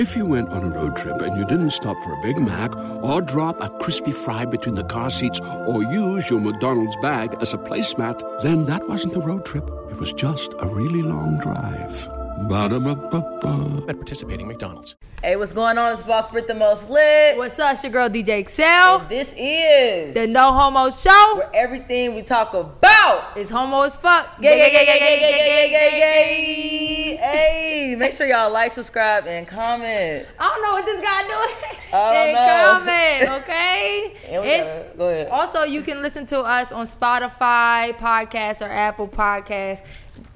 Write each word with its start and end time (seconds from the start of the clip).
If 0.00 0.16
you 0.16 0.24
went 0.24 0.48
on 0.48 0.64
a 0.64 0.70
road 0.70 0.96
trip 0.96 1.20
and 1.20 1.36
you 1.36 1.44
didn't 1.44 1.72
stop 1.72 1.94
for 2.02 2.14
a 2.14 2.22
Big 2.22 2.38
Mac 2.38 2.74
or 3.04 3.20
drop 3.20 3.60
a 3.60 3.68
crispy 3.68 4.12
fry 4.12 4.46
between 4.46 4.74
the 4.74 4.84
car 4.84 5.10
seats 5.10 5.38
or 5.40 5.82
use 5.82 6.30
your 6.30 6.40
McDonald's 6.40 6.96
bag 7.02 7.36
as 7.42 7.52
a 7.52 7.58
placemat, 7.58 8.40
then 8.40 8.64
that 8.64 8.88
wasn't 8.88 9.14
a 9.14 9.20
road 9.20 9.44
trip. 9.44 9.68
It 9.90 9.98
was 9.98 10.14
just 10.14 10.54
a 10.58 10.66
really 10.68 11.02
long 11.02 11.38
drive. 11.38 12.19
Ba-da-ba-ba-ba. 12.38 13.84
At 13.88 13.96
participating 13.96 14.46
McDonald's. 14.48 14.94
Hey, 15.22 15.36
what's 15.36 15.52
going 15.52 15.76
on? 15.76 15.92
It's 15.92 16.02
Boss 16.02 16.28
Britt 16.28 16.46
the 16.46 16.54
Most 16.54 16.88
Lit. 16.88 17.36
What's 17.36 17.58
up, 17.58 17.74
it's 17.74 17.82
your 17.82 17.92
girl 17.92 18.08
DJ 18.08 18.42
eXeL? 18.44 19.06
This 19.08 19.34
is 19.36 20.14
The 20.14 20.26
No 20.28 20.50
Homo 20.52 20.90
Show 20.90 21.36
where 21.36 21.50
everything 21.52 22.14
we 22.14 22.22
talk 22.22 22.54
about. 22.54 23.36
is 23.36 23.50
homo 23.50 23.82
as 23.82 23.96
fuck. 23.96 24.40
Gay, 24.40 24.56
gay, 24.56 24.70
gay, 24.70 24.86
gay, 24.86 24.98
gay, 24.98 25.18
gay, 25.18 25.38
gay, 25.38 25.70
gay, 25.70 25.98
gay. 26.00 27.16
Hey, 27.16 27.96
make 27.98 28.16
sure 28.16 28.26
y'all 28.26 28.50
like, 28.50 28.72
subscribe, 28.72 29.26
and 29.26 29.46
comment. 29.46 30.26
I 30.38 30.48
don't 30.48 30.62
know 30.62 30.70
what 30.72 30.84
this 30.86 31.00
guy 31.02 31.22
doing. 31.22 31.74
I 31.92 32.14
don't 32.14 32.14
Hey, 32.14 32.32
know. 32.32 33.28
comment, 33.28 33.42
okay? 33.42 34.14
And 34.30 34.42
we 34.42 34.48
It- 34.48 34.58
gotta- 34.64 34.96
go 34.96 35.08
ahead. 35.08 35.28
Also, 35.28 35.62
you 35.64 35.82
can 35.82 36.00
listen 36.00 36.24
to 36.26 36.40
us 36.40 36.72
on 36.72 36.86
Spotify 36.86 37.92
podcast 37.98 38.62
or 38.64 38.70
Apple 38.70 39.08
Podcasts, 39.08 39.82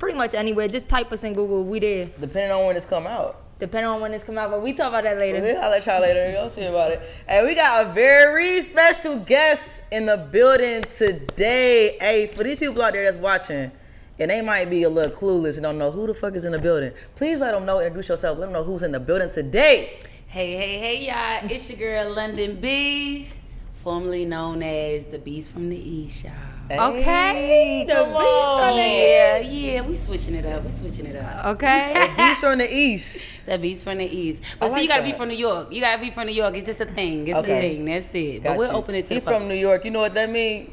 pretty 0.04 0.18
much 0.18 0.34
anywhere. 0.34 0.68
Just 0.68 0.88
type 0.88 1.10
us 1.12 1.24
in 1.24 1.32
Google. 1.34 1.64
We 1.64 1.78
there, 1.78 2.10
Depending 2.20 2.52
on 2.52 2.66
when 2.66 2.76
it's 2.76 2.84
come 2.86 3.06
out. 3.06 3.40
depending 3.58 3.88
on 3.88 4.00
when 4.02 4.12
this 4.12 4.22
come 4.22 4.36
out. 4.36 4.50
But 4.50 4.62
we 4.62 4.72
talk 4.74 4.88
about 4.88 5.04
that 5.04 5.18
later. 5.18 5.40
We'll 5.40 5.58
holler 5.60 5.77
at 5.77 5.86
y'all 5.86 6.02
later. 6.02 6.30
Y'all 6.32 6.48
see 6.50 6.64
about 6.66 6.92
it. 6.92 7.00
And 7.27 7.46
we 7.46 7.54
got 7.54 7.86
a 7.86 7.92
very 7.92 8.60
special 8.60 9.18
guest 9.20 9.82
in 9.92 10.04
the 10.04 10.18
building 10.18 10.82
today. 10.92 11.96
Hey, 12.00 12.27
for 12.36 12.44
these 12.44 12.56
people 12.58 12.82
out 12.82 12.92
there 12.92 13.04
that's 13.04 13.16
watching, 13.16 13.70
and 14.18 14.30
they 14.30 14.42
might 14.42 14.68
be 14.68 14.82
a 14.82 14.88
little 14.90 15.16
clueless 15.16 15.54
and 15.54 15.62
don't 15.62 15.78
know 15.78 15.90
who 15.90 16.06
the 16.06 16.12
fuck 16.14 16.34
is 16.34 16.44
in 16.44 16.52
the 16.52 16.58
building, 16.58 16.92
please 17.16 17.41
let 17.41 17.52
them 17.52 17.64
know, 17.64 17.78
introduce 17.80 18.08
yourself, 18.10 18.38
let 18.38 18.46
them 18.46 18.52
know 18.52 18.62
who's 18.64 18.82
in 18.82 18.92
the 18.92 19.00
building 19.00 19.30
today. 19.30 19.96
Hey, 20.27 20.55
hey, 20.56 20.78
hey, 20.78 21.06
y'all. 21.06 21.50
It's 21.50 21.70
your 21.70 21.78
girl, 21.78 22.14
Londynn 22.14 22.60
B, 22.60 23.28
formerly 23.82 24.25
known 24.27 24.62
as 24.62 25.06
the 25.06 25.19
Beast 25.19 25.50
from 25.52 25.70
the 25.70 25.77
East, 25.78 26.25
y'all. 26.25 26.32
Okay, 26.70 27.02
Hey, 27.02 27.84
the 27.86 27.92
come 27.92 28.04
beast 28.08 28.16
on. 28.16 28.58
from 28.64 28.76
the 28.76 28.82
Yeah, 28.82 29.38
yeah, 29.38 29.80
we 29.82 29.96
switching 29.96 30.34
it 30.34 30.46
up. 30.46 30.64
We 30.64 30.72
switching 30.72 31.06
it 31.06 31.16
up. 31.16 31.44
Okay. 31.56 31.92
the 31.92 32.16
Beast 32.16 32.40
from 32.40 32.58
the 32.58 32.68
East. 32.74 33.30
The 33.46 33.58
Beast 33.58 33.84
from 33.84 33.98
the 33.98 34.06
East. 34.06 34.40
But 34.58 34.66
I 34.66 34.68
see, 34.68 34.72
like 34.72 34.82
you 34.82 34.88
gotta 34.88 35.02
that. 35.02 35.12
be 35.12 35.16
from 35.18 35.28
New 35.28 35.36
York. 35.36 35.68
You 35.70 35.80
gotta 35.82 36.00
be 36.00 36.10
from 36.10 36.26
New 36.26 36.32
York. 36.32 36.56
It's 36.56 36.64
just 36.66 36.80
a 36.80 36.86
thing. 36.86 37.28
It's 37.28 37.38
Okay. 37.38 37.58
a 37.58 37.60
thing. 37.60 37.84
That's 37.84 38.06
it. 38.14 38.42
Got 38.42 38.50
but 38.52 38.58
we'll 38.58 38.70
you. 38.72 38.76
open 38.78 38.94
it 38.94 39.06
to 39.08 39.14
He 39.14 39.20
the 39.20 39.30
from. 39.30 39.46
New 39.48 39.54
York. 39.54 39.84
You 39.84 39.90
know 39.90 40.00
what 40.00 40.14
that 40.14 40.30
mean? 40.30 40.72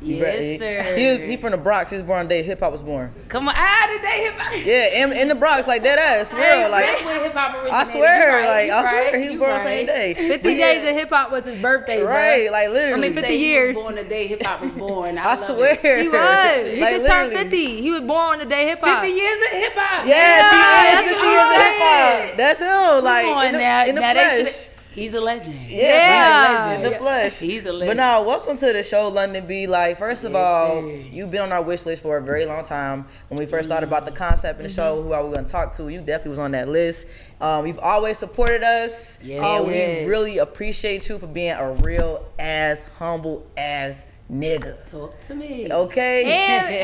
Yes, 0.00 0.60
sir. 0.60 0.82
He, 0.96 1.26
he 1.32 1.36
from 1.36 1.50
the 1.52 1.56
Bronx. 1.58 1.90
He 1.90 1.96
was 1.96 2.02
born 2.02 2.22
the 2.26 2.28
day 2.28 2.42
hip 2.42 2.60
hop 2.60 2.72
was 2.72 2.82
born. 2.82 3.12
Come 3.28 3.48
on, 3.48 3.54
ah, 3.56 3.86
did 3.88 4.02
they 4.02 4.24
hip 4.24 4.34
hop? 4.38 4.52
Yeah, 4.64 5.04
in, 5.04 5.12
in 5.12 5.28
the 5.28 5.34
Bronx, 5.34 5.66
like 5.66 5.82
that 5.82 5.98
ass, 5.98 6.30
for 6.30 6.36
real. 6.36 6.44
Hey, 6.44 6.68
Like 6.68 6.84
that's 6.84 7.04
where 7.04 7.24
hip 7.24 7.32
hop 7.34 7.54
originated. 7.54 7.74
I 7.74 7.84
swear, 7.84 8.42
right, 8.44 8.48
like 8.48 8.66
you 8.66 8.72
I 8.72 8.82
right, 8.82 9.08
swear, 9.10 9.20
he 9.20 9.24
was 9.26 9.32
you 9.32 9.38
born 9.38 9.54
the 9.54 9.64
same 9.64 9.86
day. 9.86 10.14
50 10.14 10.28
But 10.36 10.42
days 10.42 10.88
of 10.88 10.94
hip 10.96 11.08
hop 11.10 11.30
was 11.32 11.44
his 11.46 11.60
birthday, 11.60 12.00
bro. 12.02 12.10
Right, 12.12 12.48
like 12.52 12.68
literally. 12.70 12.92
I 13.04 13.08
mean, 13.08 13.12
50 13.12 13.28
Say 13.28 13.36
he 13.38 13.46
years. 13.48 13.76
Was 13.76 13.84
born 13.84 13.94
the 13.96 14.04
day 14.04 14.26
hip 14.28 14.42
hop 14.42 14.60
was 14.62 14.70
born. 14.72 15.18
I, 15.18 15.24
I 15.24 15.34
swear. 15.36 15.78
It. 15.82 16.02
He 16.02 16.08
was. 16.08 16.72
He 16.74 16.80
Like, 16.80 16.94
just 16.94 17.06
turned 17.10 17.32
50. 17.32 17.80
He 17.82 17.90
was 17.90 18.00
born 18.02 18.32
on 18.34 18.38
the 18.38 18.46
day 18.46 18.66
hip 18.68 18.78
hop. 18.80 19.02
50 19.02 19.14
years 19.18 19.38
of 19.46 19.58
hip 19.58 19.72
hop. 19.74 20.06
Yes, 20.06 20.14
Yeah, 20.14 21.02
he 21.02 21.10
is 21.10 21.16
that's 21.18 21.22
50 21.22 21.26
years 21.26 21.44
of 21.44 21.62
hip 21.62 21.78
hop. 21.82 22.36
That's 22.36 22.60
him. 22.60 23.04
Like 23.04 23.24
Come 23.26 23.34
on 23.38 23.46
in 23.46 23.52
the, 23.52 23.58
now. 23.58 23.84
in 23.86 23.94
the 23.96 24.00
now 24.00 24.12
flesh. 24.12 24.68
Shoulda- 24.98 25.02
He's 25.02 25.14
a 25.14 25.20
legend. 25.20 25.54
Yeah, 25.66 25.82
Yeah. 25.82 26.38
he's 26.40 26.48
a 26.48 26.68
legend 26.68 26.84
in 26.86 26.92
the 26.92 26.98
flesh. 26.98 27.38
He's 27.38 27.66
a 27.66 27.72
But 27.86 27.96
now, 27.96 28.22
welcome 28.22 28.56
to 28.56 28.72
the 28.72 28.82
show, 28.82 29.10
Londynn 29.10 29.46
B. 29.46 29.66
Like, 29.66 29.98
first 29.98 30.24
of 30.24 30.32
Yes, 30.32 30.40
all, 30.40 30.82
sir. 30.82 30.86
you've 31.10 31.30
been 31.30 31.42
on 31.42 31.52
our 31.52 31.62
wish 31.62 31.86
list 31.86 32.02
for 32.02 32.16
a 32.16 32.22
very 32.22 32.44
long 32.46 32.64
time. 32.64 33.06
When 33.28 33.38
we 33.38 33.46
first 33.46 33.68
thought 33.68 33.84
about 33.84 34.04
the 34.06 34.12
concept 34.12 34.58
in 34.58 34.64
the 34.64 34.72
show, 34.72 34.96
mm-hmm. 34.96 35.06
who 35.08 35.12
are 35.14 35.24
we 35.24 35.32
going 35.32 35.44
to 35.44 35.50
talk 35.50 35.72
to? 35.74 35.88
You 35.88 36.00
definitely 36.00 36.30
was 36.30 36.38
on 36.38 36.50
that 36.52 36.68
list. 36.68 37.06
Um, 37.40 37.66
you've 37.66 37.78
always 37.78 38.18
supported 38.18 38.62
us. 38.62 39.18
Yeah, 39.22 39.40
Oh, 39.42 39.64
we 39.64 40.04
really 40.06 40.38
appreciate 40.38 41.08
you 41.08 41.18
for 41.18 41.26
being 41.28 41.52
a 41.52 41.72
real 41.72 42.26
ass, 42.38 42.84
humble 42.98 43.46
ass 43.56 44.06
nigga. 44.30 44.76
Talk 44.90 45.14
to 45.26 45.34
me. 45.34 45.72
Okay. 45.72 46.22
and 46.26 46.74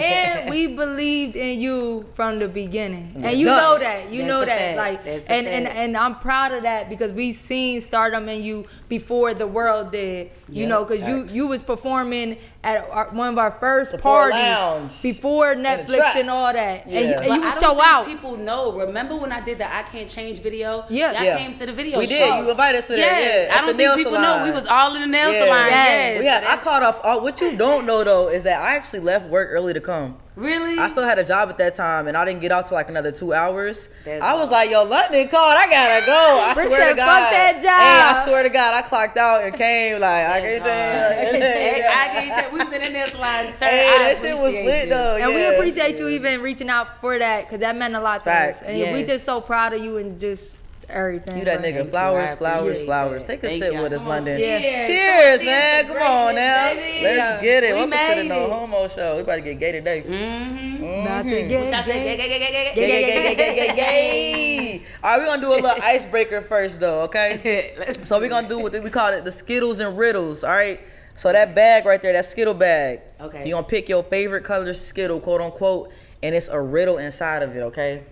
and 0.41 0.51
we 0.55 0.69
believed 0.69 1.37
in 1.37 1.61
you 1.61 2.07
from 2.15 2.39
the 2.39 2.49
beginning, 2.49 3.13
and 3.17 3.25
That's 3.25 3.39
you 3.39 3.51
up. 3.51 3.61
know 3.63 3.79
that. 3.85 4.11
You 4.11 4.21
That's 4.23 4.29
know 4.31 4.45
that, 4.47 4.59
fact. 4.59 4.77
like, 4.79 5.05
That's 5.05 5.27
and 5.29 5.47
and 5.47 5.67
and 5.67 5.95
I'm 5.97 6.15
proud 6.21 6.53
of 6.53 6.63
that 6.63 6.89
because 6.89 7.13
we 7.13 7.33
seen 7.33 7.83
stardom 7.83 8.29
in 8.31 8.43
you 8.43 8.67
before 8.89 9.35
the 9.35 9.47
world 9.47 9.91
did. 9.93 10.31
You 10.49 10.63
Yeah, 10.63 10.69
know, 10.69 10.85
because 10.87 11.07
you 11.07 11.27
you 11.31 11.49
was 11.49 11.63
performing 11.63 12.39
at 12.63 12.89
our, 12.89 13.09
one 13.11 13.29
of 13.35 13.39
our 13.39 13.51
first 13.51 13.91
Support 13.91 14.33
parties 14.33 14.41
lounge. 14.57 15.03
before 15.03 15.55
Netflix 15.55 16.17
and 16.17 16.31
all 16.31 16.51
that, 16.51 16.87
Yeah. 16.89 16.99
and, 17.01 17.09
you, 17.11 17.15
and 17.17 17.35
you 17.35 17.41
would 17.43 17.61
show 17.61 17.79
out. 17.83 18.07
People 18.07 18.39
know. 18.39 18.73
Remember 18.73 19.17
when 19.17 19.33
I 19.33 19.43
did 19.43 19.59
the 19.59 19.71
I 19.71 19.83
Can't 19.83 20.09
Change 20.09 20.43
video? 20.45 20.85
Yeah. 20.89 21.13
Y'all 21.13 21.25
Yeah. 21.25 21.39
came 21.39 21.59
to 21.59 21.67
the 21.67 21.73
video. 21.73 21.99
We 21.99 22.07
did. 22.07 22.45
You 22.45 22.51
invited 22.51 22.79
us 22.79 22.87
to 22.89 22.93
that. 22.93 22.99
Yes. 22.99 23.49
Yeah. 23.49 23.55
I 23.57 23.59
don't 23.67 23.77
the 23.77 23.83
think 23.83 23.97
people 23.97 24.13
salon. 24.13 24.41
know. 24.41 24.47
We 24.47 24.53
was 24.53 24.67
all 24.69 24.95
in 24.95 25.01
the 25.01 25.07
nail 25.09 25.33
Yeah. 25.33 25.45
salon. 25.45 25.67
Yes. 25.67 25.75
Yes. 25.89 26.19
We 26.21 26.27
had, 26.27 26.43
I 26.45 26.47
that- 26.55 26.63
caught 26.63 26.83
off. 26.85 27.01
All, 27.03 27.21
what 27.23 27.41
you 27.41 27.57
don't 27.57 27.85
know 27.87 28.05
though 28.05 28.29
is 28.29 28.43
that 28.45 28.59
I 28.63 28.77
actually 28.77 29.01
left 29.01 29.27
work 29.27 29.49
early 29.51 29.73
to 29.75 29.81
come. 29.81 30.17
Really? 30.37 30.77
I 30.79 30.89
still 30.89 31.05
had 31.05 31.21
a 31.21 31.25
job 31.25 31.49
at 31.49 31.59
that 31.59 31.75
time, 31.75 32.09
and 32.09 32.17
I 32.17 32.25
didn't 32.25 32.41
get 32.41 32.51
out 32.51 32.67
till 32.67 32.75
like 32.75 32.89
another 32.89 33.13
two 33.13 33.33
hours. 33.33 33.89
That's 34.05 34.25
I 34.25 34.33
was 34.35 34.49
hard. 34.49 34.51
like, 34.51 34.71
"Yo, 34.71 34.85
Londynn 34.85 35.31
called. 35.31 35.55
I 35.57 35.67
gotta 35.71 36.05
go." 36.05 36.41
I 36.43 36.55
Britt 36.55 36.67
swear 36.67 36.91
to 36.91 36.97
God. 36.97 37.07
"Fuck 37.07 37.31
that 37.31 37.53
job." 37.63 37.63
Hey, 37.63 38.21
I 38.21 38.25
swear 38.27 38.43
to 38.43 38.49
God, 38.49 38.75
I 38.75 38.83
clocked 38.83 39.17
out 39.17 39.43
and 39.45 39.55
came 39.55 40.01
like 40.01 40.11
I 40.27 40.41
That's 40.41 40.59
can't. 40.59 40.63
hard. 40.63 41.43
Hey, 41.43 41.83
I 41.89 42.09
Hey, 42.09 42.29
can't 42.31 42.41
change. 42.43 42.53
We 42.53 42.59
was 42.65 42.73
in 42.75 42.83
the 42.83 42.91
nail 42.91 43.07
salon. 43.07 43.45
Sir, 43.61 43.67
hey, 43.67 43.89
I 43.95 43.99
that 43.99 44.19
shit 44.19 44.35
was 44.37 44.55
lit 44.55 44.85
you. 44.89 44.91
though. 44.91 45.17
and 45.21 45.35
we 45.35 45.47
appreciate 45.57 45.99
you 46.01 46.09
even 46.09 46.43
reaching 46.43 46.69
out 46.69 47.01
for 47.01 47.17
that 47.17 47.45
because 47.45 47.61
that 47.61 47.77
meant 47.77 47.95
a 47.95 48.01
lot 48.01 48.25
to 48.25 48.31
Facts. 48.31 48.63
us. 48.63 48.69
And 48.71 48.93
we 48.93 48.99
Yes. 49.01 49.07
just 49.09 49.25
so 49.25 49.41
proud 49.41 49.73
of 49.73 49.85
you 49.85 49.99
and 49.99 50.19
just 50.19 50.53
everything. 50.89 51.39
You 51.39 51.45
that 51.47 51.61
nigga. 51.61 51.75
Thank. 51.79 51.91
Flowers, 51.91 52.31
I 52.31 52.37
flowers, 52.37 52.81
flowers. 52.83 53.25
that. 53.25 53.41
Take 53.41 53.45
a 53.45 53.47
Thank 53.49 53.63
sip 53.63 53.73
y'all. 53.75 53.83
with 53.83 53.93
us, 53.93 54.03
Come 54.03 54.11
Londynn. 54.11 54.39
Yeah. 54.39 54.87
Cheers, 54.87 55.39
Come 55.39 55.47
man. 55.47 55.85
Come 55.87 55.97
on 55.99 56.35
now. 56.35 56.69
baby. 56.75 57.05
Let's 57.05 57.43
get 57.43 57.65
it. 57.65 57.73
We 57.75 57.81
Welcome 57.81 57.91
to 57.93 58.23
the 58.23 58.29
made 58.29 58.29
No. 58.29 58.51
Homo 58.51 58.89
Show. 58.89 59.17
We 59.17 59.23
about 59.23 59.35
to 59.37 59.41
get 59.43 59.59
gay 59.59 59.73
today. 59.73 60.03
Mm-hmm. 60.07 60.85
About 60.85 61.23
to 61.25 61.29
Mhm. 61.31 61.49
get 61.49 61.61
What 61.65 61.73
y'all 61.73 61.85
say? 61.85 61.93
gay. 61.93 62.17
Gay, 62.17 62.17
gay, 62.17 62.29
gay, 62.29 62.39
gay, 62.39 62.65
gay, 62.65 62.75
Gay, 62.75 62.87
gay. 62.89 63.05
gay, 63.05 63.23
gay, 63.23 63.35
gay, 63.35 63.55
gay, 63.55 63.67
gay, 63.69 63.77
gay. 63.77 64.83
All 65.03 65.11
right, 65.13 65.19
we're 65.21 65.27
gonna 65.27 65.43
do 65.43 65.49
a 65.53 65.61
little 65.61 65.83
icebreaker 65.83 66.41
first, 66.41 66.81
though. 66.81 67.03
Okay. 67.03 67.75
So 68.05 68.19
we're 68.19 68.29
gonna 68.29 68.49
do 68.49 68.59
what 68.59 68.73
we 68.83 68.91
call 68.91 69.13
it 69.13 69.25
the 69.25 69.31
Skittles 69.33 69.81
and 69.81 69.97
Riddles. 69.97 70.45
All 70.45 70.51
right. 70.53 70.81
So 71.17 71.31
that 71.33 71.55
bag 71.55 71.85
right 71.87 72.03
there, 72.03 72.13
that 72.13 72.25
Skittle 72.25 72.55
bag. 72.55 73.01
Okay. 73.21 73.45
You're 73.47 73.57
gonna 73.57 73.67
pick 73.67 73.89
your 73.89 74.03
favorite 74.03 74.43
color 74.45 74.75
Skittle, 74.75 75.21
quote 75.21 75.41
unquote, 75.41 75.91
and 76.23 76.35
it's 76.35 76.49
a 76.49 76.61
riddle 76.61 76.99
inside 76.99 77.43
of 77.43 77.55
it. 77.57 77.61
Okay. 77.61 78.03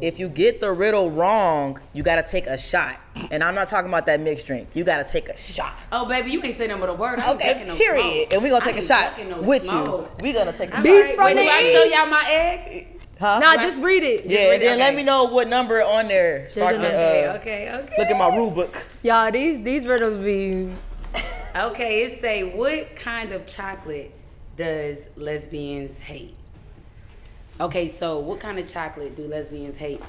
If 0.00 0.18
you 0.18 0.28
get 0.28 0.60
the 0.60 0.72
riddle 0.72 1.10
wrong, 1.10 1.78
you 1.92 2.02
gotta 2.02 2.22
take 2.22 2.46
a 2.46 2.56
shot. 2.56 2.98
And 3.30 3.42
I'm 3.44 3.54
not 3.54 3.68
talking 3.68 3.88
about 3.90 4.06
that 4.06 4.20
mixed 4.20 4.46
drink. 4.46 4.68
You 4.74 4.84
gotta 4.84 5.04
take 5.04 5.28
a 5.28 5.36
shot. 5.36 5.74
Oh, 5.92 6.06
baby, 6.06 6.30
you 6.32 6.42
ain't 6.42 6.56
say 6.56 6.66
nothing 6.66 6.80
but 6.80 6.88
a 6.90 6.94
word. 6.94 7.18
I 7.20 7.32
ain't 7.32 7.36
Okay, 7.36 7.64
no 7.66 7.76
period. 7.76 8.02
smoke. 8.02 8.32
And 8.32 8.42
we're 8.42 8.50
gonna 8.50 8.64
take 8.64 8.78
a 8.78 8.82
shot 8.82 9.12
no 9.28 9.40
with 9.42 9.62
smoke. 9.64 10.10
you. 10.18 10.22
we 10.22 10.32
gonna 10.32 10.52
take 10.52 10.70
a 10.70 10.76
All 10.76 10.78
shot. 10.78 10.84
Beast 10.84 11.04
right, 11.06 11.14
from 11.16 11.24
wait, 11.26 11.34
the 11.34 11.42
do 11.42 11.48
I 11.48 11.72
show 11.72 11.84
y'all 11.84 12.06
my 12.06 12.24
egg? 12.28 12.86
Huh? 13.20 13.38
Nah, 13.38 13.56
just 13.56 13.78
read 13.80 14.02
it. 14.02 14.24
yeah, 14.24 14.44
read 14.48 14.54
and 14.54 14.62
it, 14.62 14.66
then 14.66 14.78
let 14.78 14.94
me 14.94 15.02
know 15.02 15.24
what 15.24 15.46
number 15.46 15.82
on 15.82 16.08
there. 16.08 16.50
So 16.50 16.64
I 16.64 16.72
can, 16.72 16.80
Okay, 16.82 17.26
uh, 17.26 17.34
okay, 17.36 17.74
okay. 17.84 17.94
Look 17.98 18.08
at 18.08 18.16
my 18.16 18.34
rule 18.34 18.50
book. 18.50 18.86
Y'all, 19.02 19.30
these 19.30 19.60
these 19.60 19.86
riddles 19.86 20.24
be 20.24 20.70
Okay, 21.54 22.04
it 22.04 22.20
say 22.20 22.44
what 22.56 22.96
kind 22.96 23.32
of 23.32 23.44
chocolate 23.44 24.12
does 24.56 25.08
lesbians 25.16 25.98
hate? 25.98 26.34
Okay, 27.60 27.88
so 27.88 28.18
what 28.20 28.40
kind 28.40 28.58
of 28.58 28.66
chocolate 28.66 29.14
do 29.16 29.26
lesbians 29.26 29.76
hate? 29.76 30.00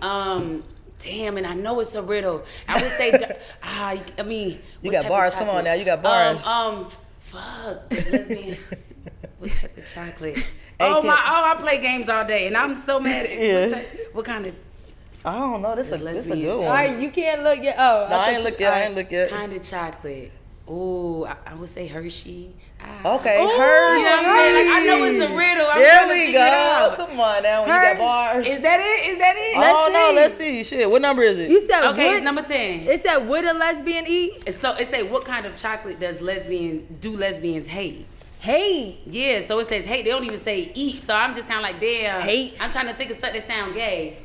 Um, 0.00 0.62
damn, 1.00 1.36
and 1.36 1.46
I 1.46 1.54
know 1.54 1.80
it's 1.80 1.94
a 1.94 2.02
riddle. 2.02 2.44
I 2.68 2.80
would 2.80 2.92
say, 2.92 3.36
ah, 3.62 3.92
you- 3.92 4.02
I 4.18 4.22
mean, 4.22 4.60
You 4.82 4.92
got 4.92 5.08
bars. 5.08 5.34
Come 5.34 5.48
on 5.48 5.64
now, 5.64 5.72
you 5.74 5.84
got 5.84 6.02
bars. 6.02 6.46
Um, 6.46 6.74
um 6.84 6.88
fuck, 7.20 7.88
does 7.90 8.08
lesbian. 8.10 8.56
what 9.38 9.50
type 9.50 9.76
of 9.76 9.90
chocolate? 9.92 10.56
Oh 10.80 11.02
my! 11.02 11.14
Oh, 11.26 11.52
I 11.56 11.60
play 11.60 11.80
games 11.80 12.08
all 12.08 12.24
day, 12.26 12.46
and 12.46 12.56
I'm 12.56 12.74
so 12.74 12.98
mad 13.00 13.26
at 13.26 13.38
Yeah. 13.38 13.66
what, 13.66 13.74
type, 13.74 14.10
what 14.12 14.24
kind 14.24 14.46
of 14.46 14.54
I 15.24 15.38
don't 15.38 15.62
know. 15.62 15.74
This 15.74 15.90
a 15.92 15.96
this 15.98 16.28
a 16.28 16.36
good 16.36 16.56
one. 16.58 16.66
all 16.66 16.72
right. 16.72 17.00
You 17.00 17.10
can't 17.10 17.42
look 17.42 17.62
yet. 17.62 17.76
Oh, 17.78 18.06
No, 18.10 18.16
I 18.16 18.18
thought 18.18 18.28
ain't 18.28 18.38
you- 18.38 18.44
look 18.44 18.60
yet. 18.60 18.72
I 18.72 18.80
all 18.82 18.86
ain't 18.86 18.94
look 18.94 19.10
yet. 19.10 19.30
kind 19.30 19.52
of 19.52 19.62
chocolate? 19.62 20.32
Ooh, 20.68 21.26
I, 21.26 21.36
I 21.46 21.54
would 21.54 21.68
say 21.68 21.86
Hershey. 21.86 22.54
Ah. 22.80 23.16
Okay, 23.16 23.36
Ooh, 23.38 23.42
You 23.48 23.58
Hershey. 23.58 24.02
know 24.04 24.16
I'm? 24.16 24.54
Like, 24.54 24.66
I 24.76 24.84
know 24.86 25.04
it's 25.04 25.32
a 25.32 25.36
riddle. 25.36 25.66
I'm 25.70 25.78
There 25.80 26.08
we 26.08 26.14
figure 26.26 26.40
it 26.40 26.42
out. 26.42 26.96
go. 26.98 27.06
Come 27.06 27.20
on 27.20 27.42
now. 27.42 27.60
When 27.62 27.68
you 27.68 27.74
Hershey. 27.74 27.94
got 27.94 27.98
bars. 27.98 28.48
Is 28.48 28.60
that 28.62 28.80
it? 28.80 29.10
Is 29.10 29.18
that 29.18 29.34
it? 29.36 29.58
Let's 29.58 29.74
oh 29.76 29.90
no, 29.92 30.12
let's 30.20 30.34
see. 30.36 30.64
Shit, 30.64 30.90
what 30.90 31.02
number 31.02 31.22
is 31.22 31.38
it? 31.38 31.50
You 31.50 31.60
said 31.60 31.90
okay, 31.90 32.06
what? 32.06 32.14
it's 32.16 32.24
number 32.24 32.42
ten. 32.42 32.80
it 32.80 33.02
said 33.02 33.18
would 33.28 33.44
a 33.44 33.52
lesbian 33.52 34.04
eat? 34.08 34.54
So 34.54 34.74
it 34.76 34.88
say 34.88 35.02
what 35.02 35.24
kind 35.26 35.44
of 35.44 35.54
chocolate 35.56 36.00
does 36.00 36.20
lesbian 36.22 36.96
do 37.00 37.16
lesbians 37.16 37.66
hate? 37.66 38.06
Hey, 38.40 38.98
Yeah, 39.06 39.46
so 39.46 39.58
it 39.58 39.68
says 39.68 39.84
hate. 39.84 40.04
They 40.04 40.10
don't 40.10 40.24
even 40.24 40.38
say 40.40 40.70
eat. 40.74 41.02
So 41.02 41.14
I'm 41.14 41.34
just 41.34 41.46
kind 41.46 41.58
of 41.58 41.62
like 41.62 41.80
damn. 41.80 42.20
Hate? 42.20 42.56
I'm 42.60 42.70
trying 42.70 42.86
to 42.88 42.94
think 42.94 43.10
of 43.10 43.16
something 43.18 43.40
that 43.40 43.46
sound 43.46 43.74
gay. 43.74 44.18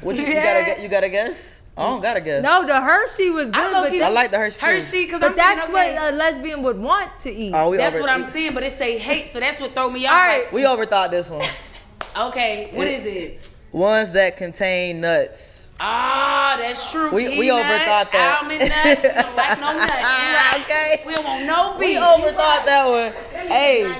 What 0.00 0.16
you, 0.16 0.24
you 0.26 0.34
gotta? 0.34 0.82
You 0.82 0.88
gotta 0.88 1.08
guess? 1.08 1.62
I 1.76 1.82
don't 1.82 2.00
gotta 2.00 2.20
guess. 2.22 2.42
no, 2.42 2.64
the 2.64 2.80
Hershey 2.80 3.28
was 3.30 3.50
good, 3.50 3.74
I, 3.74 3.82
but, 3.82 3.90
that- 3.92 4.02
I 4.02 4.08
like 4.08 4.30
the 4.30 4.38
Hershey. 4.38 4.64
Hershey, 4.64 5.04
because 5.04 5.20
but 5.20 5.36
that's 5.36 5.68
what 5.68 5.86
a 5.86 6.16
lesbian 6.16 6.62
would 6.62 6.78
want 6.78 7.20
to 7.20 7.30
eat. 7.30 7.52
Oh, 7.54 7.68
we 7.70 7.76
That's 7.76 7.94
over, 7.94 8.02
what 8.02 8.10
I'm 8.10 8.24
saying, 8.30 8.54
but 8.54 8.62
it 8.62 8.78
say 8.78 8.96
hate, 8.96 9.32
so 9.32 9.40
that's 9.40 9.60
what 9.60 9.74
throw 9.74 9.90
me 9.90 10.06
off. 10.06 10.12
All 10.12 10.18
right. 10.18 10.52
We 10.52 10.62
overthought 10.62 11.10
this 11.10 11.30
one. 11.30 11.40
Like, 11.40 11.50
okay, 12.28 12.70
what 12.72 12.86
is 12.86 13.04
it? 13.04 13.50
Ones 13.72 14.12
that 14.12 14.38
contain 14.38 15.02
nuts. 15.02 15.65
Ah, 15.78 16.56
that's 16.58 16.90
true. 16.90 17.10
We- 17.10 17.38
we 17.38 17.48
overthought 17.48 18.10
that. 18.10 18.38
Almond 18.42 18.60
nuts. 18.60 19.02
We 19.02 19.08
don't 19.22 19.36
like 19.36 19.60
no 19.60 19.66
nuts. 19.76 19.92
Right. 19.92 20.62
Okay. 20.64 21.02
We 21.06 21.14
don't 21.14 21.24
want 21.24 21.44
no 21.46 21.78
beef. 21.78 21.88
We 21.88 21.94
overthought 21.96 22.38
right. 22.38 22.62
that 22.66 22.88
one. 22.88 23.46
Hey, 23.46 23.94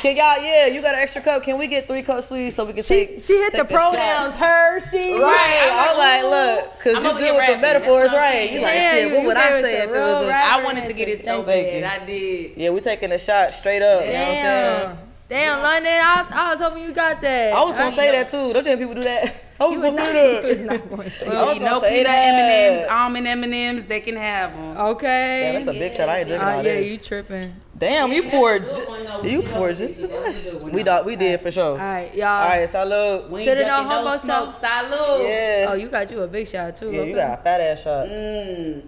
can 0.00 0.16
y'all? 0.16 0.42
Yeah, 0.44 0.66
you 0.66 0.82
got 0.82 0.94
an 0.94 1.00
extra 1.00 1.22
cup. 1.22 1.44
Can 1.44 1.56
we 1.56 1.68
get 1.68 1.86
three 1.86 2.02
cups, 2.02 2.26
please, 2.26 2.54
so 2.56 2.64
we 2.64 2.72
can 2.72 2.82
She 2.82 3.06
take? 3.06 3.20
she 3.20 3.34
hit 3.38 3.52
take 3.52 3.60
the 3.60 3.64
pronouns 3.72 4.34
shot? 4.36 4.44
her, 4.44 4.80
she. 4.90 5.14
Right. 5.14 5.68
I'm 5.70 5.96
like, 5.96 6.24
ooh. 6.24 6.30
look, 6.64 6.78
cause 6.80 6.94
I'm 6.96 7.04
you 7.04 7.10
over 7.10 7.18
good 7.20 7.24
here 7.30 7.34
with 7.34 7.46
the 7.54 7.58
metaphors, 7.58 8.10
That's 8.10 8.12
what 8.12 8.22
I'm 8.22 8.32
right? 8.34 8.42
You 8.42 8.48
saying. 8.48 8.62
like, 8.62 8.74
Yeah, 8.74 8.92
shit. 8.94 9.08
you- 9.10 9.16
What 9.16 9.26
would 9.26 9.36
I 9.36 9.62
say 9.62 9.82
if 9.84 9.90
it 9.90 9.92
was 9.92 10.24
a? 10.26 10.28
rap. 10.28 10.56
I 10.56 10.64
wanted 10.64 10.88
to 10.88 10.92
get 10.94 11.08
it 11.08 11.24
so 11.24 11.44
Thank 11.44 11.84
bad. 11.84 12.02
I 12.02 12.06
did. 12.06 12.52
Yeah, 12.56 12.70
we 12.70 12.80
taking 12.80 13.12
a 13.12 13.18
shot 13.18 13.54
straight 13.54 13.82
up. 13.82 14.04
You 14.04 14.12
know 14.12 14.18
what 14.20 14.28
I'm 14.30 14.34
saying? 14.34 14.98
Damn. 15.30 15.62
Damn, 15.62 15.84
Londynn, 15.84 16.00
I, 16.00 16.26
I 16.46 16.50
was 16.50 16.60
hoping 16.60 16.82
you 16.82 16.92
got 16.92 17.22
that. 17.22 17.52
I 17.54 17.64
was 17.64 17.76
gonna 17.76 17.90
say 17.92 18.06
know. 18.06 18.18
that 18.18 18.28
too. 18.28 18.36
Don't 18.52 18.56
you 18.56 18.62
think 18.62 18.80
people 18.80 18.94
do 18.94 19.02
that? 19.02 19.34
I 19.60 19.64
was 19.64 19.72
You 19.74 19.80
gonna 19.80 19.94
was 19.94 20.04
say 20.04 20.12
not, 20.12 20.42
you 20.42 20.48
was 20.48 20.56
that. 20.58 20.64
not 20.64 20.90
gonna 20.90 21.10
say 21.10 21.26
I 21.26 21.28
Well, 21.30 21.44
was 21.46 21.54
you 21.54 21.60
gonna 21.60 21.70
know, 21.72 21.80
say 21.80 21.90
peanut 21.90 22.06
that. 22.06 22.70
M&Ms, 22.78 22.88
almond 22.90 23.26
M&Ms, 23.28 23.86
they 23.86 24.00
can 24.00 24.16
have 24.16 24.52
them. 24.52 24.76
Okay. 24.88 25.42
Yeah, 25.44 25.52
that's 25.52 25.66
a 25.66 25.72
big 25.72 25.94
shot. 25.94 26.08
I 26.08 26.18
ain't 26.18 26.28
drinking 26.28 26.48
Uh, 26.48 26.50
all 26.50 26.64
yeah, 26.64 26.74
this. 26.80 26.90
you 26.92 26.98
tripping. 27.08 27.54
Damn, 27.78 28.12
you 28.12 28.22
that's 28.22 28.34
poured. 28.34 28.62
a 28.62 28.64
good 28.66 28.88
one, 28.88 29.04
though. 29.04 29.22
You 29.22 29.38
We 29.40 29.44
did 29.46 29.54
poured 29.54 29.76
just 29.76 30.00
one, 30.00 30.10
as 30.10 30.12
that 30.12 30.26
was 30.28 30.46
a 30.54 30.58
good 30.58 30.62
much. 30.64 30.72
We 30.74 30.82
did. 30.82 31.04
We 31.06 31.16
did 31.16 31.40
for 31.40 31.50
sure. 31.50 31.64
All 31.72 31.76
right, 31.76 32.14
y'all. 32.14 32.26
All 32.28 32.48
right, 32.48 32.68
salute. 32.68 33.30
We 33.30 33.40
ain't 33.40 33.48
To 33.48 33.54
the 33.54 33.62
drinking 33.62 33.66
no 33.68 33.82
homo 33.96 34.16
smoke. 34.16 34.50
smoke. 34.58 34.62
Salud. 34.62 35.28
Yeah. 35.28 35.66
Oh, 35.68 35.74
you 35.74 35.88
got 35.88 36.10
you 36.10 36.20
a 36.22 36.26
big 36.26 36.48
shot 36.48 36.74
too. 36.76 36.90
Yeah, 36.90 37.02
you 37.02 37.14
got 37.14 37.38
a 37.38 37.42
fat 37.42 37.60
ass 37.60 37.82
shot. 37.82 38.08
Mm. 38.08 38.82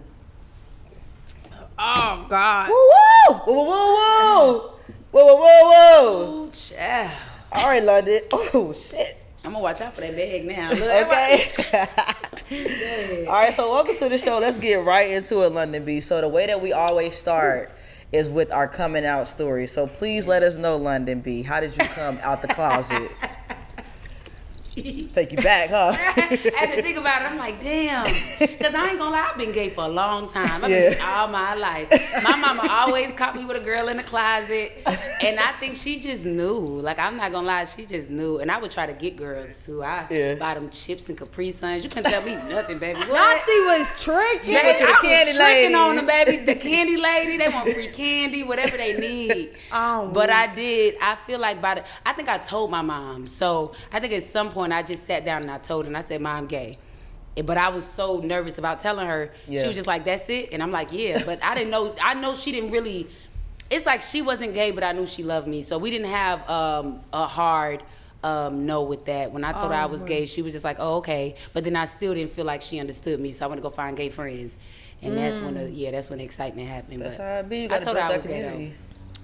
Oh 1.79 2.25
God. 2.29 2.69
Woo 2.69 2.75
woo! 2.75 3.53
Woo 3.53 3.63
woo 3.65 4.53
woo! 4.59 4.69
Whoa 5.13 5.23
whoa 5.23 5.35
whoa 5.35 5.69
whoa! 5.69 6.43
Ooh, 6.45 6.49
child. 6.51 7.11
All 7.51 7.67
right, 7.67 7.83
Londynn. 7.83 8.21
Oh 8.31 8.73
shit. 8.73 9.15
I'm 9.45 9.51
gonna 9.51 9.61
watch 9.61 9.79
out 9.79 9.93
for 9.93 10.01
that 10.01 10.15
bag 10.15 10.43
now. 10.43 10.71
Look, 10.71 10.81
Okay. 10.81 11.51
All 13.27 13.33
right, 13.33 13.53
so 13.53 13.69
welcome 13.69 13.95
to 13.97 14.09
the 14.09 14.17
show. 14.17 14.39
Let's 14.39 14.57
get 14.57 14.83
right 14.83 15.11
into 15.11 15.43
it, 15.43 15.51
Londynn 15.51 15.85
B. 15.85 16.01
So 16.01 16.19
the 16.19 16.27
way 16.27 16.47
that 16.47 16.59
we 16.59 16.73
always 16.73 17.15
start 17.15 17.69
is 18.11 18.27
with 18.27 18.51
our 18.51 18.67
coming 18.67 19.05
out 19.05 19.27
story. 19.27 19.67
So 19.67 19.85
please 19.85 20.27
let 20.27 20.41
us 20.41 20.55
know, 20.55 20.79
Londynn 20.79 21.21
B. 21.21 21.43
How 21.43 21.59
did 21.59 21.77
you 21.77 21.85
come 21.85 22.17
out 22.23 22.41
the 22.41 22.47
closet? 22.47 23.11
Take 25.13 25.31
you 25.31 25.37
back, 25.37 25.69
huh? 25.69 25.93
I 25.97 26.01
had 26.55 26.73
to 26.73 26.81
think 26.81 26.97
about 26.97 27.21
it. 27.21 27.25
I'm 27.31 27.37
like, 27.37 27.61
damn. 27.61 28.05
Because 28.63 28.75
I 28.75 28.89
ain't 28.89 28.97
gonna 28.97 29.11
lie, 29.11 29.29
I've 29.31 29.37
been 29.37 29.51
gay 29.51 29.69
for 29.69 29.83
a 29.83 29.87
long 29.89 30.29
time. 30.31 30.63
I've 30.63 30.69
Yeah. 30.71 30.89
been 30.89 30.93
gay 30.97 30.99
all 31.03 31.27
my 31.27 31.53
life. 31.53 31.89
My 32.23 32.35
mama 32.35 32.65
always 32.69 33.11
caught 33.13 33.35
me 33.35 33.45
with 33.45 33.57
a 33.57 33.59
girl 33.59 33.89
in 33.89 33.97
the 33.97 34.03
closet. 34.03 34.71
And 35.21 35.37
I 35.39 35.51
think 35.59 35.75
she 35.75 35.99
just 35.99 36.23
knew. 36.25 36.53
Like, 36.81 36.97
I'm 36.97 37.17
not 37.17 37.31
gonna 37.33 37.45
lie, 37.47 37.65
she 37.65 37.85
just 37.85 38.09
knew. 38.09 38.39
And 38.39 38.49
I 38.49 38.57
would 38.57 38.71
try 38.71 38.85
to 38.85 38.93
get 38.93 39.15
girls 39.17 39.57
too. 39.65 39.83
I 39.83 40.07
Yeah. 40.09 40.35
buy 40.35 40.53
them 40.53 40.69
chips 40.69 41.09
and 41.09 41.17
Capri 41.17 41.51
Suns. 41.51 41.83
You 41.83 41.89
couldn't 41.89 42.09
tell 42.11 42.21
me 42.23 42.35
nothing, 42.35 42.79
baby. 42.79 42.99
What? 43.01 43.11
Now 43.13 43.35
she 43.45 43.59
was 43.65 44.01
tricking. 44.01 44.53
went 44.53 44.79
to 44.79 44.85
the 44.85 44.91
I 44.91 44.95
candy 45.01 45.31
was 45.31 45.37
tricking 45.37 45.63
lady. 45.63 45.73
on 45.75 45.95
them, 45.97 46.05
baby. 46.05 46.37
The 46.37 46.55
candy 46.55 46.97
lady, 46.97 47.37
they 47.37 47.49
want 47.49 47.69
free 47.69 47.87
candy, 47.89 48.43
whatever 48.43 48.77
they 48.77 48.97
need. 48.97 49.51
Oh, 49.73 50.09
but 50.13 50.29
I 50.29 50.47
did. 50.55 50.95
I 51.01 51.15
feel 51.15 51.39
like 51.39 51.61
by 51.61 51.75
the, 51.75 51.83
I 52.05 52.13
think 52.13 52.29
I 52.29 52.37
told 52.37 52.71
my 52.71 52.81
mom. 52.81 53.27
So 53.27 53.73
I 53.91 53.99
think 53.99 54.13
at 54.13 54.23
some 54.23 54.51
point 54.51 54.62
I 54.71 54.83
just 54.83 55.05
sat 55.05 55.25
down 55.25 55.41
and 55.41 55.51
I 55.51 55.57
told 55.57 55.85
her, 55.85 55.89
and 55.89 55.97
I 55.97 56.01
said, 56.01 56.21
"Mom, 56.21 56.37
I'm 56.37 56.47
gay." 56.47 56.77
But 57.43 57.57
I 57.57 57.69
was 57.69 57.85
so 57.85 58.19
nervous 58.19 58.57
about 58.59 58.79
telling 58.79 59.07
her. 59.07 59.31
Yeah. 59.47 59.61
She 59.61 59.67
was 59.67 59.75
just 59.75 59.87
like, 59.87 60.05
"That's 60.05 60.29
it," 60.29 60.49
and 60.53 60.61
I'm 60.61 60.71
like, 60.71 60.91
"Yeah." 60.91 61.23
But 61.25 61.43
I 61.43 61.55
didn't 61.55 61.71
know. 61.71 61.95
I 62.01 62.13
know 62.13 62.35
she 62.35 62.51
didn't 62.51 62.71
really. 62.71 63.07
It's 63.69 63.85
like 63.85 64.01
she 64.01 64.21
wasn't 64.21 64.53
gay, 64.53 64.71
but 64.71 64.83
I 64.83 64.91
knew 64.91 65.07
she 65.07 65.23
loved 65.23 65.47
me. 65.47 65.63
So 65.63 65.77
we 65.77 65.89
didn't 65.89 66.11
have 66.11 66.47
um, 66.49 67.01
a 67.11 67.25
hard. 67.25 67.83
Um, 68.23 68.65
no, 68.65 68.83
with 68.83 69.03
that. 69.05 69.33
When 69.33 69.43
I 69.43 69.51
told 69.51 69.71
her 69.71 69.77
I 69.77 69.85
was 69.85 70.05
gay, 70.05 70.25
she 70.25 70.41
was 70.41 70.53
just 70.53 70.63
like, 70.63 70.77
"Oh, 70.79 70.97
okay." 70.97 71.35
But 71.51 71.65
then 71.65 71.75
I 71.75 71.85
still 71.85 72.13
didn't 72.13 72.31
feel 72.31 72.45
like 72.45 72.61
she 72.61 72.79
understood 72.79 73.19
me, 73.19 73.31
so 73.31 73.45
I 73.45 73.47
went 73.49 73.57
to 73.59 73.63
go 73.63 73.69
find 73.69 73.97
gay 73.97 74.09
friends, 74.09 74.55
and 75.01 75.17
that's 75.17 75.41
when 75.41 75.55
the 75.55 75.69
yeah, 75.69 75.91
that's 75.91 76.09
when 76.09 76.19
the 76.19 76.25
excitement 76.25 76.69
happened. 76.69 77.01
That's 77.01 77.17
but 77.17 77.23
how 77.23 77.39
it 77.39 77.49
be. 77.49 77.57
You 77.63 77.65
I 77.65 77.79
told 77.79 77.85
build 77.85 77.97
her 77.97 78.03
I 78.03 78.07
that 78.09 78.17
was 78.17 78.25
gay, 78.25 78.41
though. 78.41 78.71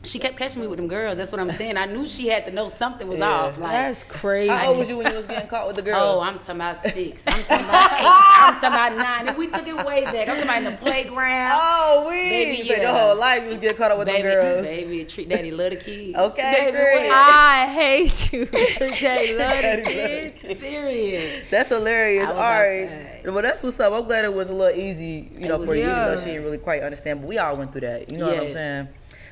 Community. 0.01 0.09
She 0.09 0.19
kept 0.19 0.37
catching 0.37 0.61
me 0.61 0.67
with 0.67 0.77
them 0.77 0.87
girls. 0.87 1.17
That's 1.17 1.31
what 1.31 1.39
I'm 1.41 1.51
saying. 1.51 1.77
I 1.77 1.85
knew 1.85 2.07
she 2.07 2.27
had 2.27 2.45
to 2.45 2.51
know 2.51 2.67
something 2.67 3.07
was 3.07 3.19
Yeah. 3.19 3.29
off. 3.29 3.57
Like, 3.57 3.71
That's 3.71 4.03
crazy. 4.03 4.51
How 4.53 4.69
old 4.69 4.77
was 4.79 4.89
you 4.89 4.97
when 4.97 5.07
you 5.09 5.15
was 5.15 5.25
getting 5.25 5.47
caught 5.49 5.67
with 5.67 5.75
the 5.75 5.81
girls? 5.81 5.97
Oh, 6.01 6.19
I'm 6.21 6.37
talking 6.39 6.55
about 6.55 6.77
six. 6.77 7.23
I'm 7.27 7.33
talking 7.43 7.65
about 7.65 7.91
eight. 7.93 8.05
I'm 8.05 8.53
talking 8.55 8.67
about 8.69 8.95
nine. 8.97 9.27
And 9.29 9.37
we 9.37 9.47
took 9.47 9.67
it 9.67 9.85
way 9.85 10.03
back. 10.05 10.27
I'm 10.29 10.35
talking 10.35 10.43
about 10.43 10.57
in 10.59 10.63
the 10.65 10.77
playground. 10.77 11.51
Oh, 11.53 12.05
we. 12.09 12.15
Baby, 12.29 12.63
so 12.63 12.73
your 12.75 12.83
yeah. 12.83 12.97
whole 12.97 13.17
life 13.19 13.43
you 13.43 13.49
was 13.49 13.57
getting 13.57 13.77
caught 13.77 13.91
up 13.91 13.97
with 13.97 14.07
baby, 14.07 14.23
the 14.27 14.33
girls. 14.33 14.61
baby, 14.63 15.05
treat 15.05 15.29
daddy 15.29 15.51
love 15.51 15.71
the 15.71 15.75
kids. 15.77 16.17
Okay, 16.29 16.71
baby, 16.71 17.09
I 17.11 17.67
hate 17.71 18.33
you. 18.33 18.45
They 18.99 19.35
love 19.37 19.49
Daddy 19.61 19.81
the 19.83 19.83
love 19.83 19.83
kids. 19.83 20.41
the 20.41 20.47
kids. 20.47 20.59
Serious. 20.61 21.41
That's 21.51 21.69
hilarious. 21.69 22.29
I 22.29 22.33
All 22.33 22.39
was 22.39 22.45
right. 22.45 22.83
outside. 22.85 23.31
Well, 23.33 23.41
that's 23.43 23.63
what's 23.63 23.79
up. 23.79 23.93
I'm 23.93 24.05
glad 24.07 24.25
it 24.25 24.33
was 24.33 24.49
a 24.49 24.53
little 24.55 24.77
easy, 24.79 25.29
you 25.37 25.47
know, 25.47 25.57
was 25.57 25.67
for 25.67 25.75
you, 25.75 25.83
even 25.83 25.95
though 25.95 26.17
she 26.17 26.25
didn't 26.25 26.43
really 26.43 26.57
quite 26.57 26.83
understand. 26.83 27.21
But 27.21 27.27
we 27.27 27.37
all 27.37 27.55
went 27.57 27.71
through 27.71 27.81
that. 27.81 28.11
You 28.11 28.17
know 28.17 28.27
what 28.27 28.39
I'm 28.39 28.49
saying? 28.49 28.87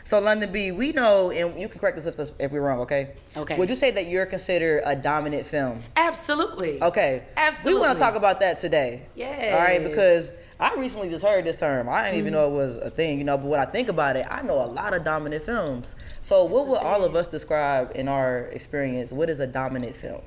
So, 0.07 0.21
Londynn 0.21 0.53
B, 0.53 0.71
we 0.71 0.93
know, 0.93 1.31
and 1.31 1.59
you 1.59 1.67
can 1.67 1.81
correct 1.81 1.97
us 1.97 2.05
if, 2.05 2.17
if 2.39 2.49
we're 2.49 2.61
wrong, 2.61 2.79
okay? 2.79 3.11
Okay. 3.35 3.57
Would 3.57 3.69
you 3.69 3.75
say 3.75 3.91
that 3.91 4.07
you're 4.07 4.25
considered 4.25 4.81
a 4.85 4.95
dominant 4.95 5.45
femme? 5.45 5.83
Absolutely. 5.97 6.81
Okay. 6.81 7.25
Absolutely. 7.35 7.73
We 7.73 7.85
want 7.85 7.97
to 7.97 8.01
talk 8.01 8.15
about 8.15 8.39
that 8.39 8.57
today. 8.57 9.01
Yeah. 9.15 9.49
All 9.51 9.59
right, 9.59 9.83
because 9.83 10.33
I 10.61 10.73
recently 10.75 11.09
just 11.09 11.25
heard 11.25 11.43
this 11.43 11.57
term. 11.57 11.89
I 11.89 12.03
didn't 12.03 12.07
Mm-hmm. 12.11 12.19
even 12.19 12.33
know 12.35 12.47
it 12.47 12.53
was 12.53 12.77
a 12.77 12.89
thing, 12.89 13.17
you 13.17 13.25
know, 13.25 13.37
but 13.37 13.47
when 13.47 13.59
I 13.59 13.65
think 13.65 13.89
about 13.89 14.15
it, 14.15 14.25
I 14.31 14.41
know 14.43 14.55
a 14.55 14.71
lot 14.71 14.93
of 14.93 15.03
dominant 15.03 15.43
femmes. 15.43 15.97
So, 16.21 16.45
what 16.45 16.67
would 16.67 16.79
all 16.79 17.03
of 17.03 17.13
us 17.13 17.27
describe 17.27 17.91
in 17.93 18.07
our 18.07 18.43
experience? 18.53 19.11
What 19.11 19.29
is 19.29 19.41
a 19.41 19.47
dominant 19.47 19.93
femme? 19.93 20.21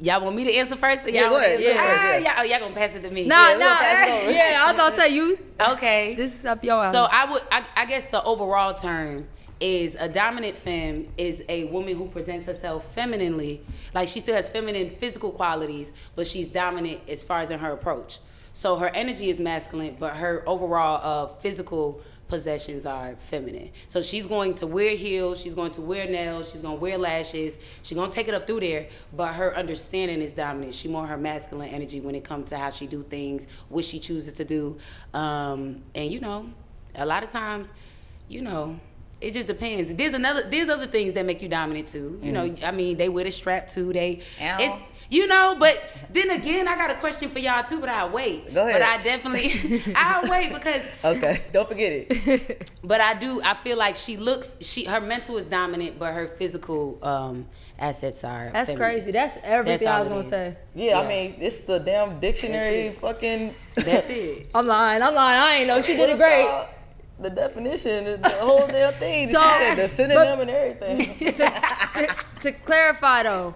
Y'all 0.00 0.22
want 0.24 0.34
me 0.34 0.44
to 0.44 0.52
answer 0.54 0.76
first? 0.76 1.04
Or 1.06 1.10
Yeah, 1.10 1.20
y'all 1.22 1.28
go 1.30 1.34
wanna- 1.36 1.46
ahead, 1.46 1.60
Yeah. 1.60 1.70
ahead, 1.70 2.22
yeah. 2.24 2.28
Y'all, 2.34 2.40
oh, 2.40 2.42
y'all 2.44 2.60
gonna 2.60 2.74
pass 2.74 2.94
it 2.96 3.02
to 3.04 3.10
me. 3.10 3.26
Nah, 3.26 3.34
Yeah, 3.36 3.56
we'll 3.56 3.58
nah. 3.60 4.16
it 4.18 4.22
over. 4.24 4.32
Yeah, 4.32 4.62
I 4.62 4.66
was 4.66 4.74
about 4.74 4.90
to 4.90 4.96
say 5.00 5.08
you. 5.14 5.38
Okay. 5.60 6.14
This 6.14 6.34
is 6.38 6.44
up 6.46 6.64
your 6.64 6.82
alley. 6.82 6.92
So 6.92 7.06
I 7.10 7.30
would, 7.30 7.42
I, 7.52 7.64
I 7.76 7.84
guess 7.86 8.06
the 8.06 8.22
overall 8.24 8.74
term 8.74 9.28
is 9.60 9.96
a 9.98 10.08
dominant 10.08 10.58
femme 10.58 11.08
is 11.16 11.44
a 11.48 11.64
woman 11.66 11.96
who 11.96 12.08
presents 12.08 12.46
herself 12.46 12.92
femininely, 12.92 13.62
like 13.94 14.08
she 14.08 14.18
still 14.18 14.34
has 14.34 14.48
feminine 14.48 14.90
physical 14.98 15.30
qualities, 15.30 15.92
but 16.16 16.26
she's 16.26 16.48
dominant 16.48 17.00
as 17.08 17.22
far 17.22 17.38
as 17.40 17.50
in 17.52 17.60
her 17.60 17.70
approach. 17.70 18.18
So 18.52 18.76
her 18.76 18.88
energy 18.88 19.30
is 19.30 19.38
masculine, 19.40 19.96
but 19.98 20.16
her 20.16 20.42
overall 20.46 21.00
uh, 21.02 21.28
physical 21.40 22.00
possessions 22.28 22.86
are 22.86 23.16
feminine. 23.16 23.70
So 23.86 24.02
she's 24.02 24.26
going 24.26 24.54
to 24.54 24.66
wear 24.66 24.96
heels, 24.96 25.40
she's 25.40 25.54
going 25.54 25.72
to 25.72 25.80
wear 25.80 26.06
nails, 26.06 26.50
she's 26.50 26.62
going 26.62 26.76
to 26.76 26.80
wear 26.80 26.98
lashes, 26.98 27.58
she's 27.82 27.96
going 27.96 28.10
to 28.10 28.14
take 28.14 28.28
it 28.28 28.34
up 28.34 28.46
through 28.46 28.60
there, 28.60 28.88
but 29.12 29.34
her 29.34 29.56
understanding 29.56 30.20
is 30.20 30.32
dominant. 30.32 30.74
She 30.74 30.88
more 30.88 31.06
her 31.06 31.18
masculine 31.18 31.68
energy 31.68 32.00
when 32.00 32.14
it 32.14 32.24
comes 32.24 32.50
to 32.50 32.58
how 32.58 32.70
she 32.70 32.86
do 32.86 33.02
things, 33.02 33.46
what 33.68 33.84
she 33.84 33.98
chooses 33.98 34.32
to 34.34 34.44
do. 34.44 34.78
Um, 35.12 35.82
and 35.94 36.10
you 36.10 36.20
know, 36.20 36.50
a 36.94 37.06
lot 37.06 37.22
of 37.22 37.30
times, 37.30 37.68
you 38.28 38.40
know, 38.40 38.78
it 39.20 39.32
just 39.32 39.46
depends. 39.46 39.94
There's 39.94 40.12
another 40.12 40.48
there's 40.48 40.68
other 40.68 40.86
things 40.86 41.14
that 41.14 41.24
make 41.24 41.40
you 41.40 41.48
dominant 41.48 41.88
too. 41.88 42.18
You 42.22 42.32
know, 42.32 42.54
I 42.62 42.70
mean, 42.72 42.96
they 42.96 43.08
wear 43.08 43.24
the 43.24 43.30
strap 43.30 43.68
too. 43.68 43.92
They 43.92 44.20
it, 44.58 44.72
you 45.14 45.26
know, 45.28 45.56
but 45.58 45.80
then 46.10 46.30
again, 46.30 46.66
I 46.66 46.76
got 46.76 46.90
a 46.90 46.94
question 46.94 47.28
for 47.30 47.38
y'all 47.38 47.64
too, 47.64 47.80
but 47.80 47.88
I'll 47.88 48.10
wait. 48.10 48.52
Go 48.52 48.66
ahead. 48.66 48.80
But 48.80 48.82
I 48.82 49.02
definitely 49.02 49.82
I'll 49.96 50.28
wait 50.28 50.52
because 50.52 50.82
Okay, 51.04 51.42
don't 51.52 51.68
forget 51.68 51.92
it. 51.92 52.70
but 52.84 53.00
I 53.00 53.14
do. 53.14 53.40
I 53.42 53.54
feel 53.54 53.76
like 53.76 53.96
she 53.96 54.16
looks. 54.16 54.54
She 54.60 54.84
her 54.84 55.00
mental 55.00 55.36
is 55.36 55.46
dominant, 55.46 55.98
but 55.98 56.12
her 56.14 56.26
physical 56.26 56.98
um, 57.02 57.46
assets 57.78 58.24
are. 58.24 58.50
That's 58.52 58.70
feminine. 58.70 58.90
crazy. 58.90 59.12
That's 59.12 59.38
everything 59.42 59.88
I 59.88 60.00
was 60.00 60.08
gonna 60.08 60.20
is. 60.20 60.28
say. 60.28 60.56
Yeah, 60.74 61.00
I 61.00 61.08
mean, 61.08 61.36
it's 61.38 61.58
the 61.58 61.78
damn 61.78 62.18
dictionary 62.18 62.88
That's 62.88 62.98
fucking. 62.98 63.54
That's 63.76 64.08
it. 64.08 64.48
I'm 64.54 64.66
lying. 64.66 65.02
I'm 65.02 65.14
lying. 65.14 65.40
I 65.42 65.56
ain't 65.58 65.68
know. 65.68 65.80
She 65.82 65.96
did 65.96 66.10
it 66.10 66.18
great. 66.18 66.46
called? 66.46 66.68
The 67.20 67.30
definition 67.30 68.06
is 68.06 68.20
the 68.20 68.28
whole 68.30 68.66
damn 68.66 68.92
thing. 68.94 69.28
So- 69.28 69.40
she 69.40 69.62
said 69.64 69.76
the 69.76 69.88
synonym 69.88 70.38
but- 70.38 70.40
and 70.40 70.50
everything. 70.50 71.18
to, 71.32 71.32
to, 71.32 72.16
to 72.40 72.52
clarify 72.52 73.22
though, 73.22 73.54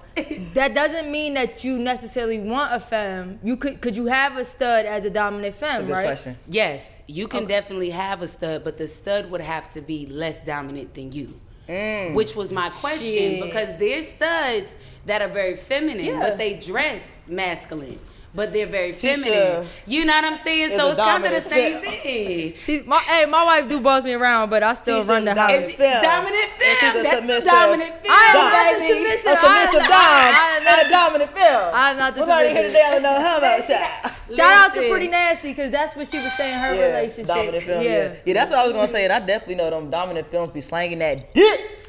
that 0.54 0.74
doesn't 0.74 1.10
mean 1.10 1.34
that 1.34 1.64
you 1.64 1.78
necessarily 1.78 2.38
want 2.38 2.72
a 2.72 2.80
femme. 2.80 3.38
You 3.42 3.56
could 3.56 3.80
could 3.80 3.96
you 3.96 4.06
have 4.06 4.36
a 4.36 4.44
stud 4.44 4.86
as 4.86 5.04
a 5.04 5.10
dominant 5.10 5.58
That's 5.58 5.80
a 5.80 5.82
good 5.82 5.92
right? 5.92 6.04
question. 6.06 6.36
Yes, 6.46 7.00
you 7.08 7.26
can 7.26 7.46
definitely 7.46 7.90
have 7.90 8.22
a 8.22 8.28
stud, 8.28 8.62
but 8.64 8.78
the 8.78 8.86
stud 8.86 9.30
would 9.30 9.40
have 9.40 9.72
to 9.72 9.80
be 9.80 10.06
less 10.06 10.38
dominant 10.44 10.94
than 10.94 11.12
you. 11.12 11.38
Mm. 11.68 12.14
Which 12.14 12.34
was 12.34 12.50
my 12.50 12.70
question 12.70 13.12
Shit. 13.40 13.44
because 13.44 13.76
there's 13.78 14.08
studs 14.08 14.74
that 15.04 15.20
are 15.20 15.28
very 15.28 15.56
feminine, 15.56 16.04
Yeah. 16.06 16.20
but 16.20 16.38
they 16.38 16.54
dress 16.54 17.18
masculine. 17.26 17.98
But 18.34 18.52
they're 18.52 18.66
very 18.66 18.92
Tisha 18.92 19.22
feminine. 19.24 19.66
You 19.86 20.04
know 20.04 20.12
what 20.12 20.24
I'm 20.24 20.38
saying? 20.44 20.70
So 20.76 20.90
it's 20.90 21.00
kind 21.00 21.24
of 21.24 21.30
the 21.32 21.48
same 21.48 21.80
fem- 21.80 21.92
thing. 22.02 22.52
She's 22.58 22.84
my 22.86 22.98
hey, 22.98 23.24
my 23.26 23.42
wife 23.44 23.68
do 23.68 23.80
boss 23.80 24.04
me 24.04 24.12
around, 24.12 24.50
but 24.50 24.62
I 24.62 24.74
still 24.74 24.98
Tisha's 25.00 25.08
run 25.08 25.24
the 25.24 25.32
a 25.32 25.34
house. 25.34 25.48
dominant 25.48 25.68
It's 25.70 25.78
femme. 25.78 26.02
dominant 26.02 26.50
And 26.52 26.60
she's 26.60 26.78
femme. 26.78 26.90
a 26.96 27.02
That's 27.02 27.16
submissive 27.16 27.44
dominant 27.52 27.94
femme, 28.02 28.10
I 28.10 28.24
am 28.28 28.34
dom. 28.36 28.52
not 28.52 28.78
the 28.78 28.88
submissive. 28.88 29.32
A 29.32 29.36
submissive 29.36 29.80
I- 29.82 29.88
dom 29.88 29.94
I- 29.94 30.34
I- 30.38 30.78
and 30.78 30.86
a 30.86 30.90
dominant 30.90 31.30
femme. 31.38 31.70
I'm 31.74 31.96
not 31.96 32.14
the 32.14 32.20
We're 32.20 32.26
not 32.26 32.44
here 32.46 32.62
today 32.62 32.90
on 32.94 33.02
no 33.02 33.14
homo 33.16 33.62
shot. 33.62 34.12
Shout 34.36 34.52
out 34.52 34.74
to 34.74 34.80
Pretty 34.90 35.08
Nasty 35.08 35.48
because 35.48 35.70
that's 35.70 35.96
what 35.96 36.06
she 36.08 36.18
was 36.18 36.32
saying 36.34 36.58
her 36.58 36.74
Yeah, 36.74 36.86
relationship. 36.86 37.26
dominant 37.26 37.64
femme. 37.64 37.82
Yeah. 37.82 38.12
yeah, 38.26 38.34
that's 38.34 38.50
what 38.50 38.60
I 38.60 38.64
was 38.64 38.72
gonna 38.74 38.88
say. 38.88 39.04
And 39.04 39.12
I 39.14 39.20
definitely 39.20 39.54
know 39.54 39.70
them 39.70 39.88
dominant 39.90 40.30
femmes 40.30 40.50
be 40.50 40.60
slanging 40.60 40.98
that 40.98 41.32
dick. 41.32 41.86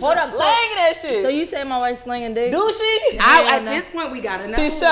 Hold 0.00 0.16
up, 0.18 0.30
so- 0.30 0.36
Slang 0.36 0.70
that 0.76 0.94
shit. 1.00 1.22
So 1.22 1.28
you 1.28 1.46
say 1.46 1.64
my 1.64 1.78
wife 1.78 2.00
slinging 2.00 2.34
dick? 2.34 2.52
do 2.52 2.72
she? 2.72 3.18
I, 3.18 3.56
at 3.58 3.64
this 3.64 3.88
point, 3.90 4.12
we 4.12 4.20
gotta 4.20 4.46
know. 4.48 4.56
Tisha. 4.56 4.84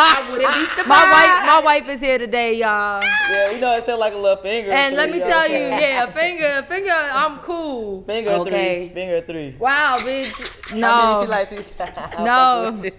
I 0.00 0.28
wouldn't 0.30 0.54
be 0.54 0.64
surprised. 0.76 0.86
my 0.88 1.10
wife, 1.10 1.46
my 1.46 1.60
wife 1.64 1.88
is 1.88 2.00
here 2.00 2.18
today, 2.18 2.54
y'all. 2.54 3.02
Yeah, 3.02 3.50
you 3.52 3.58
know 3.58 3.74
it 3.76 3.84
sound 3.84 4.00
like 4.00 4.12
a 4.14 4.18
little 4.18 4.42
finger. 4.42 4.70
And 4.70 4.94
let 4.96 5.10
me 5.10 5.18
tell 5.18 5.42
you, 5.48 5.54
saying? 5.56 5.80
yeah, 5.82 6.06
finger, 6.06 6.62
finger, 6.68 6.92
I'm 6.92 7.38
cool. 7.38 8.04
Finger 8.04 8.30
Okay. 8.30 8.88
three. 8.88 8.94
Finger 8.94 9.20
three. 9.26 9.56
Wow, 9.58 9.96
bitch. 10.00 10.30
How 10.68 10.76
many 10.76 10.80
No. 10.82 11.20
she 11.22 11.26
like 11.28 11.50
Tisha? 11.50 12.18
No. 12.24 12.90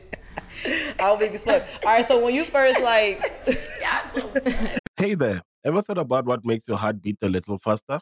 I'll 1.00 1.15
be 1.17 1.25
as 1.27 1.43
fuck. 1.45 1.63
All 1.86 1.93
right, 1.93 2.05
so 2.05 2.21
when 2.24 2.33
you 2.33 2.43
first 2.45 2.81
like, 2.81 3.24
Hey 4.98 5.13
there, 5.15 5.41
ever 5.63 5.81
thought 5.81 5.98
about 5.98 6.25
what 6.25 6.43
makes 6.43 6.67
your 6.67 6.75
heart 6.77 7.01
beat 7.01 7.17
a 7.21 7.29
little 7.29 7.57
faster? 7.59 8.01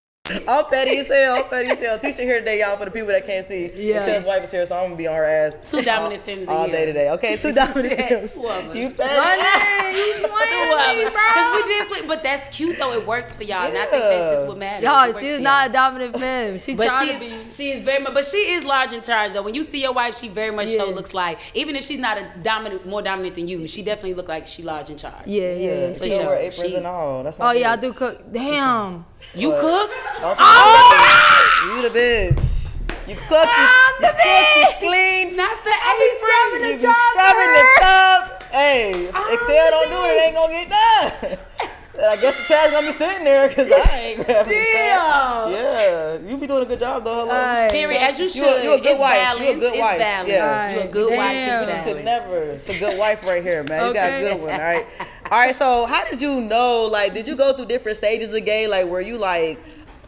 I'm 0.29 0.65
petty 0.65 0.97
as 0.97 1.07
hell. 1.07 1.37
I'm 1.43 1.49
petty 1.49 1.69
as 1.69 1.79
hell. 1.79 1.97
Tisha 1.97 2.19
here 2.19 2.39
today, 2.39 2.59
y'all, 2.59 2.77
for 2.77 2.85
the 2.85 2.91
people 2.91 3.07
that 3.07 3.25
can't 3.25 3.43
see. 3.43 3.71
Yeah. 3.75 3.97
Michelle's 3.99 4.23
wife 4.25 4.43
is 4.43 4.51
here, 4.51 4.65
so 4.67 4.75
I'm 4.77 4.85
gonna 4.85 4.95
be 4.95 5.07
on 5.07 5.15
her 5.15 5.25
ass. 5.25 5.57
Two 5.69 5.81
dominant 5.81 6.21
femmes 6.23 6.47
all 6.47 6.65
in 6.65 6.71
day 6.71 6.85
today. 6.85 7.09
Okay, 7.11 7.37
two 7.37 7.51
dominant 7.51 7.91
Yeah, 7.99 8.07
femmes. 8.07 8.35
two 8.35 8.45
of 8.45 8.69
us. 8.69 8.75
You 8.77 8.87
Run 8.89 8.95
petty. 8.97 9.97
it, 9.97 10.21
you 10.21 10.27
playing 10.75 10.97
me, 10.99 11.03
bro. 11.05 11.21
Because 11.33 11.55
we 11.55 11.63
did 11.67 11.85
split, 11.87 12.07
but 12.07 12.21
that's 12.23 12.55
cute 12.55 12.77
though. 12.77 12.93
It 12.93 13.05
works 13.07 13.35
for 13.35 13.43
y'all, 13.43 13.63
and 13.67 13.75
I 13.77 13.81
think 13.87 13.91
that's 14.03 14.35
just 14.35 14.47
what 14.47 14.57
matters. 14.59 14.83
Y'all, 14.83 15.07
works 15.07 15.19
she's 15.19 15.39
not 15.39 15.61
y'all. 15.63 15.69
a 15.69 15.73
dominant 15.73 16.17
femme. 16.19 16.59
She 16.59 16.75
But 16.75 16.87
trying 16.87 17.07
she, 17.07 17.13
to 17.13 17.19
be. 17.19 17.49
she 17.49 17.71
is 17.71 17.83
very 17.83 18.03
much, 18.03 18.13
but 18.13 18.25
she 18.25 18.37
is 18.37 18.63
large 18.63 18.93
in 18.93 19.01
charge 19.01 19.33
though. 19.33 19.41
When 19.41 19.55
you 19.55 19.63
see 19.63 19.81
your 19.81 19.93
wife, 19.93 20.19
she 20.19 20.27
very 20.27 20.51
much 20.55 20.69
so 20.69 20.91
looks 20.91 21.15
like, 21.15 21.39
even 21.55 21.75
if 21.75 21.83
she's 21.83 21.99
not 21.99 22.19
a 22.19 22.27
dominant, 22.43 22.85
more 22.87 23.01
dominant 23.01 23.33
than 23.35 23.47
you, 23.47 23.67
she 23.67 23.81
definitely 23.81 24.13
look 24.13 24.27
like 24.27 24.45
she 24.45 24.61
large 24.61 24.91
in 24.91 24.97
charge. 24.97 25.25
Yeah, 25.25 25.51
yeah. 25.55 25.87
Yeah, 25.87 25.93
For 25.93 26.03
she 26.05 26.11
sure. 26.11 26.25
wear 26.27 26.39
aprons 26.39 26.71
She- 26.71 26.77
and 26.77 26.85
all. 26.85 27.23
That's 27.23 27.39
my 27.39 27.49
Oh 27.49 27.51
yeah, 27.53 27.71
I 27.71 27.75
do 27.75 27.91
cook. 27.91 28.31
Damn. 28.31 29.05
You 29.33 29.51
cook? 29.51 29.91
Don't 30.21 30.37
Oh, 30.39 31.65
you, 31.65 31.75
you 31.75 31.89
the 31.89 31.93
bitch. 31.97 32.75
You 33.07 33.15
cook, 33.15 33.47
you, 33.47 33.65
I'm 33.65 33.93
you 33.95 34.07
the 34.07 34.13
cook, 34.13 34.47
you 34.57 34.87
clean. 34.87 35.35
Not 35.35 35.63
the 35.63 35.71
I 35.71 35.91
be 35.99 36.07
scrubbing 36.19 36.61
You 36.61 36.71
the 36.71 36.77
be 36.77 36.83
tub, 36.85 36.95
scrubbing 37.15 37.53
the 37.57 37.65
tub. 37.81 38.19
Hey, 38.51 38.91
if 39.07 39.15
eXeL 39.15 39.69
don't 39.71 39.89
do 39.89 39.99
it, 40.03 40.11
it 40.11 40.21
ain't 40.25 40.35
gonna 40.35 40.53
get 40.53 40.69
done. 40.69 41.69
And 41.93 42.05
I 42.05 42.15
guess 42.15 42.35
the 42.37 42.43
trash 42.43 42.71
gonna 42.71 42.87
be 42.87 42.93
sitting 42.93 43.23
there 43.25 43.49
because 43.49 43.69
I 43.69 43.99
ain't 43.99 44.15
grabbing 44.25 44.47
the 44.57 44.65
trash. 44.71 44.73
Damn. 44.73 45.51
Yeah, 45.51 46.29
you 46.29 46.37
be 46.37 46.47
doing 46.47 46.63
a 46.63 46.65
good 46.65 46.79
job 46.79 47.03
though. 47.03 47.13
Hello. 47.25 47.31
Alright. 47.31 47.71
Period. 47.71 48.01
As 48.01 48.17
you 48.19 48.29
should. 48.29 48.43
You 48.43 48.47
a- 48.49 48.63
you 48.63 48.73
a 48.73 48.77
good 48.77 48.91
it's 48.91 48.99
wife. 48.99 49.39
You 49.41 49.49
a 49.51 49.53
good 49.55 49.73
it's 49.73 49.77
wife. 49.81 49.97
Balance. 49.99 50.29
Yeah. 50.29 50.73
You 50.73 50.79
a 50.81 50.87
good 50.87 51.09
Damn. 51.09 51.17
wife. 51.17 51.61
You 51.61 51.67
just 51.73 51.83
could 51.83 52.05
never. 52.05 52.37
It's 52.51 52.69
a 52.69 52.79
good 52.79 52.97
wife 52.97 53.27
right 53.27 53.43
here, 53.43 53.63
man. 53.63 53.87
You 53.87 53.93
got 53.93 54.09
a 54.13 54.21
good 54.21 54.41
one. 54.41 54.53
All 54.53 54.59
right. 54.59 54.85
All 55.31 55.39
right. 55.39 55.53
So, 55.55 55.85
how 55.85 56.03
did 56.09 56.21
you 56.21 56.39
know? 56.41 56.87
Like, 56.89 57.13
did 57.13 57.27
you 57.27 57.35
go 57.35 57.53
through 57.53 57.65
different 57.65 57.97
stages 57.97 58.33
of 58.33 58.45
gay? 58.45 58.67
Like, 58.67 58.85
were 58.87 59.01
you 59.01 59.17
like 59.17 59.59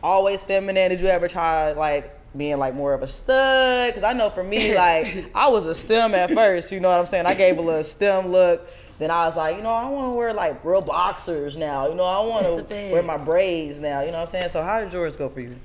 always 0.02 0.42
feminine? 0.42 0.90
Did 0.90 1.02
you 1.02 1.08
ever 1.08 1.28
try 1.28 1.74
like 1.74 2.18
being 2.36 2.58
like 2.58 2.76
more 2.76 2.94
of 2.94 3.02
a 3.02 3.08
stud? 3.08 3.90
Because 3.90 4.04
I 4.04 4.14
know 4.14 4.30
for 4.30 4.44
me, 4.44 4.76
like, 4.76 5.30
I 5.36 5.50
was 5.50 5.66
a 5.68 5.76
stem 5.76 6.14
at 6.16 6.32
first. 6.32 6.72
You 6.72 6.80
know 6.80 6.90
what 6.90 7.00
I'm 7.00 7.06
saying? 7.06 7.26
I 7.26 7.34
gave 7.34 7.58
a 7.58 7.62
little 7.62 7.84
stem 7.84 8.28
look. 8.28 8.68
Then 9.00 9.12
I 9.12 9.26
was 9.26 9.36
like, 9.36 9.58
you 9.58 9.64
know, 9.64 9.72
I 9.72 9.88
want 9.90 10.14
to 10.14 10.18
wear 10.18 10.34
like 10.34 10.64
real 10.64 10.82
boxers 10.82 11.58
now. 11.58 11.88
You 11.88 11.96
know, 11.96 12.06
I 12.06 12.26
want 12.26 12.70
to 12.70 12.92
wear 12.92 13.04
my 13.04 13.18
braids 13.18 13.80
now. 13.80 14.02
You 14.02 14.08
know 14.08 14.14
what 14.14 14.22
I'm 14.22 14.28
saying? 14.28 14.50
So, 14.50 14.62
how 14.62 14.82
did 14.82 14.94
yours 14.94 15.16
go 15.16 15.30
for 15.30 15.42
you? 15.42 15.56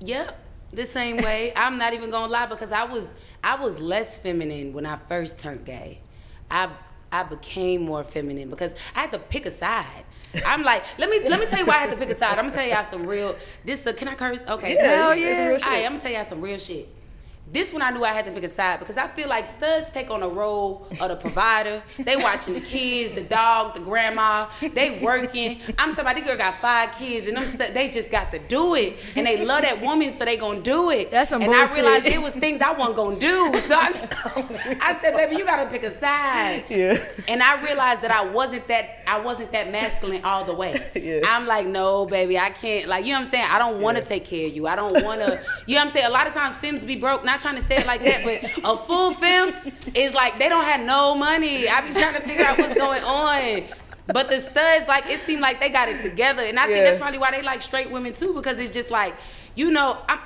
Yep. 0.00 0.38
The 0.72 0.86
same 0.86 1.18
way. 1.18 1.52
I'm 1.56 1.78
not 1.78 1.92
even 1.92 2.10
gonna 2.10 2.32
lie 2.32 2.46
because 2.46 2.72
I 2.72 2.84
was 2.84 3.10
I 3.44 3.56
was 3.56 3.80
less 3.80 4.16
feminine 4.16 4.72
when 4.72 4.86
I 4.86 4.98
first 5.08 5.38
turned 5.38 5.64
gay. 5.64 6.00
I 6.50 6.70
I 7.10 7.24
became 7.24 7.82
more 7.82 8.02
feminine 8.04 8.48
because 8.48 8.72
I 8.94 9.00
had 9.00 9.12
to 9.12 9.18
pick 9.18 9.44
a 9.44 9.50
side. 9.50 10.04
I'm 10.46 10.62
like, 10.62 10.82
let 10.98 11.10
me 11.10 11.28
let 11.28 11.40
me 11.40 11.46
tell 11.46 11.58
you 11.58 11.66
why 11.66 11.74
I 11.76 11.78
had 11.78 11.90
to 11.90 11.96
pick 11.96 12.10
a 12.10 12.16
side. 12.18 12.38
I'm 12.38 12.46
gonna 12.46 12.56
tell 12.56 12.66
y'all 12.66 12.84
some 12.84 13.06
real. 13.06 13.36
This 13.64 13.86
uh, 13.86 13.92
can 13.92 14.08
I 14.08 14.14
curse? 14.14 14.44
Okay. 14.46 14.74
Yeah, 14.74 14.84
Hell 14.84 15.10
it's 15.12 15.20
yeah. 15.20 15.46
real 15.46 15.58
shit. 15.58 15.66
All 15.66 15.72
right, 15.72 15.84
I'm 15.84 15.92
gonna 15.92 16.02
tell 16.02 16.12
y'all 16.12 16.24
some 16.24 16.40
real 16.40 16.58
shit. 16.58 16.88
This 17.52 17.70
one 17.70 17.82
I 17.82 17.90
knew 17.90 18.02
I 18.02 18.12
had 18.14 18.24
to 18.24 18.32
pick 18.32 18.44
a 18.44 18.48
side 18.48 18.78
because 18.78 18.96
I 18.96 19.08
feel 19.08 19.28
like 19.28 19.46
studs 19.46 19.86
take 19.92 20.10
on 20.10 20.22
a 20.22 20.28
role 20.28 20.86
of 21.02 21.10
the 21.10 21.16
provider. 21.16 21.82
They 21.98 22.16
watching 22.16 22.54
the 22.54 22.62
kids, 22.62 23.14
the 23.14 23.20
dog, 23.20 23.74
the 23.74 23.80
grandma. 23.80 24.46
They 24.72 25.00
working. 25.02 25.60
I'm 25.78 25.94
talking 25.94 26.12
about 26.12 26.24
girl 26.24 26.36
got 26.38 26.54
five 26.54 26.92
kids 26.92 27.26
and 27.26 27.36
them 27.36 27.44
stu- 27.44 27.74
they 27.74 27.90
just 27.90 28.10
got 28.10 28.30
to 28.32 28.38
do 28.38 28.74
it. 28.74 28.96
And 29.16 29.26
they 29.26 29.44
love 29.44 29.62
that 29.62 29.82
woman, 29.82 30.16
so 30.16 30.24
they 30.24 30.38
gonna 30.38 30.62
do 30.62 30.90
it. 30.90 31.10
That's 31.10 31.28
some 31.28 31.42
And 31.42 31.52
I 31.52 31.74
realized 31.74 32.06
it 32.06 32.22
was 32.22 32.32
things 32.32 32.62
I 32.62 32.72
wasn't 32.72 32.96
gonna 32.96 33.20
do. 33.20 33.54
So 33.58 33.74
I, 33.74 33.88
I 34.80 34.98
said, 35.02 35.14
baby, 35.14 35.36
you 35.36 35.44
gotta 35.44 35.68
pick 35.68 35.82
a 35.82 35.90
side. 35.90 36.64
Yeah. 36.70 36.96
And 37.28 37.42
I 37.42 37.62
realized 37.62 38.00
that 38.00 38.12
I 38.12 38.32
wasn't 38.32 38.66
that 38.68 39.00
I 39.06 39.20
wasn't 39.20 39.52
that 39.52 39.70
masculine 39.70 40.24
all 40.24 40.46
the 40.46 40.54
way. 40.54 40.80
Yeah. 40.94 41.20
I'm 41.28 41.46
like, 41.46 41.66
no, 41.66 42.06
baby, 42.06 42.38
I 42.38 42.48
can't. 42.48 42.88
Like, 42.88 43.04
you 43.04 43.12
know 43.12 43.18
what 43.18 43.26
I'm 43.26 43.30
saying? 43.30 43.46
I 43.50 43.58
don't 43.58 43.82
want 43.82 43.98
to 43.98 44.04
take 44.04 44.24
care 44.24 44.46
of 44.46 44.54
you. 44.54 44.66
I 44.66 44.74
don't 44.74 45.04
want 45.04 45.20
to. 45.20 45.42
You 45.66 45.74
know 45.74 45.80
what 45.80 45.88
I'm 45.88 45.92
saying? 45.92 46.06
A 46.06 46.10
lot 46.10 46.26
of 46.26 46.32
times, 46.32 46.56
femmes 46.56 46.84
be 46.84 46.96
broke. 46.96 47.24
Not 47.24 47.41
trying 47.42 47.56
to 47.56 47.62
say 47.62 47.76
it 47.76 47.86
like 47.86 48.02
that, 48.02 48.22
but 48.24 48.64
a 48.64 48.76
full 48.76 49.12
femme 49.14 49.52
is 49.94 50.14
like 50.14 50.38
they 50.38 50.48
don't 50.48 50.64
have 50.64 50.80
no 50.86 51.14
money. 51.14 51.68
I 51.68 51.80
be 51.86 51.92
trying 51.92 52.14
to 52.14 52.20
figure 52.20 52.44
out 52.44 52.58
what's 52.58 52.74
going 52.74 53.02
on. 53.04 53.64
But 54.06 54.28
the 54.28 54.40
studs, 54.40 54.88
like, 54.88 55.06
it 55.08 55.20
seemed 55.20 55.40
like 55.42 55.60
they 55.60 55.68
got 55.68 55.88
it 55.88 56.02
together, 56.02 56.42
and 56.42 56.58
I 56.58 56.66
think 56.66 56.78
Yeah. 56.78 56.84
that's 56.84 56.98
probably 56.98 57.18
why 57.18 57.30
they 57.30 57.40
like 57.42 57.62
straight 57.62 57.90
women 57.90 58.12
too, 58.14 58.34
because 58.34 58.58
it's 58.58 58.72
just 58.72 58.90
like, 58.90 59.14
you 59.54 59.70
know, 59.70 59.98
I'm. 60.08 60.18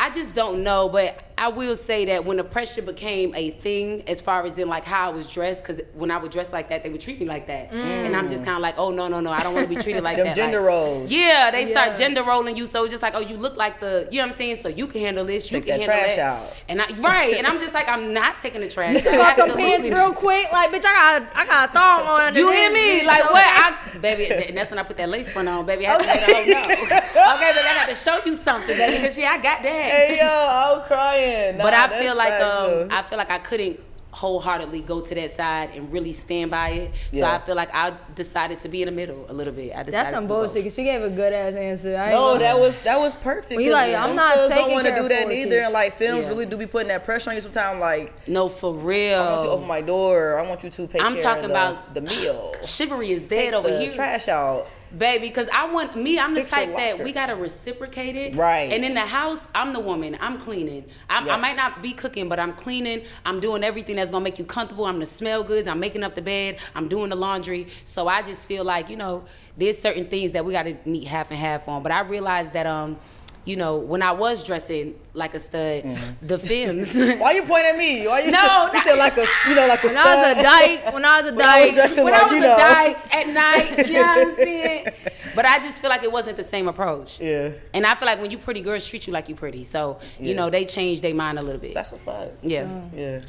I 0.00 0.10
just 0.10 0.34
don't 0.34 0.64
know, 0.64 0.88
but 0.88 1.22
I 1.36 1.48
will 1.48 1.74
say 1.74 2.04
that 2.06 2.24
when 2.24 2.36
the 2.36 2.44
pressure 2.44 2.80
became 2.80 3.34
a 3.34 3.50
thing, 3.50 4.04
as 4.06 4.20
far 4.20 4.44
as 4.46 4.56
in 4.56 4.68
like 4.68 4.84
how 4.84 5.10
I 5.10 5.12
was 5.12 5.28
dressed, 5.28 5.62
because 5.62 5.80
when 5.94 6.10
I 6.12 6.18
would 6.18 6.30
dress 6.30 6.52
like 6.52 6.68
that, 6.68 6.84
they 6.84 6.90
would 6.90 7.00
treat 7.00 7.18
me 7.18 7.26
like 7.26 7.48
that, 7.48 7.72
mm. 7.72 7.82
and 7.82 8.14
I'm 8.14 8.28
just 8.28 8.44
kind 8.44 8.56
of 8.56 8.62
like, 8.62 8.76
oh 8.78 8.92
no, 8.92 9.08
no, 9.08 9.20
no, 9.20 9.30
I 9.30 9.40
don't 9.40 9.52
want 9.52 9.68
to 9.68 9.74
be 9.74 9.80
treated 9.80 10.04
like 10.04 10.16
Them 10.16 10.26
that. 10.26 10.36
gender 10.36 10.60
Like, 10.60 10.68
roles. 10.68 11.10
Yeah, 11.10 11.50
they 11.50 11.64
start 11.64 11.96
gender 11.96 12.22
rolling 12.22 12.56
you, 12.56 12.66
so 12.66 12.84
it's 12.84 12.92
just 12.92 13.02
like, 13.02 13.16
oh, 13.16 13.20
you 13.20 13.36
look 13.36 13.56
like 13.56 13.80
the, 13.80 14.08
you 14.12 14.18
know 14.18 14.26
what 14.26 14.32
I'm 14.32 14.36
saying? 14.36 14.56
So 14.56 14.68
you 14.68 14.86
can 14.86 15.00
handle 15.00 15.24
this, 15.24 15.50
you 15.50 15.58
Take 15.58 15.66
can 15.66 15.80
that 15.80 15.88
handle 15.88 16.06
trash 16.06 16.16
that. 16.16 16.42
out. 16.44 16.52
And 16.68 16.80
I, 16.80 16.88
right, 17.00 17.34
and 17.34 17.46
I'm 17.48 17.58
just 17.58 17.74
like, 17.74 17.88
I'm 17.88 18.14
not 18.14 18.40
taking 18.40 18.60
the 18.60 18.68
trash. 18.68 18.94
You 18.94 19.00
took 19.00 19.14
out. 19.14 19.20
off 19.20 19.36
the 19.36 19.42
Absolutely 19.42 19.64
pants 19.64 19.88
real 19.88 20.12
quick, 20.12 20.52
like 20.52 20.70
bitch. 20.70 20.84
I 20.86 21.18
got, 21.18 21.36
I 21.36 21.46
got 21.46 21.68
a 21.68 21.72
thong 21.72 22.00
on. 22.06 22.34
You 22.36 22.48
underneath, 22.48 22.54
hear 22.54 23.00
me? 23.02 23.06
Like 23.06 23.24
okay? 23.24 23.32
what? 23.32 23.44
I, 23.44 23.98
baby, 23.98 24.32
and 24.32 24.56
that's 24.56 24.70
when 24.70 24.78
I 24.78 24.84
put 24.84 24.96
that 24.98 25.08
lace 25.08 25.30
front 25.30 25.48
on, 25.48 25.66
baby. 25.66 25.88
I 25.88 25.90
have 25.90 26.00
to 26.00 26.06
let 26.06 26.26
the 26.28 26.34
whole 26.34 26.46
know. 26.46 26.60
Okay, 26.60 27.50
baby, 27.52 27.66
I 27.66 27.74
got 27.74 27.88
to 27.88 27.94
show 27.96 28.20
you 28.24 28.34
something, 28.36 28.76
baby, 28.76 28.98
because 28.98 29.18
yeah, 29.18 29.30
I 29.32 29.38
got 29.38 29.62
that. 29.62 29.90
Hey 29.90 30.18
yo, 30.20 30.78
I'm 30.78 30.86
crying. 30.86 31.23
But 31.58 31.70
Nah, 31.70 31.84
I 31.84 31.88
feel 31.88 32.16
like 32.16 32.32
um. 32.42 32.88
I 32.90 33.02
feel 33.02 33.18
like 33.18 33.30
I 33.30 33.38
couldn't 33.38 33.80
wholeheartedly 34.12 34.80
go 34.82 35.00
to 35.00 35.12
that 35.12 35.34
side 35.34 35.70
and 35.74 35.92
really 35.92 36.12
stand 36.12 36.48
by 36.48 36.68
it. 36.68 36.90
So 37.12 37.18
Yeah. 37.18 37.34
I 37.34 37.38
feel 37.40 37.56
like 37.56 37.74
I 37.74 37.92
decided 38.14 38.60
to 38.60 38.68
be 38.68 38.80
in 38.82 38.86
the 38.86 38.92
middle 38.92 39.26
a 39.28 39.32
little 39.32 39.52
bit. 39.52 39.70
I 39.74 39.82
decided 39.82 39.92
That's 39.92 40.10
some 40.10 40.28
bullshit. 40.28 40.28
do 40.28 40.28
both. 40.28 40.52
bullshit. 40.54 40.64
'cause 40.66 40.74
she 40.76 40.84
gave 40.84 41.02
a 41.02 41.10
good 41.10 41.32
ass 41.32 41.54
answer. 41.56 41.96
I 41.96 42.02
ain't 42.04 42.10
No, 42.12 42.18
gonna- 42.28 42.38
that 42.38 42.56
was 42.60 42.78
that 42.78 42.96
was 43.00 43.12
perfect. 43.16 43.56
When 43.56 43.64
you 43.64 43.72
'cause 43.72 43.88
like, 43.88 43.94
I'm 43.96 44.06
some 44.10 44.16
not 44.16 44.34
studs 44.34 44.54
don't 44.54 44.70
want 44.70 44.86
to 44.86 44.94
do 44.94 45.08
that 45.08 45.22
four 45.22 45.30
neither, 45.32 45.60
and 45.62 45.72
like 45.72 45.94
femmes 45.96 46.20
Yeah. 46.22 46.28
really 46.28 46.46
do 46.46 46.56
be 46.56 46.66
putting 46.66 46.88
that 46.88 47.02
pressure 47.02 47.30
on 47.30 47.34
you 47.34 47.42
sometimes. 47.42 47.80
Like, 47.80 48.12
No, 48.28 48.48
for 48.48 48.72
real. 48.72 49.18
I 49.20 49.26
want 49.30 49.40
you 49.40 49.46
to 49.48 49.52
open 49.52 49.66
my 49.66 49.80
door. 49.80 50.38
I 50.38 50.46
want 50.48 50.62
you 50.62 50.70
to 50.70 50.86
pay 50.86 51.00
I'm 51.00 51.14
care 51.14 51.22
talking 51.24 51.44
of 51.46 51.50
the, 51.50 51.54
about 51.56 51.94
the 51.94 52.00
meal. 52.02 52.54
Chivalry 52.64 53.10
is 53.10 53.22
Take 53.22 53.30
dead 53.50 53.54
over 53.54 53.68
the 53.68 53.80
here. 53.80 53.90
Trash 53.92 54.28
out. 54.28 54.68
Baby, 54.98 55.28
because 55.28 55.48
I 55.48 55.70
want 55.70 55.96
me, 55.96 56.18
I'm 56.18 56.34
the 56.34 56.40
Fix 56.40 56.50
the 56.50 56.56
type 56.56 56.76
that 56.76 57.02
we 57.02 57.12
gotta 57.12 57.34
reciprocate 57.34 58.16
it. 58.16 58.36
Right. 58.36 58.72
And 58.72 58.84
in 58.84 58.94
the 58.94 59.00
house, 59.00 59.46
I'm 59.54 59.72
the 59.72 59.80
woman. 59.80 60.16
I'm 60.20 60.38
cleaning. 60.38 60.84
I'm, 61.10 61.28
I 61.28 61.36
might 61.36 61.56
not 61.56 61.82
be 61.82 61.92
cooking, 61.92 62.28
but 62.28 62.38
I'm 62.38 62.52
cleaning. 62.52 63.04
I'm 63.24 63.40
doing 63.40 63.64
everything 63.64 63.96
that's 63.96 64.10
gonna 64.10 64.24
make 64.24 64.38
you 64.38 64.44
comfortable. 64.44 64.86
I'm 64.86 65.00
the 65.00 65.06
smell 65.06 65.42
goods. 65.42 65.66
I'm 65.66 65.80
making 65.80 66.02
up 66.04 66.14
the 66.14 66.22
bed. 66.22 66.58
I'm 66.74 66.88
doing 66.88 67.10
the 67.10 67.16
laundry. 67.16 67.68
So 67.84 68.08
I 68.08 68.22
just 68.22 68.46
feel 68.46 68.64
like, 68.64 68.88
you 68.88 68.96
know, 68.96 69.24
there's 69.56 69.78
certain 69.78 70.06
things 70.06 70.32
that 70.32 70.44
we 70.44 70.52
gotta 70.52 70.76
meet 70.84 71.04
half 71.04 71.30
and 71.30 71.38
half 71.38 71.68
on. 71.68 71.82
But 71.82 71.92
I 71.92 72.00
realized 72.00 72.52
that 72.52 72.66
um 72.66 72.98
you 73.44 73.56
know, 73.56 73.76
when 73.76 74.00
I 74.02 74.12
was 74.12 74.42
dressing 74.42 74.94
like 75.12 75.34
a 75.34 75.38
stud, 75.38 75.84
mm-hmm. 75.84 76.26
the 76.26 76.38
femmes. 76.38 76.94
Why 77.20 77.32
you 77.32 77.42
pointing 77.42 77.72
at 77.72 77.76
me? 77.76 78.06
Why 78.06 78.20
you? 78.20 78.30
No, 78.30 78.70
you 78.72 78.80
said 78.80 78.96
like 78.96 79.16
a, 79.18 79.26
you 79.48 79.54
know, 79.54 79.66
like 79.66 79.84
a 79.84 79.88
When 79.88 79.96
I 79.98 80.14
was 80.14 80.38
a 80.38 80.42
dyke, 80.42 80.94
when 80.94 81.04
I 81.04 81.20
was 81.20 81.30
a 81.30 81.34
When 81.34 81.44
I 81.44 81.64
was 81.64 81.74
dyke, 81.74 82.04
when 82.04 82.12
like 82.12 82.22
I 82.22 82.24
was 82.24 82.34
a 82.34 82.40
know. 82.40 82.56
dyke 82.56 83.14
at 83.14 83.26
night, 83.28 83.86
you 83.88 83.94
know 83.94 84.00
what 84.00 84.28
I'm 84.28 84.36
saying? 84.36 84.86
But 85.34 85.44
I 85.44 85.58
just 85.58 85.80
feel 85.80 85.90
like 85.90 86.02
it 86.02 86.12
wasn't 86.12 86.36
the 86.36 86.44
same 86.44 86.68
approach. 86.68 87.20
Yeah, 87.20 87.50
And 87.74 87.84
I 87.86 87.94
feel 87.96 88.06
like 88.06 88.20
when 88.20 88.30
you 88.30 88.38
pretty 88.38 88.62
girls 88.62 88.86
treat 88.86 89.06
you 89.06 89.12
like 89.12 89.28
you 89.28 89.34
pretty. 89.34 89.64
So, 89.64 89.98
you 90.18 90.30
Yeah. 90.30 90.36
know, 90.36 90.50
they 90.50 90.64
change 90.64 91.00
their 91.00 91.14
mind 91.14 91.38
a 91.38 91.42
little 91.42 91.60
bit. 91.60 91.74
that's 91.74 91.92
a 91.92 91.98
fact. 91.98 92.32
yeah. 92.42 92.68
Yeah. 92.94 93.20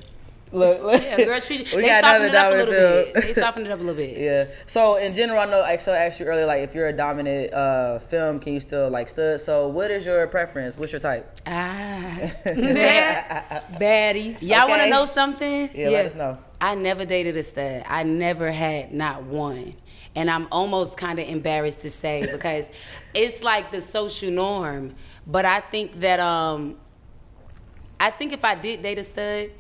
Look, 0.56 0.84
look. 0.84 1.02
Yeah, 1.04 1.26
girls 1.26 1.46
treat 1.46 1.72
you. 1.72 1.76
We 1.76 1.82
they 1.82 1.90
got 1.90 2.04
softened 2.04 2.26
another 2.26 2.28
it 2.28 2.36
up 2.36 2.52
a 2.52 2.72
little 2.72 2.74
femme. 2.74 3.14
bit. 3.14 3.24
They 3.24 3.34
softened 3.42 3.66
it 3.68 3.72
up 3.72 3.80
a 3.80 3.84
little 3.84 3.96
bit. 3.96 4.18
Yeah. 4.26 4.46
So 4.66 4.96
in 4.96 5.14
general, 5.14 5.40
I 5.40 5.46
know 5.46 5.62
I 5.62 5.76
still 5.78 5.94
asked 5.94 6.20
you 6.20 6.26
earlier, 6.26 6.46
like 6.46 6.62
if 6.62 6.74
you're 6.74 6.88
a 6.88 6.94
dominant 6.94 7.54
uh, 7.54 8.00
femme, 8.00 8.40
can 8.40 8.54
you 8.54 8.60
still 8.62 8.90
like 8.90 9.10
stud? 9.10 9.42
So 9.42 9.68
what 9.68 9.92
is 9.92 10.06
your 10.06 10.26
preference? 10.28 10.78
What's 10.78 10.94
your 10.94 11.02
type? 11.02 11.40
Ah. 11.46 12.16
baddies. 13.80 14.42
Y'all 14.42 14.70
want 14.70 14.82
to 14.84 14.90
know 14.90 15.06
something? 15.06 15.70
Yeah, 15.74 15.90
let 15.90 16.06
us 16.06 16.16
know. 16.16 16.38
I 16.62 16.76
never 16.76 17.06
dated 17.06 17.36
a 17.36 17.44
stud. 17.44 17.84
I 17.88 18.04
never 18.04 18.52
had 18.52 18.94
not 18.94 19.24
one. 19.24 19.76
And 20.16 20.32
I'm 20.32 20.48
almost 20.52 20.96
kind 20.96 21.20
of 21.20 21.28
embarrassed 21.28 21.82
to 21.82 21.92
say 21.92 22.26
because 22.32 22.66
it's 23.14 23.44
like 23.44 23.72
the 23.72 23.82
social 23.82 24.32
norm. 24.32 24.96
But 25.28 25.46
I 25.46 25.60
think 25.60 26.00
that 26.00 26.22
um 26.22 26.78
I 28.00 28.12
think 28.12 28.34
if 28.34 28.44
I 28.46 28.56
did 28.56 28.82
date 28.82 28.98
a 28.98 29.04
stud, 29.04 29.52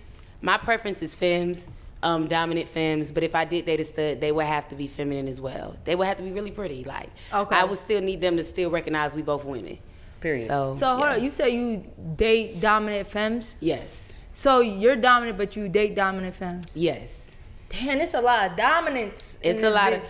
my 0.46 0.58
preference 0.60 1.02
is 1.02 1.16
femmes, 1.16 1.68
um, 2.04 2.28
dominant 2.28 2.70
femmes. 2.70 3.12
But 3.12 3.24
if 3.24 3.34
I 3.34 3.46
did 3.46 3.66
date 3.66 3.80
a 3.80 3.84
stud, 3.84 4.22
they 4.22 4.32
would 4.32 4.46
have 4.46 4.70
to 4.70 4.76
be 4.76 4.88
feminine 4.88 5.28
as 5.28 5.42
well. 5.42 5.76
They 5.86 5.96
would 5.96 6.06
have 6.06 6.18
to 6.18 6.24
be 6.24 6.32
really 6.32 6.52
pretty. 6.52 6.84
Like 6.84 7.10
Okay. 7.34 7.56
I 7.56 7.64
would 7.66 7.80
still 7.80 8.00
need 8.02 8.22
them 8.22 8.38
to 8.38 8.44
still 8.44 8.70
recognize 8.70 9.16
we 9.16 9.24
both 9.24 9.44
women. 9.44 9.80
Period. 10.22 10.48
So, 10.48 10.76
So 10.76 10.88
hold 10.88 11.00
yeah. 11.02 11.14
on, 11.16 11.24
you 11.24 11.32
say 11.32 11.50
you 11.50 11.84
date 12.16 12.62
dominant 12.62 13.08
femmes. 13.08 13.58
Yes. 13.60 14.14
So 14.32 14.60
you're 14.62 14.96
dominant, 14.96 15.38
but 15.38 15.56
you 15.56 15.68
date 15.68 15.96
dominant 15.96 16.36
femmes. 16.36 16.66
Yes. 16.76 17.32
Damn, 17.70 18.00
it's 18.00 18.14
a 18.14 18.22
lot 18.22 18.52
of 18.52 18.58
dominance. 18.58 19.40
It's 19.42 19.60
a 19.60 19.62
this 19.64 19.74
lot 19.74 19.94
of, 19.94 20.02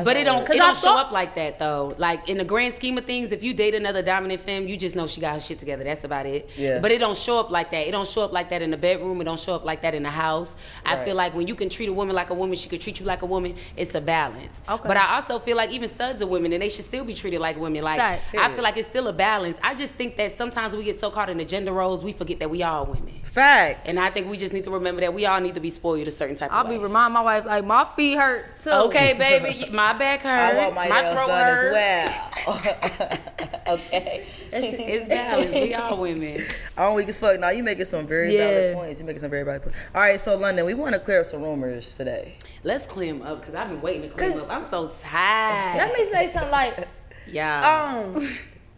bitch. 0.00 0.04
but 0.04 0.16
it 0.16 0.24
don't, 0.24 0.42
it 0.42 0.46
'Cause 0.46 0.56
I 0.56 0.58
don't 0.58 0.76
show 0.76 0.96
up 0.96 1.10
like 1.12 1.34
that 1.36 1.58
though. 1.58 1.94
Like 1.98 2.28
in 2.28 2.38
the 2.38 2.44
grand 2.44 2.74
scheme 2.74 2.96
of 2.98 3.04
things, 3.04 3.32
if 3.32 3.42
you 3.42 3.54
date 3.54 3.74
another 3.74 4.02
dominant 4.02 4.40
femme, 4.40 4.66
you 4.68 4.76
just 4.76 4.96
know 4.96 5.06
she 5.06 5.20
got 5.20 5.34
her 5.34 5.40
shit 5.40 5.58
together. 5.58 5.84
That's 5.84 6.04
about 6.04 6.26
it. 6.26 6.48
Yeah. 6.56 6.78
But 6.80 6.92
it 6.92 6.98
don't 6.98 7.16
show 7.16 7.38
up 7.38 7.50
like 7.50 7.70
that. 7.70 7.86
It 7.86 7.90
don't 7.92 8.06
show 8.08 8.22
up 8.22 8.32
like 8.32 8.50
that 8.50 8.62
in 8.62 8.70
the 8.70 8.76
bedroom. 8.76 9.20
It 9.20 9.24
don't 9.24 9.38
show 9.40 9.54
up 9.54 9.64
like 9.64 9.82
that 9.82 9.94
in 9.94 10.02
the 10.02 10.10
house. 10.10 10.54
I 10.84 11.04
feel 11.04 11.14
like 11.16 11.34
when 11.34 11.46
you 11.46 11.54
can 11.54 11.68
treat 11.68 11.88
a 11.88 11.92
woman 11.92 12.14
like 12.14 12.30
a 12.30 12.34
woman, 12.34 12.56
she 12.56 12.68
could 12.68 12.80
treat 12.80 13.00
you 13.00 13.06
like 13.06 13.22
a 13.22 13.26
woman. 13.26 13.54
It's 13.76 13.94
a 13.94 14.00
balance. 14.00 14.60
Okay. 14.68 14.88
But 14.88 14.96
I 14.96 15.16
also 15.16 15.38
feel 15.38 15.56
like 15.56 15.70
even 15.70 15.88
studs 15.88 16.22
are 16.22 16.26
women, 16.26 16.52
and 16.52 16.62
they 16.62 16.68
should 16.68 16.84
still 16.84 17.04
be 17.04 17.14
treated 17.14 17.40
like 17.40 17.58
women. 17.58 17.82
Like 17.82 17.98
Facts. 17.98 18.34
I 18.36 18.52
feel 18.54 18.62
like 18.62 18.76
it's 18.76 18.88
still 18.88 19.08
a 19.08 19.12
balance. 19.12 19.58
I 19.62 19.74
just 19.74 19.94
think 19.94 20.16
that 20.16 20.36
sometimes 20.36 20.74
we 20.76 20.84
get 20.84 20.98
so 21.00 21.10
caught 21.10 21.28
in 21.30 21.38
the 21.38 21.44
gender 21.44 21.72
roles, 21.72 22.02
we 22.04 22.12
forget 22.12 22.38
that 22.40 22.50
we 22.50 22.62
all 22.62 22.86
women. 22.86 23.12
Facts. 23.22 23.90
And 23.90 23.98
I 23.98 24.08
think 24.08 24.30
we 24.30 24.36
just 24.38 24.52
need 24.54 24.64
to 24.64 24.70
remember 24.70 25.00
that 25.02 25.12
we 25.12 25.26
all 25.26 25.40
need 25.40 25.54
to 25.54 25.60
be 25.60 25.70
spoiled 25.70 26.08
a 26.08 26.10
certain 26.10 26.36
type 26.36 26.50
I'll 26.52 26.62
of 26.64 26.70
be 26.70 26.78
way. 26.78 26.84
remind 26.84 27.12
my 27.12 27.20
wife 27.20 27.44
like 27.44 27.64
my 27.64 27.84
feet 27.84 28.16
hurt 28.18 28.58
too. 28.60 28.70
Okay, 28.70 29.12
baby, 29.12 29.70
my 29.72 29.85
back 29.94 30.20
hurt. 30.20 30.38
I 30.38 30.54
want 30.56 30.74
my, 30.74 30.88
nails 30.88 31.16
throat 31.16 31.26
done 31.28 31.46
hurt. 31.46 31.66
as 31.66 31.72
well. 32.46 33.18
okay. 33.74 34.26
It's- 34.52 34.74
It's 34.78 35.08
balanced. 35.08 35.52
We 35.52 35.74
all 35.74 35.96
women. 36.00 36.40
I'm 36.76 36.94
weak 36.94 37.08
as 37.08 37.18
fuck. 37.18 37.38
Now 37.40 37.50
you 37.50 37.62
making 37.62 37.84
some 37.86 38.06
very 38.06 38.34
Yeah. 38.36 38.46
valid 38.50 38.74
points. 38.76 39.00
You 39.00 39.06
making 39.06 39.20
some 39.20 39.30
very 39.30 39.42
valid 39.42 39.62
points. 39.62 39.78
All 39.94 40.00
right, 40.00 40.20
so 40.20 40.38
Londynn, 40.38 40.64
we 40.66 40.74
want 40.74 40.94
to 40.94 41.00
clear 41.00 41.20
up 41.20 41.26
some 41.26 41.42
rumors 41.42 41.96
today. 41.96 42.34
Let's 42.62 42.86
clean 42.86 43.22
up 43.22 43.40
because 43.40 43.54
I've 43.54 43.68
been 43.68 43.80
waiting 43.80 44.02
to 44.02 44.08
clean 44.16 44.38
up. 44.38 44.50
I'm 44.50 44.64
so 44.64 44.88
tired. 45.02 45.76
Let 45.78 45.92
me 45.98 46.04
say 46.12 46.28
something 46.28 46.50
like 46.50 46.88
yeah. 47.26 48.02
um. 48.04 48.28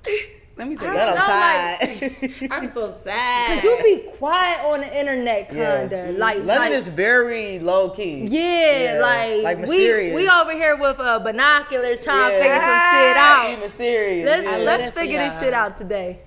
Let 0.58 0.66
me 0.66 0.76
say 0.76 0.86
you, 0.86 0.92
that 0.92 1.08
I'm 1.08 1.14
know, 1.14 2.18
like- 2.18 2.20
tired. 2.40 2.50
I'm 2.50 2.72
so 2.74 2.94
sad. 3.04 3.54
Cause 3.54 3.64
you 3.64 3.78
be 3.82 4.10
quiet 4.18 4.64
on 4.64 4.80
the 4.80 4.98
internet, 4.98 5.50
kinda 5.50 6.12
like 6.18 6.38
Londynn 6.38 6.46
like, 6.46 6.72
is 6.72 6.88
very 6.88 7.60
low 7.60 7.90
key. 7.90 8.26
yeah, 8.28 8.94
Yeah, 8.94 9.00
like, 9.00 9.42
like 9.44 9.56
we 9.58 9.60
mysterious. 9.62 10.16
we 10.16 10.28
over 10.28 10.52
here 10.52 10.76
with 10.76 10.98
uh, 10.98 11.20
binoculars 11.20 12.02
trying 12.02 12.30
to 12.30 12.36
Yeah. 12.36 12.42
figure 12.42 12.60
some 12.60 12.80
shit 12.90 13.16
out. 13.16 13.60
mysterious. 13.60 14.26
Let's 14.26 14.44
yeah. 14.46 14.56
let's 14.56 14.82
that 14.84 14.94
for 14.94 15.00
figure 15.00 15.18
this 15.18 15.38
shit 15.38 15.54
out 15.54 15.76
today. 15.76 16.18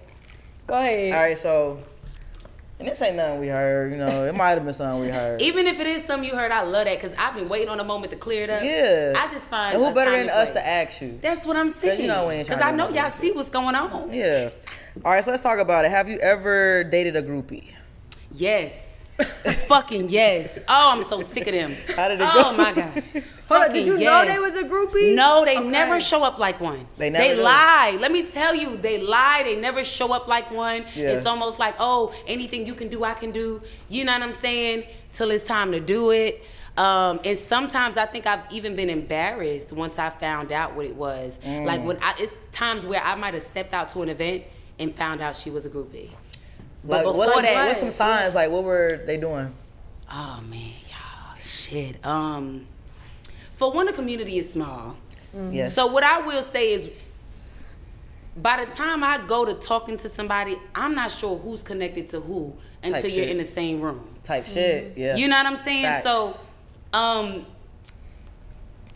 Go 0.66 0.76
ahead. 0.76 1.14
All 1.14 1.20
right, 1.20 1.38
so 1.38 1.80
and 2.82 2.90
this 2.90 3.02
ain't 3.04 3.16
nothing 3.16 3.40
we 3.40 3.48
heard. 3.48 3.92
You 3.92 3.98
know, 4.00 4.26
it 4.26 4.34
might 4.34 4.52
have 4.52 4.66
been 4.66 4.74
something 4.74 5.02
we 5.02 5.10
heard. 5.10 5.40
Even 5.42 5.68
if 5.68 5.80
it 5.80 5.86
is 5.86 6.04
something 6.04 6.28
you 6.28 6.36
heard, 6.36 6.52
I 6.52 6.64
love 6.64 6.86
that 6.86 7.00
because 7.00 7.16
I've 7.18 7.36
been 7.36 7.46
waiting 7.46 7.70
on 7.70 7.80
a 7.80 7.84
moment 7.84 8.12
to 8.12 8.18
clear 8.18 8.44
it 8.44 8.50
up. 8.50 8.64
Yeah. 8.64 9.14
I 9.16 9.32
just 9.32 9.48
find. 9.48 9.76
and 9.76 9.84
who 9.84 9.94
better 9.94 10.12
than 10.12 10.30
us 10.30 10.52
to 10.52 10.68
ask 10.68 11.00
you? 11.00 11.18
That's 11.22 11.46
what 11.46 11.56
I'm 11.56 11.70
saying. 11.70 12.02
you 12.02 12.08
know 12.08 12.28
Because 12.30 12.60
I 12.60 12.72
know 12.72 12.90
no 12.90 12.96
y'all 12.96 13.12
see 13.12 13.32
what's 13.32 13.52
going 13.52 13.76
on. 13.76 14.12
Yeah. 14.12 14.50
All 15.06 15.12
right, 15.12 15.24
so 15.24 15.32
let's 15.32 15.44
talk 15.44 15.60
about 15.60 15.86
it. 15.86 15.92
Have 15.92 16.10
you 16.10 16.18
ever 16.20 16.84
dated 16.84 17.16
a 17.16 17.22
groupie? 17.22 17.72
Yes. 18.34 19.02
Fucking 19.68 20.10
yes. 20.10 20.58
Oh, 20.68 20.92
I'm 20.92 21.04
so 21.04 21.22
sick 21.22 21.46
of 21.48 21.54
them. 21.54 21.76
How 21.96 22.08
did 22.08 22.20
it 22.20 22.28
oh 22.30 22.52
go? 22.52 22.58
my 22.58 22.74
god. 22.74 23.04
Hold 23.52 23.64
on, 23.64 23.74
did 23.74 23.86
Fucking 23.88 24.02
you 24.02 24.06
know 24.06 24.26
they 24.26 24.40
was 24.40 24.56
a 24.56 24.64
groupie? 24.64 25.16
No, 25.16 25.44
they 25.46 25.58
Okay. 25.58 25.68
never 25.68 26.00
show 26.00 26.24
up 26.24 26.38
like 26.40 26.60
one. 26.62 26.88
They 26.98 27.10
never 27.10 27.36
do. 27.36 27.42
lie. 27.42 27.98
Let 28.00 28.12
me 28.12 28.24
tell 28.24 28.56
you, 28.56 28.78
they 28.78 29.02
lie. 29.02 29.42
They 29.44 29.56
never 29.56 29.84
show 29.84 30.12
up 30.14 30.28
like 30.28 30.52
one. 30.52 30.86
Yeah. 30.96 31.12
It's 31.12 31.26
almost 31.26 31.60
like, 31.60 31.76
oh, 31.80 32.14
anything 32.28 32.66
you 32.66 32.74
can 32.76 32.88
do, 32.90 33.04
I 33.04 33.14
can 33.14 33.32
do. 33.32 33.62
You 33.90 34.06
know 34.06 34.14
what 34.14 34.22
I'm 34.24 34.34
saying? 34.34 34.84
Till 35.12 35.32
it's 35.32 35.44
time 35.44 35.72
to 35.74 35.80
do 35.80 36.12
it. 36.12 36.44
Um, 36.78 37.20
and 37.26 37.38
sometimes 37.38 37.98
I 37.98 38.06
think 38.06 38.26
I've 38.26 38.50
even 38.52 38.76
been 38.78 38.90
embarrassed 38.90 39.74
once 39.74 40.00
I 40.00 40.10
found 40.10 40.52
out 40.54 40.74
what 40.76 40.86
it 40.86 40.96
was. 40.96 41.38
Mm. 41.46 41.66
Like 41.66 41.84
when 41.84 41.98
I, 42.02 42.14
it's 42.18 42.34
times 42.54 42.86
where 42.86 43.02
I 43.04 43.16
might 43.16 43.34
have 43.34 43.44
stepped 43.44 43.74
out 43.74 43.90
to 43.90 44.02
an 44.04 44.10
event 44.10 44.44
and 44.80 44.96
found 44.96 45.22
out 45.22 45.36
she 45.36 45.50
was 45.50 45.66
a 45.66 45.70
groupie. 45.70 46.10
Like, 46.84 47.04
But 47.04 47.14
what's, 47.16 47.34
before 47.36 47.46
some, 47.48 47.56
that- 47.56 47.68
what's 47.68 47.80
some 47.80 47.92
signs? 47.92 48.36
Like, 48.36 48.50
what 48.50 48.64
were 48.64 49.02
they 49.06 49.18
doing? 49.18 49.54
Oh 50.10 50.42
man, 50.50 50.72
y'all, 50.90 51.38
shit. 51.40 52.04
Um, 52.06 52.68
for 53.62 53.72
one, 53.72 53.86
the 53.86 53.94
community 53.94 54.40
is 54.40 54.52
small. 54.52 54.96
Yes. 55.52 55.76
So 55.76 55.86
what 55.94 56.02
I 56.04 56.20
will 56.20 56.42
say 56.42 56.74
is, 56.74 56.90
by 58.36 58.66
the 58.66 58.72
time 58.72 59.04
I 59.04 59.20
go 59.28 59.46
to 59.46 59.54
talking 59.54 59.98
to 59.98 60.10
somebody, 60.10 60.58
I'm 60.74 60.96
not 60.96 61.12
sure 61.12 61.38
who's 61.38 61.62
connected 61.62 62.10
to 62.10 62.20
who 62.22 62.56
until 62.82 63.04
Type 63.04 63.04
you're 63.04 63.26
shit. 63.26 63.30
in 63.30 63.38
the 63.38 63.46
same 63.46 63.80
room. 63.80 64.04
type 64.24 64.48
shit? 64.48 64.98
Yeah. 64.98 65.16
You 65.16 65.28
know 65.28 65.36
what 65.36 65.46
I'm 65.46 65.58
saying? 65.58 65.84
Facts. 65.86 66.04
So, 66.04 66.98
um, 66.98 67.46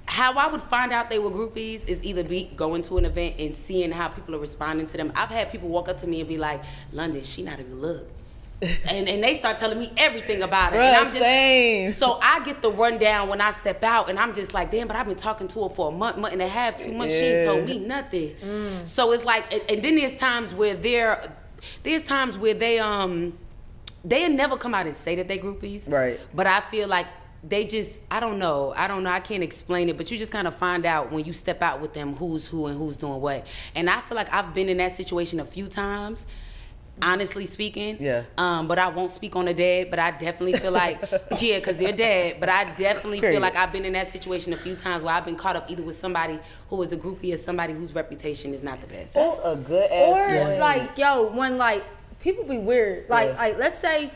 how 0.08 0.34
I 0.34 0.48
would 0.48 0.64
find 0.64 0.92
out 0.92 1.12
they 1.12 1.20
were 1.20 1.30
groupies 1.30 1.88
is 1.88 2.04
either 2.04 2.24
be 2.24 2.46
going 2.56 2.82
to 2.84 2.98
an 2.98 3.06
event 3.06 3.36
and 3.38 3.56
seeing 3.56 3.92
how 3.92 4.08
people 4.08 4.34
are 4.34 4.40
responding 4.40 4.88
to 4.88 4.98
them. 4.98 5.14
I've 5.16 5.30
had 5.30 5.52
people 5.52 5.70
walk 5.70 5.90
up 5.90 6.00
to 6.00 6.08
me 6.08 6.22
and 6.22 6.28
be 6.28 6.40
like, 6.40 6.64
"Londynn, 6.92 7.24
she 7.24 7.44
not 7.44 7.60
a 7.60 7.64
good 7.64 7.78
look," 7.80 8.08
and 8.62 9.08
and 9.10 9.24
they 9.24 9.36
start 9.36 9.60
telling 9.60 9.78
me 9.78 9.92
everything 9.98 10.42
about 10.42 10.74
it. 10.74 10.78
and 10.80 10.96
I'm 10.96 11.06
just, 11.06 11.18
same. 11.20 11.92
So 11.92 12.20
I 12.22 12.44
get 12.44 12.62
the 12.62 12.72
rundown 12.72 13.30
when 13.30 13.42
I 13.42 13.52
step 13.52 13.84
out, 13.84 14.10
and 14.10 14.18
I'm 14.18 14.34
just 14.34 14.54
like, 14.54 14.72
"Damn!" 14.72 14.88
But 14.88 14.96
I've 14.96 15.08
been 15.08 15.18
talking 15.18 15.48
to 15.50 15.64
her 15.64 15.70
for 15.70 15.90
a 15.90 15.92
month, 15.92 16.18
month 16.18 16.34
and 16.34 16.42
a 16.42 16.48
half, 16.48 16.78
two 16.78 16.94
months. 16.94 17.16
She 17.16 17.22
ain't 17.26 17.46
told 17.48 17.66
me 17.66 17.80
nothing. 17.80 18.36
So 18.86 19.12
it's 19.12 19.26
like, 19.26 19.52
and, 19.52 19.62
and 19.70 19.84
then 19.84 19.96
there's 19.98 20.18
times 20.18 20.54
where 20.54 20.76
they're, 20.76 21.32
there's 21.84 22.06
times 22.06 22.38
where 22.38 22.54
they 22.54 22.80
um, 22.80 23.34
they 24.04 24.28
never 24.30 24.58
come 24.58 24.74
out 24.74 24.86
and 24.86 24.96
say 24.96 25.16
that 25.16 25.28
they 25.28 25.38
groupies. 25.40 25.92
Right. 25.92 26.20
But 26.34 26.48
I 26.48 26.62
feel 26.62 26.88
like 26.88 27.08
they 27.44 27.66
just 27.66 28.02
I 28.10 28.20
don't 28.20 28.40
know. 28.40 28.74
I 28.76 28.88
don't 28.88 29.04
know. 29.04 29.10
I 29.10 29.20
can't 29.20 29.44
explain 29.44 29.90
it, 29.90 29.98
but 29.98 30.10
you 30.10 30.18
just 30.18 30.32
kind 30.32 30.48
of 30.48 30.56
find 30.56 30.86
out 30.86 31.12
when 31.12 31.26
you 31.26 31.34
step 31.34 31.62
out 31.62 31.82
with 31.82 31.94
them 31.94 32.16
who's 32.16 32.48
who 32.48 32.68
and 32.68 32.78
who's 32.78 32.98
doing 32.98 33.22
what. 33.22 33.46
And 33.76 33.90
I 33.90 34.02
feel 34.02 34.16
like 34.16 34.32
I've 34.34 34.54
been 34.54 34.70
in 34.70 34.78
that 34.78 34.94
situation 34.94 35.40
a 35.40 35.46
few 35.46 35.68
times. 35.68 36.26
Honestly 37.02 37.46
speaking, 37.46 37.98
Yeah. 38.00 38.24
Um, 38.38 38.68
but 38.68 38.80
I 38.80 38.88
won't 38.88 39.12
speak 39.12 39.36
on 39.36 39.46
the 39.46 39.54
dead. 39.54 39.90
But 39.90 40.00
I 40.00 40.12
definitely 40.12 40.54
feel 40.54 40.72
like, 40.72 41.02
yeah, 41.40 41.60
because 41.60 41.76
they're 41.78 41.92
dead. 41.92 42.38
But 42.40 42.48
I 42.50 42.64
definitely 42.64 43.20
Period. 43.20 43.36
feel 43.36 43.42
like 43.42 43.56
I've 43.58 43.72
been 43.74 43.84
in 43.86 43.94
that 43.94 44.08
situation 44.08 44.54
a 44.54 44.58
few 44.58 44.76
times 44.76 45.04
where 45.04 45.14
I've 45.14 45.26
been 45.26 45.36
caught 45.36 45.56
up 45.58 45.70
either 45.70 45.84
with 45.84 45.98
somebody 45.98 46.40
who 46.70 46.82
is 46.82 46.94
a 46.94 46.98
groupie 46.98 47.34
or 47.34 47.38
somebody 47.38 47.74
whose 47.74 47.94
reputation 47.94 48.54
is 48.54 48.64
not 48.64 48.80
the 48.80 48.88
best. 48.88 49.14
That's 49.14 49.40
a 49.44 49.56
good 49.58 49.92
ass 49.92 50.16
or 50.42 50.46
point. 50.48 50.60
like 50.60 50.98
yo 50.98 51.28
when 51.32 51.58
like 51.58 51.84
people 52.22 52.44
be 52.46 52.58
weird 52.58 53.10
like 53.10 53.30
Yeah. 53.30 53.38
like 53.38 53.58
let's 53.58 53.78
say 53.78 54.10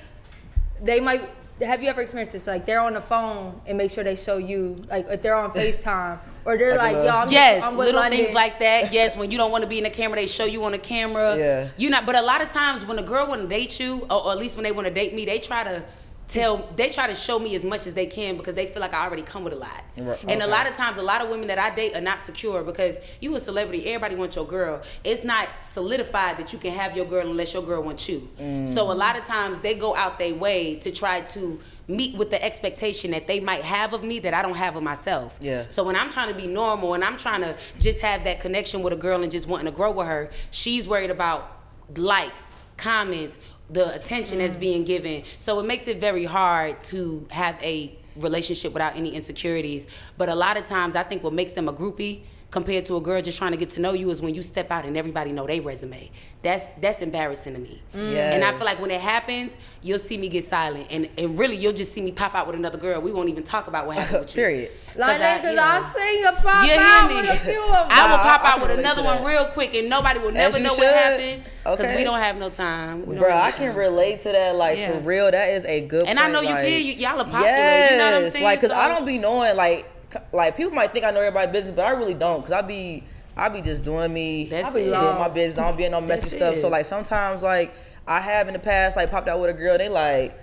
they 0.82 1.02
might 1.02 1.22
have 1.62 1.84
you 1.84 1.90
ever 1.90 2.02
experienced 2.02 2.34
this 2.34 2.48
like 2.48 2.66
they're 2.66 2.80
on 2.80 2.94
the 2.94 3.02
phone 3.02 3.60
and 3.68 3.78
make 3.78 3.92
sure 3.92 4.04
they 4.04 4.16
show 4.16 4.38
you 4.38 4.76
like 4.90 5.06
if 5.10 5.22
they're 5.22 5.36
on 5.36 5.52
facetime 5.52 6.20
or 6.46 6.58
they're 6.58 6.76
Like 6.78 6.96
like, 6.96 7.06
yo 7.06 7.10
I'm 7.12 7.30
yes, 7.32 7.64
I'm 7.64 7.76
with 7.76 7.88
little 7.88 8.02
Londynn. 8.02 8.10
things 8.12 8.34
like 8.34 8.60
that. 8.60 8.92
Yes, 9.00 9.16
when 9.18 9.30
you 9.32 9.38
don't 9.38 9.52
want 9.52 9.64
to 9.64 9.68
be 9.70 9.78
in 9.78 9.84
the 9.84 9.90
camera, 9.90 10.18
they 10.18 10.28
show 10.28 10.46
you 10.46 10.64
on 10.66 10.72
the 10.72 10.78
camera. 10.78 11.38
Yeah. 11.38 11.70
You 11.78 11.90
not, 11.90 12.06
but 12.06 12.16
a 12.16 12.22
lot 12.22 12.42
of 12.42 12.50
times 12.52 12.86
when 12.86 12.98
a 13.00 13.04
girl 13.04 13.28
want 13.28 13.42
to 13.42 13.48
date 13.48 13.80
you, 13.80 14.06
or, 14.10 14.26
or 14.26 14.32
at 14.32 14.38
least 14.38 14.56
when 14.56 14.64
they 14.64 14.72
want 14.72 14.88
to 14.88 14.94
date 14.94 15.14
me, 15.14 15.26
they 15.26 15.40
try 15.40 15.64
to 15.64 15.84
tell, 16.30 16.70
they 16.76 16.90
try 16.90 17.08
to 17.08 17.16
show 17.16 17.40
me 17.40 17.56
as 17.56 17.66
much 17.66 17.88
as 17.88 17.94
they 17.94 18.06
can 18.06 18.38
because 18.38 18.54
they 18.54 18.68
feel 18.68 18.82
like 18.82 18.94
I 18.94 19.04
already 19.04 19.24
come 19.24 19.44
with 19.44 19.54
a 19.54 19.58
lot. 19.58 19.84
Right, 19.98 20.24
And 20.28 20.42
a 20.42 20.48
lot 20.48 20.68
of 20.68 20.76
times, 20.76 20.98
a 20.98 21.02
lot 21.02 21.22
of 21.22 21.30
women 21.30 21.48
that 21.48 21.58
I 21.58 21.74
date 21.74 21.96
are 21.96 22.02
not 22.02 22.20
secure 22.20 22.64
because 22.64 22.98
you 23.20 23.36
a 23.36 23.40
celebrity, 23.40 23.86
everybody 23.88 24.16
wants 24.16 24.36
your 24.36 24.46
girl. 24.46 24.82
It's 25.04 25.24
not 25.24 25.50
solidified 25.60 26.38
that 26.38 26.54
you 26.54 26.60
can 26.60 26.72
have 26.72 26.96
your 26.96 27.06
girl 27.06 27.28
unless 27.28 27.54
your 27.54 27.64
girl 27.64 27.82
wants 27.82 28.08
you. 28.08 28.30
Mm. 28.40 28.68
So 28.68 28.92
a 28.92 28.94
lot 28.94 29.18
of 29.18 29.26
times 29.26 29.60
they 29.62 29.74
go 29.74 29.96
out 29.96 30.20
their 30.20 30.36
way 30.36 30.76
to 30.76 30.92
try 30.92 31.22
to 31.22 31.60
meet 31.88 32.16
with 32.16 32.30
the 32.30 32.42
expectation 32.44 33.12
that 33.12 33.28
they 33.28 33.40
might 33.40 33.64
have 33.64 33.94
of 33.94 34.04
me 34.04 34.20
that 34.20 34.34
I 34.36 34.44
don't 34.44 34.56
have 34.56 34.76
of 34.76 34.84
myself. 34.84 35.36
Yeah. 35.42 35.66
So 35.70 35.84
when 35.84 35.96
I'm 35.96 36.12
trying 36.12 36.30
to 36.30 36.36
be 36.36 36.46
normal 36.46 36.94
and 36.94 37.04
I'm 37.04 37.18
trying 37.18 37.42
to 37.42 37.56
just 37.80 38.02
have 38.02 38.24
that 38.26 38.40
connection 38.40 38.84
with 38.84 38.94
a 38.94 38.96
girl 38.96 39.24
and 39.24 39.32
just 39.32 39.48
wanting 39.48 39.66
to 39.66 39.72
grow 39.72 39.92
with 39.92 40.06
her, 40.06 40.30
she's 40.52 40.88
worried 40.88 41.10
about 41.10 41.52
likes, 41.96 42.44
comments, 42.78 43.40
the 43.70 43.94
attention 43.94 44.40
that's 44.40 44.54
mm-hmm. 44.54 44.62
being 44.62 44.84
given. 44.84 45.24
So 45.38 45.60
it 45.60 45.66
makes 45.66 45.88
it 45.88 46.00
very 46.00 46.26
hard 46.26 46.82
to 46.84 47.28
have 47.32 47.62
a 47.62 47.98
relationship 48.16 48.74
without 48.74 48.96
any 48.96 49.14
insecurities. 49.16 49.88
But 50.18 50.30
a 50.30 50.36
lot 50.36 50.58
of 50.58 50.68
times, 50.68 50.96
I 50.96 51.04
think 51.04 51.24
what 51.24 51.34
makes 51.34 51.52
them 51.54 51.68
a 51.68 51.74
groupie 51.74 52.22
compared 52.52 52.84
to 52.84 52.96
a 52.98 53.02
girl 53.02 53.22
just 53.22 53.38
trying 53.38 53.52
to 53.52 53.58
get 53.58 53.70
to 53.70 53.80
know 53.80 53.94
you 53.94 54.10
is 54.10 54.22
when 54.24 54.34
you 54.34 54.42
step 54.42 54.72
out 54.72 54.84
and 54.84 54.98
everybody 54.98 55.32
know 55.32 55.46
their 55.46 55.62
resume. 55.62 56.10
That's 56.42 56.66
that's 56.82 57.00
embarrassing 57.02 57.54
to 57.54 57.60
me. 57.60 57.82
Mm. 57.94 58.14
And 58.16 58.44
I 58.44 58.52
feel 58.54 58.66
like 58.66 58.82
when 58.82 58.90
it 58.92 59.02
happens, 59.02 59.56
you'll 59.84 60.00
see 60.00 60.18
me 60.18 60.30
get 60.30 60.46
silent, 60.48 60.88
and 60.90 61.08
and 61.18 61.38
really 61.38 61.58
you'll 61.58 61.74
just 61.74 61.92
see 61.92 62.02
me 62.02 62.12
pop 62.12 62.34
out 62.34 62.48
with 62.48 62.56
another 62.56 62.78
girl. 62.78 63.02
We 63.02 63.12
won't 63.12 63.30
even 63.30 63.44
talk 63.44 63.68
about 63.68 63.86
what 63.88 63.98
happened 63.98 64.22
with 64.22 64.36
you. 64.36 64.42
Period. 64.42 64.72
Like 64.96 65.18
because 65.20 65.52
you 65.52 65.56
know. 65.58 65.64
I 65.64 65.94
seen 65.96 66.20
you 66.20 66.32
pop 66.32 66.66
You 66.66 66.74
out 66.74 67.14
with 67.14 67.30
a 67.30 67.36
few 67.46 67.62
of 67.62 67.72
them. 67.72 67.88
I 67.92 68.10
will 68.12 68.18
pop 68.18 68.42
I- 68.44 68.48
I 68.48 68.52
out 68.54 68.60
can 68.60 68.68
with 68.70 68.80
another 68.80 69.02
to 69.02 69.06
one 69.08 69.24
real 69.24 69.46
quick, 69.48 69.76
and 69.76 69.90
nobody 69.90 70.20
will 70.20 70.32
never 70.32 70.60
know 70.60 70.70
should. 70.70 70.80
what 70.80 70.96
happened 70.96 71.44
because 71.64 71.80
Okay. 71.86 71.98
we 71.98 72.04
don't 72.04 72.20
have 72.20 72.38
no 72.38 72.50
time. 72.50 73.06
We 73.06 73.16
Bro, 73.16 73.30
have 73.30 73.38
no 73.38 73.44
I 73.44 73.52
can 73.52 73.68
time. 73.68 73.76
relate 73.78 74.20
to 74.20 74.32
that. 74.32 74.56
Like 74.56 74.80
Yeah. 74.80 74.94
for 74.94 75.00
real, 75.02 75.30
that 75.30 75.50
is 75.52 75.66
a 75.66 75.82
good. 75.82 76.08
And 76.08 76.18
I 76.18 76.24
point, 76.24 76.34
know 76.34 76.42
you 76.42 76.50
like, 76.50 76.66
can. 76.66 76.72
You- 76.84 76.94
y'all 76.94 77.20
are 77.20 77.26
popular, 77.26 77.42
Yes, 77.46 77.92
you 77.92 77.98
know 77.98 78.06
what 78.18 78.24
I'm 78.26 78.32
saying? 78.32 78.44
like, 78.46 78.62
cause 78.62 78.72
I 78.72 78.88
don't 78.88 79.06
be 79.06 79.18
knowing 79.20 79.56
like, 79.56 79.80
c- 79.82 79.86
like 80.32 80.58
people 80.58 80.72
might 80.72 80.94
think 80.94 81.06
I 81.06 81.12
know 81.12 81.22
everybody's 81.22 81.52
business, 81.52 81.76
but 81.76 81.86
I 81.86 81.92
really 81.92 82.14
don't. 82.14 82.42
Cause 82.42 82.52
I 82.52 82.62
be, 82.62 83.04
I 83.38 83.50
be 83.50 83.62
just 83.62 83.84
doing 83.84 84.12
me, 84.14 84.46
That's 84.46 84.70
I 84.70 84.74
be 84.74 84.80
it. 84.82 84.86
doing 84.86 84.96
my 84.96 85.28
business. 85.30 85.58
I 85.58 85.68
don't 85.68 85.78
be 85.78 85.86
in 85.86 85.92
no 85.92 86.02
messy 86.02 86.22
That's 86.22 86.34
stuff. 86.34 86.56
So 86.58 86.68
like 86.68 86.86
sometimes 86.86 87.44
like 87.44 87.74
I 88.08 88.20
have 88.20 88.48
in 88.48 88.54
the 88.54 88.60
past 88.60 88.98
like 88.98 89.12
popped 89.12 89.28
out 89.28 89.40
with 89.40 89.50
a 89.50 89.54
girl. 89.54 89.78
They 89.78 89.90
like. 89.90 90.38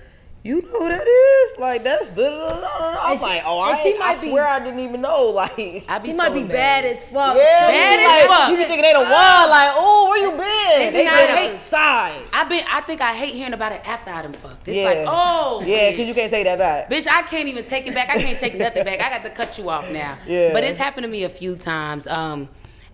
You 0.46 0.62
know 0.62 0.68
who 0.80 0.88
that 0.88 1.06
is? 1.06 1.59
Like 1.59 1.82
that's 1.82 2.11
da 2.11 2.30
da 2.30 2.30
da 2.30 2.61
da. 2.61 2.61
da." 2.61 3.00
I'm 3.02 3.11
And 3.12 3.18
she- 3.20 3.24
like, 3.26 3.42
oh, 3.44 3.59
I, 3.59 3.76
she 3.76 3.88
ain't, 3.90 3.96
I 4.00 4.06
might 4.12 4.20
be- 4.22 4.30
swear 4.30 4.46
I 4.46 4.59
didn't 4.61 4.80
even 4.80 5.00
know. 5.00 5.30
Like, 5.37 5.50
I 5.88 5.98
be 5.98 6.06
She 6.06 6.11
so 6.12 6.16
might 6.18 6.32
be 6.35 6.44
bad 6.44 6.85
embarrassed. 6.85 7.02
as 7.04 7.11
fuck. 7.12 7.37
yeah, 7.37 7.66
Bad 7.68 8.00
you 8.00 8.06
as 8.06 8.28
like, 8.28 8.38
fuck. 8.38 8.50
You 8.50 8.56
be 8.56 8.64
thinking 8.64 8.82
they 8.82 8.92
the 8.92 9.00
one. 9.00 9.11
Like, 9.11 9.70
oh, 9.74 10.06
where 10.09 10.22
you 10.24 10.30
been? 10.32 10.87
And 10.87 10.94
They 10.94 11.04
then 11.04 11.12
I 11.12 11.26
been 11.26 11.37
hate- 11.37 11.50
outside. 11.50 12.22
I 12.32 12.44
been. 12.44 12.64
I 12.70 12.80
think 12.82 13.00
I 13.00 13.12
hate 13.14 13.35
hearing 13.35 13.52
about 13.54 13.72
it 13.72 13.82
after 13.87 14.11
I 14.11 14.22
done 14.22 14.32
fucked. 14.35 14.68
It's 14.68 14.76
yeah. 14.76 14.85
like, 14.85 14.98
oh, 15.06 15.62
yeah, 15.66 15.90
because 15.90 16.06
you 16.09 16.14
can't 16.14 16.30
take 16.30 16.44
that 16.44 16.59
back. 16.59 16.90
Bitch, 16.90 17.06
I 17.11 17.22
can't 17.22 17.48
even 17.48 17.64
take 17.64 17.87
it 17.87 17.94
back. 17.94 18.09
I 18.11 18.20
can't 18.22 18.38
take 18.38 18.56
nothing 18.56 18.85
back. 18.85 19.00
I 19.00 19.09
got 19.11 19.24
to 19.24 19.30
cut 19.30 19.59
you 19.59 19.68
off 19.70 19.90
now. 19.92 20.16
Yeah. 20.26 20.52
But 20.52 20.64
it's 20.64 20.78
happened 20.78 21.04
to 21.04 21.09
me 21.11 21.24
a 21.24 21.28
few 21.28 21.56
times. 21.56 22.06
Um, 22.06 22.48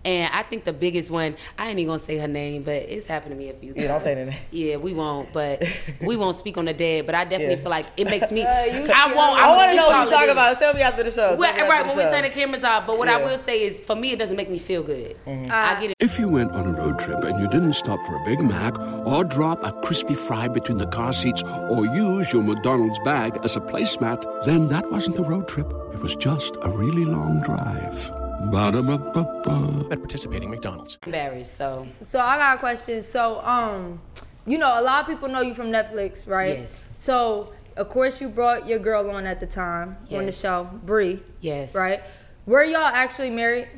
and 0.05 0.33
I 0.33 0.43
think 0.43 0.63
the 0.65 0.73
biggest 0.73 1.09
one, 1.11 1.35
I 1.57 1.69
ain't 1.69 1.79
even 1.79 1.87
gonna 1.93 1.99
say 2.03 2.17
her 2.17 2.27
name, 2.27 2.63
but 2.63 2.73
it's 2.73 3.05
happened 3.05 3.31
to 3.31 3.37
me 3.37 3.49
a 3.49 3.53
few 3.53 3.73
times. 3.73 3.83
Yeah, 3.83 3.87
don't 3.91 3.99
say 4.01 4.15
the 4.15 4.25
name. 4.25 4.39
Yeah, 4.51 4.77
we 4.77 4.93
won't, 4.93 5.31
but 5.33 5.63
we 6.01 6.15
won't 6.17 6.35
speak 6.35 6.57
on 6.57 6.65
the 6.65 6.73
dead. 6.73 7.05
But 7.05 7.15
I 7.15 7.23
definitely 7.23 7.55
Yeah. 7.55 7.61
feel 7.61 7.69
like 7.71 7.85
it 7.97 8.09
makes 8.09 8.31
me. 8.31 8.43
Uh, 8.43 8.63
you- 8.65 8.89
I 8.93 9.13
won't. 9.13 9.39
I 9.39 9.49
I'm 9.49 9.55
want 9.55 9.69
to 9.71 9.75
know 9.75 9.85
what 9.87 9.95
all 9.95 10.05
you 10.05 10.11
talking 10.11 10.29
about. 10.31 10.59
Tell 10.59 10.73
me 10.73 10.81
after 10.81 11.03
the 11.03 11.11
show. 11.11 11.35
Well, 11.37 11.53
Tell 11.53 11.69
right 11.69 11.85
after 11.85 11.95
when 11.97 12.05
the 12.05 12.11
we 12.11 12.17
turn 12.17 12.23
the 12.23 12.29
cameras 12.29 12.63
off. 12.63 12.85
But 12.87 12.97
what 12.97 13.07
I 13.07 13.23
will 13.23 13.37
say 13.37 13.61
is, 13.63 13.79
for 13.79 13.95
me, 13.95 14.11
it 14.11 14.19
doesn't 14.19 14.35
make 14.37 14.49
me 14.49 14.59
feel 14.59 14.83
good. 14.83 15.15
Mm-hmm. 15.25 15.51
I 15.51 15.79
get 15.79 15.89
it. 15.91 15.95
If 15.99 16.19
you 16.19 16.27
went 16.29 16.51
on 16.51 16.67
a 16.67 16.73
road 16.73 16.99
trip 16.99 17.23
and 17.23 17.39
you 17.39 17.47
didn't 17.47 17.73
stop 17.73 18.03
for 18.05 18.15
a 18.15 18.23
Big 18.25 18.41
Mac 18.41 18.77
or 19.05 19.23
drop 19.23 19.63
a 19.63 19.71
crispy 19.81 20.15
fry 20.15 20.47
between 20.47 20.77
the 20.77 20.87
car 20.87 21.13
seats 21.13 21.41
or 21.43 21.85
use 21.85 22.33
your 22.33 22.43
McDonald's 22.43 22.99
bag 23.05 23.39
as 23.43 23.55
a 23.55 23.61
placemat, 23.61 24.43
then 24.45 24.67
that 24.69 24.89
wasn't 24.91 25.17
a 25.17 25.23
road 25.23 25.47
trip. 25.47 25.71
It 25.93 25.99
was 26.01 26.15
just 26.15 26.55
a 26.61 26.69
really 26.69 27.05
long 27.05 27.41
drive. 27.41 28.11
Ba-da-ba-ba-ba. 28.51 29.87
At 29.91 29.99
participating 29.99 30.49
McDonald's. 30.49 30.97
Embarrassed. 31.05 31.57
So 31.57 31.85
So 32.01 32.19
I 32.19 32.37
got 32.37 32.57
a 32.57 32.59
question. 32.59 33.01
So 33.01 33.39
um, 33.41 34.01
you 34.45 34.57
know, 34.57 34.79
a 34.79 34.81
lot 34.81 35.01
of 35.03 35.07
people 35.07 35.29
know 35.29 35.41
you 35.41 35.53
from 35.53 35.67
Netflix, 35.67 36.27
right? 36.27 36.59
Yes. 36.59 36.79
So 36.97 37.53
of 37.77 37.89
course 37.89 38.21
you 38.21 38.29
brought 38.29 38.67
your 38.67 38.79
girl 38.79 39.09
on 39.11 39.25
at 39.25 39.39
the 39.39 39.47
time 39.47 39.97
on 40.11 40.25
the 40.25 40.31
show, 40.31 40.69
Bree. 40.83 41.21
Yes. 41.41 41.73
Right. 41.73 42.01
Were 42.45 42.63
y'all 42.63 42.81
actually 42.81 43.29
married? 43.29 43.69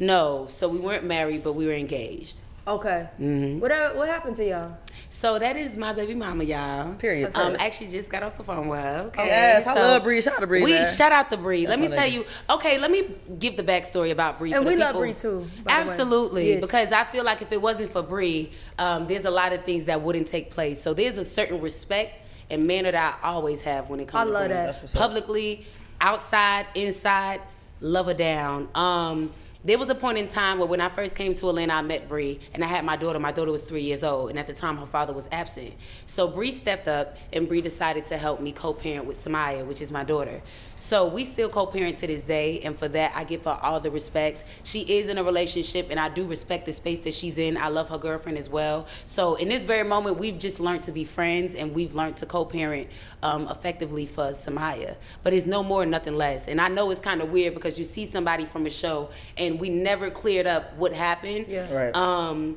no, 0.00 0.46
so 0.48 0.68
we 0.68 0.78
weren't 0.78 1.04
married, 1.04 1.44
but 1.44 1.52
we 1.52 1.66
were 1.66 1.72
engaged. 1.72 2.40
Okay. 2.66 3.08
Mm-hmm. 3.20 3.60
What 3.60 3.70
uh, 3.70 3.92
what 3.92 4.08
happened 4.08 4.36
to 4.36 4.44
y'all? 4.44 4.76
So 5.10 5.38
that 5.38 5.56
is 5.56 5.76
my 5.76 5.92
baby 5.94 6.14
mama, 6.14 6.44
y'all. 6.44 6.94
Period. 6.94 7.34
Um, 7.34 7.56
actually 7.58 7.88
just 7.88 8.08
got 8.10 8.22
off 8.22 8.36
the 8.36 8.44
phone 8.44 8.68
with 8.68 8.78
her. 8.78 9.04
Okay. 9.08 9.26
Yes, 9.26 9.66
I 9.66 9.74
So 9.74 9.80
love 9.80 10.02
Bree. 10.04 10.20
Shout 10.20 10.34
out 10.34 10.40
to 10.40 10.46
Bree, 10.46 10.62
We 10.62 10.72
man. 10.72 10.86
shout 10.94 11.12
out 11.12 11.30
to 11.30 11.36
Bree. 11.36 11.66
Let 11.66 11.80
me 11.80 11.88
tell 11.88 11.98
nigga. 11.98 12.12
you. 12.12 12.24
Okay, 12.50 12.78
let 12.78 12.90
me 12.90 13.04
give 13.38 13.56
the 13.56 13.62
backstory 13.62 14.12
about 14.12 14.38
Bree. 14.38 14.52
And 14.52 14.62
for 14.64 14.70
the 14.70 14.76
we 14.76 14.80
love 14.80 14.88
people. 14.90 15.00
Bree 15.00 15.14
too, 15.14 15.38
by 15.64 15.82
the 15.82 15.86
way. 15.86 15.90
Absolutely, 15.92 16.48
Yes. 16.52 16.60
because 16.60 16.92
I 16.92 17.04
feel 17.04 17.24
like 17.24 17.40
if 17.42 17.50
it 17.52 17.60
wasn't 17.60 17.90
for 17.90 18.02
Bree, 18.02 18.52
um, 18.78 19.06
there's 19.08 19.24
a 19.24 19.30
lot 19.30 19.52
of 19.52 19.64
things 19.64 19.86
that 19.86 20.02
wouldn't 20.02 20.28
take 20.28 20.50
place. 20.50 20.80
So 20.82 20.92
there's 20.94 21.16
a 21.18 21.24
certain 21.24 21.60
respect 21.60 22.12
and 22.50 22.66
manner 22.66 22.92
that 22.92 23.18
I 23.22 23.28
always 23.28 23.62
have 23.62 23.88
when 23.88 24.00
it 24.00 24.08
comes 24.08 24.22
I 24.22 24.24
to 24.26 24.30
love 24.30 24.44
Bree. 24.48 24.54
that. 24.54 24.66
That's 24.66 24.80
what's 24.82 24.94
up. 24.94 25.00
Publicly, 25.02 25.66
outside, 26.02 26.66
inside, 26.74 27.40
love 27.80 28.06
her 28.06 28.14
down. 28.14 28.68
Um, 28.74 29.30
there 29.64 29.76
was 29.76 29.88
a 29.88 29.94
point 29.94 30.18
in 30.18 30.28
time 30.28 30.58
where 30.58 30.68
when 30.68 30.80
I 30.80 30.88
first 30.88 31.16
came 31.16 31.34
to 31.34 31.48
Atlanta, 31.48 31.74
I 31.74 31.82
met 31.82 32.08
Bree, 32.08 32.38
and 32.54 32.62
I 32.62 32.68
had 32.68 32.84
my 32.84 32.96
daughter. 32.96 33.18
My 33.18 33.32
daughter 33.32 33.50
was 33.50 33.62
three 33.62 33.82
years 33.82 34.04
old, 34.04 34.30
and 34.30 34.38
at 34.38 34.46
the 34.46 34.52
time, 34.52 34.76
her 34.76 34.86
father 34.86 35.12
was 35.12 35.28
absent. 35.32 35.74
So 36.06 36.28
Bree 36.28 36.52
stepped 36.52 36.86
up, 36.86 37.16
and 37.32 37.48
Bree 37.48 37.60
decided 37.60 38.06
to 38.06 38.16
help 38.16 38.40
me 38.40 38.52
co-parent 38.52 39.06
with 39.06 39.22
Samaya, 39.22 39.66
which 39.66 39.80
is 39.80 39.90
my 39.90 40.04
daughter. 40.04 40.42
So 40.78 41.08
we 41.08 41.24
still 41.24 41.48
co-parent 41.48 41.98
to 41.98 42.06
this 42.06 42.22
day, 42.22 42.60
and 42.60 42.78
for 42.78 42.86
that, 42.88 43.12
I 43.14 43.24
give 43.24 43.44
her 43.44 43.58
all 43.60 43.80
the 43.80 43.90
respect. 43.90 44.44
She 44.62 44.82
is 44.98 45.08
in 45.08 45.18
a 45.18 45.24
relationship, 45.24 45.88
and 45.90 45.98
I 45.98 46.08
do 46.08 46.24
respect 46.24 46.66
the 46.66 46.72
space 46.72 47.00
that 47.00 47.14
she's 47.14 47.36
in. 47.36 47.56
I 47.56 47.66
love 47.68 47.88
her 47.88 47.98
girlfriend 47.98 48.38
as 48.38 48.48
well. 48.48 48.86
So 49.04 49.34
in 49.34 49.48
this 49.48 49.64
very 49.64 49.86
moment, 49.86 50.18
we've 50.18 50.38
just 50.38 50.60
learned 50.60 50.84
to 50.84 50.92
be 50.92 51.02
friends, 51.02 51.56
and 51.56 51.74
we've 51.74 51.96
learned 51.96 52.16
to 52.18 52.26
co-parent 52.26 52.88
um, 53.24 53.48
effectively 53.48 54.06
for 54.06 54.30
Samaya. 54.30 54.94
But 55.24 55.32
it's 55.32 55.46
no 55.46 55.64
more, 55.64 55.84
nothing 55.84 56.14
less. 56.14 56.46
And 56.46 56.60
I 56.60 56.68
know 56.68 56.90
it's 56.92 57.00
kind 57.00 57.20
of 57.20 57.30
weird 57.30 57.54
because 57.54 57.76
you 57.76 57.84
see 57.84 58.06
somebody 58.06 58.44
from 58.44 58.64
a 58.64 58.70
show, 58.70 59.10
and 59.36 59.58
we 59.58 59.70
never 59.70 60.10
cleared 60.10 60.46
up 60.46 60.76
what 60.76 60.92
happened. 60.92 61.46
Yeah. 61.48 61.72
Right. 61.74 61.94
Um, 61.94 62.56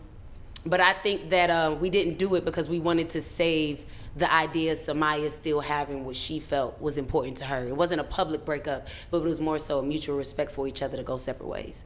but 0.64 0.80
I 0.80 0.94
think 0.94 1.32
that 1.32 1.50
uh, 1.50 1.76
we 1.80 1.90
didn't 1.90 2.20
do 2.20 2.36
it 2.36 2.46
because 2.46 2.70
we 2.70 2.80
wanted 2.80 3.10
to 3.12 3.22
save 3.22 3.84
the 4.16 4.32
idea 4.34 4.74
Samaya 4.76 5.32
still 5.32 5.62
having 5.62 6.06
what 6.06 6.16
she 6.16 6.40
felt 6.40 6.82
was 6.82 6.98
important 6.98 7.38
to 7.38 7.46
her. 7.46 7.66
It 7.68 7.76
wasn't 7.78 8.02
a 8.02 8.04
public 8.04 8.44
breakup, 8.46 8.88
but 9.10 9.18
it 9.18 9.24
was 9.24 9.40
more 9.40 9.58
so 9.60 9.80
a 9.80 9.84
mutual 9.84 10.18
respect 10.18 10.52
for 10.52 10.68
each 10.68 10.82
other 10.82 10.98
to 10.98 11.04
go 11.04 11.18
separate 11.18 11.48
ways. 11.48 11.84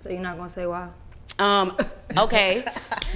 So 0.00 0.10
you're 0.10 0.20
not 0.20 0.36
gonna 0.36 0.50
say 0.50 0.66
why? 0.66 0.88
Um, 1.38 1.76
okay. 2.18 2.64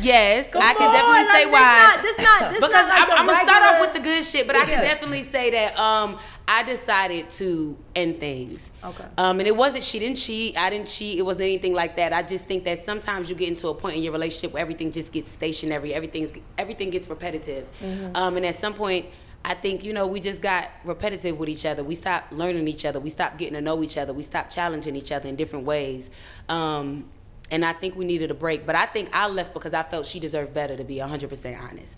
yes, 0.01 0.49
Come 0.51 0.63
I 0.63 0.73
can 0.75 0.87
on, 0.87 0.93
definitely 0.95 1.25
like, 1.25 1.33
say 1.33 1.45
this 1.45 1.53
why. 1.53 1.93
not- 1.95 2.03
this 2.03 2.19
not- 2.19 2.51
this 2.51 2.61
because 2.61 2.73
not 2.73 2.89
like 2.89 3.03
I'm, 3.11 3.19
I'm 3.21 3.27
gonna 3.27 3.51
start 3.51 3.65
off 3.75 3.81
with 3.81 3.95
the 3.95 4.01
good 4.01 4.25
shit, 4.25 4.47
but 4.47 4.57
I 4.57 4.65
can 4.65 4.83
definitely 4.83 5.23
say 5.25 5.51
that 5.51 5.77
um, 5.79 6.19
I 6.47 6.63
decided 6.63 7.31
to 7.33 7.77
end 7.95 8.21
things. 8.21 8.71
Okay. 8.83 9.05
Um, 9.17 9.39
and 9.39 9.49
it 9.49 9.57
wasn't 9.57 9.83
she 9.83 9.99
didn't 9.99 10.19
cheat, 10.19 10.57
I 10.59 10.69
didn't 10.69 10.89
cheat. 10.89 11.19
It 11.19 11.23
wasn't 11.23 11.45
anything 11.45 11.73
like 11.73 11.97
that. 11.97 12.13
I 12.13 12.23
just 12.23 12.45
think 12.45 12.65
that 12.65 12.85
sometimes 12.85 13.31
you 13.31 13.35
get 13.35 13.49
into 13.49 13.69
a 13.69 13.75
point 13.75 13.97
in 13.97 14.03
your 14.03 14.13
relationship 14.13 14.53
where 14.53 14.61
everything 14.61 14.93
just 14.93 15.11
gets 15.13 15.31
stationary. 15.31 15.95
Everything's 15.95 16.33
everything 16.59 16.91
gets 16.91 17.09
repetitive. 17.09 17.67
Mm-hmm. 17.81 18.17
Um, 18.17 18.37
and 18.37 18.47
at 18.47 18.57
some 18.57 18.75
point. 18.75 19.07
I 19.47 19.53
think 19.53 19.85
you 19.85 19.93
know 19.93 20.07
we 20.07 20.21
just 20.21 20.41
got 20.41 20.71
repetitive 20.85 21.39
with 21.39 21.51
each 21.51 21.67
other. 21.67 21.85
We 21.85 21.95
stopped 21.95 22.33
learning 22.33 22.67
each 22.67 22.87
other. 22.87 22.99
We 22.99 23.11
stopped 23.11 23.37
getting 23.37 23.53
to 23.53 23.61
know 23.61 23.83
each 23.83 23.99
other. 23.99 24.15
We 24.15 24.23
stopped 24.23 24.55
challenging 24.55 24.97
each 24.97 25.13
other 25.13 25.29
in 25.29 25.37
different 25.37 25.67
ways. 25.67 26.09
Um, 26.49 27.11
and 27.51 27.65
I 27.65 27.73
think 27.73 27.95
we 27.97 28.05
needed 28.05 28.31
a 28.31 28.35
break. 28.35 28.67
But 28.67 28.75
I 28.75 28.87
think 28.87 29.11
I 29.13 29.29
left 29.29 29.53
because 29.55 29.75
I 29.75 29.83
felt 29.83 30.07
she 30.07 30.19
deserved 30.19 30.55
better, 30.55 30.77
to 30.77 30.85
be 30.85 30.97
100% 30.97 31.61
honest. 31.61 31.95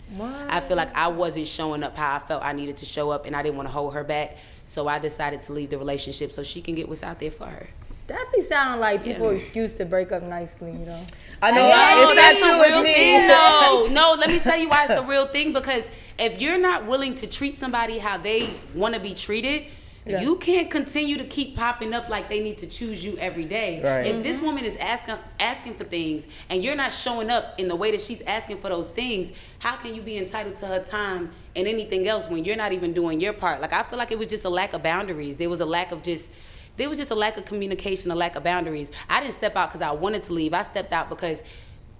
I 0.49 0.59
feel 0.59 0.77
like 0.77 0.93
I 0.95 1.07
wasn't 1.07 1.47
showing 1.47 1.83
up 1.83 1.95
how 1.95 2.15
I 2.15 2.19
felt 2.19 2.43
I 2.43 2.53
needed 2.53 2.77
to 2.77 2.85
show 2.85 3.09
up, 3.11 3.25
and 3.25 3.35
I 3.35 3.41
didn't 3.43 3.55
want 3.57 3.67
to 3.69 3.73
hold 3.73 3.93
her 3.93 4.03
back. 4.03 4.37
So 4.65 4.87
I 4.87 4.99
decided 4.99 5.41
to 5.43 5.53
leave 5.53 5.69
the 5.69 5.77
relationship 5.77 6.31
so 6.33 6.43
she 6.43 6.61
can 6.61 6.75
get 6.75 6.89
what's 6.89 7.03
out 7.03 7.19
there 7.19 7.31
for 7.31 7.45
her. 7.45 7.67
That 8.07 8.25
be 8.33 8.41
sounding 8.41 8.79
like 8.79 9.03
people 9.03 9.31
Yeah. 9.31 9.37
excuse 9.37 9.73
to 9.73 9.85
break 9.85 10.13
up 10.13 10.23
nicely, 10.23 10.71
you 10.71 10.85
know. 10.85 11.03
I 11.41 11.51
know. 11.51 11.67
Yeah, 11.67 12.01
it's 12.01 12.15
that's 12.15 12.41
not 12.41 12.53
a 12.53 12.55
you, 12.55 12.63
real 12.63 12.81
it's 12.85 12.95
thing. 12.95 13.21
me. 13.21 13.27
No, 13.27 13.87
no. 13.91 14.13
Let 14.19 14.29
me 14.29 14.39
tell 14.39 14.57
you 14.57 14.69
why 14.69 14.85
it's 14.85 14.93
a 14.93 15.03
real 15.03 15.27
thing. 15.27 15.51
Because 15.51 15.83
if 16.17 16.41
you're 16.41 16.57
not 16.57 16.85
willing 16.85 17.15
to 17.15 17.27
treat 17.27 17.53
somebody 17.53 17.97
how 17.97 18.17
they 18.17 18.49
want 18.73 18.95
to 18.95 19.01
be 19.01 19.13
treated, 19.13 19.65
Yeah. 20.09 20.21
you 20.21 20.37
can't 20.37 20.69
continue 20.69 21.17
to 21.17 21.23
keep 21.23 21.55
popping 21.55 21.93
up 21.93 22.09
like 22.09 22.29
they 22.29 22.41
need 22.41 22.57
to 22.59 22.67
choose 22.67 23.03
you 23.03 23.17
every 23.17 23.45
day. 23.45 23.81
Right. 23.83 24.07
If 24.07 24.23
this 24.23 24.37
mm-hmm. 24.37 24.45
woman 24.45 24.65
is 24.65 24.77
asking 24.77 25.15
asking 25.39 25.75
for 25.75 25.83
things 25.83 26.27
and 26.49 26.63
you're 26.63 26.75
not 26.75 26.91
showing 26.91 27.29
up 27.29 27.59
in 27.59 27.67
the 27.67 27.75
way 27.75 27.91
that 27.91 28.01
she's 28.01 28.21
asking 28.21 28.59
for 28.59 28.69
those 28.69 28.91
things, 28.91 29.31
how 29.59 29.75
can 29.75 29.93
you 29.93 30.01
be 30.01 30.17
entitled 30.17 30.57
to 30.57 30.67
her 30.67 30.83
time 30.83 31.31
and 31.55 31.67
anything 31.67 32.07
else 32.07 32.29
when 32.29 32.45
you're 32.45 32.55
not 32.55 32.71
even 32.71 32.93
doing 32.93 33.19
your 33.19 33.33
part? 33.33 33.61
Like 33.61 33.73
I 33.73 33.83
feel 33.83 33.97
like 33.97 34.11
it 34.11 34.19
was 34.19 34.27
just 34.27 34.45
a 34.45 34.49
lack 34.49 34.73
of 34.73 34.83
boundaries. 34.83 35.35
There 35.37 35.49
was 35.49 35.59
a 35.59 35.65
lack 35.65 35.91
of 35.91 36.03
just 36.03 36.29
there 36.77 36.89
was 36.89 36.99
just 36.99 37.11
a 37.11 37.15
lack 37.15 37.37
of 37.37 37.45
communication, 37.45 38.11
a 38.11 38.15
lack 38.15 38.35
of 38.35 38.43
boundaries. 38.43 38.91
I 39.09 39.19
didn't 39.19 39.33
step 39.33 39.55
out 39.55 39.69
because 39.69 39.81
I 39.81 39.91
wanted 39.91 40.23
to 40.23 40.33
leave. 40.33 40.53
I 40.53 40.61
stepped 40.61 40.93
out 40.93 41.09
because 41.09 41.43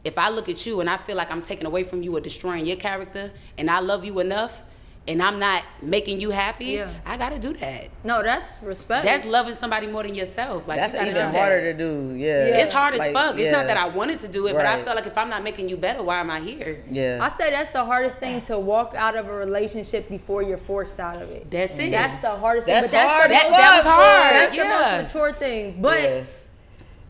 if 0.03 0.17
I 0.17 0.29
look 0.29 0.47
at 0.47 0.65
you 0.65 0.79
and 0.79 0.89
I 0.89 0.97
feel 0.97 1.15
like 1.15 1.31
I'm 1.31 1.41
taking 1.41 1.65
away 1.65 1.83
from 1.83 2.01
you 2.03 2.15
or 2.15 2.21
destroying 2.21 2.65
your 2.65 2.77
character, 2.77 3.31
and 3.57 3.69
I 3.69 3.79
love 3.79 4.05
you 4.05 4.19
enough, 4.19 4.63
and 5.07 5.23
I'm 5.23 5.39
not 5.39 5.63
making 5.81 6.19
you 6.19 6.31
happy, 6.31 6.65
Yeah. 6.65 6.89
I 7.05 7.15
gotta 7.17 7.39
do 7.39 7.53
that. 7.53 7.87
No, 8.03 8.21
that's 8.21 8.53
respect. 8.61 9.05
That's 9.05 9.25
loving 9.25 9.53
somebody 9.53 9.87
more 9.87 10.03
than 10.03 10.13
yourself. 10.15 10.67
Like 10.67 10.79
That's 10.79 10.93
you 10.93 10.99
even 11.01 11.13
do 11.13 11.19
that. 11.19 11.35
harder 11.35 11.61
to 11.71 11.73
do. 11.77 12.13
Yeah. 12.15 12.57
It's 12.61 12.71
hard 12.71 12.93
as 12.93 12.99
Like, 12.99 13.13
fuck. 13.13 13.35
It's 13.35 13.43
yeah. 13.45 13.51
not 13.51 13.67
that 13.67 13.77
I 13.77 13.87
wanted 13.87 14.19
to 14.19 14.27
do 14.27 14.47
it, 14.47 14.53
but 14.53 14.65
I 14.65 14.75
Right. 14.75 14.83
felt 14.85 14.95
like 14.97 15.07
if 15.07 15.17
I'm 15.17 15.29
not 15.29 15.43
making 15.43 15.69
you 15.69 15.77
better, 15.77 16.03
why 16.03 16.19
am 16.19 16.29
I 16.29 16.39
here? 16.41 16.83
Yeah. 16.91 17.19
I 17.21 17.29
say 17.29 17.49
that's 17.51 17.69
the 17.69 17.83
hardest 17.85 18.17
thing 18.17 18.41
to 18.43 18.59
walk 18.59 18.93
out 18.97 19.15
of 19.15 19.27
a 19.29 19.33
relationship 19.33 20.09
before 20.09 20.41
you're 20.43 20.57
forced 20.57 20.99
out 20.99 21.21
of 21.21 21.29
it. 21.31 21.49
That's 21.49 21.77
it. 21.79 21.91
That's 21.91 22.19
the 22.19 22.31
hardest 22.31 22.67
That's 22.67 22.89
thing. 22.89 22.99
But 22.99 23.07
hard 23.09 23.31
that's 23.31 23.43
the, 23.45 23.51
that, 23.51 23.57
that 23.57 23.75
was 23.75 23.83
hard. 23.85 24.31
boy. 24.31 24.37
that's 24.39 24.57
the 24.57 24.97
most 24.99 25.13
mature 25.15 25.31
thing. 25.39 25.81
But 25.81 26.01
Yeah. 26.03 26.09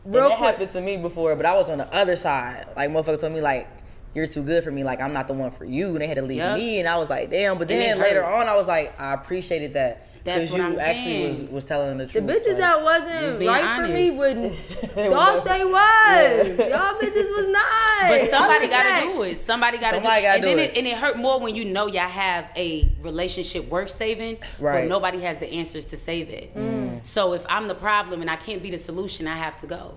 real 0.04 0.22
and 0.22 0.32
that 0.32 0.38
quick, 0.38 0.50
happened 0.52 0.70
to 0.70 0.80
me 0.80 0.96
before, 0.98 1.34
but 1.36 1.46
I 1.46 1.54
was 1.54 1.68
on 1.68 1.78
the 1.78 1.92
other 1.94 2.16
side. 2.16 2.64
Like 2.76 2.90
motherfucker 2.90 3.20
told 3.20 3.32
me 3.32 3.40
like, 3.40 3.66
you're 4.14 4.26
too 4.26 4.42
good 4.42 4.64
for 4.64 4.70
me. 4.70 4.84
Like 4.84 5.00
I'm 5.00 5.12
not 5.12 5.26
the 5.28 5.34
one 5.34 5.50
for 5.50 5.64
you. 5.64 5.88
And 5.88 6.00
they 6.00 6.06
had 6.06 6.16
to 6.16 6.22
leave 6.22 6.38
Yep. 6.38 6.58
me, 6.58 6.78
and 6.80 6.88
I 6.88 6.96
was 6.98 7.08
like, 7.10 7.30
damn. 7.30 7.58
But 7.58 7.68
then 7.68 7.98
later 7.98 8.22
hurt. 8.22 8.40
on, 8.42 8.48
I 8.48 8.56
was 8.56 8.66
like, 8.66 8.98
I 9.00 9.14
appreciated 9.14 9.74
that. 9.74 10.04
That's 10.24 10.44
'cause 10.44 10.52
what 10.52 10.58
you 10.60 10.66
I'm 10.66 10.78
actually 10.78 11.28
was, 11.28 11.36
saying. 11.36 11.52
was 11.52 11.64
telling 11.64 11.96
the 11.96 12.06
truth. 12.06 12.26
The 12.26 12.32
bitches 12.32 12.48
like- 12.48 12.58
that 12.58 12.82
wasn't 12.82 13.20
Just 13.20 13.38
being 13.38 13.50
right 13.50 13.76
for 13.76 13.86
me 13.92 14.08
honest. 14.10 14.18
wouldn't 14.18 14.52
They 14.94 15.08
thought 15.08 15.44
they 15.46 15.64
was. 15.64 16.48
Y'all 16.58 16.98
bitches 17.00 17.36
was 17.36 17.48
not. 17.48 18.08
But 18.08 18.30
somebody 18.30 18.68
gotta 18.68 19.06
do 19.06 19.22
it. 19.22 19.38
Somebody 19.38 19.78
got 19.78 19.92
to 19.92 19.96
do 19.98 20.02
Somebody 20.02 20.20
it. 20.20 20.22
gotta 20.22 20.34
And 20.34 20.42
do 20.42 20.48
then 20.48 20.58
it. 20.58 20.70
it. 20.72 20.76
And 20.78 20.86
it 20.86 20.96
hurt 20.98 21.16
more 21.16 21.40
when 21.40 21.54
you 21.54 21.64
know 21.64 21.86
y'all 21.86 22.08
have 22.08 22.46
a 22.56 22.90
relationship 23.00 23.68
worth 23.70 23.90
saving, 23.90 24.38
Right. 24.58 24.82
but 24.82 24.88
nobody 24.88 25.20
has 25.20 25.38
the 25.38 25.50
answers 25.50 25.86
to 25.86 25.96
save 25.96 26.28
it. 26.28 26.54
Mm. 26.54 27.06
So 27.06 27.32
if 27.32 27.46
I'm 27.48 27.68
the 27.68 27.74
problem 27.74 28.20
and 28.20 28.28
I 28.30 28.36
can't 28.36 28.62
be 28.62 28.70
the 28.70 28.78
solution, 28.78 29.26
I 29.26 29.36
have 29.36 29.56
to 29.60 29.66
go. 29.66 29.94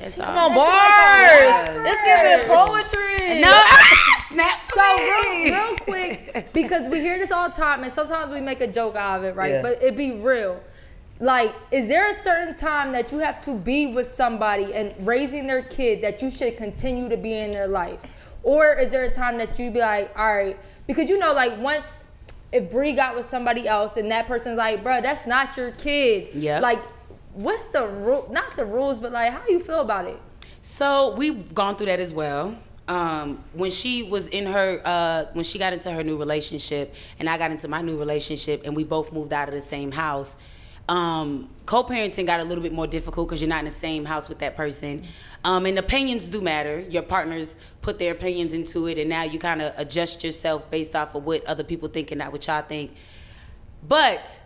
That's- 0.00 0.16
That's 0.16 0.28
Come 0.28 0.36
all. 0.38 0.48
on, 0.50 0.54
bars. 0.54 1.44
like 1.44 1.68
a 1.68 1.84
It's 1.86 2.02
giving 2.02 2.48
poetry. 2.48 3.40
No, 3.40 3.62
snap 4.30 4.68
to 4.68 4.74
So 4.74 4.96
me. 4.96 5.50
real, 5.50 5.54
real 5.68 5.76
quick, 5.76 6.48
because 6.52 6.88
we 6.88 7.00
hear 7.00 7.18
this 7.18 7.30
all 7.30 7.48
the 7.48 7.54
time, 7.54 7.82
and 7.84 7.92
sometimes 7.92 8.32
we 8.32 8.40
make 8.40 8.60
a 8.60 8.66
joke 8.66 8.96
out 8.96 9.18
of 9.20 9.24
it, 9.24 9.34
right? 9.36 9.52
Yeah. 9.52 9.62
But 9.62 9.82
it 9.82 9.96
be 9.96 10.12
real. 10.12 10.60
Like, 11.22 11.52
is 11.70 11.86
there 11.88 12.10
a 12.10 12.14
certain 12.14 12.54
time 12.54 12.92
that 12.92 13.12
you 13.12 13.18
have 13.18 13.40
to 13.40 13.54
be 13.54 13.88
with 13.88 14.06
somebody 14.06 14.72
and 14.72 14.94
raising 15.06 15.46
their 15.46 15.62
kid 15.62 16.00
that 16.02 16.22
you 16.22 16.30
should 16.30 16.56
continue 16.56 17.10
to 17.10 17.16
be 17.18 17.34
in 17.36 17.50
their 17.50 17.66
life, 17.68 18.00
or 18.42 18.72
is 18.72 18.88
there 18.88 19.02
a 19.04 19.12
time 19.12 19.36
that 19.36 19.58
you 19.58 19.70
be 19.70 19.80
like, 19.80 20.10
all 20.18 20.34
right, 20.34 20.58
because 20.86 21.10
you 21.10 21.18
know, 21.18 21.32
like 21.34 21.58
once 21.60 22.00
if 22.52 22.68
Bree 22.70 22.92
got 22.92 23.14
with 23.14 23.26
somebody 23.26 23.68
else 23.68 23.96
and 23.96 24.10
that 24.10 24.26
person's 24.26 24.56
like, 24.58 24.82
bro, 24.82 25.00
that's 25.00 25.24
not 25.24 25.56
your 25.56 25.70
kid. 25.72 26.30
Yeah. 26.34 26.58
Like, 26.58 26.80
what's 27.42 27.66
the 27.66 27.88
rule? 27.88 28.28
Not 28.30 28.56
the 28.56 28.64
rules, 28.64 28.98
but 28.98 29.12
like, 29.12 29.32
how 29.32 29.46
you 29.48 29.60
feel 29.60 29.80
about 29.80 30.06
it? 30.06 30.18
So 30.62 31.14
we've 31.14 31.54
gone 31.54 31.76
through 31.76 31.86
that 31.86 32.00
as 32.00 32.12
well. 32.12 32.56
Um, 32.86 33.44
when 33.52 33.70
she 33.70 34.02
was 34.02 34.26
in 34.28 34.46
her, 34.46 34.80
uh, 34.84 35.26
when 35.32 35.44
she 35.44 35.58
got 35.58 35.72
into 35.72 35.90
her 35.90 36.02
new 36.02 36.16
relationship, 36.16 36.94
and 37.18 37.28
I 37.28 37.38
got 37.38 37.50
into 37.50 37.68
my 37.68 37.82
new 37.82 37.98
relationship, 37.98 38.62
and 38.64 38.74
we 38.74 38.84
both 38.84 39.12
moved 39.12 39.32
out 39.32 39.48
of 39.48 39.54
the 39.54 39.60
same 39.60 39.92
house. 39.92 40.36
Um, 40.88 41.48
co-parenting 41.66 42.26
got 42.26 42.40
a 42.40 42.44
little 42.44 42.62
bit 42.62 42.72
more 42.72 42.88
difficult 42.88 43.28
because 43.28 43.40
you're 43.40 43.48
not 43.48 43.60
in 43.60 43.66
the 43.66 43.70
same 43.70 44.04
house 44.04 44.28
with 44.28 44.40
that 44.40 44.56
person, 44.56 45.04
um, 45.44 45.66
and 45.66 45.78
opinions 45.78 46.26
do 46.26 46.40
matter. 46.40 46.80
Your 46.80 47.02
partners 47.02 47.56
put 47.80 48.00
their 48.00 48.12
opinions 48.12 48.54
into 48.54 48.88
it, 48.88 48.98
and 48.98 49.08
now 49.08 49.22
you 49.22 49.38
kind 49.38 49.62
of 49.62 49.72
adjust 49.76 50.24
yourself 50.24 50.68
based 50.68 50.96
off 50.96 51.14
of 51.14 51.24
what 51.24 51.44
other 51.44 51.62
people 51.62 51.88
think 51.88 52.10
and 52.10 52.18
not 52.18 52.32
what 52.32 52.44
y'all 52.48 52.62
think. 52.62 52.90
But 53.86 54.39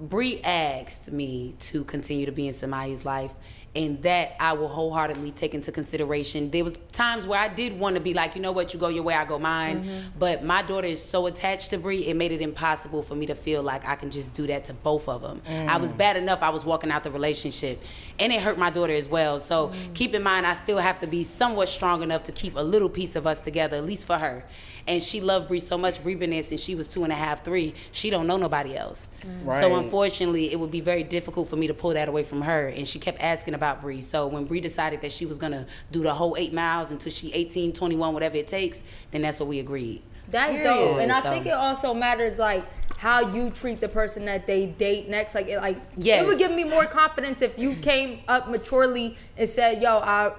Bree 0.00 0.40
asked 0.42 1.10
me 1.10 1.54
to 1.60 1.84
continue 1.84 2.26
to 2.26 2.32
be 2.32 2.46
in 2.46 2.54
Samaya's 2.54 3.04
life, 3.04 3.32
and 3.74 4.02
that 4.02 4.32
I 4.40 4.54
will 4.54 4.68
wholeheartedly 4.68 5.32
take 5.32 5.54
into 5.54 5.70
consideration. 5.70 6.50
There 6.50 6.64
was 6.64 6.78
times 6.90 7.26
where 7.26 7.38
I 7.38 7.48
did 7.48 7.78
want 7.78 7.96
to 7.96 8.00
be 8.00 8.14
like, 8.14 8.34
you 8.34 8.40
know 8.40 8.50
what, 8.50 8.72
you 8.72 8.80
go 8.80 8.88
your 8.88 9.02
way, 9.02 9.14
I 9.14 9.24
go 9.24 9.38
mine. 9.38 9.84
Mm-hmm. 9.84 10.18
But 10.18 10.42
my 10.42 10.62
daughter 10.62 10.88
is 10.88 11.02
so 11.02 11.26
attached 11.26 11.70
to 11.70 11.78
Bree, 11.78 12.06
it 12.06 12.16
made 12.16 12.32
it 12.32 12.40
impossible 12.40 13.02
for 13.02 13.14
me 13.14 13.26
to 13.26 13.34
feel 13.34 13.62
like 13.62 13.86
I 13.86 13.94
can 13.94 14.10
just 14.10 14.34
do 14.34 14.46
that 14.46 14.64
to 14.66 14.72
both 14.72 15.08
of 15.08 15.22
them. 15.22 15.42
I 15.68 15.76
was 15.76 15.92
mm. 15.92 15.98
bad 15.98 16.16
enough. 16.16 16.42
I 16.42 16.48
was 16.50 16.64
walking 16.64 16.90
out 16.90 17.04
the 17.04 17.10
relationship, 17.10 17.82
and 18.18 18.32
it 18.32 18.40
hurt 18.40 18.58
my 18.58 18.70
daughter 18.70 18.94
as 18.94 19.08
well. 19.08 19.38
So 19.38 19.68
mm. 19.68 19.94
keep 19.94 20.14
in 20.14 20.22
mind, 20.22 20.46
I 20.46 20.54
still 20.54 20.78
have 20.78 21.00
to 21.00 21.06
be 21.06 21.22
somewhat 21.22 21.68
strong 21.68 22.02
enough 22.02 22.24
to 22.24 22.32
keep 22.32 22.56
a 22.56 22.62
little 22.62 22.88
piece 22.88 23.16
of 23.16 23.26
us 23.26 23.38
together, 23.40 23.76
at 23.76 23.84
least 23.84 24.06
for 24.06 24.18
her. 24.18 24.44
And 24.88 25.02
she 25.02 25.20
loved 25.20 25.48
Bree 25.48 25.60
so 25.60 25.76
much. 25.76 26.02
Bree 26.02 26.14
been 26.14 26.30
there 26.30 26.42
since 26.42 26.62
she 26.62 26.74
was 26.74 26.88
two 26.88 27.04
and 27.04 27.12
a 27.12 27.16
half, 27.16 27.44
three. 27.44 27.74
She 27.92 28.08
don't 28.08 28.26
know 28.26 28.38
nobody 28.38 28.74
else. 28.74 29.10
Mm. 29.20 29.60
So 29.60 29.68
Right. 29.74 29.84
unfortunately, 29.84 30.50
it 30.50 30.58
would 30.58 30.70
be 30.70 30.80
very 30.80 31.02
difficult 31.04 31.48
for 31.50 31.56
me 31.56 31.66
to 31.66 31.74
pull 31.74 31.90
that 31.90 32.08
away 32.08 32.24
from 32.24 32.40
her. 32.42 32.68
And 32.68 32.88
she 32.88 32.98
kept 32.98 33.20
asking 33.20 33.52
about 33.52 33.82
Bree. 33.82 34.00
So 34.00 34.26
when 34.26 34.44
Bree 34.46 34.60
decided 34.60 35.02
that 35.02 35.12
she 35.12 35.26
was 35.26 35.36
gonna 35.36 35.66
do 35.92 36.02
the 36.02 36.14
whole 36.14 36.36
eight 36.38 36.54
miles 36.54 36.90
until 36.90 37.12
she 37.12 37.30
18, 37.34 37.72
21, 37.74 38.14
whatever 38.14 38.36
it 38.36 38.48
takes, 38.48 38.82
then 39.10 39.20
that's 39.22 39.38
what 39.38 39.48
we 39.48 39.58
agreed. 39.58 40.00
That's 40.30 40.56
Period. 40.56 40.64
dope, 40.74 40.98
and 41.00 41.12
I 41.12 41.22
So- 41.22 41.30
think 41.30 41.46
it 41.46 41.52
also 41.54 41.92
matters 41.94 42.38
like 42.38 42.64
how 42.98 43.32
you 43.32 43.50
treat 43.50 43.80
the 43.80 43.88
person 43.88 44.24
that 44.26 44.46
they 44.46 44.66
date 44.66 45.08
next. 45.08 45.34
Like, 45.34 45.48
it, 45.48 45.58
like 45.58 45.76
Yes. 45.98 46.22
it 46.22 46.26
would 46.26 46.38
give 46.38 46.50
me 46.50 46.64
more 46.64 46.84
confidence 46.84 47.40
if 47.42 47.58
you 47.58 47.74
came 47.74 48.20
up 48.28 48.48
maturely 48.48 49.16
and 49.36 49.46
said, 49.48 49.82
"Yo, 49.82 49.98
I." 49.98 50.32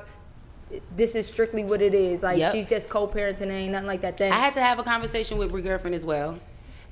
This 0.95 1.15
is 1.15 1.27
strictly 1.27 1.63
what 1.63 1.81
it 1.81 1.93
is. 1.93 2.21
Like 2.21 2.37
Yep. 2.37 2.53
she's 2.53 2.67
just 2.67 2.89
co-parenting, 2.89 3.43
and 3.43 3.51
ain't 3.51 3.71
nothing 3.71 3.87
like 3.87 4.01
that. 4.01 4.17
Then 4.17 4.31
I 4.31 4.37
had 4.37 4.53
to 4.53 4.61
have 4.61 4.77
a 4.79 4.83
conversation 4.83 5.37
with 5.37 5.51
Bree 5.51 5.61
girlfriend 5.61 5.95
as 5.95 6.05
well. 6.05 6.37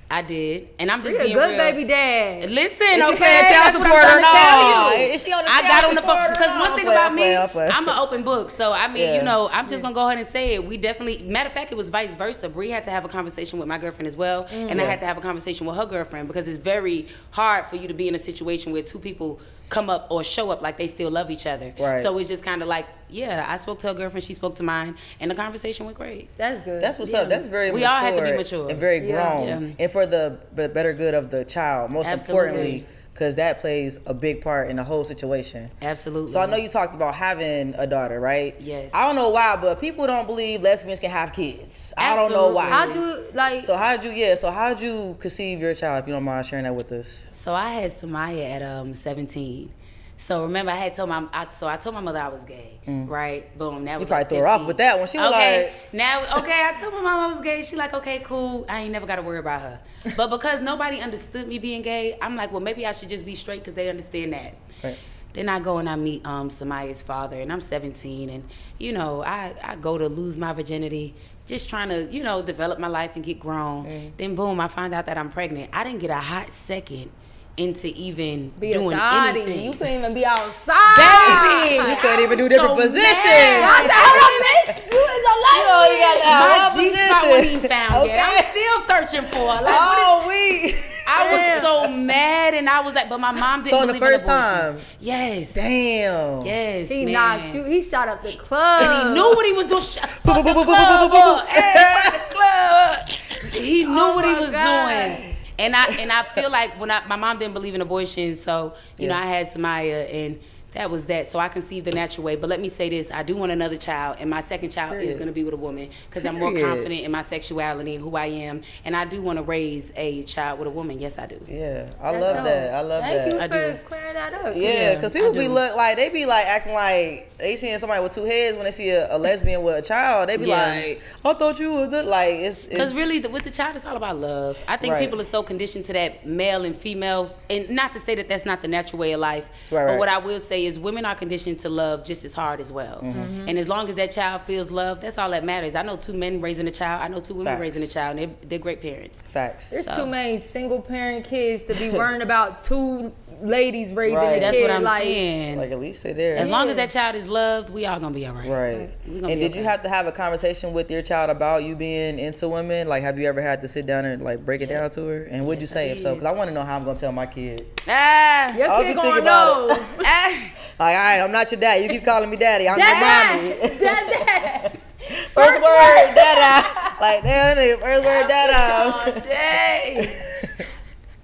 I 0.10 0.22
did, 0.22 0.70
and 0.80 0.90
I'm 0.90 1.04
just 1.04 1.18
You're 1.18 1.28
a 1.28 1.34
good 1.34 1.50
real. 1.50 1.58
baby 1.58 1.84
dad. 1.84 2.50
Listen, 2.50 2.88
Is 2.94 3.04
okay, 3.10 3.42
child 3.42 3.76
that's 3.76 3.78
what 3.78 3.88
I'm 3.88 3.92
support 3.92 4.06
or 4.06 4.20
trying 4.20 4.24
tell 4.24 4.98
you. 4.98 5.14
Is 5.14 5.24
she 5.24 5.34
on 5.34 5.44
the 5.44 5.52
I 5.52 5.62
got 5.64 5.84
on 5.84 5.96
the 5.96 6.02
phone 6.02 6.32
because 6.32 6.48
not? 6.48 6.62
one 6.62 6.70
I'm 6.70 6.76
thing 6.76 6.86
playing, 6.86 6.98
about 6.98 7.10
I'm 7.12 7.16
me, 7.16 7.22
playing, 7.24 7.38
I'm 7.38 7.50
playing. 7.50 7.72
I'm 7.74 7.90
an 7.90 7.98
open 7.98 8.24
book. 8.24 8.50
So 8.50 8.72
I 8.72 8.88
mean, 8.88 9.04
Yeah. 9.04 9.16
you 9.18 9.24
know, 9.24 9.50
I'm 9.52 9.68
just 9.68 9.82
gonna 9.84 9.94
go 9.94 10.08
ahead 10.08 10.18
and 10.18 10.30
say 10.30 10.54
it. 10.54 10.64
We 10.64 10.78
definitely, 10.78 11.28
matter 11.28 11.48
of 11.48 11.54
fact, 11.54 11.74
it 11.74 11.76
was 11.76 11.90
vice 11.90 12.14
versa. 12.14 12.48
Bree 12.48 12.70
had 12.70 12.86
to 12.86 12.90
have 12.90 13.04
a 13.04 13.10
conversation 13.10 13.60
with 13.60 13.68
my 13.68 13.78
girlfriend 13.78 14.08
as 14.08 14.16
well, 14.16 14.48
and 14.50 14.80
I 14.80 14.86
mm. 14.86 14.88
had 14.88 15.00
to 15.02 15.06
have 15.06 15.18
a 15.18 15.22
conversation 15.22 15.68
with 15.68 15.76
her 15.76 15.86
girlfriend 15.86 16.30
because 16.30 16.48
it's 16.48 16.58
very 16.58 17.08
hard 17.32 17.66
for 17.66 17.76
you 17.76 17.90
to 17.90 17.94
be 17.94 18.08
in 18.08 18.16
a 18.16 18.20
situation 18.20 18.72
where 18.72 18.84
two 18.84 19.00
people 19.00 19.42
come 19.70 19.90
up 19.90 20.08
or 20.10 20.24
show 20.24 20.50
up 20.52 20.62
like 20.62 20.78
they 20.78 20.88
still 20.88 21.12
love 21.12 21.30
each 21.30 21.46
other. 21.46 21.74
Right. 21.80 22.02
So 22.02 22.18
it's 22.18 22.30
just 22.30 22.44
kind 22.44 22.62
of 22.62 22.68
like, 22.68 22.86
yeah, 23.10 23.46
I 23.48 23.58
spoke 23.58 23.80
to 23.80 23.88
her 23.88 23.94
girlfriend, 23.94 24.24
she 24.24 24.34
spoke 24.34 24.56
to 24.56 24.64
mine, 24.64 24.96
and 25.20 25.30
the 25.30 25.36
conversation 25.36 25.86
went 25.86 25.98
great. 25.98 26.30
That's 26.38 26.62
good. 26.62 26.82
That's 26.82 26.98
what's 27.00 27.14
up. 27.14 27.28
That's 27.30 27.48
very 27.48 27.72
We 27.72 27.82
mature 27.82 27.90
all 27.94 28.00
have 28.02 28.16
to 28.18 28.22
be 28.24 28.38
mature. 28.38 28.70
and 28.70 28.80
very 28.80 29.00
grown, 29.02 29.48
Yeah. 29.48 29.70
and 29.80 29.92
for 29.92 30.06
the 30.06 30.38
better 30.54 30.94
good 30.94 31.14
of 31.14 31.30
the 31.30 31.44
child. 31.46 31.92
Most 31.92 32.08
Absolutely. 32.08 32.34
importantly, 32.34 32.86
because 33.18 33.34
that 33.34 33.58
plays 33.58 33.98
a 34.06 34.14
big 34.14 34.42
part 34.42 34.70
in 34.70 34.76
the 34.76 34.84
whole 34.84 35.04
situation. 35.04 35.72
Absolutely. 35.82 36.32
So 36.32 36.40
I 36.40 36.46
know 36.46 36.56
you 36.56 36.70
talked 36.70 36.94
about 36.94 37.16
having 37.16 37.74
a 37.76 37.88
daughter, 37.88 38.20
right? 38.20 38.56
Yes. 38.60 38.92
I 38.94 39.08
don't 39.08 39.16
know 39.16 39.30
why, 39.30 39.56
but 39.56 39.82
people 39.82 40.06
don't 40.06 40.28
believe 40.28 40.62
lesbians 40.62 41.00
can 41.00 41.10
have 41.10 41.34
kids. 41.34 41.96
I 41.98 42.16
don't 42.16 42.32
know 42.32 42.50
why. 42.50 42.70
How'd 42.70 42.94
you 42.94 43.26
like? 43.34 43.64
So 43.64 43.76
how'd 43.76 44.04
you? 44.04 44.12
Yeah. 44.12 44.36
So 44.36 44.52
how'd 44.52 44.80
you 44.80 45.18
conceive 45.20 45.60
your 45.60 45.74
child? 45.74 46.04
If 46.04 46.08
you 46.08 46.14
don't 46.14 46.24
mind 46.24 46.46
sharing 46.46 46.66
that 46.66 46.76
with 46.76 46.92
us. 46.92 47.34
So 47.36 47.56
I 47.56 47.72
had 47.72 47.92
Samaya 47.92 48.56
at 48.58 48.62
um 48.62 48.94
17. 48.94 49.72
So 50.20 50.42
remember, 50.44 50.72
I 50.72 50.76
had 50.78 50.96
told 50.96 51.10
my 51.10 51.26
I, 51.32 51.48
so 51.52 51.68
I 51.68 51.78
told 51.78 51.94
my 51.94 52.02
mother 52.02 52.20
I 52.20 52.28
was 52.30 52.44
gay, 52.44 52.80
right? 52.88 53.56
Boom. 53.58 53.86
That 53.86 53.92
Mm. 53.92 53.94
You 53.94 54.00
was 54.02 54.08
probably 54.10 54.20
like 54.22 54.30
threw 54.30 54.38
her 54.40 54.48
off 54.48 54.66
with 54.68 54.78
that 54.78 54.98
one. 54.98 55.08
She 55.08 55.18
was 55.20 55.32
okay, 55.32 55.66
like- 55.68 55.94
now 55.94 56.22
okay. 56.40 56.62
I 56.66 56.74
told 56.82 56.94
my 56.96 57.02
mom 57.02 57.20
I 57.20 57.28
was 57.28 57.40
gay. 57.42 57.62
She 57.62 57.76
like, 57.76 57.94
okay, 57.94 58.20
cool. 58.20 58.66
I 58.68 58.82
ain't 58.82 58.92
never 58.92 59.06
got 59.06 59.18
to 59.18 59.22
worry 59.22 59.40
about 59.40 59.62
her. 59.62 59.80
But 60.18 60.30
because 60.30 60.62
nobody 60.62 61.00
understood 61.00 61.48
me 61.48 61.60
being 61.60 61.82
gay, 61.82 62.18
I'm 62.22 62.36
like, 62.36 62.52
well, 62.52 62.62
maybe 62.62 62.86
I 62.86 62.94
should 62.94 63.10
just 63.10 63.26
be 63.26 63.36
straight 63.36 63.60
because 63.60 63.74
they 63.76 63.90
understand 63.90 64.34
that. 64.34 64.54
Right. 64.84 64.98
Then 65.34 65.50
I 65.50 65.60
go 65.60 65.78
and 65.78 65.88
I 65.88 65.96
meet 65.96 66.26
um 66.26 66.50
Samaya's 66.50 67.04
father, 67.04 67.40
and 67.40 67.54
I'm 67.54 67.62
17, 67.62 68.30
and 68.30 68.44
you 68.80 68.92
know 68.94 69.24
I 69.24 69.54
I 69.62 69.76
go 69.76 69.98
to 70.00 70.08
lose 70.10 70.36
my 70.36 70.52
virginity, 70.52 71.14
just 71.46 71.70
trying 71.70 71.90
to 71.90 72.06
you 72.12 72.24
know 72.24 72.42
develop 72.42 72.80
my 72.80 72.88
life 72.88 73.12
and 73.16 73.24
get 73.24 73.40
grown. 73.40 73.86
Mm. 73.86 74.12
Then 74.18 74.36
boom, 74.36 74.60
I 74.60 74.68
find 74.68 74.96
out 74.96 75.06
that 75.06 75.18
I'm 75.18 75.30
pregnant. 75.30 75.70
I 75.74 75.84
didn't 75.84 76.00
get 76.00 76.10
a 76.10 76.16
hot 76.16 76.52
second 76.52 77.12
into 77.58 77.88
even 77.88 78.52
be 78.60 78.72
a 78.74 78.78
doing 78.78 78.96
daddy. 78.96 79.42
anything. 79.42 79.66
You 79.66 79.72
couldn't 79.74 79.96
even 80.00 80.14
be 80.14 80.26
outside. 80.26 80.96
Baby, 80.96 81.90
You 81.90 81.96
couldn't 81.98 82.20
even 82.20 82.30
was 82.30 82.38
do 82.38 82.50
different 82.50 82.78
so 82.78 82.82
positions. 82.86 83.04
mad. 83.04 83.64
I 83.66 83.82
said, 83.82 83.98
hold 83.98 84.22
up, 84.24 84.34
bitch. 84.46 84.78
You 84.94 85.02
is 85.02 85.24
a 85.26 85.36
You 85.58 85.66
only 85.74 85.98
got 85.98 86.16
that 86.22 86.72
My 86.76 86.82
G 86.82 86.94
spot 86.94 87.24
wasn't 87.26 87.34
position. 87.34 87.58
even 87.58 87.70
found 87.70 88.08
yet. 88.08 88.20
I'm 88.22 88.30
Okay. 88.38 88.50
still 88.52 88.78
searching 88.88 89.26
for. 89.32 89.46
Like, 89.46 89.64
Oh, 89.68 90.26
we. 90.28 90.76
I 91.10 91.32
was 91.32 91.62
so 91.64 91.88
mad, 91.90 92.54
and 92.54 92.70
I 92.70 92.82
was 92.82 92.94
like, 92.94 93.08
but 93.10 93.18
my 93.20 93.32
mom 93.32 93.64
didn't 93.64 93.72
So 93.72 93.78
on 93.80 93.88
the 93.88 93.94
believe 93.94 94.04
in 94.04 94.10
first 94.10 94.26
abortion. 94.26 94.44
time? 94.44 94.78
Yes. 95.00 95.54
Damn. 95.54 96.46
Yes. 96.46 96.90
He 96.90 97.06
man. 97.06 97.14
knocked 97.14 97.56
you. 97.56 97.64
He 97.64 97.82
shot 97.82 98.08
up 98.10 98.22
the 98.24 98.34
club. 98.34 98.84
And 98.84 98.94
he 98.94 99.14
knew 99.14 99.24
what 99.24 99.46
he 99.46 99.54
was 99.54 99.66
doing. 99.68 99.82
Sh- 99.82 100.00
Boo, 100.24 100.34
fuck 100.34 100.44
boo, 100.44 100.44
the 100.44 100.54
boo, 100.54 100.66
boo, 100.66 101.10
club. 101.10 101.48
Hey, 101.48 102.10
the 102.12 102.36
club. 102.36 103.10
He 103.54 103.86
knew 103.86 103.98
Oh 104.00 104.16
what 104.16 104.26
he 104.26 104.34
was 104.40 104.52
God. 104.52 104.88
doing. 104.90 105.27
And 105.60 105.76
I 105.76 105.86
and 106.00 106.12
I 106.12 106.24
feel 106.24 106.50
like 106.50 106.80
when 106.80 106.92
I 106.92 107.06
my 107.08 107.16
mom 107.16 107.40
didn't 107.40 107.54
believe 107.54 107.76
in 107.76 107.82
abortion, 107.82 108.36
so 108.36 108.76
you 108.98 109.08
know 109.08 109.16
I 109.16 109.26
had 109.26 109.48
Samaya 109.48 110.14
and 110.14 110.40
that 110.78 110.92
was 110.92 111.08
that. 111.08 111.32
So 111.32 111.40
I 111.40 111.50
conceived 111.50 111.88
the 111.88 111.92
natural 111.92 112.24
way. 112.24 112.36
But 112.36 112.50
let 112.50 112.60
me 112.62 112.70
say 112.70 112.88
this: 112.90 113.10
I 113.12 113.24
do 113.24 113.36
want 113.36 113.52
another 113.52 113.78
child, 113.78 114.18
and 114.20 114.30
my 114.30 114.42
second 114.42 114.70
child 114.70 115.02
is 115.02 115.16
going 115.16 115.26
to 115.28 115.34
be 115.34 115.44
with 115.44 115.56
a 115.56 115.58
woman 115.58 115.90
because 116.08 116.24
I'm 116.26 116.38
more 116.38 116.52
confident 116.54 117.02
in 117.02 117.12
my 117.12 117.24
sexuality 117.24 117.96
and 117.96 118.04
who 118.04 118.16
I 118.16 118.28
am, 118.28 118.62
and 118.86 118.96
I 118.96 119.06
do 119.06 119.22
want 119.22 119.38
to 119.40 119.44
raise 119.44 119.92
a 119.96 120.24
child 120.24 120.60
with 120.60 120.68
a 120.68 120.72
woman. 120.72 121.00
Yes, 121.00 121.18
I 121.18 121.26
do. 121.26 121.42
Yeah, 121.48 121.90
I 122.00 122.12
That's 122.12 122.22
love 122.22 122.36
dope. 122.38 122.44
that. 122.46 122.74
I 122.74 122.82
love 122.82 123.02
that. 123.04 123.32
Thank 123.32 123.54
you 123.54 123.60
for 123.72 123.78
do. 123.78 123.84
clearing 123.86 124.14
that 124.14 124.34
up. 124.36 124.56
Yeah, 124.56 124.70
Yeah, 124.70 124.96
because 124.96 125.12
people 125.12 125.34
be 125.34 125.48
look 125.48 125.76
like 125.76 125.98
they 125.98 126.10
be 126.10 126.26
like 126.28 126.46
acting 126.46 126.74
like 126.74 127.32
they 127.40 127.56
seeing 127.56 127.78
somebody 127.80 128.02
with 128.04 128.12
two 128.12 128.24
heads 128.26 128.56
when 128.58 128.66
they 128.66 128.72
see 128.72 128.90
a, 128.92 129.16
a 129.16 129.18
lesbian 129.18 129.64
with 129.64 129.76
a 129.78 129.82
child. 129.82 130.30
They 130.30 130.38
be 130.38 130.46
Yeah. 130.48 130.58
like, 130.58 131.02
I 131.26 131.34
thought 131.34 131.60
you 131.60 131.72
was 131.72 131.90
the-" 131.90 132.04
like 132.04 132.36
it's 132.36 132.66
Because 132.66 132.96
really, 132.96 133.20
the, 133.20 133.30
with 133.30 133.44
the 133.44 133.52
child, 133.52 133.76
it's 133.76 133.86
all 133.86 133.96
about 133.98 134.16
love. 134.18 134.58
I 134.68 134.78
think 134.78 134.94
Right. 134.94 135.02
people 135.04 135.20
are 135.22 135.24
so 135.26 135.42
conditioned 135.44 135.86
to 135.86 135.94
that 135.94 136.26
male 136.26 136.64
and 136.66 136.76
females, 136.76 137.36
and 137.50 137.70
not 137.72 137.94
to 137.94 138.00
say 138.00 138.14
that 138.16 138.30
that's 138.30 138.46
not 138.46 138.62
the 138.62 138.68
natural 138.68 139.00
way 139.00 139.12
of 139.14 139.20
life. 139.20 139.46
Right, 139.72 139.86
but 139.86 139.92
right. 139.92 140.00
what 140.00 140.10
I 140.10 140.18
will 140.20 140.40
say 140.40 140.66
is, 140.68 140.78
women 140.78 141.06
are 141.06 141.16
conditioned 141.16 141.60
to 141.62 141.70
love 141.70 142.04
just 142.04 142.24
as 142.26 142.34
hard 142.34 142.60
as 142.60 142.72
well. 142.72 143.00
Mm-hmm. 143.02 143.48
And 143.50 143.58
as 143.58 143.68
long 143.68 143.90
as 143.90 143.96
that 143.96 144.12
child 144.12 144.42
feels 144.44 144.70
love, 144.72 145.02
that's 145.02 145.18
all 145.18 145.32
that 145.32 145.44
matters. 145.44 145.74
I 145.76 145.82
know 145.84 145.98
two 145.98 146.14
men 146.14 146.42
raising 146.42 146.68
a 146.68 146.72
child. 146.72 147.02
I 147.02 147.08
know 147.08 147.20
two 147.20 147.34
women 147.34 147.54
Facts. 147.54 147.62
raising 147.62 147.84
a 147.84 147.88
child, 147.88 148.18
and 148.20 148.32
they're, 148.42 148.50
they're 148.50 148.60
great 148.60 148.82
parents. 148.82 149.22
facts. 149.30 149.72
There's 149.72 149.86
So- 149.86 149.96
too 149.96 150.06
many 150.06 150.38
single 150.38 150.82
parent 150.82 151.26
kids 151.26 151.64
to 151.64 151.74
be 151.74 151.90
worrying 151.98 152.22
about 152.22 152.62
two 152.62 153.12
ladies 153.42 153.94
raising 153.94 154.18
Right. 154.18 154.38
a 154.38 154.40
That's 154.40 154.52
kid. 154.58 154.62
what 154.64 154.72
I'm 154.72 154.84
like, 154.84 155.04
saying. 155.04 155.58
Like 155.58 155.72
at 155.72 155.80
least 155.80 156.00
stay 156.02 156.14
there. 156.14 156.38
as 156.38 156.50
long 156.50 156.70
as 156.70 156.76
that 156.78 156.90
child 156.90 157.16
is 157.16 157.28
loved, 157.28 157.70
we 157.70 157.86
all 157.86 158.00
gonna 158.00 158.14
be 158.16 158.26
all 158.26 158.34
right. 158.34 158.50
Right. 158.50 158.92
We 159.08 159.20
gonna 159.20 159.32
And 159.32 159.40
be 159.42 159.48
did 159.48 159.56
you 159.56 159.64
have 159.64 159.84
to 159.84 159.90
have 159.90 160.08
a 160.08 160.12
conversation 160.12 160.74
with 160.74 160.90
your 160.92 161.02
child 161.02 161.30
about 161.30 161.64
you 161.64 161.76
being 161.76 162.20
into 162.20 162.48
women? 162.48 162.88
Like, 162.88 163.04
have 163.04 163.18
you 163.20 163.28
ever 163.28 163.42
had 163.42 163.62
to 163.62 163.68
sit 163.68 163.86
down 163.86 164.06
and 164.06 164.22
like 164.24 164.46
break 164.46 164.62
it 164.62 164.68
down 164.70 164.90
to 164.92 165.06
her? 165.08 165.24
And 165.26 165.46
what'd 165.46 165.62
you 165.62 165.68
say 165.68 165.90
I 165.90 165.94
if 165.94 166.00
so? 166.00 166.14
Because 166.14 166.26
I 166.26 166.32
want 166.32 166.50
to 166.50 166.54
know 166.54 166.64
how 166.64 166.76
I'm 166.76 166.84
gonna 166.86 166.98
tell 167.00 167.12
my 167.12 167.26
kid. 167.26 167.66
Ah, 167.88 168.56
Your 168.56 168.68
kid 168.84 168.96
gonna 168.96 169.22
know. 169.22 169.78
ah. 170.06 170.52
Like, 170.80 170.96
all 170.96 171.04
right, 171.04 171.20
I'm 171.24 171.32
not 171.32 171.52
your 171.52 171.60
dad. 171.60 171.82
You 171.82 171.90
keep 171.90 172.06
calling 172.06 172.30
me 172.30 172.38
daddy. 172.38 172.70
I'm 172.70 172.78
your 172.78 172.86
Dad, 172.86 173.36
mommy. 173.42 173.78
dad, 173.80 174.26
dad. 174.28 174.80
First 175.34 175.64
word, 175.64 176.14
dada. 176.14 176.68
Like, 177.02 177.24
damn, 177.24 177.58
nigga, 177.58 177.80
first 177.82 178.04
word, 178.06 178.22
all 178.24 178.28
dada. 178.28 179.22
day. 179.22 180.22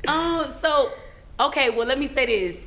um. 0.08 0.52
So, 0.60 0.92
okay. 1.40 1.70
Well, 1.70 1.88
let 1.88 2.00
me 2.00 2.08
say 2.08 2.26
this. 2.26 2.58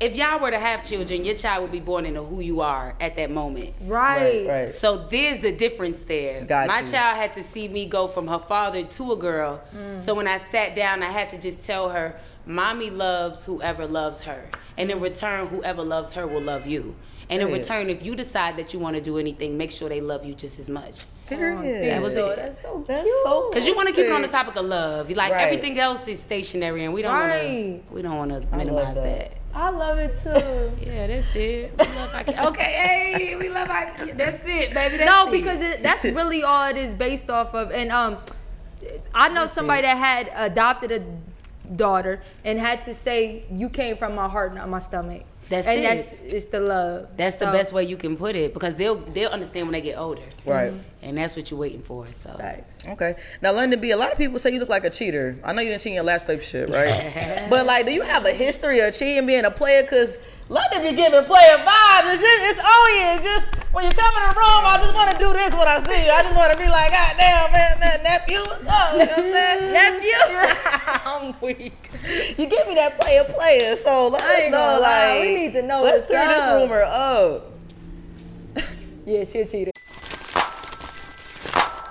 If 0.00 0.16
y'all 0.16 0.40
were 0.40 0.50
to 0.50 0.58
have 0.58 0.82
children, 0.82 1.26
your 1.26 1.34
child 1.34 1.60
would 1.62 1.72
be 1.72 1.80
born 1.80 2.06
into 2.06 2.22
who 2.22 2.40
you 2.40 2.62
are 2.62 2.94
at 3.00 3.16
that 3.16 3.30
moment. 3.30 3.74
Right. 3.82 4.46
Right, 4.46 4.48
right. 4.48 4.72
So 4.72 4.96
there's 4.96 5.40
the 5.40 5.52
difference 5.52 6.02
there. 6.04 6.42
Got 6.44 6.68
My 6.68 6.80
you. 6.80 6.86
child 6.86 7.18
had 7.18 7.34
to 7.34 7.42
see 7.42 7.68
me 7.68 7.84
go 7.84 8.06
from 8.06 8.26
her 8.28 8.38
father 8.38 8.82
to 8.82 9.12
a 9.12 9.16
girl. 9.18 9.60
Mm. 9.76 10.00
So 10.00 10.14
when 10.14 10.26
I 10.26 10.38
sat 10.38 10.74
down, 10.74 11.02
I 11.02 11.10
had 11.10 11.28
to 11.30 11.38
just 11.38 11.62
tell 11.64 11.90
her, 11.90 12.18
"Mommy 12.46 12.88
loves 12.88 13.44
whoever 13.44 13.86
loves 13.86 14.22
her, 14.22 14.48
and 14.78 14.90
in 14.90 15.00
return, 15.00 15.48
whoever 15.48 15.82
loves 15.82 16.12
her 16.12 16.26
will 16.26 16.40
love 16.40 16.66
you. 16.66 16.96
And 17.30 17.40
in 17.42 17.52
return, 17.52 17.88
if 17.90 18.04
you 18.04 18.16
decide 18.16 18.56
that 18.56 18.74
you 18.74 18.80
want 18.80 18.96
to 18.96 19.00
do 19.02 19.16
anything, 19.16 19.56
make 19.56 19.70
sure 19.70 19.88
they 19.88 20.00
love 20.00 20.24
you 20.24 20.34
just 20.34 20.58
as 20.58 20.68
much. 20.68 21.06
Period. 21.28 21.84
That 21.88 22.02
was 22.02 22.14
So 22.14 22.30
it. 22.30 22.36
That's 22.36 22.60
so 22.60 22.84
That's 22.86 23.04
cute. 23.04 23.16
so 23.22 23.50
Cause 23.52 23.64
you 23.66 23.76
want 23.76 23.88
to 23.88 23.94
keep 23.94 24.06
it 24.06 24.12
on 24.12 24.22
the 24.22 24.28
topic 24.28 24.56
of 24.56 24.64
love. 24.64 25.08
Like 25.10 25.32
Right. 25.32 25.44
everything 25.44 25.78
else 25.78 26.08
is 26.08 26.18
stationary, 26.18 26.84
and 26.84 26.92
we 26.92 27.02
don't 27.02 27.12
want 27.14 27.32
to. 27.32 27.80
We 27.94 28.02
don't 28.02 28.16
want 28.16 28.30
to 28.32 28.36
I 28.38 28.50
love 28.50 28.56
minimize 28.58 28.94
that. 28.96 29.04
that. 29.04 29.32
I 29.54 29.70
love 29.70 29.98
it 29.98 30.16
too. 30.18 30.72
Yeah, 30.86 31.06
that's 31.06 31.34
it. 31.36 31.72
We 31.78 31.84
love 31.86 32.14
our. 32.14 32.46
Okay, 32.48 32.62
hey, 33.16 33.36
we 33.36 33.48
love 33.48 33.70
our 33.70 33.86
kid. 33.92 34.18
That's 34.18 34.42
it, 34.44 34.74
baby. 34.74 34.96
That's 34.96 35.04
no, 35.06 35.28
it. 35.28 35.32
because 35.32 35.62
it, 35.62 35.82
that's 35.84 36.02
really 36.04 36.42
all 36.42 36.68
it 36.68 36.76
is 36.76 36.96
based 36.96 37.30
off 37.30 37.54
of. 37.54 37.70
And 37.70 37.92
um, 37.92 38.18
I 39.14 39.28
know 39.28 39.46
somebody 39.46 39.82
that 39.82 39.96
had 39.96 40.30
adopted 40.34 40.90
a 40.90 41.72
daughter 41.76 42.20
and 42.44 42.58
had 42.58 42.82
to 42.84 42.94
say, 42.94 43.44
"You 43.52 43.68
came 43.68 43.96
from 43.96 44.16
my 44.16 44.28
heart, 44.28 44.52
not 44.54 44.68
my 44.68 44.80
stomach." 44.80 45.22
That's 45.50 45.66
and 45.66 45.80
it. 45.80 45.82
that's 45.82 46.12
it's 46.32 46.44
the 46.46 46.60
love. 46.60 47.08
That's 47.16 47.38
the 47.38 47.46
best 47.46 47.72
way 47.72 47.84
you 47.84 47.96
can 47.96 48.16
put 48.16 48.36
it 48.36 48.54
because 48.54 48.76
they'll 48.76 48.96
they'll 49.00 49.30
understand 49.30 49.66
when 49.66 49.72
they 49.72 49.80
get 49.82 49.98
older, 49.98 50.22
Right. 50.46 50.70
Mm-hmm. 50.70 50.80
and 51.02 51.18
that's 51.18 51.34
what 51.36 51.50
you're 51.50 51.58
waiting 51.60 51.82
for. 51.82 52.06
So 52.22 52.32
Facts. 52.38 52.86
Okay. 52.88 53.16
Now, 53.42 53.52
Londynn 53.52 53.80
B, 53.80 53.90
a 53.90 53.96
lot 53.96 54.12
of 54.12 54.16
people 54.18 54.38
say 54.38 54.52
you 54.52 54.60
look 54.60 54.68
like 54.68 54.84
a 54.84 54.90
cheater. 54.90 55.36
I 55.44 55.52
know 55.52 55.60
you 55.60 55.70
didn't 55.70 55.82
cheat 55.82 55.90
in 55.90 55.94
your 55.96 56.04
last 56.04 56.28
relationship, 56.28 56.70
right? 56.70 57.46
but 57.50 57.66
like, 57.66 57.84
do 57.84 57.92
you 57.92 58.02
have 58.02 58.24
a 58.26 58.32
history 58.32 58.78
of 58.80 58.94
cheating, 58.94 59.26
being 59.26 59.44
a 59.44 59.50
player? 59.50 59.82
Cause 59.82 60.18
Londynn 60.48 60.82
be 60.82 60.96
giving 60.96 61.24
player 61.26 61.56
vibes. 61.62 62.14
It's 62.14 62.22
just, 62.22 62.42
it's 62.50 62.60
on 62.62 62.88
you. 62.94 63.06
It's 63.18 63.22
just 63.22 63.54
when 63.74 63.84
you 63.84 63.90
come 63.92 64.14
in 64.18 64.22
the 64.30 64.34
room, 64.34 64.62
I 64.66 64.78
just 64.82 64.94
want 64.94 65.10
to 65.12 65.18
do 65.18 65.32
this 65.32 65.50
when 65.52 65.66
I 65.66 65.78
see 65.78 66.04
you. 66.06 66.10
I 66.10 66.22
just 66.22 66.34
want 66.34 66.50
to 66.50 66.58
be 66.58 66.66
like, 66.66 66.90
God 66.90 67.14
damn, 67.18 67.52
man, 67.54 67.74
that 67.78 67.98
nephew, 68.02 68.38
what's 68.50 68.66
up? 68.66 68.92
You 68.94 68.98
know 68.98 69.06
what 69.06 69.26
I'm 69.26 69.32
saying? 69.32 69.72
Nephew, 69.78 70.20
I'm 71.06 71.34
weak. 71.40 71.74
You 72.36 72.46
give 72.50 72.66
me 72.66 72.74
that 72.74 72.98
player, 72.98 73.22
player. 73.30 73.76
So 73.76 74.08
let 74.08 74.22
I 74.22 74.26
us 74.26 74.42
ain't 74.42 74.50
know, 74.50 74.78
like, 74.82 75.20
We 75.22 75.39
need 75.40 75.52
to 75.54 75.62
know 75.62 75.80
Let's 75.82 76.02
what's 76.02 76.06
clear 76.08 76.28
this 76.28 76.46
rumor 76.46 76.82
up. 76.82 77.46
Yeah, 79.06 79.24
she 79.24 79.40
a 79.40 79.46
cheater. 79.46 79.70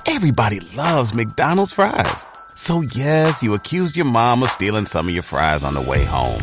Everybody 0.08 0.60
loves 0.76 1.14
McDonald's 1.14 1.74
fries. 1.74 2.26
So 2.56 2.82
yes, 2.82 3.42
you 3.42 3.56
accused 3.56 3.98
your 3.98 4.06
mom 4.06 4.44
of 4.44 4.52
stealing 4.52 4.86
some 4.86 5.08
of 5.08 5.14
your 5.14 5.24
fries 5.24 5.64
on 5.64 5.74
the 5.74 5.82
way 5.82 6.06
home. 6.06 6.42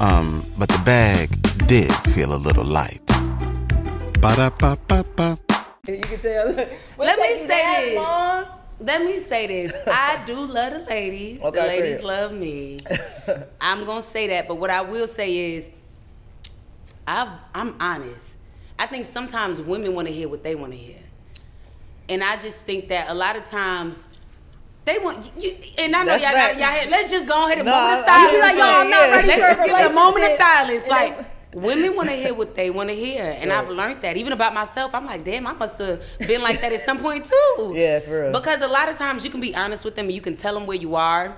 Um, 0.00 0.44
but 0.58 0.68
the 0.68 0.80
bag 0.84 1.30
did 1.66 1.92
feel 2.12 2.34
a 2.34 2.36
little 2.36 2.64
light. 2.64 3.00
Ba-da-ba-ba-ba. 4.20 5.38
You 5.88 5.98
can 6.00 6.18
tell. 6.20 6.46
Let 6.98 7.18
me 7.18 7.36
say 7.36 7.46
that 7.46 7.80
this. 7.84 7.96
long. 7.96 8.44
let 8.80 9.04
me 9.04 9.20
say 9.20 9.46
this: 9.46 9.72
I 9.86 10.22
do 10.26 10.34
love 10.44 10.72
the 10.72 10.78
ladies. 10.80 11.40
Okay, 11.40 11.60
the 11.60 11.66
ladies 11.66 11.94
great. 11.96 12.04
love 12.04 12.32
me. 12.32 12.78
I'm 13.60 13.84
gonna 13.84 14.02
say 14.02 14.28
that, 14.28 14.48
but 14.48 14.56
what 14.56 14.70
I 14.70 14.82
will 14.82 15.06
say 15.06 15.56
is, 15.56 15.70
I've, 17.06 17.28
I'm 17.54 17.76
honest. 17.80 18.36
I 18.78 18.86
think 18.86 19.04
sometimes 19.04 19.60
women 19.60 19.94
want 19.94 20.08
to 20.08 20.12
hear 20.14 20.28
what 20.28 20.42
they 20.42 20.54
want 20.54 20.72
to 20.72 20.78
hear, 20.78 20.98
and 22.08 22.22
I 22.24 22.36
just 22.38 22.58
think 22.58 22.88
that 22.88 23.08
a 23.08 23.14
lot 23.14 23.36
of 23.36 23.46
times. 23.46 24.06
They 24.86 24.98
want 24.98 25.24
you, 25.38 25.50
and 25.78 25.96
I 25.96 26.00
know 26.00 26.06
That's 26.12 26.24
y'all, 26.24 26.32
got, 26.32 26.50
facts. 26.50 26.58
y'all. 26.60 26.66
Had, 26.68 26.90
let's 26.90 27.10
just 27.10 27.26
go 27.26 27.46
ahead 27.46 27.56
and 27.56 27.64
No, 27.66 27.72
moment 27.72 28.00
of 28.00 28.04
I- 28.06 28.10
I 28.10 28.16
silence. 28.18 28.30
hear 28.32 28.40
like, 28.40 28.50
what 28.50 28.56
you're 28.58 28.66
I'm 28.66 28.90
not 28.90 29.00
saying. 29.00 29.12
ready 29.14 29.28
Let's 29.28 29.40
for 29.40 29.44
a 29.46 29.56
just 29.56 29.78
give 29.80 29.90
a 29.90 29.94
moment 29.94 30.24
of 30.24 30.38
silence. 30.38 30.88
Like 30.88 31.54
women 31.54 31.96
want 31.96 32.08
to 32.10 32.14
hear 32.16 32.34
what 32.34 32.54
they 32.54 32.68
want 32.68 32.88
to 32.90 32.94
hear, 32.94 33.36
and 33.40 33.50
I've 33.50 33.70
learned 33.70 34.02
that 34.02 34.18
even 34.18 34.34
about 34.34 34.52
myself. 34.52 34.94
I'm 34.94 35.06
like, 35.06 35.24
damn, 35.24 35.46
I 35.46 35.54
must 35.54 35.78
have 35.78 36.02
been 36.26 36.42
like 36.42 36.60
that 36.60 36.70
at 36.74 36.80
some 36.80 36.98
point 36.98 37.24
too. 37.24 37.72
Yeah, 37.74 38.00
for 38.00 38.24
real. 38.24 38.32
Because 38.32 38.60
a 38.60 38.68
lot 38.68 38.90
of 38.90 38.98
times 38.98 39.24
you 39.24 39.30
can 39.30 39.40
be 39.40 39.54
honest 39.56 39.84
with 39.84 39.96
them, 39.96 40.04
and 40.04 40.14
you 40.14 40.20
can 40.20 40.36
tell 40.36 40.52
them 40.52 40.66
where 40.66 40.76
you 40.76 40.96
are. 40.96 41.34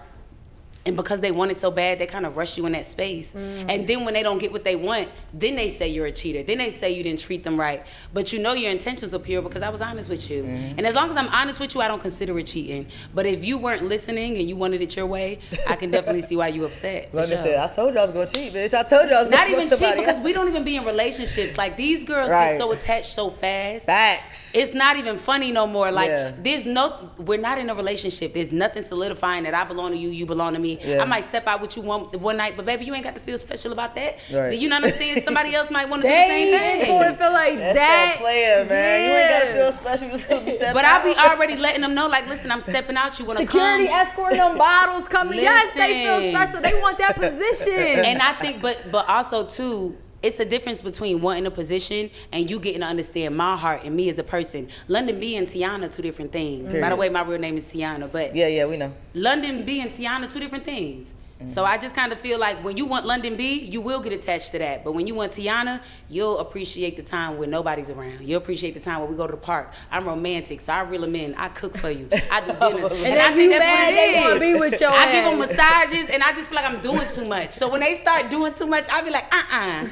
And 0.87 0.97
because 0.97 1.21
they 1.21 1.33
want 1.33 1.51
it 1.51 1.57
so 1.57 1.71
bad, 1.71 1.99
they 1.99 2.07
kind 2.07 2.25
of 2.25 2.37
rush 2.37 2.57
you 2.57 2.65
in 2.67 2.73
that 2.73 2.87
space. 2.87 3.33
Mm. 3.33 3.67
And 3.69 3.87
then 3.89 4.05
when 4.05 4.15
they 4.15 4.23
don't 4.23 4.39
get 4.39 4.53
what 4.53 4.65
they 4.65 4.77
want, 4.77 5.09
then 5.35 5.57
they 5.57 5.69
say 5.69 5.89
you're 5.89 6.07
a 6.07 6.13
cheater. 6.13 6.43
Then 6.45 6.59
they 6.59 6.71
say 6.71 6.93
you 6.93 7.03
didn't 7.03 7.21
treat 7.21 7.43
them 7.45 7.59
right. 7.59 7.85
But 8.15 8.33
you 8.33 8.39
know 8.39 8.53
your 8.53 8.71
intentions 8.71 9.13
were 9.13 9.19
pure 9.19 9.43
because 9.43 9.63
I 9.63 9.69
was 9.69 9.81
honest 9.81 10.09
with 10.09 10.31
you. 10.31 10.45
Mm-hmm. 10.45 10.79
And 10.79 10.87
as 10.87 10.95
long 10.95 11.11
as 11.11 11.17
I'm 11.17 11.29
honest 11.29 11.59
with 11.59 11.75
you, 11.75 11.81
I 11.81 11.89
don't 11.89 12.01
consider 12.01 12.39
it 12.39 12.47
cheating. 12.47 12.87
But 13.13 13.27
if 13.27 13.45
you 13.45 13.59
weren't 13.59 13.83
listening 13.83 14.39
and 14.39 14.49
you 14.49 14.55
wanted 14.57 14.81
it 14.81 14.95
your 14.97 15.07
way, 15.07 15.41
I 15.67 15.75
can 15.75 15.91
definitely 15.91 16.23
see 16.23 16.37
why 16.37 16.49
you 16.49 16.65
upset. 16.65 17.11
for 17.11 17.19
Londynn 17.19 17.29
sure. 17.29 17.39
said, 17.39 17.57
I 17.57 17.67
told 17.67 17.95
you 17.95 18.01
I 18.01 18.03
was 18.05 18.13
gonna 18.13 18.27
cheat, 18.27 18.53
bitch. 18.53 18.73
I 18.73 18.83
told 18.85 19.11
you 19.11 19.17
I 19.17 19.21
was 19.23 19.31
Not 19.31 19.41
gonna 19.41 19.57
even 19.57 19.69
fuck 19.69 19.79
cheat 19.81 19.97
because 19.97 20.15
else. 20.15 20.25
we 20.25 20.33
don't 20.33 20.49
even 20.49 20.63
be 20.63 20.77
in 20.77 20.85
relationships. 20.85 21.59
Like 21.59 21.77
these 21.77 22.05
girls 22.05 22.31
Right. 22.31 22.53
get 22.53 22.61
so 22.61 22.71
attached 22.71 23.13
so 23.13 23.31
fast. 23.31 23.87
Facts. 23.87 24.55
It's 24.55 24.73
not 24.73 24.97
even 24.97 25.19
funny 25.19 25.51
no 25.51 25.67
more. 25.67 25.91
Like 25.91 26.09
Yeah. 26.09 26.33
there's 26.39 26.65
no, 26.65 27.11
we're 27.19 27.41
not 27.41 27.59
in 27.59 27.69
a 27.71 27.75
relationship. 27.75 28.35
There's 28.35 28.53
nothing 28.53 28.83
solidifying 28.85 29.43
that 29.45 29.55
I 29.55 29.65
belong 29.65 29.91
to 29.91 29.97
you, 29.99 30.11
you 30.11 30.27
belong 30.27 30.53
to 30.55 30.61
me. 30.85 30.93
Yeah. 30.93 31.03
I 31.03 31.05
might 31.05 31.25
step 31.25 31.47
out 31.47 31.61
with 31.61 31.77
you 31.77 31.83
one 31.83 32.03
one 32.21 32.37
night, 32.37 32.55
but 32.57 32.67
baby, 32.67 32.85
you 32.85 32.95
ain't 32.95 33.05
got 33.05 33.15
to 33.15 33.21
feel 33.21 33.39
special 33.39 33.73
about 33.73 33.95
that. 33.95 34.23
Right. 34.33 34.59
You 34.59 34.69
know 34.69 34.77
what 34.81 34.93
I'm 34.93 34.99
saying? 34.99 35.23
Somebody 35.23 35.55
else 35.55 35.71
might 35.71 35.89
want 35.89 36.03
to 36.03 36.09
do 36.09 36.13
the 36.15 36.19
They 36.19 36.51
same 36.53 36.61
ain't 36.61 36.87
going 36.87 37.17
feel 37.17 37.33
like 37.33 37.57
That's 37.57 37.79
that. 37.79 38.15
that 38.15 38.19
player, 38.21 38.65
man. 38.65 39.11
You 39.11 39.17
ain't 39.17 39.31
gotta 39.31 39.55
feel 39.55 39.73
special. 39.73 40.07
You 40.07 40.13
just 40.13 40.45
be 40.45 40.51
stepping 40.51 40.75
But 40.75 40.85
I'll 40.85 41.03
be 41.05 41.19
already 41.19 41.57
letting 41.57 41.81
them 41.83 41.95
know, 41.95 42.07
like, 42.07 42.27
listen, 42.29 42.51
I'm 42.51 42.61
stepping 42.61 42.97
out. 42.97 43.19
You 43.19 43.25
want 43.25 43.39
to 43.39 43.47
come? 43.47 43.61
Security 43.61 43.89
escorting 43.89 44.39
them 44.39 44.59
bottles 44.59 45.09
coming. 45.09 45.41
Yes, 45.41 45.73
they 45.75 46.05
feel 46.05 46.31
special. 46.31 46.61
They 46.61 46.79
want 46.81 46.99
that 46.99 47.17
position. 47.17 47.73
and 48.05 48.21
I 48.21 48.35
think, 48.35 48.61
but 48.61 48.85
but 48.91 49.09
also 49.09 49.47
too, 49.47 49.97
it's 50.27 50.41
a 50.41 50.45
difference 50.45 50.81
between 50.81 51.21
wanting 51.21 51.47
a 51.47 51.51
position 51.51 52.11
and 52.33 52.51
you 52.51 52.59
getting 52.59 52.81
to 52.81 52.87
understand 52.87 53.37
my 53.37 53.57
heart 53.57 53.85
and 53.85 53.95
me 53.95 54.09
as 54.09 54.19
a 54.19 54.25
person. 54.25 54.69
Londynn 54.89 55.21
B 55.21 55.37
and 55.37 55.47
Tiana, 55.47 55.93
two 55.93 56.03
different 56.03 56.33
things. 56.33 56.73
By 56.75 56.89
the 56.89 56.97
way, 56.97 57.09
my 57.09 57.23
real 57.23 57.39
name 57.39 57.57
is 57.57 57.65
Tiana, 57.65 58.11
but 58.11 58.35
Yeah, 58.35 58.49
yeah, 58.49 58.67
we 58.67 58.77
know. 58.77 58.93
Londynn 59.15 59.65
B 59.65 59.81
and 59.81 59.91
Tiana, 59.91 60.31
two 60.31 60.41
different 60.41 60.65
things. 60.65 61.07
Mm-hmm. 61.39 61.49
So 61.49 61.67
I 61.67 61.77
just 61.77 61.95
kind 61.95 62.13
of 62.13 62.21
feel 62.21 62.39
like 62.39 62.65
when 62.65 62.79
you 62.79 62.87
want 62.87 63.05
Londynn 63.05 63.37
B, 63.37 63.61
you 63.61 63.83
will 63.83 64.01
get 64.01 64.13
attached 64.13 64.53
to 64.53 64.59
that. 64.59 64.85
But 64.85 64.93
when 64.93 65.07
you 65.07 65.15
want 65.15 65.33
Tiana, 65.33 65.83
you'll 66.09 66.39
appreciate 66.39 66.97
the 66.97 67.03
time 67.03 67.37
when 67.37 67.51
nobody's 67.51 67.91
around. 67.91 68.23
You'll 68.23 68.39
appreciate 68.39 68.73
the 68.73 68.81
time 68.81 69.01
when 69.01 69.11
we 69.11 69.17
go 69.17 69.27
to 69.27 69.33
the 69.33 69.37
park. 69.37 69.73
I'm 69.91 70.07
romantic, 70.07 70.63
so 70.63 70.73
I 70.73 70.81
reel 70.81 71.03
them 71.03 71.15
in. 71.15 71.35
I 71.35 71.49
cook 71.49 71.77
for 71.77 71.91
you. 71.91 72.09
I 72.31 72.41
do 72.41 72.47
dinners. 72.61 72.93
and, 72.93 73.05
then 73.05 73.21
I 73.21 73.29
you 73.29 73.35
think 73.37 73.53
that's 73.53 73.65
mad 73.65 73.85
what 73.85 74.09
it 74.09 74.15
they 74.15 74.21
wanna 74.21 74.41
be 74.41 74.55
with 74.55 74.81
your 74.81 74.91
I 74.91 75.13
give 75.13 75.25
them 75.25 75.39
massages, 75.39 76.09
and 76.09 76.23
I 76.23 76.33
just 76.33 76.49
feel 76.49 76.57
like 76.57 76.65
I'm 76.65 76.81
doing 76.81 77.07
too 77.13 77.27
much. 77.27 77.51
So 77.51 77.71
when 77.71 77.81
they 77.81 77.95
start 77.95 78.31
doing 78.31 78.55
too 78.55 78.67
much, 78.67 78.89
I'll 78.89 79.05
be 79.05 79.11
like, 79.11 79.31
uh-uh. 79.31 79.89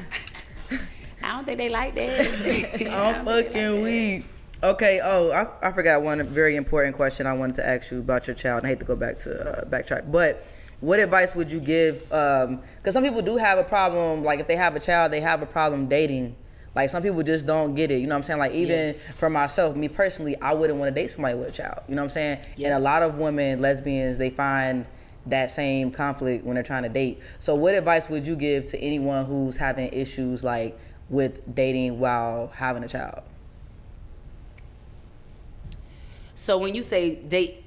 I 1.24 1.36
don't 1.36 1.44
think 1.44 1.58
they 1.58 1.68
like 1.68 1.94
that. 1.94 2.86
I'm 2.90 3.24
fucking 3.24 3.82
weak. 3.82 4.24
Okay. 4.62 5.00
Oh, 5.02 5.30
I, 5.30 5.68
I 5.68 5.72
forgot 5.72 6.02
one 6.02 6.22
very 6.28 6.56
important 6.56 6.96
question 6.96 7.26
I 7.26 7.32
wanted 7.32 7.56
to 7.56 7.68
ask 7.68 7.90
you 7.90 7.98
about 7.98 8.26
your 8.26 8.36
child. 8.36 8.58
And 8.58 8.66
I 8.66 8.70
hate 8.70 8.80
to 8.80 8.86
go 8.86 8.96
back 8.96 9.18
to 9.18 9.60
uh, 9.60 9.64
backtrack, 9.66 10.10
but 10.10 10.42
what 10.84 11.00
advice 11.00 11.34
would 11.34 11.50
you 11.50 11.60
give? 11.60 12.12
Um, 12.12 12.60
because 12.76 12.92
some 12.92 13.02
people 13.02 13.22
do 13.22 13.38
have 13.38 13.56
a 13.58 13.64
problem. 13.64 14.22
Like 14.22 14.38
if 14.38 14.46
they 14.46 14.56
have 14.56 14.76
a 14.76 14.80
child, 14.80 15.12
they 15.12 15.20
have 15.20 15.40
a 15.40 15.46
problem 15.46 15.88
dating. 15.88 16.36
Like 16.74 16.90
some 16.90 17.02
people 17.02 17.22
just 17.22 17.46
don't 17.46 17.74
get 17.74 17.90
it. 17.90 18.00
You 18.00 18.06
know 18.06 18.14
what 18.14 18.18
I'm 18.18 18.22
saying? 18.24 18.38
Like 18.38 18.52
even 18.52 18.94
for 19.16 19.30
myself, 19.30 19.76
me 19.76 19.88
personally, 19.88 20.38
I 20.42 20.52
wouldn't 20.52 20.78
want 20.78 20.94
to 20.94 21.00
date 21.00 21.10
somebody 21.10 21.38
with 21.38 21.48
a 21.48 21.52
child. 21.52 21.80
You 21.88 21.94
know 21.94 22.02
what 22.02 22.06
I'm 22.06 22.10
saying? 22.10 22.38
And 22.62 22.74
a 22.74 22.78
lot 22.78 23.02
of 23.02 23.16
women, 23.16 23.62
lesbians, 23.62 24.18
they 24.18 24.28
find 24.28 24.86
that 25.26 25.50
same 25.50 25.90
conflict 25.90 26.44
when 26.44 26.54
they're 26.54 26.62
trying 26.62 26.82
to 26.82 26.90
date. 26.90 27.20
So 27.38 27.54
what 27.54 27.74
advice 27.74 28.10
would 28.10 28.26
you 28.26 28.36
give 28.36 28.66
to 28.66 28.78
anyone 28.78 29.24
who's 29.24 29.56
having 29.56 29.90
issues 29.90 30.44
like 30.44 30.78
with 31.08 31.54
dating 31.54 31.98
while 31.98 32.48
having 32.48 32.84
a 32.84 32.88
child? 32.88 33.22
So 36.34 36.58
when 36.58 36.74
you 36.74 36.82
say 36.82 37.14
date 37.14 37.63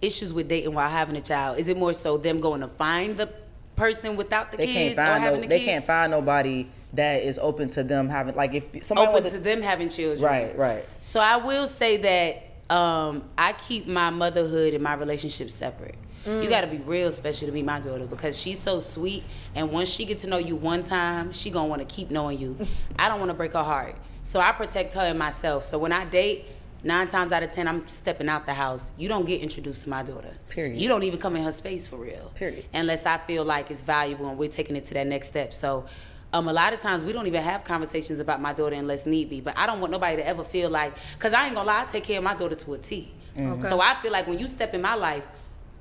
issues 0.00 0.32
with 0.32 0.48
dating 0.48 0.74
while 0.74 0.88
having 0.88 1.16
a 1.16 1.20
child, 1.20 1.58
is 1.58 1.68
it 1.68 1.76
more 1.76 1.92
so 1.92 2.16
them 2.16 2.40
going 2.40 2.60
to 2.60 2.68
find 2.68 3.16
the 3.16 3.28
person 3.76 4.16
without 4.16 4.50
the 4.50 4.58
They 4.58 4.66
kids 4.66 4.76
can't 4.76 4.92
or 4.92 4.96
find 5.12 5.22
having 5.22 5.40
no, 5.40 5.42
the 5.42 5.48
they 5.48 5.64
can't 5.64 5.86
find 5.86 6.10
nobody 6.10 6.68
that 6.94 7.22
is 7.22 7.38
open 7.38 7.68
to 7.70 7.84
them 7.84 8.08
having 8.08 8.34
like 8.34 8.54
if 8.54 8.84
somebody 8.84 9.08
open 9.08 9.30
to 9.30 9.38
them 9.38 9.62
having 9.62 9.88
children. 9.88 10.20
right, 10.22 10.58
right. 10.58 10.84
So 11.00 11.20
I 11.20 11.36
will 11.36 11.68
say 11.68 11.96
that 11.98 12.74
um, 12.74 13.24
I 13.36 13.52
keep 13.52 13.86
my 13.86 14.10
motherhood 14.10 14.74
and 14.74 14.82
my 14.82 14.94
relationship 14.94 15.50
separate. 15.50 15.94
You 16.26 16.46
got 16.50 16.60
to 16.60 16.66
be 16.66 16.76
real 16.76 17.10
special 17.10 17.46
to 17.46 17.52
be 17.52 17.62
my 17.62 17.80
daughter 17.80 18.04
because 18.04 18.38
she's 18.38 18.58
so 18.58 18.80
sweet. 18.80 19.22
And 19.54 19.70
once 19.72 19.88
she 19.88 20.04
get 20.04 20.18
to 20.18 20.26
know 20.26 20.36
you 20.36 20.56
one 20.56 20.82
time, 20.82 21.32
she 21.32 21.48
gonna 21.48 21.68
want 21.68 21.80
to 21.80 21.86
keep 21.86 22.10
knowing 22.10 22.38
you. 22.38 22.54
I 22.98 23.08
don't 23.08 23.18
want 23.18 23.30
to 23.30 23.34
break 23.34 23.54
her 23.54 23.62
heart, 23.62 23.96
so 24.24 24.38
I 24.38 24.52
protect 24.52 24.92
her 24.92 25.00
and 25.00 25.18
myself. 25.18 25.64
So 25.64 25.78
when 25.78 25.92
I 25.92 26.04
date. 26.04 26.44
Nine 26.84 27.08
times 27.08 27.32
out 27.32 27.42
of 27.42 27.50
ten, 27.50 27.66
I'm 27.66 27.88
stepping 27.88 28.28
out 28.28 28.46
the 28.46 28.54
house. 28.54 28.90
You 28.96 29.08
don't 29.08 29.26
get 29.26 29.40
introduced 29.40 29.82
to 29.84 29.90
my 29.90 30.02
daughter. 30.02 30.32
Period. 30.48 30.80
You 30.80 30.88
don't 30.88 31.02
even 31.02 31.18
come 31.18 31.34
in 31.34 31.42
her 31.42 31.52
space 31.52 31.86
for 31.86 31.96
real. 31.96 32.30
Period. 32.34 32.66
Unless 32.72 33.04
I 33.04 33.18
feel 33.18 33.44
like 33.44 33.70
it's 33.70 33.82
valuable 33.82 34.28
and 34.28 34.38
we're 34.38 34.48
taking 34.48 34.76
it 34.76 34.86
to 34.86 34.94
that 34.94 35.06
next 35.06 35.28
step. 35.28 35.52
So, 35.52 35.86
um, 36.32 36.46
a 36.46 36.52
lot 36.52 36.72
of 36.72 36.80
times 36.80 37.02
we 37.02 37.12
don't 37.12 37.26
even 37.26 37.42
have 37.42 37.64
conversations 37.64 38.20
about 38.20 38.40
my 38.40 38.52
daughter 38.52 38.76
unless 38.76 39.06
need 39.06 39.28
be. 39.28 39.40
But 39.40 39.58
I 39.58 39.66
don't 39.66 39.80
want 39.80 39.90
nobody 39.90 40.16
to 40.16 40.26
ever 40.26 40.44
feel 40.44 40.70
like, 40.70 40.94
cause 41.18 41.32
I 41.32 41.46
ain't 41.46 41.54
gonna 41.54 41.66
lie, 41.66 41.82
I 41.82 41.84
take 41.86 42.04
care 42.04 42.18
of 42.18 42.24
my 42.24 42.34
daughter 42.34 42.54
to 42.54 42.74
a 42.74 42.78
T. 42.78 43.12
Okay. 43.38 43.68
So 43.68 43.80
I 43.80 43.96
feel 44.02 44.12
like 44.12 44.26
when 44.26 44.38
you 44.38 44.46
step 44.46 44.74
in 44.74 44.82
my 44.82 44.94
life, 44.94 45.24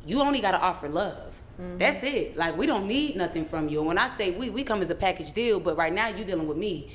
you 0.06 0.22
only 0.22 0.41
gotta 0.41 0.60
offer 0.60 0.88
love. 0.88 1.34
That's 1.78 2.04
it. 2.04 2.38
Like 2.38 2.56
we 2.56 2.68
don't 2.68 2.88
need 2.88 3.16
nothing 3.16 3.43
from 3.45 3.68
you. 3.68 3.80
And 3.80 3.88
when 3.88 3.98
I 3.98 4.08
say 4.10 4.32
we, 4.32 4.50
we 4.52 4.64
come 4.64 4.82
as 4.82 4.89
a 4.91 4.95
package 4.95 5.34
deal. 5.34 5.60
But 5.60 5.76
right 5.76 5.91
now 5.91 6.08
you 6.08 6.24
dealing 6.24 6.48
with 6.48 6.58
me. 6.58 6.91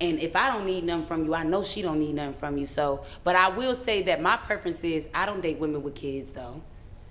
And 0.00 0.18
if 0.20 0.36
I 0.36 0.48
don't 0.52 0.66
need 0.66 0.84
nothing 0.84 1.06
from 1.06 1.24
you, 1.24 1.34
I 1.34 1.42
know 1.42 1.62
she 1.62 1.80
don't 1.80 1.98
need 1.98 2.14
nothing 2.14 2.34
from 2.34 2.58
you. 2.58 2.66
So, 2.66 3.04
but 3.24 3.34
I 3.34 3.48
will 3.48 3.74
say 3.74 4.02
that 4.02 4.20
my 4.20 4.36
preference 4.36 4.84
is 4.84 5.08
I 5.14 5.24
don't 5.24 5.40
date 5.40 5.58
women 5.58 5.82
with 5.82 5.94
kids 5.94 6.32
though, 6.32 6.60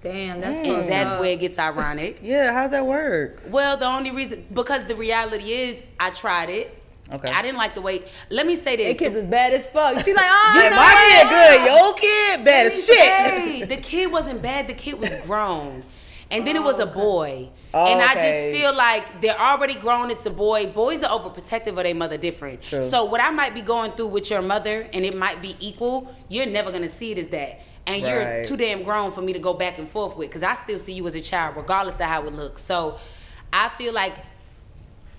Damn, 0.02 0.40
that's 0.40 0.60
and 0.60 0.88
that's 0.88 1.16
up. 1.16 1.20
where 1.20 1.32
it 1.32 1.40
gets 1.40 1.58
ironic. 1.58 2.20
Yeah, 2.22 2.54
how's 2.54 2.72
that 2.72 2.86
work? 2.86 3.42
Well, 3.50 3.76
the 3.76 3.88
only 3.88 4.12
reason 4.12 4.46
because 4.54 4.86
the 4.86 4.96
reality 4.96 5.52
is 5.52 5.84
I 6.00 6.12
tried 6.12 6.50
it. 6.50 6.84
Okay. 7.12 7.30
I 7.30 7.42
didn't 7.42 7.58
like 7.58 7.74
the 7.74 7.82
way. 7.82 8.04
Let 8.30 8.46
me 8.46 8.56
say 8.56 8.76
this. 8.76 8.94
That 8.94 9.04
kids 9.04 9.16
was 9.16 9.26
bad 9.26 9.54
as 9.54 9.66
fuck. 9.68 10.04
She 10.04 10.14
like, 10.14 10.26
ah, 10.26 10.54
oh, 10.56 10.62
Hey, 10.62 10.70
no, 10.70 10.76
my 10.76 10.94
kid 11.08 11.30
good. 11.30 11.66
Your 11.66 11.94
kid 11.96 12.46
bad 12.46 12.68
as 12.68 12.86
shit. 12.86 12.98
Hey, 12.98 13.64
the 13.64 13.78
kid 13.78 14.12
wasn't 14.12 14.42
bad. 14.44 14.68
The 14.68 14.74
kid 14.74 15.00
was 15.00 15.10
grown, 15.26 15.84
and 16.30 16.46
then 16.46 16.56
it 16.56 16.64
was 16.64 16.80
a 16.80 16.90
oh, 16.90 16.94
boy. 16.94 17.50
Oh, 17.78 17.92
and 17.92 18.02
I 18.02 18.12
okay. 18.12 18.32
just 18.32 18.58
feel 18.58 18.74
like 18.74 19.22
they're 19.22 19.38
already 19.38 19.76
grown. 19.76 20.10
It's 20.10 20.26
a 20.26 20.30
boy. 20.30 20.72
Boys 20.72 21.04
are 21.04 21.20
overprotective 21.20 21.68
of 21.68 21.84
their 21.84 21.94
mother 21.94 22.18
different. 22.18 22.62
True. 22.62 22.82
So 22.82 23.04
what 23.04 23.20
I 23.20 23.32
might 23.32 23.54
be 23.54 23.62
going 23.62 23.92
through 23.92 24.08
with 24.08 24.30
your 24.30 24.42
mother, 24.42 24.88
and 24.94 25.04
it 25.04 25.16
might 25.16 25.42
be 25.42 25.58
equal. 25.60 26.16
You're 26.30 26.46
never 26.46 26.72
gonna 26.72 26.88
see 26.88 27.12
it 27.12 27.18
as 27.18 27.28
that. 27.28 27.60
And 27.86 28.02
you're 28.02 28.46
too 28.46 28.56
damn 28.56 28.84
grown 28.84 29.12
for 29.12 29.22
me 29.22 29.34
to 29.34 29.40
go 29.40 29.54
back 29.54 29.78
and 29.78 29.90
forth 29.90 30.16
with, 30.16 30.30
because 30.30 30.42
I 30.42 30.56
still 30.56 30.80
see 30.80 30.94
you 30.94 31.06
as 31.06 31.16
a 31.16 31.22
child, 31.22 31.58
regardless 31.58 31.96
of 31.96 32.06
how 32.06 32.26
it 32.26 32.34
looks. 32.34 32.64
So 32.64 32.98
I 33.52 33.68
feel 33.70 33.94
like 33.94 34.14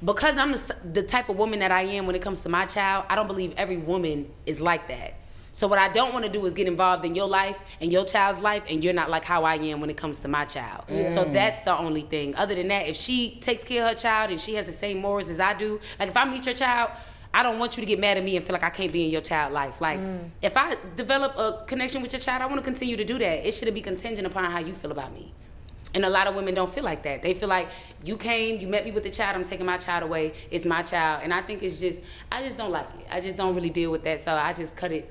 because 0.02 0.38
I'm 0.38 0.52
the, 0.52 0.76
the 0.92 1.02
type 1.02 1.28
of 1.28 1.36
woman 1.36 1.58
that 1.60 1.72
I 1.72 1.82
am 1.82 2.06
when 2.06 2.16
it 2.16 2.22
comes 2.22 2.40
to 2.40 2.48
my 2.48 2.64
child, 2.64 3.04
I 3.10 3.16
don't 3.16 3.26
believe 3.26 3.52
every 3.56 3.76
woman 3.76 4.30
is 4.46 4.60
like 4.60 4.88
that. 4.88 5.14
So 5.56 5.66
what 5.66 5.78
I 5.78 5.88
don't 5.88 6.12
want 6.12 6.26
to 6.26 6.30
do 6.30 6.44
is 6.44 6.52
get 6.52 6.66
involved 6.66 7.06
in 7.06 7.14
your 7.14 7.26
life 7.26 7.58
and 7.80 7.90
your 7.90 8.04
child's 8.04 8.42
life, 8.42 8.62
and 8.68 8.84
you're 8.84 8.92
not 8.92 9.08
like 9.08 9.24
how 9.24 9.44
I 9.44 9.54
am 9.54 9.80
when 9.80 9.88
it 9.88 9.96
comes 9.96 10.18
to 10.18 10.28
my 10.28 10.44
child. 10.44 10.84
So 11.08 11.24
that's 11.24 11.62
the 11.62 11.74
only 11.74 12.02
thing. 12.02 12.36
Other 12.36 12.54
than 12.54 12.68
that, 12.68 12.88
if 12.88 12.94
she 12.94 13.40
takes 13.40 13.64
care 13.64 13.82
of 13.82 13.88
her 13.88 13.94
child 13.94 14.30
and 14.30 14.38
she 14.38 14.52
has 14.56 14.66
the 14.66 14.72
same 14.72 14.98
morals 14.98 15.30
as 15.30 15.40
I 15.40 15.54
do, 15.54 15.80
like 15.98 16.10
if 16.10 16.16
I 16.18 16.26
meet 16.26 16.44
your 16.44 16.54
child, 16.54 16.90
I 17.32 17.42
don't 17.42 17.58
want 17.58 17.78
you 17.78 17.80
to 17.80 17.86
get 17.86 17.98
mad 17.98 18.18
at 18.18 18.24
me 18.24 18.36
and 18.36 18.44
feel 18.44 18.52
like 18.52 18.64
I 18.64 18.68
can't 18.68 18.92
be 18.92 19.06
in 19.06 19.10
your 19.10 19.22
child 19.22 19.54
life. 19.54 19.80
Like 19.80 19.98
mm. 19.98 20.28
if 20.42 20.58
I 20.58 20.76
develop 20.94 21.38
a 21.38 21.64
connection 21.66 22.02
with 22.02 22.12
your 22.12 22.20
child, 22.20 22.42
I 22.42 22.46
want 22.46 22.58
to 22.58 22.64
continue 22.64 22.98
to 22.98 23.04
do 23.04 23.18
that. 23.18 23.48
It 23.48 23.54
shouldn't 23.54 23.74
be 23.74 23.80
contingent 23.80 24.26
upon 24.26 24.44
how 24.44 24.58
you 24.58 24.74
feel 24.74 24.92
about 24.92 25.14
me. 25.14 25.32
And 25.94 26.04
a 26.04 26.10
lot 26.10 26.26
of 26.26 26.34
women 26.34 26.52
don't 26.52 26.70
feel 26.70 26.84
like 26.84 27.02
that. 27.04 27.22
They 27.22 27.32
feel 27.32 27.48
like 27.48 27.68
you 28.04 28.18
came, 28.18 28.60
you 28.60 28.68
met 28.68 28.84
me 28.84 28.90
with 28.90 29.04
the 29.04 29.10
child, 29.10 29.36
I'm 29.36 29.44
taking 29.44 29.64
my 29.64 29.78
child 29.78 30.02
away. 30.02 30.34
It's 30.50 30.66
my 30.66 30.82
child. 30.82 31.22
And 31.24 31.32
I 31.32 31.40
think 31.40 31.62
it's 31.62 31.80
just, 31.80 32.02
I 32.30 32.42
just 32.42 32.58
don't 32.58 32.72
like 32.72 32.88
it. 33.00 33.06
I 33.10 33.22
just 33.22 33.38
don't 33.38 33.54
really 33.54 33.70
deal 33.70 33.90
with 33.90 34.04
that. 34.04 34.22
So 34.22 34.32
I 34.32 34.52
just 34.52 34.76
cut 34.76 34.92
it 34.92 35.10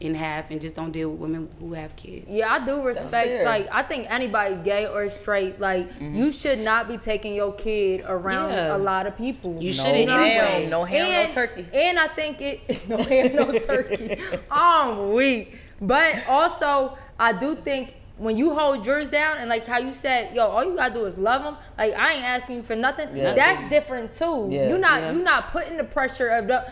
in 0.00 0.14
half 0.14 0.50
and 0.50 0.60
just 0.60 0.74
don't 0.74 0.92
deal 0.92 1.10
with 1.10 1.20
women 1.20 1.48
who 1.60 1.74
have 1.74 1.94
kids. 1.94 2.26
Yeah, 2.28 2.52
I 2.52 2.64
do 2.64 2.82
respect. 2.82 3.44
Like, 3.44 3.68
I 3.70 3.82
think 3.82 4.10
anybody, 4.10 4.56
gay 4.56 4.86
or 4.86 5.08
straight, 5.10 5.60
like, 5.60 5.92
mm-hmm. 5.92 6.14
you 6.14 6.32
should 6.32 6.58
not 6.58 6.88
be 6.88 6.96
taking 6.96 7.34
your 7.34 7.52
kid 7.52 8.02
around 8.06 8.50
Yeah. 8.50 8.76
a 8.76 8.78
lot 8.78 9.06
of 9.06 9.16
people. 9.16 9.62
You 9.62 9.72
No 9.76 9.84
shouldn't 9.84 10.08
ham, 10.08 10.70
no 10.70 10.84
ham, 10.84 11.26
no 11.26 11.32
turkey. 11.32 11.66
And 11.74 11.98
I 11.98 12.08
think 12.08 12.40
it 12.40 12.60
no 12.88 12.96
ham, 12.96 13.34
no 13.36 13.52
turkey. 13.58 14.16
I'm 14.50 15.12
weak. 15.12 15.58
But 15.82 16.26
also, 16.28 16.96
I 17.18 17.32
do 17.32 17.54
think 17.54 17.94
when 18.16 18.36
you 18.36 18.52
hold 18.52 18.84
yours 18.84 19.08
down 19.08 19.38
and 19.38 19.48
like 19.48 19.66
how 19.66 19.78
you 19.78 19.92
said, 19.92 20.34
yo, 20.34 20.46
all 20.46 20.64
you 20.64 20.76
gotta 20.76 20.92
do 20.92 21.04
is 21.06 21.16
love 21.16 21.42
them. 21.42 21.56
Like 21.78 21.94
I 21.98 22.14
ain't 22.14 22.24
asking 22.24 22.56
you 22.56 22.62
for 22.62 22.76
nothing. 22.76 23.16
Yeah. 23.16 23.34
That's 23.34 23.68
different 23.70 24.12
too. 24.12 24.48
Yeah. 24.50 24.68
You 24.68 24.78
not 24.78 25.00
Yeah. 25.00 25.12
you 25.12 25.22
not 25.22 25.50
putting 25.52 25.78
the 25.78 25.84
pressure 25.84 26.28
of 26.28 26.46
the 26.46 26.70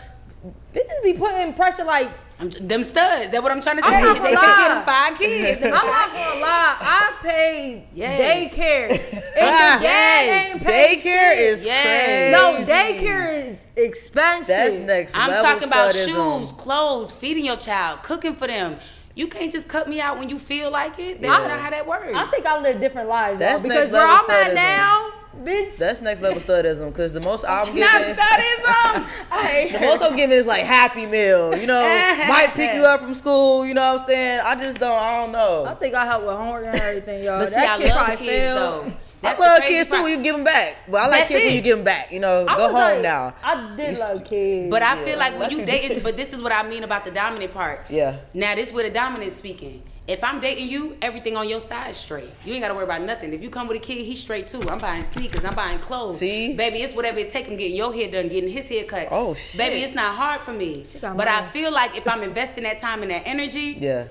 bitches 0.73 1.03
be 1.03 1.13
putting 1.13 1.53
pressure 1.53 1.83
like 1.83 2.11
I'm 2.41 2.49
j- 2.49 2.59
them 2.61 2.83
studs. 2.83 3.31
That's 3.31 3.43
what 3.43 3.51
I'm 3.51 3.61
trying 3.61 3.77
to 3.77 3.85
I'm 3.85 3.91
tell 3.91 4.01
you. 4.01 4.13
They 4.13 4.33
gonna 4.33 4.35
take 4.35 4.35
lie. 4.37 4.83
five 4.85 5.17
kids. 5.17 5.61
I'm 5.63 5.71
not 5.71 6.11
gonna 6.13 6.39
lie, 6.39 6.77
I 6.79 7.13
paid 7.21 7.83
Yes. 7.93 8.53
daycare. 8.53 8.89
And 9.39 9.81
Yes. 9.81 10.51
ain't 10.55 10.63
paid 10.63 10.99
Daycare 10.99 11.03
shit. 11.33 11.39
is 11.39 11.65
Yes. 11.65 12.31
No, 12.33 12.73
daycare 12.73 13.45
is 13.47 13.67
expensive. 13.75 14.47
That's 14.47 14.75
next 14.77 15.17
I'm 15.17 15.29
level 15.29 15.43
talking 15.45 15.67
about 15.67 15.93
studism. 15.93 16.39
shoes, 16.41 16.51
clothes, 16.53 17.11
feeding 17.11 17.45
your 17.45 17.55
child, 17.55 18.03
cooking 18.03 18.35
for 18.35 18.47
them. 18.47 18.77
You 19.15 19.27
can't 19.27 19.51
just 19.51 19.67
cut 19.67 19.87
me 19.89 19.99
out 20.01 20.17
when 20.19 20.29
you 20.29 20.39
feel 20.39 20.71
like 20.71 20.97
it. 20.99 21.21
That's 21.21 21.41
Yeah. 21.47 21.55
not 21.55 21.59
how 21.61 21.69
that 21.71 21.85
works. 21.87 22.13
I 22.15 22.25
think 22.27 22.45
I 22.45 22.59
live 22.61 22.79
different 22.79 23.09
lives, 23.09 23.39
That's 23.39 23.61
y'all, 23.61 23.69
because 23.69 23.91
next 23.91 23.93
where 23.93 24.07
I'm 24.07 24.29
at 24.29 24.51
studism. 24.51 24.55
now, 24.55 25.11
bitch. 25.43 25.77
That's 25.77 26.01
next 26.01 26.21
level 26.21 26.39
studism 26.39 26.87
because 26.87 27.13
the 27.13 27.21
most 27.21 27.45
I'm 27.47 27.67
giving. 27.67 27.81
not 27.81 28.01
studism. 28.01 29.07
I 29.31 29.69
the 29.71 29.79
most 29.79 30.03
I'm 30.03 30.15
giving 30.15 30.35
is 30.37 30.47
like 30.47 30.63
Happy 30.63 31.05
Meal. 31.05 31.55
You 31.57 31.67
know, 31.67 31.81
might 32.27 32.51
pick 32.53 32.73
you 32.75 32.83
up 32.85 33.01
from 33.01 33.13
school. 33.15 33.65
You 33.65 33.73
know 33.73 33.93
what 33.93 34.01
I'm 34.01 34.07
saying? 34.07 34.41
I 34.43 34.55
just 34.55 34.79
don't. 34.79 34.91
I 35.01 35.21
don't 35.23 35.31
know. 35.31 35.65
I 35.65 35.73
think 35.75 35.95
I 35.95 36.05
help 36.05 36.23
with 36.23 36.35
homework 36.35 36.65
and 36.67 36.75
everything, 36.75 37.23
y'all. 37.23 37.39
But 37.39 37.49
see, 37.49 37.55
that 37.55 37.69
I 37.69 37.77
kid 37.77 37.87
love 37.89 37.97
probably 37.97 38.15
kids 38.17 38.29
failed. 38.29 38.85
though. 38.85 38.93
I 39.21 39.31
love 39.37 39.59
crazy 39.59 39.73
kids 39.73 39.89
too 39.89 40.01
when 40.03 40.17
you 40.17 40.23
give 40.23 40.35
them 40.35 40.45
back, 40.45 40.77
but 40.87 40.97
I 41.01 41.07
like 41.07 41.19
That's 41.19 41.27
kids 41.31 41.43
when 41.45 41.53
you 41.55 41.61
give 41.61 41.75
them 41.77 41.83
back. 41.83 42.09
You 42.11 42.21
know, 42.21 42.45
I 42.47 42.55
go 42.55 42.63
home 42.67 42.73
like- 42.73 43.01
now. 43.01 43.33
I 43.43 43.75
did 43.75 43.97
love 43.99 44.23
kids. 44.23 44.69
But 44.71 44.81
I 44.81 44.95
Yeah, 44.97 45.03
feel 45.03 45.17
like 45.19 45.31
when 45.33 45.41
what 45.41 45.51
you 45.51 45.59
you 45.59 45.65
dating, 45.65 46.03
but 46.03 46.15
this 46.21 46.31
is 46.31 46.41
what 46.41 46.53
I 46.53 46.63
mean 46.67 46.85
about 46.85 47.03
the 47.03 47.11
dominant 47.11 47.53
part. 47.53 47.81
Yeah. 47.89 48.19
Now 48.33 48.55
this 48.55 48.71
where 48.71 48.85
the 48.85 48.89
dominant 48.93 49.33
speaking. 49.33 49.83
If 50.09 50.23
I'm 50.23 50.39
dating 50.39 50.69
you, 50.69 50.97
everything 51.03 51.37
on 51.37 51.47
your 51.47 51.59
side 51.59 51.91
is 51.91 51.97
straight. 51.97 52.31
You 52.43 52.53
ain't 52.53 52.63
gotta 52.63 52.73
worry 52.73 52.85
about 52.85 53.03
nothing. 53.03 53.31
If 53.31 53.43
you 53.43 53.51
come 53.51 53.67
with 53.67 53.77
a 53.77 53.79
kid, 53.79 54.03
he's 54.03 54.19
straight 54.19 54.47
too. 54.47 54.67
I'm 54.67 54.79
buying 54.79 55.03
sneakers. 55.03 55.45
I'm 55.45 55.53
buying 55.53 55.77
clothes. 55.77 56.17
See? 56.17 56.55
baby, 56.55 56.79
it's 56.79 56.95
whatever 56.95 57.19
it 57.19 57.31
take 57.31 57.45
him 57.45 57.57
getting 57.57 57.77
your 57.77 57.93
hair 57.93 58.09
done, 58.09 58.27
getting 58.27 58.49
his 58.49 58.67
hair 58.67 58.85
cut. 58.85 59.09
Oh, 59.11 59.35
shit. 59.35 59.59
baby, 59.59 59.83
it's 59.83 59.93
not 59.93 60.15
hard 60.15 60.41
for 60.41 60.51
me. 60.51 60.83
got 60.99 61.15
But 61.15 61.27
I 61.27 61.47
feel 61.49 61.71
like 61.71 61.95
if 61.95 62.07
I'm 62.07 62.23
investing 62.23 62.63
that 62.63 62.79
time 62.79 63.03
and 63.03 63.11
that 63.11 63.27
energy, 63.27 63.75
Yeah. 63.77 64.07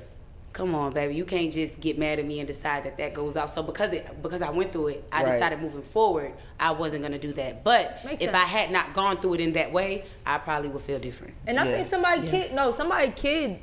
Come 0.59 0.75
on, 0.75 0.93
baby, 0.93 1.15
you 1.15 1.25
can't 1.25 1.53
just 1.53 1.79
get 1.79 1.97
mad 1.99 2.19
at 2.19 2.27
me 2.27 2.41
and 2.41 2.49
decide 2.49 2.83
that 2.83 2.99
that 2.99 3.15
goes 3.15 3.37
off. 3.37 3.49
So 3.55 3.63
because 3.63 3.93
it 3.93 4.21
because 4.23 4.43
I 4.43 4.51
went 4.51 4.73
through 4.73 4.89
it, 4.89 5.05
I 5.13 5.23
Right. 5.23 5.33
decided 5.35 5.63
moving 5.63 5.83
forward 5.83 6.33
I 6.59 6.73
wasn't 6.73 7.03
gonna 7.05 7.19
do 7.21 7.33
that. 7.35 7.63
But 7.63 8.05
Makes 8.05 8.23
if 8.23 8.31
sense. 8.33 8.35
I 8.35 8.45
had 8.47 8.73
not 8.73 8.93
gone 8.93 9.21
through 9.21 9.35
it 9.35 9.41
in 9.41 9.53
that 9.53 9.73
way, 9.73 10.03
I 10.27 10.39
probably 10.39 10.69
would 10.71 10.83
feel 10.83 10.99
different. 10.99 11.35
and 11.47 11.61
I 11.61 11.65
Yeah. 11.65 11.75
think 11.77 11.87
somebody 11.89 12.27
kid, 12.27 12.53
no, 12.55 12.73
somebody 12.73 13.11
kid, 13.15 13.61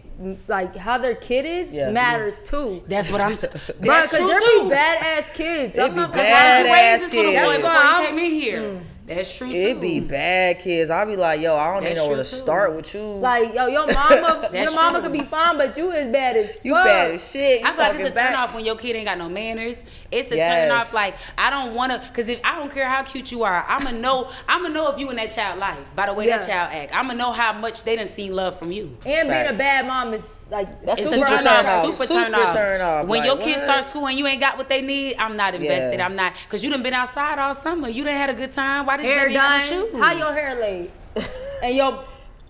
like 0.47 0.73
how 0.77 0.97
their 0.97 1.15
kid 1.15 1.45
is 1.45 1.73
Yeah. 1.73 1.89
matters 1.89 2.41
too. 2.49 2.81
That's 2.87 3.11
what 3.11 3.19
I'm. 3.19 3.35
Bro, 3.35 3.49
That's 3.49 4.07
because 4.11 4.19
true 4.19 4.27
there 4.29 4.39
too. 4.39 4.69
be 4.69 4.75
badass 4.75 5.33
kids. 5.33 5.77
It 5.77 5.81
I'm 5.81 5.89
be 5.89 5.95
not 5.97 6.13
That's 6.13 6.31
why 6.31 6.39
lie. 6.39 6.59
you 6.59 6.65
Badass 6.65 6.99
this 6.99 7.13
little 7.13 7.31
boy 7.33 7.39
kids. 7.51 7.57
before 7.57 7.71
I'm- 7.71 8.01
you 8.01 8.07
came 8.07 8.19
in 8.19 8.41
here. 8.41 8.81
That's 9.07 9.37
true 9.37 9.51
It 9.51 9.75
too. 9.75 9.79
be 9.81 9.99
bad 9.99 10.57
kids. 10.59 10.89
I 10.89 11.05
be 11.05 11.15
like, 11.15 11.39
yo, 11.39 11.55
I 11.55 11.73
don't 11.73 11.83
even 11.83 11.95
know 11.95 12.07
where 12.07 12.15
to 12.17 12.23
too. 12.23 12.35
start 12.35 12.75
with 12.75 12.91
you. 12.95 13.01
Like, 13.01 13.53
yo, 13.53 13.67
your 13.67 13.85
mama, 13.85 14.49
That's 14.51 14.63
your 14.63 14.73
mama 14.73 14.99
true. 14.99 15.09
could 15.09 15.13
be 15.19 15.23
fine, 15.25 15.57
but 15.57 15.77
you 15.77 15.91
is 15.91 16.07
bad 16.07 16.35
as 16.35 16.57
you 16.63 16.73
fuck. 16.73 16.85
bad 16.85 17.11
as 17.11 17.31
shit. 17.31 17.61
You 17.61 17.67
I 17.67 17.71
feel 17.73 17.85
like 17.85 17.99
it's 17.99 18.09
a 18.19 18.19
turn 18.29 18.35
off 18.35 18.55
when 18.55 18.65
your 18.65 18.75
kid 18.75 18.95
ain't 18.95 19.05
got 19.05 19.19
no 19.19 19.29
manners. 19.29 19.77
It's 20.11 20.31
a 20.31 20.35
Yes. 20.37 20.69
turn 20.69 20.71
off. 20.79 20.93
Like 20.93 21.13
I 21.37 21.51
don't 21.51 21.75
want 21.75 21.91
to, 21.91 22.01
cause 22.13 22.27
if 22.27 22.39
I 22.43 22.57
don't 22.57 22.73
care 22.73 22.89
how 22.89 23.03
cute 23.03 23.31
you 23.31 23.43
are, 23.43 23.63
I'ma 23.67 23.91
know. 23.91 24.29
I'ma 24.47 24.69
know 24.69 24.91
if 24.91 24.99
you 24.99 25.09
in 25.11 25.17
that 25.17 25.29
child 25.31 25.59
life 25.59 25.77
by 25.95 26.07
the 26.07 26.13
way 26.15 26.25
that 26.27 26.47
child 26.47 26.71
act. 26.73 26.95
I'ma 26.95 27.13
know 27.13 27.31
how 27.31 27.53
much 27.53 27.83
they 27.83 27.95
done 27.97 28.07
seen 28.07 28.33
love 28.35 28.57
from 28.57 28.71
you. 28.71 28.97
And 29.05 29.29
being 29.29 29.45
a 29.47 29.53
bad 29.53 29.85
mom 29.85 30.13
is 30.15 30.27
like 30.49 30.81
That's 30.83 31.01
It's 31.01 31.11
a 31.11 31.15
a 31.15 31.17
super 31.17 31.27
turn 31.29 31.43
turn 31.43 31.65
off. 31.65 31.85
off. 31.85 31.93
Super, 31.95 32.07
Super 32.13 32.23
turn 32.25 32.35
off. 32.35 32.53
turn 32.53 32.81
off. 32.81 33.07
When 33.07 33.19
Like, 33.21 33.27
your 33.27 33.37
kids 33.37 33.57
what? 33.57 33.63
start 33.65 33.85
school 33.85 34.07
and 34.07 34.17
you 34.17 34.27
ain't 34.27 34.39
got 34.41 34.57
what 34.57 34.69
they 34.69 34.81
need, 34.81 35.15
I'm 35.17 35.35
not 35.35 35.55
invested. 35.55 35.97
Yeah. 35.99 36.05
I'm 36.05 36.15
not, 36.15 36.33
cause 36.49 36.63
you 36.63 36.69
done 36.69 36.83
been 36.83 36.93
outside 36.93 37.39
all 37.39 37.53
summer. 37.53 37.89
You 37.89 38.03
done 38.03 38.13
had 38.13 38.29
a 38.29 38.33
good 38.33 38.53
time. 38.53 38.85
Why 38.85 38.97
did 38.97 39.05
hair 39.07 39.29
you 39.29 39.37
have 39.39 39.69
done. 39.69 39.79
no 39.79 39.85
shoes? 39.91 39.99
How 39.99 40.11
your 40.13 40.33
hair 40.33 40.55
laid? 40.55 40.91
and 41.63 41.75
your 41.75 42.03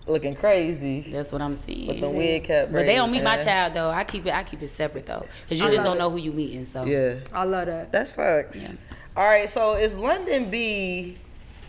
Looking 0.08 0.36
crazy 0.36 1.00
That's 1.00 1.32
what 1.32 1.42
I'm 1.42 1.56
seeing. 1.56 1.88
with 1.88 2.00
the 2.00 2.08
wig 2.10 2.44
cap. 2.44 2.68
But 2.70 2.86
they 2.86 2.94
don't 2.94 3.08
braids, 3.08 3.24
meet 3.24 3.28
my 3.28 3.38
child 3.38 3.74
though. 3.74 3.90
I 3.90 4.04
keep 4.04 4.24
it. 4.24 4.32
I 4.32 4.44
keep 4.44 4.62
it 4.62 4.68
separate 4.68 5.04
though, 5.04 5.26
cause 5.48 5.58
you 5.58 5.66
I 5.66 5.70
just 5.72 5.82
don't 5.82 5.96
it. 5.96 5.98
know 5.98 6.10
who 6.10 6.18
you 6.18 6.32
meeting. 6.32 6.64
So 6.64 6.84
Yeah, 6.84 7.14
I 7.32 7.42
love 7.42 7.66
that. 7.66 7.90
that's 7.90 8.12
facts. 8.12 8.74
All 9.16 9.24
right, 9.24 9.50
so 9.50 9.74
is 9.74 9.96
Londynn 9.96 10.48
B 10.48 11.16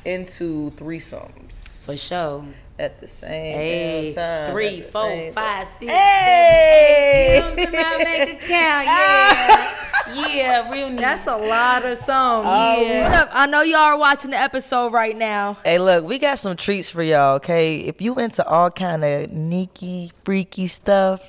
into 0.07 0.71
threesomes 0.71 1.85
for 1.85 1.95
sure. 1.97 2.45
at 2.79 2.97
the 2.99 3.07
same 3.07 3.57
Hey, 3.57 4.13
time? 4.15 4.51
three, 4.51 4.79
at 4.79 4.85
the 4.85 4.91
four, 4.91 5.03
same 5.07 5.33
five, 5.33 5.67
six, 5.79 5.91
Hey! 5.91 7.39
seven, 7.41 7.59
eight. 7.59 7.65
Comes 7.65 7.75
in 7.75 7.81
my 7.81 8.03
bank 8.03 8.43
account. 8.43 8.87
Yeah, 10.07 10.27
yeah, 10.33 10.71
real 10.71 10.87
nigga. 10.87 10.99
That's 10.99 11.27
a 11.27 11.35
lot 11.35 11.83
of 11.85 11.97
songs. 11.97 12.45
Oh, 12.49 13.01
What 13.03 13.13
up? 13.13 13.29
I 13.33 13.45
know 13.47 13.61
y'all 13.61 13.79
are 13.79 13.97
watching 13.97 14.31
the 14.31 14.37
episode 14.37 14.93
right 14.93 15.15
now. 15.17 15.57
Hey, 15.65 15.79
look, 15.79 16.05
we 16.05 16.17
got 16.17 16.39
some 16.39 16.55
treats 16.55 16.89
for 16.89 17.03
y'all. 17.03 17.35
Okay, 17.35 17.79
if 17.79 18.01
you 18.01 18.15
into 18.15 18.45
all 18.47 18.69
kind 18.71 19.03
of 19.03 19.29
sneaky, 19.29 20.13
freaky 20.23 20.67
stuff, 20.67 21.21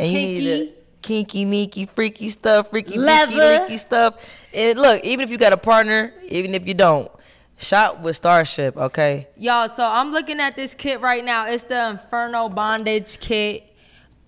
and 0.00 0.10
you 0.10 0.18
need 0.18 0.74
Kinky. 1.02 1.44
kinky, 1.44 1.44
neaky, 1.44 1.88
freaky 1.90 2.28
stuff, 2.28 2.70
freaky, 2.70 2.98
Leather. 2.98 3.30
deaky, 3.32 3.60
leaky 3.62 3.76
stuff. 3.78 4.14
And 4.52 4.80
look, 4.80 5.04
even 5.04 5.22
if 5.22 5.30
you 5.30 5.38
got 5.38 5.52
a 5.52 5.56
partner, 5.56 6.12
even 6.28 6.56
if 6.56 6.66
you 6.66 6.74
don't, 6.74 7.08
shop 7.56 8.00
with 8.00 8.16
Starship, 8.16 8.76
okay? 8.76 9.28
Y'all, 9.36 9.68
so 9.68 9.84
I'm 9.84 10.12
looking 10.12 10.40
at 10.40 10.56
this 10.56 10.74
kit 10.74 11.00
right 11.00 11.24
now. 11.24 11.46
It's 11.46 11.64
the 11.64 11.90
Inferno 11.90 12.48
Bondage 12.48 13.18
Kit. 13.20 13.70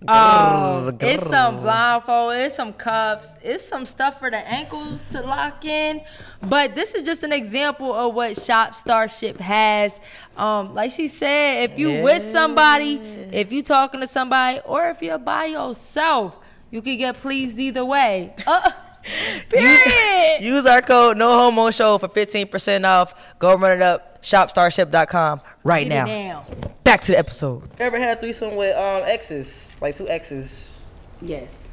Um, 0.07 0.95
it's 1.01 1.27
some 1.27 1.61
blindfold, 1.61 2.35
it's 2.35 2.55
some 2.55 2.71
cuffs, 2.71 3.33
it's 3.41 3.67
some 3.67 3.83
stuff 3.83 4.19
for 4.19 4.29
the 4.29 4.37
ankles 4.37 4.99
to 5.11 5.21
lock 5.21 5.65
in. 5.65 6.01
But 6.43 6.75
this 6.75 6.93
is 6.93 7.01
just 7.01 7.23
an 7.23 7.33
example 7.33 7.91
of 7.91 8.13
what 8.13 8.39
Shop 8.39 8.75
Starship 8.75 9.39
has. 9.39 9.99
Um, 10.37 10.75
like 10.75 10.91
she 10.91 11.07
said, 11.07 11.71
if 11.71 11.79
you 11.79 12.03
with 12.03 12.21
somebody, 12.21 12.97
if 13.31 13.51
you 13.51 13.63
talking 13.63 14.01
to 14.01 14.07
somebody, 14.07 14.59
or 14.65 14.87
if 14.89 15.01
you're 15.01 15.17
by 15.17 15.45
yourself, 15.45 16.35
you 16.69 16.83
can 16.83 16.97
get 16.97 17.15
pleased 17.15 17.57
either 17.57 17.83
way. 17.83 18.35
Uh, 18.45 18.69
period. 19.49 20.41
Use 20.41 20.65
our 20.65 20.81
code 20.81 21.17
No 21.17 21.29
Homo 21.31 21.71
Show 21.71 21.97
for 21.97 22.07
15% 22.07 22.85
off. 22.85 23.37
Go 23.39 23.55
run 23.55 23.71
it 23.77 23.81
up. 23.81 24.21
ShopStarship.com 24.23 25.41
right 25.63 25.87
Get 25.87 26.05
now. 26.05 26.45
Back 26.83 27.01
to 27.01 27.11
the 27.13 27.17
episode. 27.19 27.63
Ever 27.79 27.97
had 27.97 28.17
a 28.17 28.19
threesome 28.19 28.55
with 28.55 28.75
um 28.75 29.03
exes, 29.05 29.77
like 29.81 29.95
two 29.95 30.07
exes? 30.09 30.85
Yes. 31.21 31.67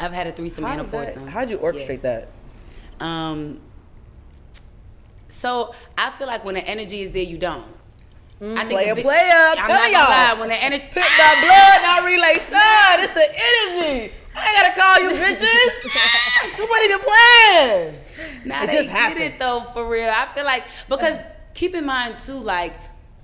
I've 0.00 0.12
had 0.12 0.26
a 0.26 0.32
threesome 0.32 0.64
and 0.64 0.80
a 0.80 0.84
did 0.84 0.92
that- 0.92 1.06
foursome. 1.06 1.26
how'd 1.26 1.50
you 1.50 1.58
orchestrate 1.58 2.00
that? 2.02 2.28
Um. 3.00 3.60
So 5.28 5.74
I 5.98 6.10
feel 6.10 6.26
like 6.26 6.44
when 6.44 6.54
the 6.54 6.66
energy 6.66 7.02
is 7.02 7.12
there, 7.12 7.22
you 7.22 7.38
don't. 7.38 7.64
I 8.40 8.64
think 8.66 8.70
Player, 8.70 8.88
the 8.90 8.94
big- 8.96 9.04
player, 9.04 9.20
I'm 9.32 9.58
I'm 9.58 9.68
not 9.68 9.68
gonna 9.68 9.92
y'all. 9.92 10.00
lie, 10.10 10.36
When 10.40 10.48
the 10.48 10.62
energy, 10.62 10.84
Pit 10.90 11.04
by 11.18 11.34
blood, 11.40 11.82
not 11.82 12.04
relation. 12.04 12.50
It's 12.98 13.12
the 13.12 13.84
energy. 13.88 14.12
I 14.34 14.52
gotta 14.52 14.80
call 14.80 15.02
you 15.02 15.10
bitches. 15.24 16.58
you 16.58 16.66
wasn't 16.68 16.90
even 16.90 17.00
playing. 17.00 17.96
Nah, 18.46 18.62
It 18.64 18.66
they 18.70 18.76
just 18.76 18.88
did 18.90 18.96
happened. 18.96 19.20
it 19.22 19.38
though, 19.38 19.64
for 19.72 19.88
real. 19.88 20.08
I 20.10 20.28
feel 20.34 20.44
like 20.44 20.64
because 20.88 21.18
keep 21.54 21.74
in 21.74 21.84
mind 21.86 22.18
too, 22.18 22.38
like 22.38 22.74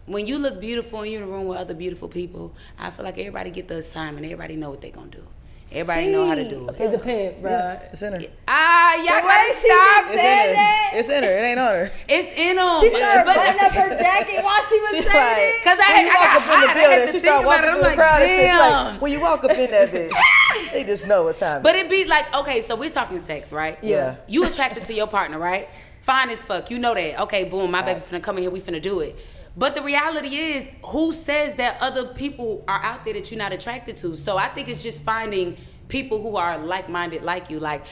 when 0.07 0.27
you 0.27 0.39
look 0.39 0.61
beautiful 0.61 1.03
and 1.03 1.11
you're 1.13 1.23
in 1.23 1.29
a 1.29 1.31
room 1.31 1.47
with 1.47 1.59
other 1.59 1.75
beautiful 1.75 2.09
people, 2.09 2.55
I 2.79 2.91
feel 2.91 3.05
like 3.05 3.19
everybody 3.19 3.51
get 3.51 3.69
the 3.69 3.77
assignment. 3.79 4.25
Everybody 4.25 4.57
know 4.57 4.71
what 4.71 4.81
they 4.81 4.91
gonna 4.91 5.09
do. 5.11 5.25
Everybody 5.73 6.09
know 6.11 6.27
how 6.27 6.35
to 6.35 6.49
do 6.49 6.66
it. 6.68 6.81
It's 6.81 6.95
a 6.95 6.99
pimp, 6.99 7.43
bro. 7.43 7.79
It's 7.93 8.03
in 8.03 8.12
her. 8.14 8.21
Ah, 8.49 8.95
y'all 8.97 9.23
gotta 9.23 9.55
stop. 9.55 10.03
just 10.11 10.14
It's 10.14 10.21
said 10.21 10.43
in 10.43 10.49
her. 10.49 10.55
that. 10.55 10.91
It's 10.95 11.09
in 11.09 11.23
her. 11.23 11.31
It 11.31 11.43
ain't 11.47 11.61
on 11.61 11.75
her. 11.75 11.91
It's 12.09 12.39
in 12.39 12.57
them. 12.57 12.81
She 12.81 12.91
started 12.91 13.23
but, 13.25 13.37
buttoning 13.37 13.61
up 13.62 13.73
her 13.73 13.89
jacket 13.97 14.43
while 14.45 14.61
she 14.68 14.81
was 14.81 14.91
She's 14.91 15.05
saying 15.07 15.14
like, 15.14 15.39
it. 15.39 15.62
Cause 15.62 15.79
I 15.79 15.95
when 15.95 15.95
had- 15.95 16.05
you 16.07 16.11
I 16.11 16.14
walk 16.18 16.27
got 16.27 16.37
up 16.37 16.43
in 16.43 16.49
the 16.51 16.66
hot. 16.66 16.77
I 16.77 16.81
had 16.81 16.91
building, 16.91 17.07
to 17.07 17.12
she 17.12 17.18
start 17.21 17.47
walking 17.47 17.62
it. 17.64 17.68
I'm 17.68 17.75
through 17.75 17.83
the 17.83 17.89
like, 17.89 17.99
crowd 17.99 18.23
and 18.23 18.31
shit. 18.31 18.51
She's 18.51 18.59
like, 18.59 19.01
when 19.03 19.12
you 19.12 19.21
walk 19.21 19.45
up 19.45 19.51
in 19.53 19.71
that 19.71 19.89
bitch, 19.93 20.73
they 20.73 20.83
just 20.85 21.07
know 21.07 21.23
what 21.23 21.37
time. 21.39 21.57
It's. 21.59 21.62
But 21.62 21.77
it 21.77 21.89
be 21.89 22.05
like, 22.05 22.35
okay, 22.35 22.61
so 22.62 22.75
we're 22.75 22.91
talking 22.91 23.21
sex, 23.21 23.53
right? 23.53 23.79
Yeah. 23.81 24.16
You 24.27 24.43
attracted 24.45 24.83
to 24.85 24.93
your 24.93 25.07
partner, 25.07 25.39
right? 25.39 25.68
Fine 26.03 26.31
as 26.31 26.43
fuck. 26.43 26.68
You 26.73 26.81
know 26.81 26.95
that. 26.95 27.21
Okay, 27.23 27.45
boom, 27.45 27.71
my 27.71 27.83
baby 27.83 28.01
Facts. 28.01 28.12
finna 28.12 28.23
come 28.25 28.37
in 28.39 28.43
here, 28.43 28.51
we 28.51 28.61
finna 28.61 28.83
do 28.83 29.01
it. 29.01 29.14
But 29.61 29.75
the 29.75 29.83
reality 29.83 30.37
is, 30.37 30.67
who 30.87 31.13
says 31.13 31.57
that 31.57 31.77
other 31.83 32.15
people 32.15 32.65
are 32.67 32.83
out 32.83 33.05
there 33.05 33.13
that 33.13 33.31
you're 33.31 33.37
not 33.37 33.53
attracted 33.53 33.99
to? 33.99 34.17
So 34.17 34.39
I 34.39 34.49
think 34.49 34.69
it's 34.69 34.83
just 34.83 35.03
finding 35.03 35.59
people 35.89 36.23
who 36.23 36.37
are 36.37 36.57
like-minded 36.57 37.23
like 37.23 37.51
you. 37.51 37.61
Like, 37.61 37.85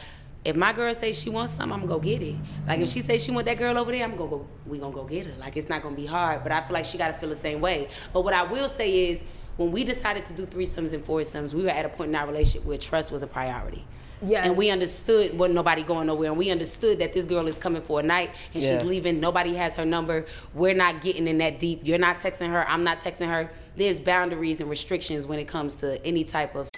if 0.46 0.56
my 0.56 0.72
girl 0.72 0.94
says 0.94 1.20
she 1.20 1.28
wants 1.28 1.52
something, 1.52 1.74
I'm 1.74 1.80
gonna 1.80 1.92
go 1.92 1.98
get 1.98 2.22
it. 2.22 2.36
Like 2.66 2.80
if 2.80 2.88
she 2.88 3.02
says 3.02 3.22
she 3.22 3.32
want 3.32 3.44
that 3.44 3.58
girl 3.58 3.76
over 3.76 3.92
there, 3.92 4.02
I'm 4.02 4.16
gonna 4.16 4.30
go. 4.30 4.46
We 4.64 4.78
gonna 4.78 4.94
go 4.94 5.04
get 5.04 5.26
her. 5.26 5.38
Like 5.38 5.58
it's 5.58 5.68
not 5.68 5.82
gonna 5.82 5.94
be 5.94 6.06
hard. 6.06 6.42
But 6.42 6.52
I 6.52 6.62
feel 6.62 6.72
like 6.72 6.86
she 6.86 6.96
gotta 6.96 7.12
feel 7.12 7.28
the 7.28 7.36
same 7.36 7.60
way. 7.60 7.90
But 8.14 8.22
what 8.22 8.32
I 8.32 8.44
will 8.44 8.70
say 8.70 9.10
is, 9.10 9.22
when 9.58 9.70
we 9.70 9.84
decided 9.84 10.24
to 10.24 10.32
do 10.32 10.46
threesomes 10.46 10.94
and 10.94 11.04
foursomes, 11.04 11.54
we 11.54 11.64
were 11.64 11.68
at 11.68 11.84
a 11.84 11.90
point 11.90 12.08
in 12.08 12.14
our 12.14 12.26
relationship 12.26 12.64
where 12.64 12.78
trust 12.78 13.12
was 13.12 13.22
a 13.22 13.26
priority. 13.26 13.84
Yes. 14.22 14.46
And 14.46 14.56
we 14.56 14.70
understood 14.70 15.36
wasn't 15.38 15.54
nobody 15.54 15.82
going 15.82 16.06
nowhere. 16.08 16.30
And 16.30 16.38
we 16.38 16.50
understood 16.50 16.98
that 16.98 17.12
this 17.12 17.24
girl 17.26 17.46
is 17.46 17.54
coming 17.56 17.82
for 17.82 18.00
a 18.00 18.02
night 18.02 18.30
and 18.54 18.62
Yeah. 18.62 18.78
she's 18.78 18.86
leaving. 18.86 19.20
Nobody 19.20 19.54
has 19.54 19.74
her 19.76 19.84
number. 19.84 20.26
We're 20.54 20.74
not 20.74 21.00
getting 21.00 21.28
in 21.28 21.38
that 21.38 21.60
deep. 21.60 21.80
You're 21.84 21.98
not 21.98 22.18
texting 22.18 22.50
her. 22.50 22.68
I'm 22.68 22.84
not 22.84 23.00
texting 23.00 23.28
her. 23.28 23.50
There's 23.76 23.98
boundaries 23.98 24.60
and 24.60 24.68
restrictions 24.68 25.26
when 25.26 25.38
it 25.38 25.46
comes 25.46 25.74
to 25.76 26.04
any 26.04 26.24
type 26.24 26.54
of 26.56 26.68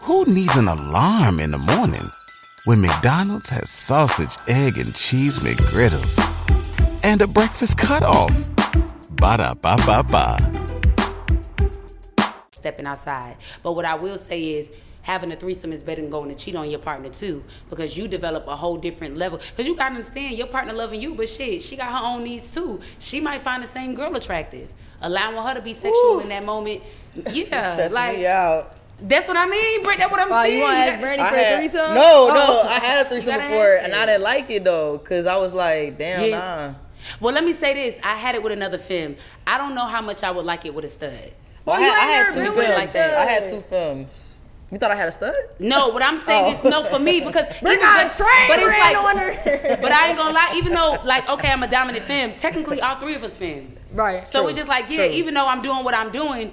Who 0.00 0.24
needs 0.26 0.56
an 0.56 0.68
alarm 0.68 1.40
in 1.40 1.52
the 1.52 1.58
morning 1.58 2.10
when 2.64 2.80
McDonald's 2.80 3.50
has 3.50 3.70
sausage, 3.70 4.36
egg, 4.48 4.76
and 4.78 4.94
cheese 4.94 5.38
McGriddles 5.38 6.18
and 7.04 7.22
a 7.22 7.26
breakfast 7.26 7.78
cutoff? 7.78 8.32
Ba 9.16 9.36
da 9.38 9.54
ba 9.54 9.76
ba 9.86 10.02
ba. 10.02 10.61
Stepping 12.62 12.86
outside. 12.86 13.36
But 13.64 13.72
what 13.72 13.84
I 13.84 13.96
will 13.96 14.16
say 14.16 14.40
is 14.54 14.70
having 15.02 15.32
a 15.32 15.36
threesome 15.36 15.72
is 15.72 15.82
better 15.82 16.00
than 16.00 16.10
going 16.10 16.28
to 16.28 16.34
cheat 16.36 16.54
on 16.54 16.70
your 16.70 16.78
partner 16.78 17.08
too 17.08 17.42
because 17.68 17.96
you 17.98 18.06
develop 18.06 18.46
a 18.46 18.54
whole 18.54 18.76
different 18.76 19.16
level 19.16 19.36
because 19.50 19.66
you 19.66 19.74
gotta 19.74 19.96
understand 19.96 20.36
your 20.38 20.46
partner 20.46 20.72
loving 20.72 21.02
you 21.02 21.12
but 21.16 21.28
shit 21.28 21.60
she 21.60 21.74
got 21.74 21.90
her 21.90 22.06
own 22.06 22.22
needs 22.22 22.52
too 22.52 22.78
she 23.00 23.18
might 23.18 23.42
find 23.42 23.64
the 23.64 23.66
same 23.66 23.96
girl 23.96 24.14
attractive 24.14 24.72
allowing 25.00 25.36
her 25.44 25.54
to 25.54 25.60
be 25.60 25.72
sexual 25.72 26.20
in 26.20 26.28
that 26.28 26.44
moment 26.44 26.80
yeah 27.32 27.88
like 27.90 28.18
me 28.18 28.26
out. 28.28 28.76
that's 29.00 29.26
what 29.26 29.36
I 29.36 29.46
mean 29.46 29.82
Britt 29.82 29.98
that's 29.98 30.08
what 30.12 30.20
I'm 30.20 30.28
oh, 30.28 30.36
Wow, 30.36 30.42
saying 30.44 30.56
you 30.58 30.62
want 30.62 30.72
to 30.74 30.78
ask 30.78 30.92
got- 30.92 31.00
Brandy 31.00 31.22
I 31.24 31.28
for 31.30 31.34
had, 31.34 31.52
a 31.52 31.56
threesome? 31.56 31.94
No, 31.96 32.28
Oh. 32.30 32.34
no, 32.64 32.68
I 32.70 32.78
had 32.78 33.04
a 33.06 33.08
threesome 33.08 33.34
gotta 33.38 33.48
before, 33.48 33.74
and 33.74 33.92
it. 33.92 33.98
I 33.98 34.06
didn't 34.06 34.22
like 34.22 34.50
it 34.50 34.62
though, 34.62 34.98
cause 34.98 35.26
I 35.26 35.34
was 35.36 35.52
like, 35.52 35.98
damn, 35.98 36.30
Yeah. 36.30 36.38
nah. 36.38 36.74
well 37.18 37.34
let 37.34 37.42
me 37.42 37.52
say 37.52 37.74
this 37.74 37.98
I 38.04 38.14
had 38.14 38.36
it 38.36 38.42
with 38.44 38.52
another 38.52 38.78
femme 38.78 39.16
I 39.48 39.58
don't 39.58 39.74
know 39.74 39.86
how 39.86 40.00
much 40.00 40.22
I 40.22 40.30
would 40.30 40.44
like 40.44 40.64
it 40.64 40.72
with 40.76 40.84
a 40.84 40.88
stud 40.88 41.32
Well, 41.64 41.76
I 41.76 41.80
had, 41.80 41.94
I 41.96 42.10
had 42.10 42.32
two 42.34 42.52
femmes. 42.52 42.68
like 42.78 42.92
that. 42.92 43.14
I 43.14 43.24
had 43.24 43.48
two 43.48 43.60
femmes. 43.60 44.40
You 44.70 44.78
thought 44.78 44.90
I 44.90 44.94
had 44.96 45.08
a 45.08 45.12
stud? 45.12 45.34
No, 45.58 45.88
what 45.90 46.02
I'm 46.02 46.16
saying 46.16 46.54
Oh. 46.56 46.56
is 46.58 46.64
no 46.64 46.82
for 46.84 46.98
me 46.98 47.20
because 47.20 47.44
Bring 47.60 47.74
even- 47.74 47.84
out 47.86 48.04
a 48.04 48.08
but, 48.08 48.16
train 48.16 48.48
but 48.48 48.58
it's 48.58 48.78
like, 48.80 48.96
on 48.96 49.16
her. 49.18 49.76
but 49.82 49.92
I 49.92 50.08
ain't 50.08 50.16
gonna 50.16 50.32
lie. 50.32 50.52
Even 50.56 50.72
though 50.72 50.96
like 51.04 51.28
okay, 51.28 51.50
I'm 51.50 51.62
a 51.62 51.68
dominant 51.70 52.04
femme. 52.04 52.34
Technically, 52.38 52.80
all 52.80 52.98
three 52.98 53.14
of 53.14 53.22
us 53.22 53.36
femmes. 53.36 53.82
Right, 53.92 54.26
So 54.26 54.40
true, 54.40 54.48
it's 54.48 54.56
just 54.56 54.68
like 54.70 54.88
yeah. 54.88 54.96
true. 54.96 55.04
Even 55.14 55.34
though 55.34 55.46
I'm 55.46 55.60
doing 55.62 55.84
what 55.84 55.94
I'm 55.94 56.10
doing. 56.10 56.52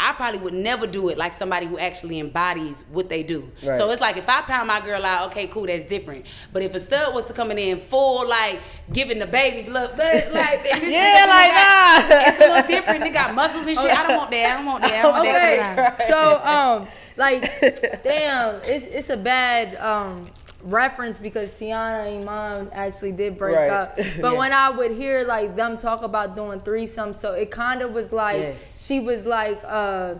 I 0.00 0.12
probably 0.12 0.40
would 0.40 0.54
never 0.54 0.86
do 0.86 1.08
it 1.08 1.16
like 1.16 1.32
somebody 1.32 1.66
who 1.66 1.78
actually 1.78 2.18
embodies 2.18 2.84
what 2.90 3.08
they 3.08 3.22
do. 3.22 3.50
Right. 3.64 3.76
So 3.78 3.90
it's 3.90 4.00
like 4.00 4.16
if 4.16 4.28
I 4.28 4.42
pound 4.42 4.66
my 4.68 4.80
girl 4.80 5.04
out, 5.04 5.30
okay, 5.30 5.46
cool, 5.46 5.66
that's 5.66 5.84
different. 5.84 6.26
But 6.52 6.62
if 6.62 6.74
a 6.74 6.80
stud 6.80 7.14
was 7.14 7.26
to 7.26 7.32
come 7.32 7.50
in 7.52 7.80
full 7.80 8.28
like 8.28 8.60
giving 8.92 9.18
the 9.20 9.26
baby 9.26 9.68
blood, 9.68 9.92
but 9.96 10.32
like 10.32 10.62
this 10.64 10.82
Yeah, 10.82 11.26
like, 11.28 11.50
got- 11.50 12.08
nah. 12.10 12.16
it's 12.28 12.38
a 12.38 12.48
little 12.48 12.68
different. 12.68 13.00
They 13.02 13.10
got 13.10 13.34
muscles 13.34 13.66
and 13.66 13.76
shit. 13.78 13.96
I 13.98 14.06
don't 14.08 14.18
want 14.18 14.30
that. 14.32 14.50
I 14.50 14.56
don't 14.56 14.66
want 14.66 14.82
that. 14.82 14.92
I 14.92 15.02
don't 15.02 15.12
want 15.12 15.24
that. 15.24 15.94
Okay, 15.94 16.06
so 16.08 16.44
um, 16.44 16.88
like, 17.16 18.02
damn, 18.02 18.56
it's 18.64 18.84
it's 18.86 19.10
a 19.10 19.16
bad 19.16 19.76
um 19.76 20.28
reference 20.64 21.18
because 21.18 21.50
Tiana 21.50 22.06
and 22.06 22.28
Iman 22.28 22.70
actually 22.72 23.12
did 23.12 23.38
break 23.38 23.56
Right. 23.56 23.70
up. 23.70 23.98
But 24.20 24.36
when 24.36 24.52
I 24.52 24.70
would 24.70 24.92
hear 24.92 25.24
like 25.24 25.56
them 25.56 25.76
talk 25.76 26.02
about 26.02 26.34
doing 26.34 26.58
threesomes, 26.60 27.16
so 27.16 27.32
it 27.32 27.50
kind 27.50 27.82
of 27.82 27.92
was 27.92 28.12
like 28.12 28.38
Yes. 28.38 28.56
she 28.74 29.00
was 29.00 29.26
like 29.26 29.60
uh, 29.64 30.14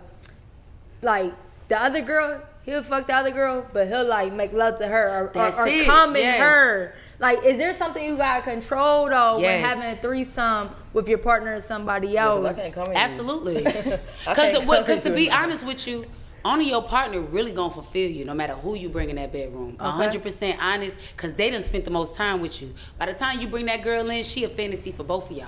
like 1.01 1.33
the 1.67 1.81
other 1.81 2.01
girl. 2.01 2.41
He'll 2.63 2.81
fuck 2.81 3.05
the 3.05 3.13
other 3.13 3.29
girl, 3.29 3.63
but 3.73 3.87
he'll 3.87 4.05
like 4.07 4.33
make 4.33 4.51
love 4.51 4.75
to 4.77 4.87
her 4.87 5.07
or, 5.07 5.23
or, 5.27 5.31
That's 5.33 5.55
or 5.57 5.67
it, 5.67 5.85
come 5.85 6.15
in 6.15 6.23
yes. 6.23 6.39
her. 6.39 6.95
Like, 7.19 7.43
is 7.45 7.57
there 7.59 7.75
something 7.75 8.03
you 8.03 8.17
got 8.17 8.43
control 8.43 9.07
though 9.07 9.37
when 9.39 9.63
having 9.63 9.83
a 9.83 9.95
threesome 9.95 10.71
with 10.91 11.07
your 11.07 11.19
partner 11.19 11.53
or 11.55 11.61
somebody 11.61 12.17
else? 12.17 12.43
I 12.43 12.53
can't 12.53 12.73
come. 12.73 12.87
Absolutely. 12.91 13.61
can't 13.63 14.01
Because 14.25 14.65
because 14.65 15.03
to 15.03 15.09
to 15.09 15.15
be 15.15 15.29
honest 15.29 15.63
with 15.63 15.87
you, 15.87 16.05
only 16.45 16.69
your 16.69 16.83
partner 16.83 17.19
really 17.19 17.51
gonna 17.51 17.73
fulfill 17.73 18.09
you, 18.09 18.23
no 18.23 18.33
matter 18.33 18.53
who 18.53 18.75
you 18.77 18.87
bring 18.87 19.09
in 19.09 19.17
that 19.17 19.33
bedroom. 19.33 19.75
A 19.79 19.91
hundred 19.91 20.23
percent 20.23 20.57
honest, 20.61 20.97
because 21.15 21.33
they 21.33 21.49
done 21.51 21.63
spent 21.63 21.83
the 21.83 21.91
most 21.91 22.15
time 22.15 22.39
with 22.39 22.61
you. 22.61 22.73
By 22.97 23.07
the 23.07 23.13
time 23.13 23.41
you 23.41 23.47
bring 23.47 23.65
that 23.65 23.83
girl 23.83 24.09
in, 24.09 24.23
she 24.23 24.43
a 24.45 24.49
fantasy 24.49 24.91
for 24.93 25.03
both 25.03 25.29
of 25.31 25.35
y'all. 25.35 25.47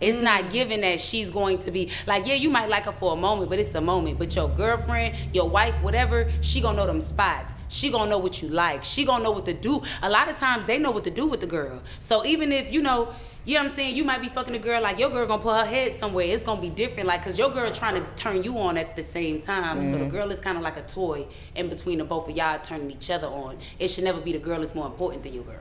It's 0.00 0.16
Mm. 0.16 0.22
not 0.22 0.50
given 0.50 0.80
that 0.80 0.98
she's 0.98 1.28
going 1.30 1.58
to 1.58 1.70
be 1.70 1.90
like, 2.06 2.26
yeah, 2.26 2.32
you 2.34 2.48
might 2.48 2.70
like 2.70 2.84
her 2.84 2.92
for 2.92 3.12
a 3.12 3.16
moment, 3.16 3.50
but 3.50 3.58
it's 3.58 3.74
a 3.74 3.82
moment. 3.82 4.18
But 4.18 4.34
your 4.34 4.48
girlfriend, 4.48 5.14
your 5.34 5.48
wife, 5.50 5.74
whatever, 5.82 6.30
she 6.40 6.62
gonna 6.62 6.78
know 6.78 6.86
them 6.86 7.02
spots. 7.02 7.52
She 7.68 7.90
gonna 7.90 8.08
know 8.08 8.18
what 8.18 8.40
you 8.40 8.48
like. 8.48 8.82
She 8.82 9.04
gonna 9.04 9.22
know 9.22 9.30
what 9.32 9.44
to 9.44 9.52
do. 9.52 9.82
A 10.02 10.08
lot 10.08 10.28
of 10.30 10.36
times 10.38 10.64
they 10.64 10.78
know 10.78 10.90
what 10.90 11.04
to 11.04 11.10
do 11.10 11.26
with 11.26 11.40
the 11.40 11.46
girl. 11.46 11.82
So 12.00 12.24
even 12.24 12.50
if 12.50 12.72
you 12.72 12.80
know, 12.80 13.08
you 13.44 13.54
know 13.54 13.60
what 13.64 13.70
I'm 13.70 13.76
saying, 13.76 13.96
you 13.96 14.04
might 14.04 14.20
be 14.20 14.28
fucking 14.28 14.54
a 14.54 14.58
girl 14.58 14.82
like 14.82 14.98
your 14.98 15.10
girl 15.10 15.26
gonna 15.26 15.42
put 15.42 15.56
her 15.56 15.64
head 15.64 15.92
somewhere. 15.94 16.26
It's 16.26 16.42
gonna 16.42 16.60
be 16.60 16.68
different, 16.68 17.06
like 17.08 17.24
cause 17.24 17.38
your 17.38 17.50
girl 17.50 17.70
trying 17.72 17.94
to 17.94 18.04
turn 18.16 18.42
you 18.44 18.58
on 18.58 18.76
at 18.76 18.96
the 18.96 19.02
same 19.02 19.40
time. 19.40 19.82
So 19.82 19.98
the 19.98 20.06
girl 20.06 20.30
is 20.30 20.40
kind 20.40 20.56
of 20.58 20.62
like 20.62 20.76
a 20.76 20.82
toy 20.82 21.26
in 21.54 21.68
between 21.68 21.98
the 21.98 22.04
both 22.04 22.28
of 22.28 22.36
y'all 22.36 22.58
turning 22.62 22.90
each 22.90 23.10
other 23.10 23.26
on. 23.28 23.58
It 23.78 23.88
should 23.88 24.04
never 24.04 24.20
be 24.20 24.32
the 24.32 24.38
girl 24.38 24.62
is 24.62 24.74
more 24.74 24.86
important 24.86 25.22
than 25.22 25.32
your 25.34 25.44
girl. 25.44 25.56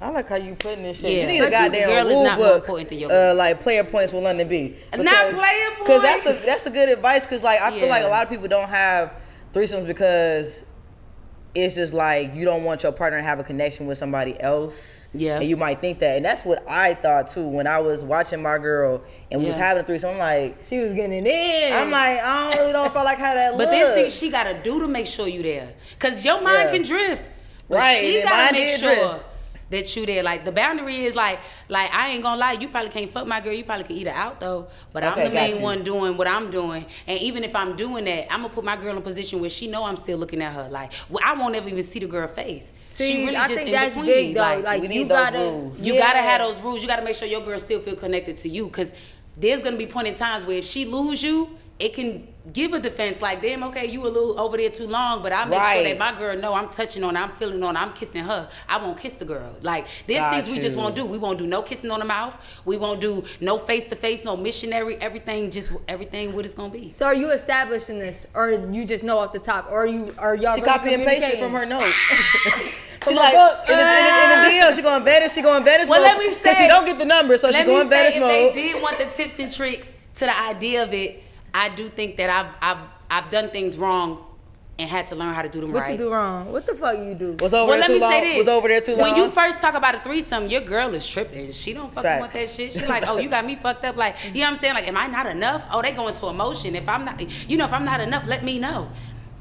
I 0.00 0.10
like 0.10 0.28
how 0.28 0.34
you 0.34 0.56
putting 0.56 0.82
this 0.82 0.98
shit. 1.00 1.12
Yeah. 1.12 1.20
You 1.22 1.26
need 1.28 1.38
a 1.38 1.42
But 1.42 1.44
you- 1.44 1.50
the 1.50 1.78
goddamn 1.78 1.88
girl 1.88 2.06
is 2.08 2.14
rule 2.14 2.24
not 2.24 2.38
more 2.38 2.46
book, 2.48 2.62
important 2.62 2.88
than 2.88 2.98
your 2.98 3.12
uh, 3.12 3.34
like 3.34 3.60
player 3.60 3.84
points 3.84 4.12
with 4.12 4.24
Londynn 4.24 4.48
B. 4.48 4.76
Not 4.96 5.30
player 5.32 5.68
points. 5.70 5.78
Because 5.78 6.02
that's 6.02 6.26
a 6.26 6.32
that's 6.46 6.66
a 6.66 6.70
good 6.70 6.88
advice. 6.88 7.24
Because 7.24 7.44
like 7.44 7.60
I 7.60 7.70
feel 7.78 7.88
like 7.88 8.04
a 8.04 8.08
lot 8.08 8.24
of 8.24 8.28
people 8.30 8.48
don't 8.48 8.68
have 8.68 9.16
threesomes 9.52 9.86
because 9.86 10.64
it's 11.54 11.74
just 11.74 11.92
like 11.92 12.34
you 12.34 12.44
don't 12.46 12.64
want 12.64 12.82
your 12.82 12.92
partner 12.92 13.18
to 13.18 13.22
have 13.24 13.38
a 13.38 13.44
connection 13.44 13.86
with 13.86 13.98
somebody 13.98 14.40
else. 14.40 15.08
Yeah. 15.12 15.38
And 15.38 15.44
you 15.48 15.56
might 15.56 15.80
think 15.80 15.98
that. 15.98 16.16
And 16.16 16.24
that's 16.24 16.44
what 16.44 16.64
I 16.66 16.94
thought 16.94 17.30
too 17.30 17.46
when 17.46 17.66
I 17.66 17.78
was 17.78 18.04
watching 18.04 18.40
my 18.40 18.56
girl 18.58 19.02
and 19.30 19.40
we 19.42 19.46
was 19.48 19.56
having 19.56 19.82
a 19.82 19.86
threesome. 19.86 20.10
I'm 20.10 20.18
like, 20.18 20.56
She 20.66 20.78
was 20.78 20.94
getting 20.94 21.26
it 21.26 21.28
in. 21.28 21.72
I'm 21.76 21.90
like, 21.90 22.18
I 22.22 22.50
don't 22.50 22.60
really 22.60 22.72
don't 22.72 22.92
feel 22.92 23.04
like 23.04 23.18
how 23.18 23.34
that 23.34 23.50
But 23.58 23.58
looks. 23.58 23.70
there's 23.70 23.94
things 23.94 24.14
she 24.14 24.30
gotta 24.30 24.62
do 24.62 24.80
to 24.80 24.88
make 24.88 25.06
sure 25.06 25.28
you 25.28 25.42
there. 25.42 25.74
Cause 25.98 26.24
your 26.24 26.40
mind 26.40 26.70
Yeah. 26.70 26.72
can 26.72 26.82
drift. 26.84 27.30
But 27.68 27.76
Right, 27.78 27.98
She 27.98 28.20
and 28.20 28.28
gotta 28.28 28.52
make 28.54 28.76
sure 28.78 28.94
drift. 28.94 29.26
That 29.72 29.96
you 29.96 30.06
there. 30.06 30.22
Like 30.22 30.44
the 30.44 30.52
boundary 30.52 30.98
is 31.04 31.16
like, 31.16 31.40
like 31.68 31.92
I 31.92 32.10
ain't 32.10 32.22
gonna 32.22 32.38
lie, 32.38 32.52
you 32.52 32.68
probably 32.68 32.90
can't 32.90 33.12
fuck 33.12 33.26
my 33.26 33.40
girl. 33.40 33.52
You 33.52 33.64
probably 33.64 33.84
could 33.84 33.96
eat 33.96 34.06
her 34.06 34.14
out 34.14 34.38
though. 34.38 34.68
But 34.92 35.02
Okay, 35.04 35.22
I'm 35.24 35.28
the 35.28 35.34
main 35.34 35.56
you. 35.56 35.60
one 35.62 35.82
doing 35.82 36.16
what 36.16 36.28
I'm 36.28 36.50
doing. 36.50 36.86
And 37.08 37.18
even 37.20 37.42
if 37.42 37.56
I'm 37.56 37.74
doing 37.76 38.04
that, 38.04 38.32
I'm 38.32 38.42
gonna 38.42 38.54
put 38.54 38.64
my 38.64 38.76
girl 38.76 38.92
in 38.92 38.98
a 38.98 39.00
position 39.00 39.40
where 39.40 39.50
she 39.50 39.66
know 39.66 39.82
I'm 39.84 39.96
still 39.96 40.18
looking 40.18 40.40
at 40.40 40.52
her. 40.52 40.68
Like 40.70 40.92
well, 41.08 41.22
I 41.24 41.34
won't 41.34 41.54
ever 41.56 41.68
even 41.68 41.82
see 41.82 41.98
the 41.98 42.06
girl 42.06 42.28
face. 42.28 42.72
See, 42.84 43.10
she 43.12 43.24
really 43.26 43.36
I 43.36 43.48
just 43.48 43.54
think 43.56 43.66
in 43.68 43.72
that's 43.72 43.94
between. 43.94 44.06
big 44.06 44.34
though. 44.34 44.40
Like, 44.42 44.64
Like, 44.64 44.82
we 44.82 44.88
you 44.94 45.04
those 45.06 45.18
gotta, 45.18 45.38
rules. 45.38 45.82
you 45.82 45.94
yeah. 45.94 46.00
gotta 46.00 46.18
have 46.18 46.40
those 46.40 46.58
rules. 46.60 46.80
You 46.82 46.88
gotta 46.88 47.02
make 47.04 47.16
sure 47.16 47.26
your 47.26 47.40
girl 47.44 47.58
still 47.58 47.80
feel 47.80 47.96
connected 47.96 48.38
to 48.38 48.48
you. 48.48 48.68
Cause 48.68 48.92
there's 49.36 49.62
gonna 49.62 49.78
be 49.78 49.86
point 49.86 50.06
in 50.08 50.14
times 50.14 50.44
where 50.44 50.58
if 50.58 50.64
she 50.66 50.84
lose 50.84 51.22
you, 51.22 51.58
it 51.78 51.94
can 51.94 52.28
give 52.52 52.72
a 52.72 52.80
defense 52.80 53.20
like, 53.20 53.40
damn, 53.40 53.62
okay, 53.62 53.86
you 53.86 54.02
a 54.02 54.08
little 54.08 54.38
over 54.38 54.56
there 54.56 54.70
too 54.70 54.86
long, 54.86 55.22
but 55.22 55.32
I 55.32 55.44
make 55.44 55.60
sure 55.60 55.82
that 55.82 55.98
my 55.98 56.18
girl 56.18 56.36
know 56.36 56.54
I'm 56.54 56.68
touching 56.68 57.04
on, 57.04 57.14
her, 57.14 57.22
I'm 57.22 57.30
feeling 57.32 57.62
on, 57.62 57.76
her, 57.76 57.82
I'm 57.82 57.92
kissing 57.92 58.24
her. 58.24 58.48
I 58.68 58.78
won't 58.78 58.98
kiss 58.98 59.14
the 59.14 59.24
girl. 59.24 59.54
Like 59.62 59.86
there's 60.06 60.20
Got 60.20 60.34
things 60.34 60.54
we 60.54 60.60
just 60.60 60.76
won't 60.76 60.94
do. 60.94 61.04
We 61.04 61.18
won't 61.18 61.38
do 61.38 61.46
no 61.46 61.62
kissing 61.62 61.90
on 61.90 62.00
the 62.00 62.04
mouth. 62.04 62.36
We 62.64 62.76
won't 62.76 63.00
do 63.00 63.24
no 63.40 63.58
face 63.58 63.84
to 63.84 63.96
face, 63.96 64.24
no 64.24 64.36
missionary. 64.36 64.96
Everything 64.96 65.50
just 65.50 65.72
everything 65.88 66.34
what 66.34 66.44
it's 66.44 66.54
gonna 66.54 66.72
be. 66.72 66.92
So 66.92 67.06
are 67.06 67.14
you 67.14 67.30
establishing 67.30 67.98
this, 67.98 68.26
or 68.34 68.50
is 68.50 68.64
you 68.74 68.84
just 68.84 69.02
know 69.02 69.18
off 69.18 69.32
the 69.32 69.38
top, 69.38 69.70
or 69.70 69.82
are 69.82 69.86
you 69.86 70.14
are 70.18 70.34
y'all? 70.34 70.54
She 70.54 70.60
really 70.60 70.72
copy 70.72 70.94
and 70.94 71.04
pasted 71.04 71.38
from 71.38 71.52
her 71.52 71.66
notes. 71.66 71.94
she 73.04 73.14
like 73.14 73.34
book. 73.34 73.68
in 73.68 73.76
the, 73.76 73.82
in, 73.82 74.04
the, 74.04 74.22
in 74.22 74.42
the 74.42 74.50
deal. 74.50 74.72
She 74.72 74.82
going 74.82 75.04
vanish. 75.04 75.32
She 75.32 75.42
going 75.42 75.64
vanish 75.64 75.88
Well, 75.88 76.00
mode 76.00 76.18
let 76.18 76.18
me 76.18 76.34
because 76.34 76.56
she 76.56 76.66
don't 76.68 76.86
get 76.86 76.98
the 76.98 77.06
number, 77.06 77.38
so 77.38 77.48
she 77.48 77.54
Let 77.54 77.66
me 77.66 77.72
going 77.72 77.90
say, 77.90 77.96
vanish 77.96 78.14
if 78.16 78.20
mode. 78.20 78.30
they 78.30 78.72
did 78.72 78.82
want 78.82 78.98
the 78.98 79.06
tips 79.06 79.38
and 79.38 79.52
tricks 79.52 79.88
to 80.16 80.26
the 80.26 80.40
idea 80.40 80.82
of 80.82 80.92
it, 80.92 81.22
I 81.54 81.68
do 81.68 81.88
think 81.88 82.16
that 82.16 82.30
I've 82.30 82.54
I've 82.60 82.84
I've 83.10 83.30
done 83.30 83.50
things 83.50 83.76
wrong 83.76 84.24
and 84.78 84.88
had 84.88 85.06
to 85.08 85.14
learn 85.14 85.34
how 85.34 85.42
to 85.42 85.48
do 85.48 85.60
them 85.60 85.72
What 85.72 85.80
right. 85.80 85.90
What 85.90 85.92
you 85.92 86.06
do 86.06 86.12
wrong? 86.12 86.50
What 86.50 86.66
the 86.66 86.74
fuck 86.74 86.98
you 86.98 87.14
do? 87.14 87.36
Was 87.40 87.52
over 87.52 87.70
well, 87.70 87.78
there 87.78 87.80
let 87.80 87.86
too 87.86 87.94
me 87.94 88.00
long. 88.00 88.12
say 88.12 88.20
this. 88.20 88.38
Was 88.38 88.48
over 88.48 88.68
there 88.68 88.80
too 88.80 88.96
long. 88.96 89.12
When 89.12 89.16
you 89.16 89.30
first 89.30 89.60
talk 89.60 89.74
about 89.74 89.94
a 89.94 90.00
threesome, 90.00 90.48
your 90.48 90.62
girl 90.62 90.94
is 90.94 91.06
tripping. 91.06 91.52
She 91.52 91.72
don't 91.72 91.92
fucking 91.92 92.20
want 92.20 92.32
that 92.32 92.48
shit. 92.48 92.72
She 92.72 92.86
like, 92.86 93.06
oh, 93.06 93.18
you 93.18 93.28
got 93.28 93.44
me 93.44 93.56
fucked 93.56 93.84
up. 93.84 93.96
Like, 93.96 94.16
you 94.24 94.40
know 94.40 94.40
what 94.40 94.54
I'm 94.54 94.56
saying? 94.56 94.74
Like, 94.74 94.88
am 94.88 94.96
I 94.96 95.06
not 95.06 95.26
enough? 95.26 95.66
Oh, 95.70 95.82
they 95.82 95.92
go 95.92 96.08
into 96.08 96.26
emotion. 96.26 96.74
If 96.74 96.88
I'm 96.88 97.04
not, 97.04 97.20
you 97.48 97.56
know, 97.56 97.64
if 97.64 97.72
I'm 97.72 97.84
not 97.84 98.00
enough, 98.00 98.26
let 98.26 98.42
me 98.44 98.58
know. 98.58 98.90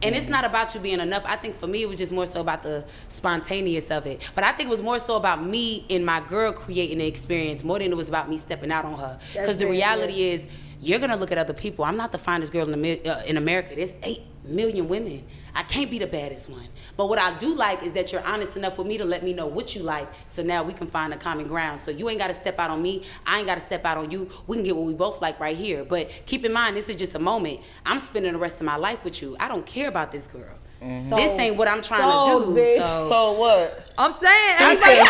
And 0.03 0.16
it's 0.16 0.28
not 0.28 0.43
about 0.43 0.74
you 0.74 0.82
being 0.82 0.99
enough. 0.99 1.24
I 1.28 1.36
think 1.36 1.55
for 1.55 1.68
me, 1.68 1.84
it 1.84 1.88
was 1.88 1.97
just 1.97 2.12
more 2.12 2.26
so 2.26 2.41
about 2.41 2.64
the 2.64 2.84
spontaneous 3.07 3.91
of 3.91 4.07
it. 4.07 4.20
But 4.34 4.43
I 4.43 4.51
think 4.51 4.68
it 4.68 4.72
was 4.72 4.82
more 4.82 4.97
so 4.97 5.16
about 5.16 5.45
me 5.45 5.86
and 5.91 6.03
my 6.03 6.22
girl 6.22 6.53
creating 6.53 6.97
the 6.97 7.05
experience 7.05 7.64
more 7.64 7.78
than 7.78 7.91
it 7.91 7.95
was 7.95 8.09
about 8.09 8.28
me 8.28 8.38
stepping 8.38 8.72
out 8.72 8.84
on 8.84 8.97
her. 8.97 9.20
Because 9.32 9.57
the 9.57 9.68
reality 9.68 10.14
good. 10.14 10.41
is, 10.41 10.47
you're 10.82 11.00
gonna 11.00 11.16
look 11.16 11.32
at 11.32 11.38
other 11.38 11.54
people. 11.54 11.86
I'm 11.86 11.96
not 11.96 12.12
the 12.12 12.18
finest 12.18 12.52
girl 12.52 12.68
in, 12.68 12.74
Amer- 12.74 13.08
uh, 13.08 13.24
in 13.24 13.38
America. 13.38 13.76
There's 13.76 13.94
eight 14.02 14.22
million 14.44 14.88
women. 14.88 15.24
I 15.54 15.62
can't 15.62 15.92
be 15.92 16.00
the 16.00 16.08
baddest 16.08 16.50
one. 16.50 16.68
But 16.98 17.08
what 17.08 17.20
I 17.20 17.38
do 17.38 17.54
like 17.54 17.84
is 17.84 17.92
that 17.94 18.12
you're 18.12 18.26
honest 18.26 18.58
enough 18.58 18.80
with 18.80 18.88
me 18.88 18.98
to 18.98 19.06
let 19.06 19.22
me 19.22 19.32
know 19.34 19.46
what 19.46 19.76
you 19.76 19.84
like. 19.84 20.08
So 20.26 20.42
now 20.42 20.64
we 20.64 20.74
can 20.74 20.88
find 20.88 21.14
a 21.14 21.18
common 21.18 21.48
ground. 21.48 21.80
So 21.80 21.92
you 21.92 22.10
ain't 22.10 22.18
gotta 22.18 22.34
step 22.34 22.58
out 22.58 22.72
on 22.72 22.82
me. 22.82 23.04
I 23.28 23.38
ain't 23.38 23.48
gotta 23.48 23.62
step 23.62 23.86
out 23.86 23.98
on 23.98 24.10
you. 24.10 24.30
We 24.48 24.58
can 24.58 24.64
get 24.64 24.76
what 24.76 24.86
we 24.86 24.94
both 24.94 25.22
like 25.22 25.40
right 25.40 25.56
here. 25.56 25.84
But 25.84 26.10
keep 26.26 26.44
in 26.46 26.52
mind, 26.52 26.76
this 26.76 26.90
is 26.90 26.96
just 26.96 27.14
a 27.14 27.20
moment. 27.20 27.60
I'm 27.86 28.00
spending 28.00 28.34
the 28.34 28.40
rest 28.40 28.56
of 28.56 28.64
my 28.64 28.78
life 28.78 29.04
with 29.04 29.22
you. 29.22 29.38
I 29.40 29.48
don't 29.48 29.66
care 29.66 29.88
about 29.88 30.12
this 30.12 30.26
girl. 30.26 30.58
Mm-hmm. 30.82 31.16
this 31.16 31.32
ain't 31.40 31.58
what 31.58 31.68
I'm 31.68 31.82
trying 31.84 32.02
sold, 32.02 32.56
to 32.56 32.56
do. 32.56 32.60
bitch. 32.60 32.84
So, 32.84 33.08
so 33.10 33.34
what? 33.40 33.94
I'm 34.00 34.12
saying. 34.14 34.58
Tisha, 34.58 34.72
everybody- 34.72 35.10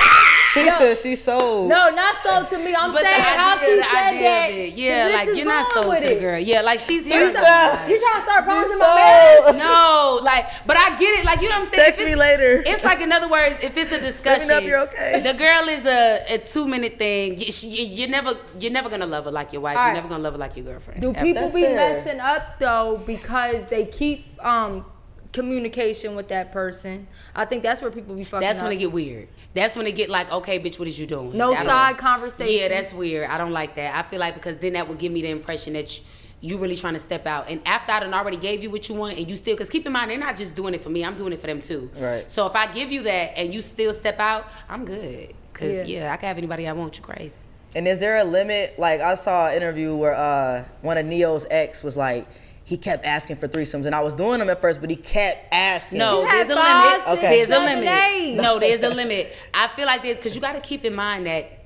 Tisha, 0.54 1.02
she 1.02 1.16
sold. 1.16 1.70
No, 1.70 1.90
not 1.96 2.16
sold 2.22 2.50
to 2.50 2.58
me. 2.58 2.76
I'm 2.76 2.92
but 2.92 3.04
saying 3.04 3.16
the 3.16 3.24
how 3.24 3.56
idea- 3.56 3.66
she 3.70 3.76
the 3.78 3.84
said 3.84 4.12
that. 4.20 4.48
it, 4.52 4.74
yeah, 4.74 5.08
like 5.14 5.28
you're 5.34 5.46
not 5.46 5.72
sold 5.72 5.96
to 5.96 6.02
the 6.02 6.18
it. 6.18 6.20
girl. 6.20 6.38
Yeah, 6.38 6.60
like 6.60 6.82
she's 6.82 7.06
here. 7.06 7.22
Tisha. 7.30 7.88
You 7.88 7.98
trying 8.02 8.16
to 8.16 8.22
start 8.22 8.44
She 8.44 8.50
promising 8.52 8.80
my 8.80 9.40
sold. 9.46 9.58
man? 9.58 9.66
No, 9.66 10.20
like, 10.24 10.46
but 10.68 10.76
I 10.78 10.98
get 10.98 11.20
it. 11.20 11.26
Like, 11.26 11.40
you 11.42 11.48
know 11.48 11.60
what 11.60 11.68
I'm 11.70 11.74
saying? 11.74 11.86
Text 11.86 12.02
me 12.04 12.16
later. 12.16 12.64
It's 12.66 12.84
like, 12.84 13.00
in 13.00 13.14
other 13.14 13.30
words, 13.30 13.56
if 13.64 13.78
it's 13.78 13.94
a 13.94 14.02
discussion, 14.10 14.50
know 14.50 14.58
if 14.58 14.64
you're 14.66 14.82
okay. 14.82 15.22
The 15.24 15.34
girl 15.36 15.70
is 15.70 15.86
a, 15.86 16.26
a 16.34 16.38
two 16.40 16.68
minute 16.68 16.98
thing. 16.98 17.40
You, 17.40 17.50
she, 17.50 17.86
you're 17.86 18.10
never, 18.10 18.34
you're 18.60 18.74
never 18.74 18.90
gonna 18.90 19.06
love 19.06 19.24
her 19.24 19.32
like 19.32 19.54
your 19.54 19.62
wife. 19.62 19.78
All 19.78 19.86
You're 19.86 19.94
never 19.94 20.10
gonna 20.10 20.24
love 20.24 20.34
her 20.34 20.40
like 20.40 20.58
your 20.58 20.66
girlfriend. 20.66 21.02
Do 21.02 21.12
ever. 21.12 21.22
people 21.24 21.42
That's 21.44 21.54
be 21.54 21.62
fair. 21.64 21.76
messing 22.04 22.20
up 22.20 22.60
though 22.60 23.02
because 23.08 23.64
they 23.68 23.86
keep 23.86 24.26
um 24.46 24.84
communication 25.32 26.16
with 26.16 26.28
that 26.30 26.52
person? 26.52 27.08
I 27.36 27.46
think 27.46 27.64
that's 27.64 27.82
where 27.82 27.92
people 27.92 28.16
be 28.16 28.24
fucking 28.24 28.46
That's 28.46 28.60
up. 28.60 28.66
when 28.66 28.74
it 28.74 28.78
get 28.78 28.92
weird. 28.92 29.28
That's 29.54 29.76
when 29.76 29.88
it 29.88 29.94
get 29.96 30.10
like, 30.10 30.32
okay, 30.32 30.60
bitch, 30.60 30.80
what 30.80 30.88
is 30.88 30.98
you 31.00 31.06
doing? 31.08 31.36
No 31.36 31.54
I 31.54 31.64
side 31.64 31.98
conversation. 31.98 32.54
Yeah, 32.58 32.68
that's 32.70 32.94
weird. 32.94 33.30
I 33.30 33.38
don't 33.38 33.52
like 33.52 33.76
that. 33.76 33.96
I 33.96 34.08
feel 34.08 34.20
like 34.20 34.36
because 34.36 34.58
then 34.58 34.74
that 34.74 34.88
would 34.88 35.00
give 35.00 35.12
me 35.12 35.22
the 35.22 35.30
impression 35.30 35.74
that 35.74 35.98
you, 35.98 36.04
you 36.42 36.58
really 36.58 36.76
trying 36.76 36.94
to 36.94 37.00
step 37.00 37.26
out. 37.28 37.50
And 37.50 37.62
after 37.66 37.92
I 37.92 38.00
done 38.00 38.14
already 38.14 38.38
gave 38.38 38.64
you 38.64 38.72
what 38.72 38.88
you 38.90 38.96
want, 38.96 39.18
and 39.18 39.30
you 39.30 39.36
still, 39.36 39.56
because 39.56 39.70
keep 39.70 39.86
in 39.86 39.92
mind, 39.92 40.10
they're 40.12 40.18
not 40.18 40.38
just 40.38 40.56
doing 40.56 40.74
it 40.74 40.82
for 40.82 40.90
me. 40.90 41.04
I'm 41.04 41.16
doing 41.18 41.34
it 41.34 41.42
for 41.42 41.48
them 41.48 41.60
too. 41.60 41.90
Right. 41.98 42.30
So 42.32 42.48
if 42.48 42.56
I 42.56 42.72
give 42.72 42.92
you 42.92 43.04
that 43.04 43.38
and 43.38 43.54
you 43.54 43.62
still 43.62 43.94
step 43.94 44.20
out, 44.20 44.46
I'm 44.70 44.86
good. 44.86 45.34
Cause 45.54 45.70
Yeah. 45.70 45.84
yeah, 45.84 46.14
I 46.14 46.18
can 46.18 46.28
have 46.28 46.38
anybody 46.38 46.68
I 46.68 46.74
want. 46.74 46.98
You 46.98 47.04
crazy. 47.04 47.34
And 47.76 47.88
is 47.88 48.00
there 48.00 48.18
a 48.18 48.24
limit? 48.24 48.78
Like 48.80 49.02
I 49.02 49.16
saw 49.16 49.48
an 49.48 49.56
interview 49.56 49.96
where 49.96 50.14
uh, 50.14 50.64
one 50.82 50.98
of 50.98 51.06
Neo's 51.06 51.46
ex 51.52 51.84
was 51.84 51.96
like, 51.96 52.26
he 52.72 52.78
kept 52.78 53.06
asking 53.06 53.36
for 53.36 53.50
threesomes, 53.50 53.86
and 53.86 53.94
I 53.94 54.00
was 54.02 54.14
doing 54.14 54.40
them 54.40 54.50
at 54.50 54.62
first, 54.62 54.80
but 54.80 54.90
he 54.90 54.96
kept 54.96 55.54
asking. 55.54 55.98
No, 56.00 56.22
You 56.22 56.26
had 56.26 56.48
there's 56.48 56.58
a 56.58 56.62
five, 56.62 56.86
limit. 56.86 57.06
six, 57.06 57.22
There's 57.22 57.50
a 57.50 57.60
limit. 57.60 57.90
eight. 57.90 58.36
No, 58.38 58.60
there's 58.60 58.82
a 58.84 58.90
limit. 58.90 59.34
I 59.54 59.68
feel 59.76 59.86
like 59.86 60.04
this 60.04 60.16
because 60.16 60.34
you 60.36 60.40
got 60.40 60.54
to 60.54 60.62
keep 60.62 60.86
in 60.86 60.96
mind 60.96 61.26
that 61.26 61.66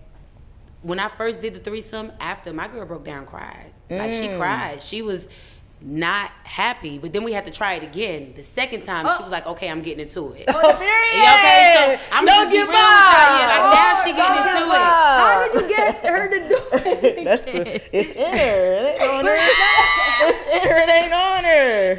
when 0.81 0.97
I 0.99 1.09
first 1.09 1.43
did 1.43 1.53
the 1.53 1.59
threesome, 1.59 2.11
after 2.19 2.51
my 2.53 2.67
girl 2.67 2.87
broke 2.87 3.05
down, 3.05 3.27
cried. 3.27 3.67
Like 3.91 4.13
she 4.13 4.29
Mm. 4.29 4.39
cried. 4.39 4.81
She 4.81 5.03
was 5.03 5.27
not 5.79 6.31
happy. 6.43 6.97
But 6.97 7.13
then 7.13 7.23
we 7.23 7.33
had 7.33 7.45
to 7.45 7.51
try 7.51 7.73
it 7.73 7.83
again. 7.83 8.33
The 8.35 8.41
second 8.41 8.81
time, 8.83 9.05
she 9.17 9.21
was 9.21 9.31
like, 9.31 9.45
"Okay, 9.45 9.69
I'm 9.69 9.83
getting 9.83 9.99
into 10.07 10.31
it." 10.31 10.45
Oh, 10.47 10.53
period. 10.79 11.21
Yeah, 11.21 11.35
okay, 11.35 11.99
so 11.99 12.15
I'm 12.15 12.25
Don't 12.25 12.35
just 12.45 12.51
give 12.51 12.67
real 12.67 12.69
with 12.69 12.77
y'all. 12.77 13.37
Yeah, 13.37 13.47
like 13.53 13.61
up. 13.61 13.73
now 13.75 13.93
she 14.03 14.11
getting 14.13 14.41
into 14.41 14.65
it. 14.73 14.89
How 15.21 15.45
did 15.45 15.61
you 15.61 15.67
get 15.67 16.05
her 16.05 16.27
to 16.27 16.39
do 16.49 16.59
it? 16.89 17.25
That's 17.25 17.45
it's 17.47 18.09
in 18.11 18.37
her. 18.37 18.73
It 18.73 19.01
ain't 19.01 19.11
on 19.11 19.25
her. 19.25 19.37
It's 20.27 20.65
her. 20.65 20.77
It 20.77 21.03
ain't 21.03 21.13
on 21.13 21.43
her. 21.43 21.95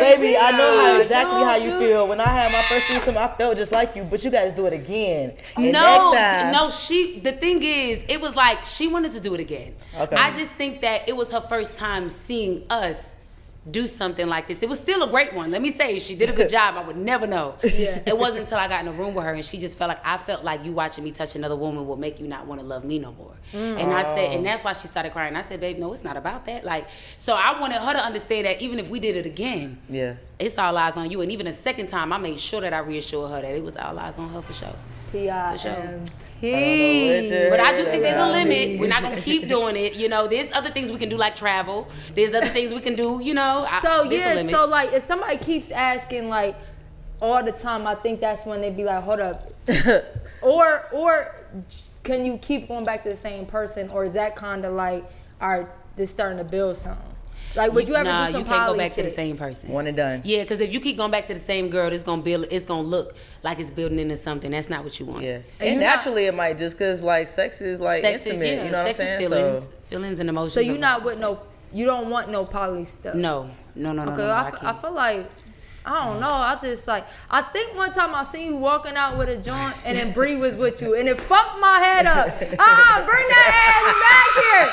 Baby, 0.00 0.36
I 0.36 0.52
know 0.52 0.80
how 0.80 0.96
exactly 0.98 1.42
how 1.42 1.56
you 1.56 1.78
feel. 1.78 2.06
When 2.08 2.20
I 2.20 2.28
had 2.28 2.52
my 2.52 2.62
first 2.62 2.86
threesome, 2.86 3.18
I 3.18 3.28
felt 3.36 3.56
just 3.56 3.72
like 3.72 3.96
you, 3.96 4.04
but 4.04 4.24
you 4.24 4.30
guys 4.30 4.52
do 4.52 4.66
it 4.66 4.72
again. 4.72 5.34
And 5.56 5.72
no, 5.72 6.12
next 6.12 6.20
time, 6.20 6.52
no, 6.52 6.70
she. 6.70 7.20
The 7.20 7.32
thing 7.32 7.62
is, 7.62 8.04
it 8.08 8.20
was 8.20 8.36
like 8.36 8.64
she 8.64 8.88
wanted 8.88 9.12
to 9.12 9.20
do 9.20 9.34
it 9.34 9.40
again. 9.40 9.74
Okay. 9.98 10.16
I 10.16 10.32
just 10.36 10.52
think 10.52 10.80
that 10.82 11.08
it 11.08 11.16
was 11.16 11.30
her 11.32 11.40
first 11.48 11.76
time 11.76 12.08
seeing 12.08 12.64
us 12.70 13.16
do 13.70 13.86
something 13.86 14.26
like 14.26 14.48
this. 14.48 14.62
It 14.62 14.68
was 14.68 14.78
still 14.78 15.02
a 15.02 15.08
great 15.08 15.34
one. 15.34 15.50
Let 15.50 15.62
me 15.62 15.70
say, 15.70 15.98
she 15.98 16.14
did 16.14 16.30
a 16.30 16.32
good 16.32 16.48
job. 16.58 16.76
I 16.76 16.84
would 16.84 16.96
never 16.96 17.26
know. 17.26 17.56
Yeah. 17.62 18.02
It 18.06 18.16
wasn't 18.16 18.42
until 18.42 18.58
I 18.58 18.68
got 18.68 18.82
in 18.82 18.88
a 18.88 18.92
room 18.92 19.14
with 19.14 19.24
her 19.24 19.34
and 19.34 19.44
she 19.44 19.58
just 19.58 19.78
felt 19.78 19.88
like 19.88 20.04
I 20.04 20.18
felt 20.18 20.44
like 20.44 20.64
you 20.64 20.72
watching 20.72 21.04
me 21.04 21.10
touch 21.10 21.34
another 21.34 21.56
woman 21.56 21.86
will 21.86 21.96
make 21.96 22.20
you 22.20 22.26
not 22.26 22.46
want 22.46 22.60
to 22.60 22.66
love 22.66 22.84
me 22.84 22.98
no 22.98 23.12
more. 23.12 23.34
Mm. 23.52 23.82
And 23.82 23.92
I 23.92 24.02
said, 24.14 24.36
and 24.36 24.46
that's 24.46 24.64
why 24.64 24.72
she 24.72 24.88
started 24.88 25.12
crying. 25.12 25.36
I 25.36 25.42
said, 25.42 25.60
babe, 25.60 25.78
no, 25.78 25.92
it's 25.92 26.04
not 26.04 26.16
about 26.16 26.46
that. 26.46 26.64
Like, 26.64 26.86
so 27.16 27.34
I 27.34 27.58
wanted 27.60 27.78
her 27.78 27.92
to 27.92 28.04
understand 28.04 28.46
that 28.46 28.60
even 28.62 28.78
if 28.78 28.88
we 28.88 29.00
did 29.00 29.16
it 29.16 29.26
again, 29.26 29.78
yeah. 29.88 30.16
it's 30.38 30.58
all 30.58 30.76
eyes 30.76 30.96
on 30.96 31.10
you. 31.10 31.20
And 31.20 31.30
even 31.32 31.46
a 31.46 31.54
second 31.54 31.88
time, 31.88 32.12
I 32.12 32.18
made 32.18 32.40
sure 32.40 32.60
that 32.60 32.72
I 32.72 32.78
reassured 32.78 33.30
her 33.30 33.42
that 33.42 33.54
it 33.54 33.62
was 33.62 33.76
all 33.76 33.98
eyes 33.98 34.18
on 34.18 34.28
her 34.30 34.42
for 34.42 34.52
sure. 34.52 34.74
P.I.M.P. 35.12 36.52
But 37.50 37.60
I 37.60 37.76
do 37.76 37.84
think 37.84 38.02
there's 38.02 38.16
a 38.16 38.26
limit. 38.32 38.80
We're 38.80 38.88
not 38.88 39.02
gonna 39.02 39.20
keep 39.20 39.48
doing 39.48 39.76
it. 39.76 39.96
You 39.96 40.08
know, 40.08 40.26
there's 40.28 40.50
other 40.52 40.70
things 40.70 40.90
we 40.92 40.98
can 40.98 41.08
do 41.08 41.16
like 41.16 41.36
travel. 41.36 41.88
There's 42.14 42.34
other 42.34 42.46
things 42.48 42.72
we 42.74 42.80
can 42.80 42.94
do. 42.94 43.20
You 43.22 43.34
know. 43.34 43.66
I- 43.68 43.80
So 43.80 44.02
yeah, 44.18 44.34
so 44.50 44.66
like 44.66 44.92
if 44.92 45.02
somebody 45.02 45.36
keeps 45.38 45.70
asking 45.70 46.28
like 46.28 46.56
all 47.20 47.42
the 47.42 47.52
time, 47.52 47.86
I 47.86 47.94
think 47.96 48.20
that's 48.20 48.44
when 48.46 48.60
they'd 48.60 48.76
be 48.76 48.84
like, 48.84 49.02
hold 49.02 49.20
up, 49.20 49.50
or 50.42 50.86
or 50.92 51.34
can 52.04 52.24
you 52.24 52.38
keep 52.38 52.68
going 52.68 52.84
back 52.84 53.02
to 53.02 53.08
the 53.08 53.16
same 53.16 53.44
person, 53.46 53.88
or 53.90 54.04
is 54.04 54.14
that 54.14 54.36
kind 54.36 54.64
of 54.64 54.72
like, 54.74 55.04
all 55.40 55.48
right, 55.58 55.68
this 55.96 56.10
starting 56.10 56.38
to 56.38 56.44
build 56.44 56.76
something? 56.76 57.04
Like, 57.58 57.72
would 57.72 57.88
you 57.88 57.94
ever 57.96 58.04
nah, 58.08 58.26
do 58.26 58.32
some 58.32 58.40
you 58.42 58.46
can't 58.46 58.60
go 58.60 58.66
poly 58.72 58.78
back 58.78 58.92
to 58.92 59.02
the 59.02 59.10
same 59.10 59.36
person. 59.36 59.70
One 59.70 59.86
and 59.86 59.96
done. 59.96 60.22
Yeah, 60.24 60.42
because 60.42 60.60
if 60.60 60.72
you 60.72 60.80
keep 60.80 60.96
going 60.96 61.10
back 61.10 61.26
to 61.26 61.34
the 61.34 61.40
same 61.40 61.68
girl, 61.68 61.92
it's 61.92 62.04
gonna 62.04 62.22
build. 62.22 62.46
It's 62.50 62.64
gonna 62.64 62.82
look 62.82 63.14
like 63.42 63.58
it's 63.58 63.70
building 63.70 63.98
into 63.98 64.16
something. 64.16 64.50
That's 64.52 64.70
not 64.70 64.84
what 64.84 64.98
you 65.00 65.06
want. 65.06 65.22
Yeah. 65.24 65.34
And 65.34 65.44
And, 65.60 65.68
you 65.74 65.80
not- 65.80 65.96
naturally, 65.96 66.26
it 66.26 66.34
might 66.34 66.56
just 66.56 66.78
because 66.78 67.02
like 67.02 67.28
sex 67.28 67.60
is 67.60 67.80
like 67.80 68.00
sex 68.00 68.26
intimate. 68.26 68.46
is 68.46 68.52
yeah, 68.52 68.64
you 68.64 68.70
know 68.70 68.78
what 68.78 68.88
I'm 68.88 68.94
saying? 68.94 69.20
feelings, 69.20 69.62
So 69.64 69.68
feelings 69.90 70.20
and 70.20 70.28
emotions. 70.30 70.52
So 70.54 70.60
you 70.60 70.76
are- 70.76 70.78
not 70.78 71.02
with 71.04 71.18
no, 71.18 71.40
you 71.72 71.84
don't 71.84 72.08
want 72.10 72.30
no 72.30 72.44
poly 72.44 72.84
stuff. 72.84 73.14
No, 73.14 73.50
no, 73.74 73.92
no, 73.92 74.04
no, 74.04 74.12
Okay, 74.12 74.22
no. 74.22 74.26
no, 74.28 74.32
I, 74.32 74.42
I 74.42 74.48
f- 74.48 74.54
I 74.54 74.58
can't. 74.58 74.80
feel 74.80 74.92
like 74.92 75.30
I 75.88 76.04
don't 76.04 76.20
know. 76.20 76.28
I 76.30 76.58
just 76.60 76.86
like 76.86 77.06
I 77.30 77.40
think 77.40 77.74
one 77.74 77.90
time 77.92 78.14
I 78.14 78.22
seen 78.22 78.46
you 78.50 78.56
walking 78.56 78.94
out 78.94 79.16
with 79.16 79.30
a 79.30 79.38
joint 79.38 79.74
and 79.86 79.96
then 79.96 80.12
Bree 80.12 80.36
was 80.36 80.54
with 80.54 80.82
you 80.82 80.94
and 80.94 81.08
it 81.08 81.18
fucked 81.18 81.58
my 81.60 81.78
head 81.80 82.04
up. 82.06 82.28
Ah, 82.60 83.02
bring 83.08 83.26
that 83.28 83.48
ass 83.64 83.86
back 84.04 84.30
here. 84.44 84.66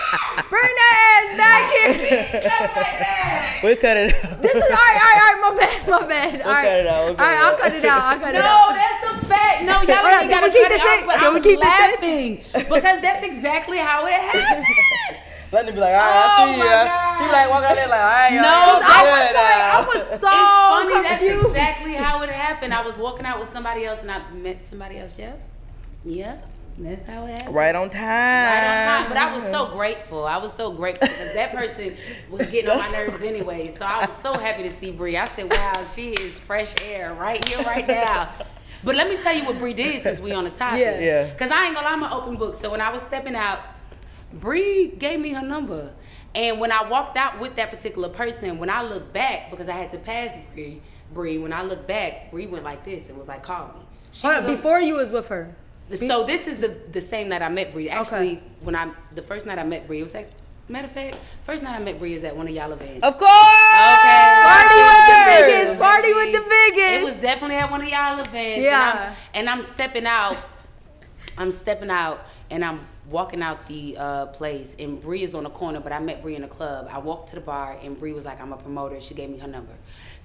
Bring 0.50 0.76
that 0.76 0.96
ass 1.08 1.38
back 1.38 1.64
here. 1.72 2.42
Stuff 2.42 2.76
like 2.76 3.00
that. 3.00 3.62
We 3.64 3.76
cut 3.78 3.96
it 3.98 4.14
out. 4.26 4.42
This 4.42 4.56
is 4.56 4.62
all 4.62 4.70
right, 4.76 5.00
all 5.00 5.08
right, 5.08 5.20
all 5.24 5.32
right. 5.32 5.42
My 5.46 5.52
bad, 5.56 5.88
my 5.88 6.08
bad. 6.08 6.42
All 6.42 6.52
right, 6.52 6.66
cut 6.68 6.80
it 6.80 6.88
out, 6.88 7.06
we'll 7.06 7.16
cut 7.16 7.24
all 7.24 7.32
right, 7.32 7.38
it 7.38 7.44
I'll 7.46 7.58
cut 7.58 7.74
it 7.76 7.86
out. 7.86 8.02
I'll 8.04 8.20
cut 8.20 8.36
it 8.36 8.42
out. 8.44 8.70
No, 8.70 8.76
that's 8.76 9.24
a 9.24 9.26
fact. 9.28 9.64
No, 9.64 9.74
y'all 9.88 10.04
Hold 10.04 10.14
on, 10.14 10.22
ain't 10.22 10.30
gotta 10.30 10.52
keep 10.52 10.64
cut 10.64 10.70
this 10.70 10.82
it 10.82 10.88
out, 10.88 11.00
in? 11.00 11.06
but 11.08 11.16
Can 11.16 11.32
we 11.34 11.38
I'm 11.38 11.44
keep 11.44 11.60
this 11.60 11.70
laughing 11.70 12.44
because 12.68 13.02
that's 13.02 13.24
exactly 13.24 13.78
how 13.78 14.06
it 14.06 14.14
happened. 14.14 14.66
Let 15.52 15.66
me 15.66 15.72
be 15.72 15.80
like, 15.80 15.94
all 15.94 16.02
right, 16.02 16.26
Oh 16.38 16.44
I 16.44 16.54
see 16.54 16.60
my 16.60 16.66
ya. 16.66 17.16
She 17.16 17.24
be 17.24 17.32
like, 17.32 17.50
walk 17.50 17.64
out 17.64 17.76
there 17.76 17.88
like, 17.88 18.00
all 18.00 18.10
right, 18.10 18.34
y'all. 18.34 18.42
No, 18.42 18.50
y'all 18.50 18.82
I 18.84 19.00
good 19.02 19.16
was 19.16 19.34
like, 19.36 19.66
I 19.66 19.86
was 19.88 20.08
so 20.22 20.30
it's 20.32 20.92
funny. 20.92 21.04
That's 21.08 21.48
exactly 21.48 21.94
how 21.94 22.22
it 22.24 22.30
happened. 22.30 22.74
I 22.74 22.86
was 22.86 22.98
walking 22.98 23.26
out 23.26 23.40
with 23.40 23.50
somebody 23.50 23.86
else 23.86 24.02
and 24.02 24.12
I 24.12 24.30
met 24.32 24.60
somebody 24.70 24.98
else. 24.98 25.18
Yep, 25.18 25.42
yep. 26.06 26.50
That's 26.78 27.08
how 27.08 27.26
it 27.26 27.32
happened. 27.32 27.56
Right 27.56 27.74
on 27.74 27.90
time. 27.90 28.02
Right 28.02 29.00
on 29.00 29.04
time. 29.04 29.10
But 29.10 29.18
I 29.18 29.34
was 29.34 29.44
so 29.44 29.74
grateful. 29.74 30.26
I 30.26 30.38
was 30.38 30.52
so 30.54 30.74
grateful 30.74 31.08
because 31.08 31.34
that 31.34 31.54
person 31.54 31.96
was 32.30 32.48
getting 32.48 32.70
on 32.70 32.80
my 32.80 32.92
nerves 32.92 33.22
anyway. 33.24 33.74
So 33.78 33.86
I 33.86 34.00
was 34.00 34.10
so 34.22 34.34
happy 34.34 34.64
to 34.64 34.72
see 34.76 34.92
Bree. 34.92 35.16
I 35.16 35.26
said, 35.30 35.50
wow, 35.50 35.86
she 35.86 36.10
is 36.10 36.38
fresh 36.38 36.76
air 36.84 37.14
right 37.14 37.44
here, 37.48 37.64
right 37.66 37.88
now. 37.88 38.30
But 38.84 38.96
let 38.96 39.08
me 39.08 39.16
tell 39.18 39.34
you 39.34 39.46
what 39.46 39.58
Bree 39.58 39.74
did 39.74 40.04
since 40.04 40.20
we 40.20 40.34
on 40.34 40.44
the 40.44 40.50
topic. 40.50 40.82
Yeah. 40.82 41.00
Yeah. 41.00 41.30
Because 41.32 41.50
I 41.50 41.66
ain't 41.66 41.76
gonna 41.76 41.88
lie, 41.88 41.94
I'm 41.94 42.04
an 42.04 42.12
open 42.12 42.36
book. 42.36 42.56
So 42.56 42.70
when 42.70 42.82
I 42.82 42.92
was 42.92 43.02
stepping 43.04 43.36
out, 43.36 43.60
Bree 44.40 44.88
gave 44.90 45.20
me 45.20 45.30
her 45.34 45.42
number. 45.42 45.92
And 46.34 46.60
when 46.60 46.72
I 46.72 46.88
walked 46.88 47.18
out 47.18 47.40
with 47.40 47.56
that 47.56 47.72
particular 47.72 48.10
person, 48.10 48.58
when 48.58 48.70
I 48.70 48.84
looked 48.84 49.14
back, 49.14 49.50
because 49.50 49.70
I 49.70 49.74
had 49.74 49.90
to 49.92 49.98
pass 49.98 50.38
Bree, 50.54 50.82
Bree, 51.14 51.38
when 51.38 51.54
I 51.54 51.64
looked 51.64 51.88
back, 51.88 52.30
Bree 52.32 52.46
went 52.46 52.64
like 52.66 52.84
this 52.84 53.08
and 53.08 53.18
was 53.18 53.28
like, 53.28 53.42
call 53.44 53.68
me. 53.68 53.82
She 54.12 54.28
before 54.46 54.80
you 54.80 54.96
was 54.96 55.12
with 55.12 55.28
her. 55.30 55.56
so 55.94 56.24
this 56.26 56.48
is 56.48 56.60
the 56.60 56.78
the 56.92 57.02
same 57.02 57.30
night 57.30 57.42
I 57.42 57.50
met 57.50 57.74
Bree. 57.74 57.90
Actually, 57.90 58.38
Okay. 58.38 58.44
when 58.62 58.76
I 58.76 58.92
the 59.14 59.22
first 59.22 59.46
night 59.46 59.60
I 59.60 59.64
met 59.64 59.88
Bree, 59.88 60.00
it 60.00 60.04
was 60.04 60.14
like 60.14 60.30
matter 60.68 60.88
of 60.88 60.94
fact, 60.94 61.18
first 61.46 61.62
night 61.64 61.76
I 61.76 61.80
met 61.80 62.00
Bree 62.00 62.14
is 62.16 62.24
at 62.24 62.36
one 62.36 62.48
of 62.48 62.54
y'all 62.54 62.72
events. 62.72 63.06
Of 63.06 63.18
course. 63.18 63.30
Okay. 63.30 64.42
Party 64.48 64.82
with 64.90 65.08
the 65.08 65.24
biggest. 65.28 65.82
Party 65.84 66.14
with 66.14 66.32
the 66.32 66.50
biggest. 66.50 67.02
It 67.02 67.04
was 67.04 67.22
definitely 67.22 67.58
at 67.58 67.70
one 67.70 67.82
of 67.82 67.88
y'all 67.88 68.20
events. 68.20 68.62
Yeah. 68.62 69.16
And 69.34 69.50
I'm, 69.50 69.58
and 69.58 69.66
I'm 69.68 69.74
stepping 69.74 70.06
out. 70.06 70.38
I'm 71.38 71.52
stepping 71.52 71.90
out 71.90 72.26
and 72.50 72.64
I'm 72.64 72.80
walking 73.10 73.42
out 73.42 73.68
the 73.68 73.98
uh, 73.98 74.26
place 74.28 74.76
and 74.80 75.02
Bree 75.02 75.24
is 75.24 75.36
on 75.36 75.44
the 75.44 75.50
corner, 75.50 75.80
but 75.80 75.92
I 75.92 76.00
met 76.00 76.22
Bree 76.22 76.36
in 76.36 76.42
the 76.42 76.48
club. 76.48 76.88
I 76.92 76.98
walked 76.98 77.30
to 77.30 77.36
the 77.36 77.42
bar 77.42 77.78
and 77.84 77.98
Bree 78.00 78.14
was 78.14 78.26
like, 78.26 78.42
I'm 78.42 78.54
a 78.54 78.58
promoter. 78.58 79.00
She 79.00 79.14
gave 79.14 79.30
me 79.30 79.38
her 79.40 79.48
number. 79.48 79.74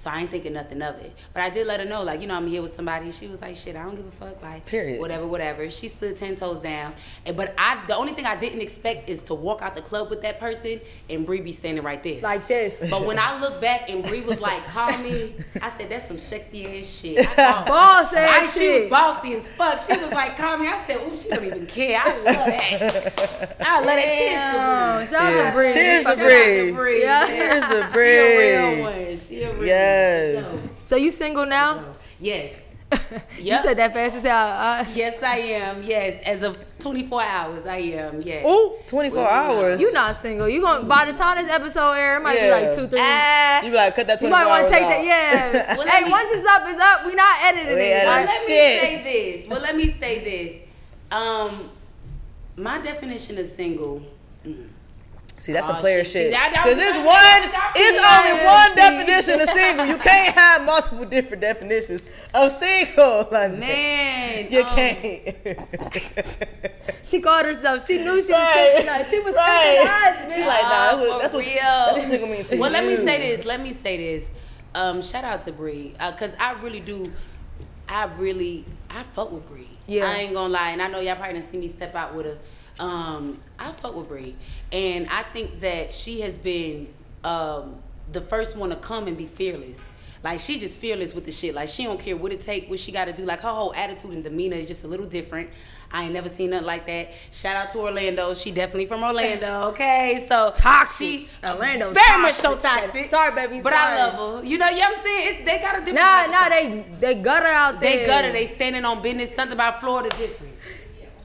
So 0.00 0.08
I 0.08 0.20
ain't 0.20 0.30
thinking 0.30 0.54
nothing 0.54 0.80
of 0.80 0.94
it. 0.96 1.12
But 1.34 1.42
I 1.42 1.50
did 1.50 1.66
let 1.66 1.78
her 1.80 1.84
know, 1.84 2.02
like, 2.02 2.22
you 2.22 2.26
know, 2.26 2.32
I'm 2.34 2.46
here 2.46 2.62
with 2.62 2.72
somebody. 2.74 3.12
She 3.12 3.26
was 3.26 3.38
like, 3.42 3.54
shit, 3.54 3.76
I 3.76 3.82
don't 3.82 3.96
give 3.96 4.06
a 4.06 4.10
fuck. 4.10 4.42
Like, 4.42 4.64
Period. 4.64 4.98
whatever, 4.98 5.26
whatever. 5.26 5.70
She 5.70 5.88
stood 5.88 6.16
10 6.16 6.36
toes 6.36 6.58
down. 6.60 6.94
And, 7.26 7.36
but 7.36 7.52
I, 7.58 7.84
the 7.86 7.94
only 7.94 8.14
thing 8.14 8.24
I 8.24 8.34
didn't 8.34 8.62
expect 8.62 9.10
is 9.10 9.20
to 9.24 9.34
walk 9.34 9.60
out 9.60 9.76
the 9.76 9.82
club 9.82 10.08
with 10.08 10.22
that 10.22 10.40
person 10.40 10.80
and 11.10 11.26
Bree 11.26 11.42
be 11.42 11.52
standing 11.52 11.84
right 11.84 12.02
there. 12.02 12.18
like 12.22 12.48
this. 12.48 12.88
But 12.90 13.04
when 13.04 13.18
I 13.18 13.38
look 13.42 13.60
back 13.60 13.90
and 13.90 14.02
Bree 14.02 14.22
was 14.22 14.40
like, 14.40 14.64
call 14.68 14.96
me, 15.02 15.34
I 15.60 15.68
said, 15.68 15.90
that's 15.90 16.08
some 16.08 16.16
sexy 16.16 16.78
ass 16.80 16.86
shit. 17.00 17.18
I 17.20 17.24
thought, 17.24 17.66
Boss 17.66 18.14
I, 18.14 18.20
ass 18.20 18.54
she 18.58 18.66
was 18.68 18.78
shit. 18.78 18.90
bossy 18.90 19.34
as 19.34 19.48
fuck. 19.48 19.78
She 19.80 20.02
was 20.02 20.12
like, 20.14 20.38
call 20.38 20.56
me. 20.56 20.66
I 20.66 20.82
said, 20.86 20.96
ooh, 21.06 21.14
she 21.14 21.28
don't 21.28 21.44
even 21.44 21.66
care. 21.66 22.00
I 22.02 22.16
love 22.16 22.24
that. 22.24 23.56
I 23.66 23.76
love 23.76 23.84
that. 23.84 23.96
Damn. 23.96 24.98
Cheers 25.00 25.10
Shout 25.10 25.22
out 25.22 25.36
Yeah. 25.36 25.46
to 25.50 25.52
Bree. 25.52 25.72
Cheers 25.74 26.04
to 26.04 26.10
to 26.14 26.16
Bree. 26.16 26.72
Bree. 26.72 27.02
Yeah. 27.02 27.26
Cheers 27.26 27.64
to 27.64 27.90
She 27.92 27.98
a 27.98 28.38
real 28.38 28.82
one. 28.82 29.18
She 29.18 29.42
a 29.42 29.52
real 29.52 29.64
Yes. 29.66 29.86
one. 29.86 29.89
So, 29.90 30.70
So 30.82 30.96
you 30.96 31.10
single 31.10 31.46
now? 31.46 31.84
yes. 32.18 32.60
You 33.38 33.56
said 33.62 33.76
that 33.78 33.92
fast 33.94 34.16
as 34.16 34.24
hell. 34.24 34.48
Uh, 34.50 34.84
Yes, 34.94 35.22
I 35.22 35.36
am. 35.62 35.82
Yes. 35.84 36.20
As 36.26 36.42
of 36.42 36.56
24 36.80 37.22
hours, 37.22 37.66
I 37.66 37.76
am. 37.76 38.20
Yes. 38.20 38.44
Ooh, 38.44 38.74
24 38.88 39.20
hours. 39.20 39.80
you 39.80 39.92
not 39.92 40.16
single. 40.16 40.48
You 40.48 40.60
going 40.60 40.80
to 40.82 40.86
by 40.86 41.04
the 41.04 41.12
time 41.12 41.36
this 41.42 41.52
episode 41.52 41.92
air, 41.92 42.16
it 42.18 42.22
might 42.22 42.40
be 42.40 42.50
like 42.50 42.74
two, 42.74 42.88
three. 42.88 42.98
Ah, 43.00 43.62
You 43.62 43.70
be 43.70 43.76
like, 43.76 43.94
cut 43.94 44.06
that 44.08 44.20
you 44.20 44.28
24 44.28 44.30
might 44.30 44.48
want 44.50 44.66
to 44.66 44.72
take 44.72 44.82
out. 44.82 44.88
that. 44.90 45.04
Yeah. 45.04 45.76
Well, 45.78 45.86
hey, 45.86 46.04
me- 46.04 46.10
once 46.10 46.30
it's 46.32 46.46
up, 46.48 46.62
it's 46.66 46.80
up. 46.80 47.06
We 47.06 47.14
not 47.14 47.36
editing 47.44 47.76
We 47.76 47.82
it. 47.82 48.06
Well, 48.06 48.22
it. 48.22 48.26
let 48.26 48.48
me 48.48 48.54
say 48.80 49.02
this. 49.02 49.48
Well, 49.48 49.60
let 49.60 49.76
me 49.76 49.88
say 49.88 50.24
this. 50.24 50.62
Um, 51.12 51.70
my 52.56 52.80
definition 52.82 53.38
of 53.38 53.46
single. 53.46 54.02
See, 55.40 55.52
that's 55.52 55.66
Oh, 55.66 55.70
some 55.70 55.80
player 55.80 56.04
shit. 56.04 56.12
shit. 56.12 56.24
See, 56.26 56.30
that- 56.32 56.52
that 56.52 56.64
Because 56.64 56.78
it's 56.78 56.96
one, 56.98 57.06
that- 57.06 57.72
it's 57.74 57.96
only 57.96 58.44
one 58.44 58.76
definition 58.76 59.40
of 59.40 59.48
single. 59.56 59.86
You 59.86 59.96
can't 59.96 60.34
have 60.36 60.66
multiple 60.66 61.06
different 61.06 61.40
definitions 61.40 62.02
of 62.34 62.52
single. 62.52 63.26
Like, 63.32 63.56
Man, 63.56 64.48
you 64.50 64.60
um, 64.60 64.66
can't. 64.76 65.58
She 67.04 67.20
called 67.22 67.46
herself. 67.46 67.86
She 67.86 67.98
knew 67.98 68.20
she 68.20 68.28
was 68.28 68.28
Right. 68.30 69.06
She 69.08 69.18
was 69.20 69.34
Right. 69.34 70.28
She 70.30 70.40
like, 70.40 70.62
nah, 70.62 70.68
Ah, 70.68 70.88
that's 70.90 71.08
what, 71.08 71.22
that's 71.22 71.34
what, 71.34 71.44
that's 71.44 71.98
what 71.98 72.06
single 72.08 72.28
means 72.28 72.48
to 72.50 72.56
Well, 72.58 72.70
let 72.70 72.84
me 72.84 72.96
say 72.96 73.18
this. 73.36 73.46
Let 73.46 73.60
me 73.62 73.72
say 73.72 73.96
this. 73.96 74.30
Um, 74.74 75.00
shout 75.00 75.24
out 75.24 75.42
to 75.46 75.52
Bree, 75.52 75.94
uh, 75.98 76.12
cause 76.12 76.30
I 76.38 76.52
really 76.60 76.80
do. 76.80 77.10
I 77.88 78.04
really, 78.18 78.64
I 78.90 79.02
fuck 79.02 79.32
with 79.32 79.48
Bree. 79.48 79.66
Yeah. 79.88 80.08
I 80.08 80.16
ain't 80.18 80.34
gonna 80.34 80.52
lie, 80.52 80.70
and 80.70 80.80
I 80.82 80.86
know 80.88 81.00
y'all 81.00 81.16
probably 81.16 81.40
didn't 81.40 81.50
see 81.50 81.58
me 81.58 81.66
step 81.68 81.94
out 81.96 82.14
with 82.14 82.26
her. 82.26 82.38
Um, 82.80 83.38
I 83.58 83.72
fuck 83.72 83.94
with 83.94 84.08
Bree, 84.08 84.34
and 84.72 85.06
I 85.10 85.22
think 85.22 85.60
that 85.60 85.94
she 85.94 86.22
has 86.22 86.36
been 86.36 86.88
um, 87.22 87.76
the 88.10 88.22
first 88.22 88.56
one 88.56 88.70
to 88.70 88.76
come 88.76 89.06
and 89.06 89.16
be 89.16 89.26
fearless. 89.26 89.78
Like 90.22 90.40
she 90.40 90.58
just 90.58 90.78
fearless 90.78 91.14
with 91.14 91.24
the 91.24 91.32
shit. 91.32 91.54
Like 91.54 91.68
she 91.68 91.84
don't 91.84 92.00
care 92.00 92.16
what 92.16 92.32
it 92.32 92.42
take, 92.42 92.68
what 92.68 92.78
she 92.78 92.92
got 92.92 93.06
to 93.06 93.12
do. 93.12 93.24
Like 93.24 93.40
her 93.40 93.52
whole 93.52 93.74
attitude 93.74 94.12
and 94.12 94.24
demeanor 94.24 94.56
is 94.56 94.68
just 94.68 94.84
a 94.84 94.88
little 94.88 95.06
different. 95.06 95.50
I 95.92 96.04
ain't 96.04 96.12
never 96.12 96.28
seen 96.28 96.50
nothing 96.50 96.66
like 96.66 96.86
that. 96.86 97.08
Shout 97.32 97.56
out 97.56 97.72
to 97.72 97.78
Orlando. 97.78 98.32
She 98.34 98.52
definitely 98.52 98.86
from 98.86 99.02
Orlando. 99.02 99.60
Okay, 99.70 100.24
so 100.28 100.52
Toxic. 100.54 101.06
She 101.06 101.28
Orlando 101.42 101.90
very 101.92 102.22
much 102.22 102.34
so 102.34 102.56
toxic. 102.56 103.06
Sorry, 103.06 103.34
baby, 103.34 103.60
but 103.62 103.72
sorry. 103.72 103.98
I 103.98 104.06
love 104.06 104.40
her. 104.40 104.46
You 104.46 104.58
know, 104.58 104.68
you 104.68 104.80
know 104.80 104.88
what 104.88 104.98
I'm 104.98 105.04
saying? 105.04 105.40
It, 105.40 105.44
they 105.44 105.58
got 105.58 105.76
a 105.76 105.78
different. 105.78 105.96
Nah, 105.96 106.26
nah, 106.26 106.48
they 106.48 106.84
they 107.00 107.14
gutter 107.16 107.46
out 107.46 107.80
there. 107.80 107.98
They 107.98 108.06
gutter. 108.06 108.32
They 108.32 108.46
standing 108.46 108.84
on 108.84 109.02
business. 109.02 109.34
Something 109.34 109.54
about 109.54 109.80
Florida 109.80 110.10
different. 110.16 110.49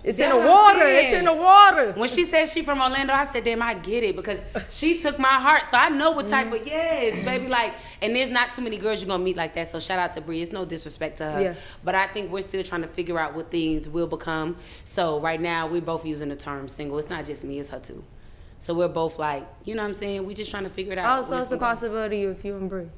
It's 0.05 0.19
That's 0.19 0.31
in 0.33 0.39
the 0.39 0.47
water. 0.47 0.83
It's 0.85 1.17
in 1.17 1.25
the 1.25 1.33
water. 1.33 1.91
When 1.93 2.07
she 2.07 2.25
said 2.25 2.45
she 2.47 2.61
from 2.61 2.79
Orlando, 2.79 3.11
I 3.13 3.25
said, 3.25 3.43
damn, 3.43 3.61
I 3.63 3.73
get 3.73 4.03
it 4.03 4.15
because 4.15 4.39
she 4.69 5.01
took 5.01 5.17
my 5.17 5.39
heart. 5.39 5.63
So 5.71 5.77
I 5.77 5.89
know 5.89 6.11
what 6.11 6.29
type 6.29 6.45
Mm-hmm. 6.47 6.55
of 6.57 6.67
yes, 6.67 7.25
baby. 7.25 7.47
Like, 7.47 7.73
and 8.03 8.15
there's 8.15 8.29
not 8.29 8.53
too 8.53 8.61
many 8.61 8.77
girls 8.77 9.01
you're 9.01 9.07
gonna 9.07 9.23
meet 9.23 9.35
like 9.35 9.55
that. 9.55 9.67
So 9.67 9.79
shout 9.79 9.97
out 9.97 10.13
to 10.13 10.21
Bree. 10.21 10.41
It's 10.43 10.51
no 10.51 10.63
disrespect 10.63 11.17
to 11.17 11.31
her. 11.31 11.41
Yeah. 11.41 11.53
But 11.83 11.95
I 11.95 12.05
think 12.07 12.31
we're 12.31 12.41
still 12.43 12.61
trying 12.61 12.83
to 12.83 12.87
figure 12.87 13.17
out 13.17 13.33
what 13.35 13.49
things 13.49 13.89
will 13.89 14.05
become. 14.07 14.57
So 14.83 15.19
right 15.19 15.41
now 15.41 15.65
we're 15.67 15.81
both 15.81 16.05
using 16.05 16.29
the 16.29 16.35
term 16.35 16.67
single. 16.67 16.99
It's 16.99 17.09
not 17.09 17.25
just 17.25 17.43
me, 17.43 17.57
it's 17.59 17.71
her 17.71 17.79
too. 17.79 18.03
So 18.59 18.73
we're 18.75 18.87
both 18.87 19.17
like, 19.17 19.45
you 19.63 19.73
know 19.73 19.81
what 19.81 19.89
I'm 19.89 19.93
saying? 19.95 20.23
We 20.25 20.33
just 20.35 20.51
trying 20.51 20.63
to 20.65 20.69
figure 20.69 20.93
it 20.93 20.99
out. 20.99 21.17
Also, 21.17 21.35
We're 21.35 21.41
it's 21.41 21.51
a 21.51 21.57
possibility 21.57 22.23
if 22.23 22.45
you 22.45 22.55
and 22.55 22.69
Bree. 22.69 22.89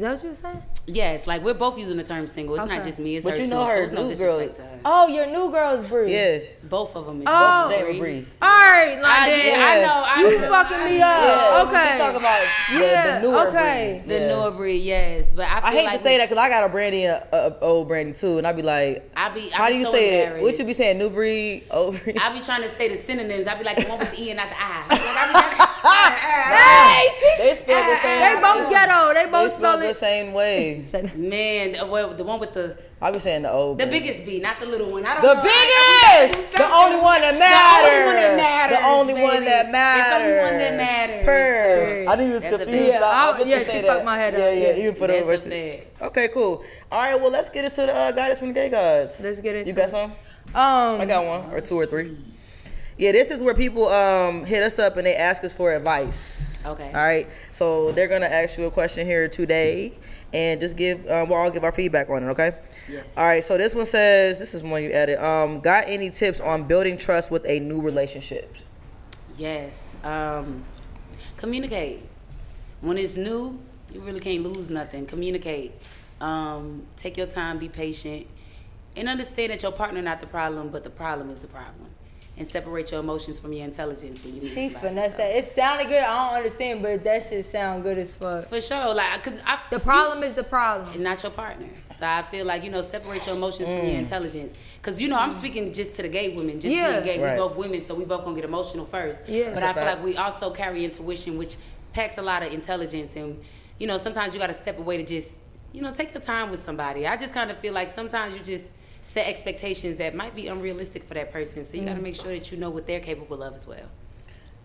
Is 0.00 0.04
that 0.04 0.14
what 0.14 0.22
you 0.22 0.28
were 0.30 0.34
saying? 0.34 0.62
Yes, 0.86 1.26
like 1.26 1.42
we're 1.42 1.52
both 1.52 1.76
using 1.78 1.98
the 1.98 2.02
term 2.02 2.26
single. 2.26 2.54
It's 2.56 2.64
not 2.64 2.82
just 2.82 2.98
me, 2.98 3.16
it's 3.16 3.24
But 3.26 3.36
her 3.36 3.44
you 3.44 3.50
too. 3.50 3.54
know 3.54 3.66
so 3.66 3.70
her 3.70 3.82
it's 3.82 3.92
no 3.92 4.08
new 4.08 4.16
girl- 4.16 4.38
her. 4.38 4.80
Oh, 4.82 5.08
your 5.08 5.26
new 5.26 5.50
girl's 5.52 5.86
Bree. 5.86 6.10
Yes. 6.10 6.58
Both 6.60 6.96
of 6.96 7.04
them 7.04 7.20
is 7.20 7.26
Oh. 7.30 7.68
both 7.68 7.72
Name 7.78 7.84
Bree. 7.84 7.98
Bree. 7.98 8.26
All 8.40 8.48
right, 8.48 8.96
I, 8.96 9.00
like 9.02 9.44
yeah, 9.44 9.56
that. 9.58 9.76
I 9.76 9.84
know. 9.84 10.02
I 10.06 10.30
You 10.32 10.40
know, 10.40 10.48
fucking 10.48 10.76
I 10.78 10.84
me 10.88 11.02
up. 11.02 11.20
Yeah, 11.20 11.64
okay. 11.68 11.92
She 11.92 11.98
talking 11.98 12.16
about 12.16 12.40
the, 12.72 12.78
Yeah, 12.80 13.20
the 13.20 13.28
newer 13.28 13.48
okay. 13.48 14.02
Bree. 14.06 14.14
The 14.16 14.20
Yeah. 14.22 14.28
newer 14.28 14.50
Bree, 14.52 14.76
yes, 14.78 15.26
but 15.36 15.44
I, 15.44 15.60
feel 15.60 15.68
I 15.68 15.72
hate 15.72 15.84
like 15.84 15.96
to 15.98 16.02
say 16.02 16.16
that 16.16 16.30
because 16.30 16.42
I 16.42 16.48
got 16.48 16.64
a 16.64 16.68
brandy, 16.70 17.04
and 17.04 17.22
a, 17.30 17.36
a 17.48 17.58
old 17.60 17.86
brandy 17.88 18.14
too, 18.14 18.38
and 18.38 18.46
I'd 18.46 18.56
be 18.56 18.62
like, 18.62 19.06
I 19.14 19.28
be. 19.28 19.52
I 19.52 19.56
how 19.58 19.68
do 19.68 19.76
you 19.76 19.84
so 19.84 19.92
say 19.92 20.20
it? 20.24 20.40
What 20.42 20.58
you 20.58 20.64
be 20.64 20.72
saying? 20.72 20.96
New 20.96 21.10
breed, 21.10 21.64
old 21.70 22.02
breed. 22.02 22.16
I 22.18 22.32
be 22.32 22.40
trying 22.42 22.62
to 22.62 22.70
say 22.70 22.88
the 22.88 22.96
synonyms. 22.96 23.46
I 23.46 23.54
be 23.58 23.64
like 23.64 23.76
the 23.76 23.86
one 23.86 23.98
with 23.98 24.10
the 24.12 24.22
e 24.22 24.30
and 24.30 24.38
not 24.38 24.48
the 24.48 24.56
i. 24.58 24.86
Like, 24.90 25.00
I 25.02 25.26
be 25.26 25.32
trying 25.34 25.66
to, 25.66 25.69
Hey, 25.82 27.08
she, 27.18 27.42
They 27.42 27.54
spell 27.54 27.84
the 27.88 27.96
same. 27.96 28.20
they 28.20 28.40
both 28.40 28.70
ghetto. 28.70 29.14
They 29.14 29.24
They 29.24 29.30
both 29.30 29.52
spell 29.52 29.72
spell 29.74 29.88
the 29.88 29.94
same 29.94 30.32
way. 30.32 30.84
man, 31.16 31.72
the, 31.72 31.86
well, 31.86 32.14
the 32.14 32.24
one 32.24 32.38
with 32.40 32.54
the 32.54 32.76
I 33.02 33.10
be 33.10 33.18
saying 33.18 33.42
the 33.42 33.50
old. 33.52 33.78
the 33.78 33.86
breed. 33.86 34.02
biggest 34.02 34.26
B, 34.26 34.40
not 34.40 34.60
the 34.60 34.66
little 34.66 34.90
one. 34.90 35.06
I 35.06 35.14
don't 35.14 35.22
The 35.22 35.34
know. 35.34 35.42
biggest, 35.42 36.52
the 36.52 36.70
only 36.70 37.00
one 37.00 37.20
that 37.22 37.38
matters. 37.38 37.88
The 37.88 37.96
only 37.96 38.04
one 38.04 38.16
that 38.16 38.36
matters. 38.36 38.78
The 38.78 38.84
only 38.86 39.14
one 39.14 39.44
that 39.44 39.72
baby. 39.72 40.00
It's 40.00 40.08
the 40.10 40.14
only 40.16 40.36
one 40.50 40.58
that 40.58 40.76
matters. 40.76 41.24
matters. 41.24 41.24
Per. 41.24 42.04
I 42.10 42.16
knew 42.16 42.26
you 42.26 42.32
was 42.34 42.42
That's 42.42 42.54
a 42.56 42.58
confused. 42.58 42.84
big- 42.90 43.00
but 43.00 43.02
I, 43.04 43.08
I 43.08 43.30
Yeah, 43.30 43.36
meant 43.38 43.48
yeah, 43.48 43.58
she 43.58 43.80
that. 43.80 43.86
fucked 43.86 44.04
my 44.04 44.18
head 44.18 44.34
up, 44.34 44.40
Yeah, 44.40 44.50
yeah, 44.50 44.68
yeah. 44.74 44.82
even 44.82 44.94
for 44.94 45.06
the 45.06 45.12
That's 45.14 45.22
a 45.22 45.24
version. 45.48 45.50
fact. 45.50 46.02
Okay, 46.02 46.28
cool. 46.28 46.64
All 46.92 47.00
right, 47.00 47.18
well, 47.20 47.30
let's 47.30 47.48
get 47.48 47.64
into 47.64 47.80
the 47.82 47.94
uh, 47.94 48.12
guidance 48.12 48.38
from 48.38 48.48
the 48.48 48.54
gay 48.54 48.68
gods. 48.68 49.20
Let's 49.24 49.40
get 49.40 49.56
into 49.56 49.70
You 49.70 49.74
got 49.76 49.88
some? 49.90 50.10
Um, 50.52 51.00
I 51.00 51.06
got 51.06 51.24
one 51.24 51.50
or 51.52 51.60
two 51.60 51.76
or 51.78 51.86
three. 51.86 52.16
Yeah, 52.96 53.12
this 53.12 53.30
is 53.30 53.40
where 53.40 53.54
people 53.54 53.88
um, 53.88 54.44
hit 54.44 54.62
us 54.62 54.78
up 54.78 54.96
and 54.96 55.06
they 55.06 55.16
ask 55.16 55.42
us 55.44 55.52
for 55.52 55.72
advice. 55.72 56.64
Okay. 56.66 56.88
All 56.88 56.92
right. 56.92 57.28
So 57.50 57.92
they're 57.92 58.08
gonna 58.08 58.26
ask 58.26 58.58
you 58.58 58.66
a 58.66 58.70
question 58.70 59.06
here 59.06 59.28
today, 59.28 59.92
and 60.32 60.60
just 60.60 60.76
give 60.76 61.06
um, 61.06 61.28
we'll 61.28 61.38
all 61.38 61.50
give 61.50 61.64
our 61.64 61.72
feedback 61.72 62.10
on 62.10 62.22
it. 62.24 62.26
Okay. 62.28 62.54
Yes. 62.90 63.04
All 63.16 63.24
right. 63.24 63.42
So 63.42 63.56
this 63.56 63.74
one 63.74 63.86
says 63.86 64.38
this 64.38 64.54
is 64.54 64.62
one 64.62 64.82
you 64.82 64.90
added. 64.90 65.24
Um, 65.24 65.60
got 65.60 65.84
any 65.86 66.10
tips 66.10 66.40
on 66.40 66.64
building 66.64 66.98
trust 66.98 67.30
with 67.30 67.46
a 67.46 67.60
new 67.60 67.80
relationship? 67.80 68.54
Yes. 69.36 69.72
Um, 70.04 70.64
communicate. 71.36 72.02
When 72.82 72.98
it's 72.98 73.16
new 73.16 73.58
You 73.92 74.00
really 74.00 74.20
can't 74.20 74.42
lose 74.42 74.70
nothing. 74.70 75.06
Communicate. 75.06 75.72
Um, 76.20 76.86
take 76.96 77.16
your 77.16 77.26
time. 77.26 77.58
Be 77.58 77.68
patient, 77.68 78.26
and 78.96 79.08
understand 79.08 79.52
that 79.52 79.62
your 79.62 79.72
partner 79.72 80.02
not 80.02 80.20
the 80.20 80.26
problem, 80.26 80.68
but 80.68 80.84
the 80.84 80.90
problem 80.90 81.30
is 81.30 81.38
the 81.38 81.48
problem. 81.48 81.86
And 82.40 82.48
separate 82.48 82.90
your 82.90 83.00
emotions 83.00 83.38
from 83.38 83.52
your 83.52 83.66
intelligence 83.66 84.24
when 84.24 84.34
you 84.36 84.40
meet 84.40 84.52
She 84.54 84.70
somebody. 84.70 84.86
finessed 84.94 85.18
that. 85.18 85.36
It 85.36 85.44
sounded 85.44 85.88
good. 85.88 86.02
I 86.02 86.28
don't 86.30 86.36
understand, 86.38 86.80
but 86.80 87.04
that 87.04 87.22
shit 87.28 87.44
sound 87.44 87.82
good 87.82 87.98
as 87.98 88.12
fuck. 88.12 88.48
For 88.48 88.62
sure. 88.62 88.94
Like, 88.94 89.22
cause 89.22 89.34
I, 89.44 89.58
The 89.68 89.78
problem 89.78 90.22
is 90.22 90.32
the 90.32 90.42
problem. 90.44 90.90
and 90.94 91.04
not 91.04 91.22
your 91.22 91.32
partner. 91.32 91.68
So 91.98 92.06
I 92.06 92.22
feel 92.22 92.46
like 92.46 92.64
you 92.64 92.70
know, 92.70 92.80
separate 92.80 93.26
your 93.26 93.36
emotions 93.36 93.68
from 93.68 93.76
your 93.86 93.96
mm. 93.96 93.98
intelligence. 93.98 94.54
Cause 94.80 95.02
you 95.02 95.08
know, 95.08 95.16
I'm 95.18 95.34
speaking 95.34 95.74
just 95.74 95.96
to 95.96 96.02
the 96.02 96.08
gay 96.08 96.34
women, 96.34 96.58
just 96.58 96.74
Yeah. 96.74 97.00
being 97.00 97.04
gay. 97.18 97.22
Right. 97.22 97.32
We 97.34 97.38
both 97.38 97.56
women, 97.56 97.84
so 97.84 97.94
we 97.94 98.06
both 98.06 98.24
gonna 98.24 98.36
get 98.36 98.46
emotional 98.46 98.86
first. 98.86 99.28
Yeah. 99.28 99.50
But 99.50 99.60
That's 99.60 99.62
a 99.62 99.68
I 99.68 99.72
feel 99.74 99.82
fact. 99.84 99.96
like 99.98 100.04
we 100.06 100.16
also 100.16 100.50
carry 100.50 100.82
intuition, 100.86 101.36
which 101.36 101.56
packs 101.92 102.16
a 102.16 102.22
lot 102.22 102.42
of 102.42 102.54
intelligence, 102.54 103.16
and 103.16 103.38
you 103.78 103.86
know, 103.86 103.98
sometimes 103.98 104.32
you 104.32 104.40
gotta 104.40 104.54
step 104.54 104.78
away 104.78 104.96
to 104.96 105.04
just, 105.04 105.32
you 105.74 105.82
know, 105.82 105.92
take 105.92 106.14
your 106.14 106.22
time 106.22 106.50
with 106.50 106.62
somebody. 106.62 107.06
I 107.06 107.18
just 107.18 107.34
kind 107.34 107.50
of 107.50 107.58
feel 107.58 107.74
like 107.74 107.90
sometimes 107.90 108.32
you 108.32 108.40
just 108.40 108.64
set 109.02 109.26
expectations 109.26 109.96
that 109.98 110.14
might 110.14 110.34
be 110.34 110.48
unrealistic 110.48 111.04
for 111.04 111.14
that 111.14 111.32
person. 111.32 111.64
So 111.64 111.76
you 111.76 111.84
gotta 111.84 112.00
make 112.00 112.14
sure 112.16 112.32
that 112.32 112.50
you 112.52 112.58
know 112.58 112.70
what 112.70 112.86
they're 112.86 113.00
capable 113.00 113.42
of 113.42 113.54
as 113.54 113.66
well. 113.66 113.86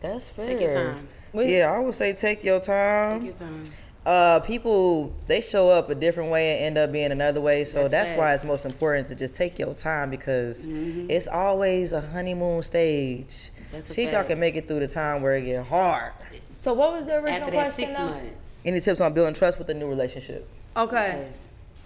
That's 0.02 0.30
fair. 0.30 0.46
Take 0.48 0.62
your 0.62 0.74
time. 0.74 1.08
Yeah, 1.34 1.72
I 1.74 1.80
would 1.80 1.94
say 1.96 2.14
take 2.14 2.44
your 2.44 2.60
time. 2.60 3.22
Take 3.22 3.30
your 3.40 3.48
time. 3.50 3.64
uh 4.06 4.40
people 4.42 5.12
they 5.26 5.42
show 5.42 5.70
up 5.70 5.90
a 5.90 5.96
different 5.96 6.30
way 6.32 6.58
and 6.58 6.66
end 6.66 6.78
up 6.78 6.92
being 6.92 7.12
another 7.12 7.42
way 7.42 7.64
so 7.66 7.80
That's 7.88 7.92
that's, 8.12 8.14
why 8.14 8.34
it's 8.36 8.44
most 8.44 8.66
important 8.66 9.08
to 9.08 9.16
just 9.16 9.36
take 9.36 9.58
your 9.58 9.74
time 9.74 10.12
because 10.12 10.68
Mm-hmm. 10.68 11.10
it's 11.10 11.28
always 11.28 11.92
a 11.94 12.02
honeymoon 12.02 12.62
stage 12.62 13.50
That's 13.72 13.92
see 13.94 14.04
if 14.04 14.12
y'all 14.12 14.24
can 14.24 14.40
make 14.40 14.56
it 14.56 14.68
through 14.68 14.82
the 14.82 14.88
time 14.88 15.24
where 15.24 15.36
it 15.38 15.46
get 15.46 15.66
hard 15.66 16.12
So 16.54 16.74
what 16.74 16.94
was 16.94 17.06
the 17.08 17.16
original 17.16 17.34
After 17.42 17.52
that 17.52 17.74
question? 17.74 17.88
six 17.96 17.98
though? 17.98 18.14
months. 18.14 18.38
any 18.64 18.80
tips 18.80 19.02
on 19.02 19.14
building 19.14 19.34
trust 19.34 19.58
with 19.58 19.70
a 19.70 19.74
new 19.74 19.88
relationship 19.88 20.48
Okay. 20.78 21.24
Yes. 21.26 21.38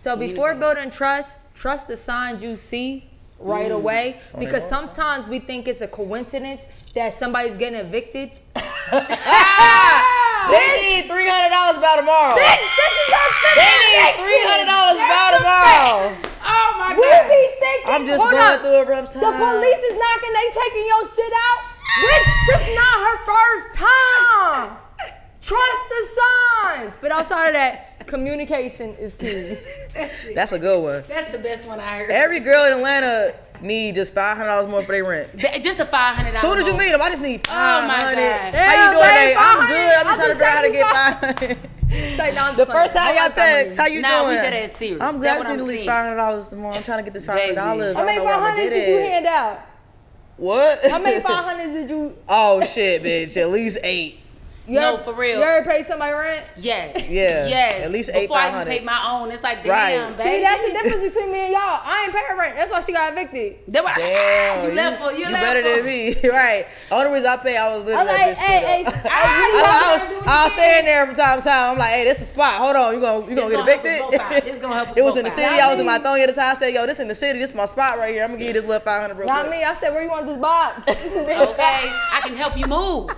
So 0.02 0.16
before 0.18 0.56
building 0.56 0.90
trust, 0.92 1.38
trust 1.60 1.88
the 1.88 1.98
signs 1.98 2.42
you 2.42 2.56
see 2.58 3.04
Mm. 3.40 3.48
right 3.56 3.72
away 3.72 4.20
Oh, 4.36 4.40
because 4.40 4.68
sometimes 4.68 5.26
we 5.28 5.40
think 5.40 5.68
it's 5.70 5.80
a 5.80 5.88
coincidence 5.88 6.66
that 6.94 7.18
somebody's 7.18 7.56
getting 7.56 7.80
evicted. 7.80 8.32
they 10.52 10.66
need 10.84 11.04
$300 11.08 11.80
by 11.80 11.94
tomorrow 12.04 12.36
Bitch, 12.36 12.66
this 12.82 12.94
is 13.00 13.10
our 13.16 13.30
they 13.56 13.76
need 13.96 14.12
$300 14.20 14.68
by 15.08 15.28
tomorrow 15.40 16.12
Oh 16.44 16.70
my 16.84 16.90
We 17.00 17.04
god. 17.08 17.28
be 17.32 17.42
thinking. 17.64 17.88
i'm 17.96 18.04
just 18.06 18.20
going 18.20 18.36
up, 18.36 18.60
through 18.60 18.84
a 18.84 18.86
rough 18.92 19.08
time 19.14 19.24
The 19.24 19.32
police 19.40 19.84
is 19.88 19.96
knocking, 19.96 20.34
they 20.36 20.48
taking 20.60 20.86
your 20.92 21.04
shit 21.08 21.34
out. 21.48 21.60
Bitch, 22.04 22.28
this 22.48 22.64
not 22.76 22.96
her 23.08 23.18
first 23.24 23.68
time. 23.80 24.68
Trust 25.42 25.84
the 25.90 26.22
signs. 26.64 26.98
But 27.02 27.12
outside 27.12 27.48
of 27.48 27.54
that, 27.54 28.06
communication 28.08 28.96
is 28.96 29.16
key. 29.16 29.58
that's 30.36 30.52
a 30.52 30.60
good 30.60 30.82
one 30.84 31.04
That's 31.08 31.32
the 31.32 31.40
best 31.40 31.66
one 31.66 31.80
I 31.80 32.00
heard. 32.00 32.10
every 32.12 32.40
girl 32.40 32.66
in 32.66 32.74
atlanta 32.74 33.36
need 33.62 33.96
just 33.96 34.16
$500 34.16 34.70
more 34.70 34.82
for 34.84 34.92
their 34.94 35.04
rent 35.06 35.30
Just 35.62 35.80
a 35.80 35.86
five 35.86 36.16
hundred 36.16 36.34
dollars. 36.34 36.42
Soon 36.42 36.60
as 36.60 36.68
you 36.68 36.78
meet 36.78 36.92
them, 36.92 37.02
I 37.02 37.10
just 37.10 37.22
need 37.22 37.46
Oh 37.50 37.86
my 37.88 38.00
500. 38.00 38.16
God. 38.16 38.56
How 38.56 38.86
you 38.86 38.92
doing 38.92 39.04
babe, 39.04 39.30
today? 39.30 39.36
I'm 39.38 39.68
good. 39.68 39.98
I'm 39.98 40.06
just 40.06 40.18
trying 40.18 40.18
to 40.18 40.22
just 40.22 40.32
figure 40.32 40.46
out 40.46 40.54
how 40.56 40.62
to 40.62 40.68
sent 40.68 40.74
get 40.74 41.50
you 41.52 41.56
500. 41.56 41.70
It's 41.92 42.20
like, 42.20 42.34
no, 42.36 42.52
The 42.54 42.66
just 42.66 42.72
first 42.78 42.96
time 42.96 43.08
y'all 43.16 43.24
want 43.24 43.34
some 43.34 43.44
text, 43.44 43.78
how 43.78 43.84
money. 43.84 43.96
you 43.96 44.02
Nah, 44.02 44.24
we 44.28 44.32
doing? 44.34 44.44
dead 44.44 44.70
ass 44.70 44.78
serious. 44.78 45.02
I'm 45.02 45.18
good. 45.20 45.28
I 45.28 45.36
just 45.36 45.48
need 45.48 45.54
I'm 45.54 45.60
at 45.60 45.66
least 45.66 45.86
five 45.86 46.04
hundred 46.06 46.16
dollars 46.18 46.54
more. 46.56 46.74
I'm 46.74 46.84
trying 46.84 47.00
to 47.00 47.04
get 47.04 47.14
this 47.14 47.26
five 47.26 47.40
hundred 47.40 47.56
dollars. 47.56 47.96
How 47.96 48.04
I 48.04 48.06
many 48.06 48.18
don't 48.18 48.26
know 48.26 48.32
where 48.32 48.34
I'm 48.36 48.40
gonna 48.42 48.62
hundreds 48.62 48.70
get 48.80 48.86
did 48.86 48.90
you 48.94 49.10
hand 49.10 49.26
out? 49.26 49.60
What? 50.38 50.92
How 50.92 51.00
many 51.00 51.22
five 51.22 51.44
hundreds 51.46 51.74
did 51.74 51.90
you? 51.90 52.16
oh 52.30 52.62
shit, 52.64 53.02
bitch! 53.04 53.36
At 53.38 53.50
least 53.50 53.80
eight. 53.84 54.20
You 54.70 54.80
No, 54.80 54.94
ever- 54.94 55.04
for 55.04 55.14
real. 55.14 55.40
You 55.40 55.44
ever 55.44 55.68
pay 55.70 55.82
somebody 55.84 56.14
rent? 56.14 56.46
Yes. 56.58 57.10
Yeah, 57.10 57.48
Yes. 57.48 57.74
at 57.86 57.92
least 57.92 58.12
eight, 58.14 58.28
Before 58.28 58.38
I 58.38 58.50
even 58.50 58.54
500. 58.60 58.70
paid 58.72 58.86
my 58.86 59.02
own, 59.12 59.32
it's 59.32 59.42
like 59.44 59.64
damn, 59.64 59.72
Right. 60.14 60.18
baby. 60.18 60.30
See, 60.30 60.42
that's 60.44 60.62
the 60.68 60.74
difference 60.74 61.02
between 61.16 61.32
me 61.32 61.40
and 61.40 61.52
y'all. 61.54 61.82
I 61.84 62.04
ain't 62.06 62.14
paying 62.16 62.38
rent. 62.38 62.56
That's 62.56 62.72
why 62.72 62.80
she 62.82 62.94
got 62.94 63.12
evicted. 63.14 63.56
That 63.70 63.84
why- 63.84 63.96
Damn, 63.98 64.64
you 64.70 64.76
left 64.76 65.02
for 65.02 65.12
you, 65.12 65.26
you 65.26 65.32
left 65.32 65.44
better 65.44 65.64
for. 65.64 65.76
than 65.78 65.86
me, 65.86 66.16
right? 66.30 66.66
The 66.90 66.96
only 66.96 67.12
reason 67.12 67.28
I 67.30 67.38
pay, 67.38 67.58
I 67.58 67.74
was 67.74 67.84
living 67.86 67.98
I 68.00 68.04
was 68.04 68.14
that 68.14 68.28
like, 68.28 68.38
bitch 68.38 68.40
hey, 68.40 68.60
hey, 68.66 68.84
though. 68.84 68.92
hey, 68.92 69.00
you 69.02 69.10
I, 69.10 69.74
I 69.74 69.92
was, 69.92 70.02
do 70.24 70.30
I 70.30 70.44
was 70.46 70.54
staying 70.54 70.86
there 70.86 71.06
from 71.08 71.16
time 71.16 71.40
to 71.40 71.44
time. 71.44 71.72
I'm 71.74 71.78
like, 71.80 71.90
hey, 71.94 72.04
this 72.04 72.22
is 72.22 72.30
a 72.30 72.32
spot. 72.34 72.54
Hold 72.62 72.76
on, 72.76 72.94
you 72.94 73.02
gonna 73.02 73.28
you 73.30 73.36
gonna 73.36 73.50
get 73.50 73.58
gonna 73.58 73.72
help 73.72 73.86
us 73.86 74.14
evicted? 74.14 74.48
It's 74.54 74.62
gonna 74.62 74.76
help 74.86 74.98
it 74.98 75.02
was 75.04 75.18
in 75.18 75.26
the 75.26 75.32
city. 75.32 75.60
I 75.60 75.72
was 75.72 75.80
in 75.80 75.86
my 75.86 75.98
thong 75.98 76.20
at 76.20 76.30
the 76.30 76.36
time. 76.36 76.52
I 76.52 76.54
said, 76.54 76.74
yo, 76.74 76.86
this 76.86 77.00
in 77.00 77.08
the 77.08 77.16
city. 77.16 77.40
This 77.40 77.50
is 77.50 77.56
my 77.56 77.66
spot 77.66 77.98
right 77.98 78.14
here. 78.14 78.24
I'm 78.24 78.30
gonna 78.30 78.40
give 78.40 78.48
you 78.56 78.62
this 78.62 78.70
little 78.70 78.86
500 78.86 79.18
real 79.18 79.28
Not 79.28 79.48
quick. 79.48 79.58
me. 79.60 79.64
I 79.64 79.74
said, 79.74 79.94
where 79.94 80.04
you 80.04 80.10
want 80.10 80.28
this 80.28 80.38
box? 80.38 80.88
Okay, 80.88 81.92
I 82.14 82.22
can 82.24 82.36
help 82.36 82.56
you 82.58 82.68
move. 82.68 83.10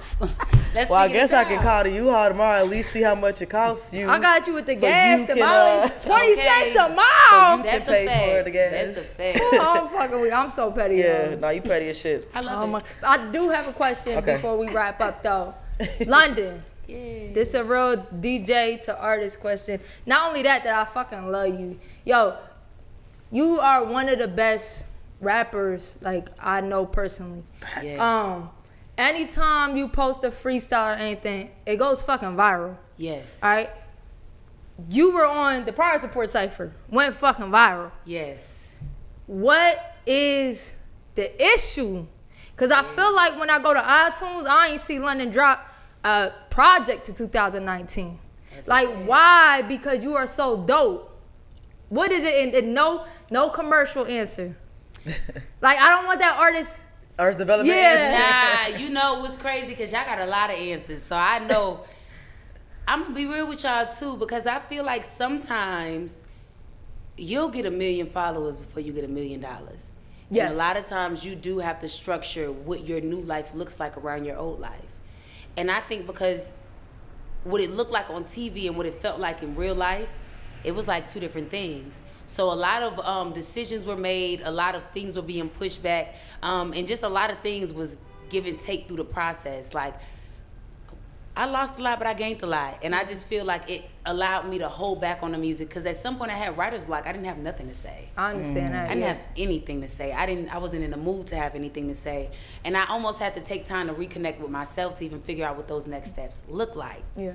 Let's 0.74 0.90
Well, 0.90 1.00
I 1.00 1.10
guess 1.10 1.34
I 1.34 1.44
can 1.44 1.62
call 1.62 1.84
the 1.84 1.90
U-Haul 1.92 2.30
tomorrow. 2.30 2.60
At 2.60 2.70
least 2.70 2.92
see 2.92 3.02
how 3.02 3.14
much 3.16 3.42
it 3.42 3.50
costs 3.50 3.94
you. 3.94 4.10
I 4.10 4.20
got 4.20 4.48
you 4.48 4.54
with 4.54 4.66
the 4.66 4.76
So 4.76 4.88
gas, 4.88 5.22
the 5.22 5.34
can, 5.34 5.40
mileage, 5.40 5.92
uh, 5.92 6.00
twenty 6.00 6.32
Okay. 6.34 6.72
cents 6.74 6.76
a 6.76 6.80
mile. 6.80 6.88
So 6.96 6.96
mile. 6.96 7.58
you- 7.58 7.64
That's 7.64 7.86
can 7.86 7.94
a 7.94 7.98
pay 7.98 8.06
fact. 8.06 8.32
for 8.38 8.44
the 8.44 8.52
gas. 8.52 8.72
That's 8.72 9.14
a 9.14 9.16
fact. 9.18 9.56
I'm 9.62 9.90
fucking 9.90 10.22
with. 10.22 10.34
I'm 10.34 10.50
so 10.50 10.72
petty. 10.72 10.96
Yeah, 10.98 11.30
yo. 11.32 11.36
no, 11.36 11.50
you 11.50 11.62
petty 11.62 11.90
as 11.90 11.98
shit. 11.98 12.30
I 12.34 12.40
love 12.42 12.70
Oh 12.74 12.76
it. 12.78 12.84
I 13.04 13.32
do 13.32 13.50
have 13.50 13.68
a 13.68 13.74
question 13.74 14.18
Okay. 14.20 14.36
before 14.36 14.58
we 14.58 14.70
wrap 14.70 15.02
up 15.02 15.22
though. 15.24 15.54
Londynn. 16.02 16.62
Yeah. 16.88 17.32
This 17.34 17.54
a 17.54 17.64
real 17.64 17.98
DJ 18.20 18.80
to 18.82 18.98
artist 19.00 19.40
question. 19.40 19.80
Not 20.06 20.28
only 20.28 20.44
that, 20.44 20.64
that 20.64 20.74
I 20.74 20.86
fucking 20.86 21.28
love 21.32 21.50
you. 21.60 21.80
Yo, 22.06 22.36
you 23.32 23.60
are 23.60 23.84
one 23.86 24.08
of 24.10 24.20
the 24.20 24.28
best 24.28 24.86
rappers 25.22 25.98
like 26.02 26.30
I 26.40 26.62
know 26.62 26.86
personally. 26.86 27.44
Yeah. 27.84 27.96
Um, 27.96 28.50
anytime 29.02 29.78
you 29.78 29.88
post 29.88 30.24
a 30.24 30.32
freestyle 30.32 30.96
or 30.96 30.98
anything, 30.98 31.52
it 31.66 31.78
goes 31.78 32.02
fucking 32.04 32.36
viral. 32.36 32.78
yes. 32.98 33.38
All 33.42 33.50
right. 33.50 33.70
You 34.90 35.14
were 35.14 35.28
on 35.28 35.66
the 35.66 35.74
Prior 35.74 36.00
Support 36.00 36.30
Cipher, 36.30 36.72
went 36.90 37.16
fucking 37.16 37.46
viral. 37.46 37.92
Yes. 38.06 38.48
What 39.28 39.98
is 40.06 40.76
the 41.16 41.30
issue? 41.54 42.06
Cause 42.56 42.72
I 42.72 42.84
feel 42.96 43.16
like 43.16 43.40
when 43.40 43.50
I 43.50 43.60
go 43.60 43.74
to 43.74 43.80
iTunes, 43.80 44.48
I 44.48 44.70
ain't 44.72 44.82
see 44.82 44.98
Londynn 44.98 45.32
drop 45.32 45.72
a 46.04 46.32
project 46.50 47.06
to 47.06 47.14
2019. 47.14 48.20
like 48.68 48.88
why? 49.06 49.62
Because 49.64 50.04
you 50.04 50.16
are 50.16 50.28
so 50.28 50.64
dope. 50.64 51.08
What 51.90 52.12
is 52.12 52.24
it? 52.24 52.34
And, 52.36 52.54
and 52.54 52.74
no, 52.74 53.06
no 53.30 53.50
commercial 53.50 54.06
answer. 54.06 54.56
like 55.62 55.78
I 55.80 55.90
don't 55.90 56.06
want 56.06 56.20
that 56.20 56.38
artist. 56.40 56.80
Earth 57.22 57.38
development. 57.38 57.78
Yeah. 57.78 58.68
Nah, 58.72 58.78
you 58.80 58.90
know 58.90 59.20
what's 59.20 59.38
crazy 59.38 59.68
because 59.68 59.92
y'all 59.92 60.06
got 60.06 60.20
a 60.20 60.26
lot 60.26 60.50
of 60.50 60.58
answers. 60.58 61.02
So 61.04 61.16
I 61.16 61.40
know 61.40 61.86
I'm 62.88 63.04
gonna 63.04 63.16
be 63.16 63.26
real 63.26 63.48
with 63.48 63.64
y'all 63.64 63.88
too 63.94 64.18
because 64.18 64.46
I 64.48 64.60
feel 64.60 64.84
like 64.84 65.06
sometimes 65.06 66.16
you'll 67.18 67.50
get 67.50 67.66
a 67.66 67.72
million 67.72 68.10
followers 68.10 68.58
before 68.58 68.82
you 68.82 68.92
get 68.92 69.04
a 69.04 69.08
million 69.08 69.40
dollars. 69.40 69.92
Yes. 70.30 70.48
And 70.48 70.56
a 70.56 70.58
lot 70.58 70.78
of 70.78 70.88
times 70.88 71.24
you 71.24 71.36
do 71.36 71.60
have 71.60 71.80
to 71.80 71.90
structure 71.90 72.52
what 72.52 72.86
your 72.88 73.02
new 73.02 73.22
life 73.22 73.54
looks 73.54 73.80
like 73.80 73.98
around 73.98 74.26
your 74.26 74.38
old 74.38 74.60
life. 74.60 74.82
And 75.58 75.70
I 75.70 75.82
think 75.82 76.08
because 76.08 76.52
what 77.44 77.62
it 77.62 77.72
looked 77.72 77.92
like 77.92 78.10
on 78.10 78.24
TV 78.24 78.68
and 78.68 78.78
what 78.78 78.86
it 78.86 79.02
felt 79.02 79.20
like 79.20 79.44
in 79.44 79.56
real 79.56 79.76
life, 79.76 80.10
it 80.64 80.74
was 80.74 80.88
like 80.88 81.12
two 81.12 81.20
different 81.20 81.52
things. 81.52 82.02
So 82.32 82.50
a 82.50 82.56
lot 82.56 82.82
of 82.82 82.98
um, 83.00 83.34
decisions 83.34 83.86
were 83.86 83.98
made, 83.98 84.40
a 84.46 84.52
lot 84.52 84.74
of 84.74 84.84
things 84.94 85.18
were 85.18 85.22
being 85.22 85.50
pushed 85.50 85.84
back, 85.84 86.16
um, 86.42 86.72
and 86.72 86.88
just 86.88 87.04
a 87.04 87.10
lot 87.10 87.30
of 87.30 87.40
things 87.40 87.74
was 87.74 87.98
give 88.30 88.46
and 88.46 88.58
take 88.58 88.88
through 88.88 88.96
the 88.96 89.04
process. 89.04 89.74
Like 89.74 89.96
I 91.36 91.44
lost 91.44 91.78
a 91.78 91.82
lot, 91.82 91.98
but 91.98 92.08
I 92.08 92.14
gained 92.14 92.42
a 92.42 92.46
lot, 92.46 92.80
and 92.84 92.96
I 92.96 93.04
just 93.04 93.28
feel 93.28 93.44
like 93.44 93.70
it 93.70 93.84
allowed 94.06 94.48
me 94.48 94.60
to 94.60 94.70
hold 94.70 95.02
back 95.02 95.24
on 95.24 95.34
the 95.34 95.38
music 95.38 95.68
because 95.68 95.86
at 95.86 96.02
some 96.02 96.18
point 96.18 96.32
I 96.32 96.36
had 96.36 96.58
writer's 96.58 96.86
block. 96.86 97.06
I 97.06 97.12
didn't 97.12 97.26
have 97.26 97.38
nothing 97.38 97.68
to 97.68 97.76
say. 97.76 98.08
I 98.16 98.32
understand 98.32 98.76
that. 98.76 98.86
I 98.86 98.94
didn't 98.94 99.02
yeah. 99.02 99.08
have 99.10 99.22
anything 99.36 99.82
to 99.82 99.90
say. 99.90 100.14
I 100.14 100.26
didn't. 100.26 100.48
I 100.56 100.58
wasn't 100.58 100.86
in 100.86 100.92
the 100.92 100.98
mood 100.98 101.28
to 101.28 101.36
have 101.36 101.54
anything 101.54 101.90
to 101.90 101.96
say, 101.96 102.30
and 102.64 102.78
I 102.78 102.86
almost 102.86 103.20
had 103.20 103.34
to 103.34 103.42
take 103.42 103.68
time 103.68 103.88
to 103.88 103.94
reconnect 103.94 104.40
with 104.40 104.52
myself 104.52 104.98
to 105.00 105.06
even 105.06 105.20
figure 105.22 105.46
out 105.46 105.58
what 105.58 105.68
those 105.68 105.86
next 105.86 106.12
steps 106.12 106.44
look 106.48 106.78
like. 106.78 107.04
yeah. 107.18 107.34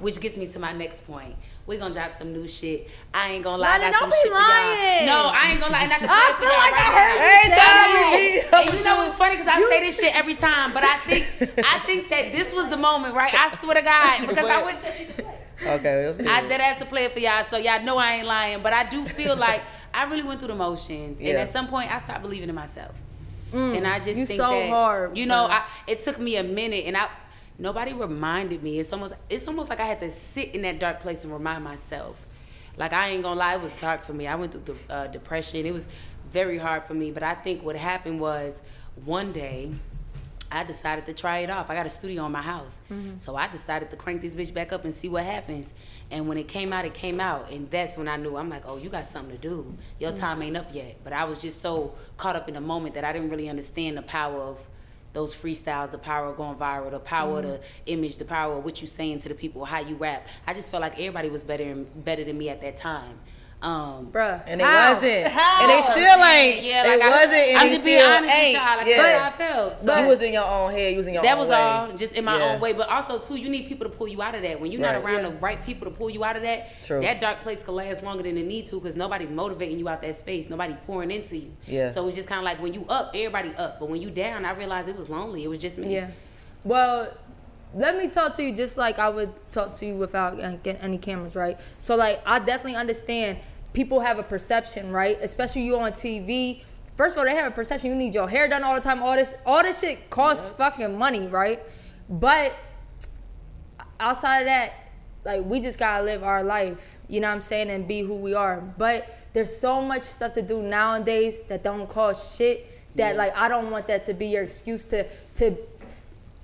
Which 0.00 0.20
gets 0.20 0.36
me 0.36 0.46
to 0.46 0.58
my 0.60 0.72
next 0.72 1.04
point. 1.04 1.34
We're 1.66 1.78
gonna 1.78 1.94
drop 1.94 2.12
some 2.12 2.32
new 2.34 2.46
shit. 2.46 2.88
I 3.14 3.30
ain't 3.32 3.42
gonna 3.44 3.56
lie. 3.56 3.68
I 3.68 3.78
Londynn, 3.78 3.80
got 3.80 3.92
don't 3.92 4.00
some 4.00 4.10
be 4.10 4.16
shit 4.22 4.32
for 4.32 4.38
lying. 4.38 5.06
y'all. 5.06 5.16
No, 5.24 5.30
I 5.32 5.44
ain't 5.50 5.60
gonna 5.60 5.72
lie. 5.72 5.82
And 5.84 5.92
I, 5.92 5.98
can 5.98 6.08
I 6.10 6.14
play 6.14 6.28
it 6.28 6.36
feel 6.36 6.50
y'all 6.50 6.58
like 6.58 6.74
I 6.74 6.88
right 6.92 6.98
heard 7.00 7.16
now. 7.16 7.24
you 7.24 7.40
Every 7.40 7.58
time 7.58 7.88
we 7.94 8.20
meet 8.20 8.44
And 8.52 8.78
you 8.78 8.84
know 8.88 8.96
what's 8.96 9.14
funny? 9.14 9.36
Because 9.36 9.48
I 9.48 9.68
say 9.70 9.80
this 9.80 9.98
shit 9.98 10.14
every 10.14 10.34
time, 10.34 10.74
but 10.74 10.84
I 10.84 10.96
think 10.98 11.26
I 11.64 11.78
think 11.86 12.08
that 12.10 12.32
this 12.32 12.52
was 12.52 12.68
the 12.68 12.76
moment, 12.76 13.14
right? 13.14 13.32
I 13.34 13.56
swear 13.56 13.74
to 13.76 13.82
God, 13.82 14.20
because 14.28 14.44
I 14.50 14.62
went. 14.62 14.78
Okay, 15.66 16.06
let's 16.06 16.18
hear 16.18 16.28
I 16.28 16.42
did 16.42 16.60
ask 16.60 16.80
to 16.80 16.84
play 16.86 17.04
it 17.06 17.12
for 17.12 17.20
y'all, 17.20 17.44
so 17.44 17.56
y'all 17.56 17.82
know 17.82 17.96
I 17.96 18.16
ain't 18.16 18.26
lying. 18.26 18.62
But 18.62 18.72
I 18.74 18.90
do 18.90 19.06
feel 19.06 19.34
like 19.34 19.62
I 19.94 20.04
really 20.04 20.22
went 20.22 20.40
through 20.40 20.48
the 20.48 20.54
motions, 20.56 21.18
and 21.20 21.28
at 21.30 21.48
some 21.50 21.68
point 21.68 21.90
I 21.90 21.98
stopped 21.98 22.22
believing 22.22 22.50
in 22.50 22.54
myself. 22.54 22.94
Mm, 23.52 23.76
and 23.78 23.86
I 23.86 24.00
just 24.00 24.18
you 24.18 24.26
think 24.26 24.36
so 24.38 24.50
that 24.50 24.68
hard, 24.68 25.16
you 25.16 25.26
know. 25.26 25.44
I, 25.46 25.64
it 25.86 26.02
took 26.04 26.18
me 26.18 26.36
a 26.36 26.42
minute, 26.42 26.84
and 26.86 26.96
I 26.96 27.08
nobody 27.58 27.92
reminded 27.92 28.62
me. 28.62 28.78
It's 28.78 28.92
almost 28.92 29.14
it's 29.30 29.46
almost 29.46 29.70
like 29.70 29.80
I 29.80 29.86
had 29.86 30.00
to 30.00 30.10
sit 30.10 30.54
in 30.54 30.62
that 30.62 30.78
dark 30.78 31.00
place 31.00 31.24
and 31.24 31.32
remind 31.32 31.64
myself. 31.64 32.26
Like 32.76 32.92
I 32.92 33.08
ain't 33.08 33.22
gonna 33.22 33.38
lie, 33.38 33.54
it 33.54 33.62
was 33.62 33.72
dark 33.80 34.04
for 34.04 34.12
me. 34.12 34.26
I 34.26 34.34
went 34.34 34.52
through 34.52 34.76
the 34.88 34.94
uh, 34.94 35.06
depression. 35.08 35.64
It 35.64 35.72
was 35.72 35.86
very 36.32 36.58
hard 36.58 36.84
for 36.84 36.94
me. 36.94 37.10
But 37.10 37.22
I 37.22 37.34
think 37.34 37.64
what 37.64 37.76
happened 37.76 38.20
was 38.20 38.60
one 39.04 39.32
day 39.32 39.70
I 40.50 40.62
decided 40.62 41.06
to 41.06 41.12
try 41.12 41.38
it 41.38 41.50
off. 41.50 41.68
I 41.68 41.74
got 41.74 41.86
a 41.86 41.90
studio 41.90 42.26
in 42.26 42.32
my 42.32 42.42
house. 42.42 42.78
So 43.16 43.34
I 43.34 43.48
decided 43.48 43.90
to 43.90 43.96
crank 43.96 44.22
this 44.22 44.34
bitch 44.34 44.54
back 44.54 44.72
up 44.72 44.84
and 44.84 44.94
see 44.94 45.08
what 45.08 45.24
happens. 45.24 45.68
And 46.12 46.28
when 46.28 46.38
it 46.38 46.46
came 46.46 46.72
out, 46.72 46.84
it 46.84 46.94
came 46.94 47.18
out. 47.18 47.50
And 47.50 47.68
that's 47.70 47.96
when 47.96 48.06
I 48.06 48.16
knew, 48.16 48.36
I'm 48.36 48.48
like, 48.50 48.62
oh, 48.66 48.76
you 48.76 48.88
got 48.88 49.06
something 49.06 49.36
to 49.36 49.40
do. 49.40 49.76
Your 49.98 50.12
time 50.12 50.42
ain't 50.42 50.56
up 50.56 50.72
yet. 50.72 51.00
But 51.02 51.12
I 51.12 51.24
was 51.24 51.40
just 51.40 51.60
so 51.60 51.94
caught 52.16 52.36
up 52.36 52.46
in 52.46 52.54
the 52.54 52.60
moment 52.60 52.94
that 52.94 53.04
I 53.04 53.12
didn't 53.12 53.30
really 53.30 53.48
understand 53.48 53.96
the 53.96 54.02
power 54.02 54.38
of 54.38 54.64
those 55.14 55.34
freestyles, 55.34 55.90
the 55.90 55.98
power 55.98 56.26
of 56.26 56.36
going 56.36 56.56
viral, 56.56 56.90
the 56.90 56.98
power 56.98 57.38
of 57.38 57.44
the 57.44 57.50
mm-hmm. 57.50 57.82
image, 57.86 58.18
the 58.18 58.24
power 58.24 58.58
of 58.58 58.64
what 58.64 58.82
you 58.82 58.86
saying 58.86 59.20
to 59.20 59.28
the 59.30 59.34
people, 59.34 59.64
how 59.64 59.78
you 59.78 59.94
rap. 59.96 60.28
I 60.46 60.52
just 60.52 60.70
felt 60.70 60.82
like 60.82 60.94
everybody 60.94 61.30
was 61.30 61.42
better 61.42 61.74
better 61.74 62.24
than 62.24 62.36
me 62.36 62.50
at 62.50 62.60
that 62.60 62.76
time. 62.76 63.18
Um, 63.64 64.08
Bruh. 64.12 64.42
And 64.46 64.60
it 64.60 64.64
how? 64.66 64.92
wasn't. 64.92 65.26
How? 65.28 65.62
And 65.62 65.70
they 65.70 65.80
still 65.82 66.22
ain't. 66.24 66.62
yeah, 66.62 66.82
they 66.82 66.98
like 66.98 67.02
I, 67.02 67.08
wasn't 67.10 67.32
and 67.34 67.58
I'm 67.58 67.68
just 67.70 67.82
being 67.84 67.98
still 67.98 68.10
honest 68.10 68.24
with 68.34 68.42
ain't. 68.44 68.56
y'all. 68.58 68.76
Like 68.76 68.86
yeah. 68.86 69.30
I 69.32 69.36
felt. 69.38 69.84
So 69.84 69.98
you 69.98 70.06
was 70.06 70.20
in 70.22 70.32
your 70.34 70.44
own 70.44 70.70
head, 70.72 70.90
you 70.92 70.98
was 70.98 71.06
in 71.08 71.14
your 71.14 71.22
that 71.22 71.32
own 71.32 71.38
was 71.38 71.48
way. 71.48 71.54
all 71.56 71.92
just 71.96 72.12
in 72.12 72.24
my 72.26 72.36
Yeah. 72.36 72.52
own 72.52 72.60
way. 72.60 72.74
But 72.74 72.90
also 72.90 73.18
too, 73.18 73.36
you 73.36 73.48
need 73.48 73.66
people 73.66 73.88
to 73.88 73.96
pull 73.96 74.06
you 74.06 74.20
out 74.20 74.34
of 74.34 74.42
that. 74.42 74.60
When 74.60 74.70
you're 74.70 74.82
not 74.82 74.96
around 74.96 75.24
Yeah. 75.24 75.30
the 75.30 75.36
right 75.36 75.64
people 75.64 75.90
to 75.90 75.96
pull 75.96 76.10
you 76.10 76.22
out 76.24 76.36
of 76.36 76.42
that, 76.42 76.68
True. 76.82 77.00
that 77.00 77.22
dark 77.22 77.40
place 77.40 77.62
could 77.62 77.72
last 77.72 78.02
longer 78.04 78.22
than 78.22 78.36
it 78.36 78.44
need 78.46 78.66
to 78.66 78.78
because 78.78 78.96
nobody's 78.96 79.30
motivating 79.30 79.78
you 79.78 79.88
out 79.88 80.02
that 80.02 80.14
space. 80.14 80.50
Nobody 80.50 80.74
pouring 80.86 81.10
into 81.10 81.38
you. 81.38 81.52
Yeah. 81.66 81.90
So 81.90 82.06
it's 82.06 82.16
just 82.16 82.28
kind 82.28 82.40
of 82.40 82.44
like 82.44 82.60
when 82.60 82.74
you 82.74 82.84
up, 82.90 83.12
everybody 83.14 83.54
up. 83.56 83.80
But 83.80 83.88
when 83.88 84.02
you 84.02 84.10
down, 84.10 84.44
I 84.44 84.52
realized 84.52 84.88
it 84.90 84.96
was 84.96 85.08
lonely. 85.08 85.42
It 85.42 85.48
was 85.48 85.58
just 85.58 85.78
me. 85.78 85.94
Yeah. 85.94 86.08
Well, 86.64 87.08
let 87.76 87.96
me 87.96 88.06
talk 88.08 88.34
to 88.34 88.42
you 88.44 88.54
just 88.54 88.76
like 88.76 88.98
I 89.00 89.08
would 89.08 89.32
talk 89.50 89.72
to 89.74 89.86
you 89.86 89.96
without 89.96 90.36
getting 90.62 90.80
any 90.80 90.96
cameras, 90.98 91.34
right? 91.34 91.58
So 91.78 91.96
like 91.96 92.20
I 92.24 92.38
definitely 92.38 92.76
understand 92.76 93.38
people 93.74 94.00
have 94.00 94.18
a 94.18 94.22
perception, 94.22 94.90
right? 94.90 95.18
Especially 95.20 95.62
you 95.62 95.76
on 95.76 95.92
TV. 95.92 96.62
First 96.96 97.16
of 97.16 97.18
all, 97.18 97.24
they 97.24 97.34
have 97.34 97.52
a 97.52 97.54
perception 97.54 97.90
you 97.90 97.96
need 97.96 98.14
your 98.14 98.28
hair 98.28 98.48
done 98.48 98.62
all 98.62 98.74
the 98.74 98.80
time. 98.80 99.02
All 99.02 99.14
this, 99.14 99.34
all 99.44 99.62
this 99.62 99.80
shit 99.80 100.08
costs 100.08 100.48
fucking 100.56 100.96
money, 100.96 101.26
right? 101.26 101.60
But 102.08 102.56
outside 104.00 104.40
of 104.40 104.46
that, 104.46 104.72
like 105.24 105.44
we 105.44 105.60
just 105.60 105.78
gotta 105.78 106.04
live 106.04 106.22
our 106.22 106.42
life, 106.44 106.78
you 107.08 107.20
know 107.20 107.28
what 107.28 107.34
I'm 107.34 107.40
saying, 107.40 107.70
and 107.70 107.86
be 107.86 108.00
who 108.00 108.14
we 108.14 108.34
are. 108.34 108.60
But 108.60 109.18
there's 109.32 109.54
so 109.54 109.82
much 109.82 110.02
stuff 110.02 110.32
to 110.32 110.42
do 110.42 110.62
nowadays 110.62 111.42
that 111.48 111.64
don't 111.64 111.88
cost 111.88 112.38
shit. 112.38 112.70
That 112.94 113.16
like 113.16 113.36
I 113.36 113.48
don't 113.48 113.70
want 113.70 113.88
that 113.88 114.04
to 114.04 114.14
be 114.14 114.26
your 114.28 114.44
excuse 114.44 114.84
to 114.84 115.06
to 115.36 115.56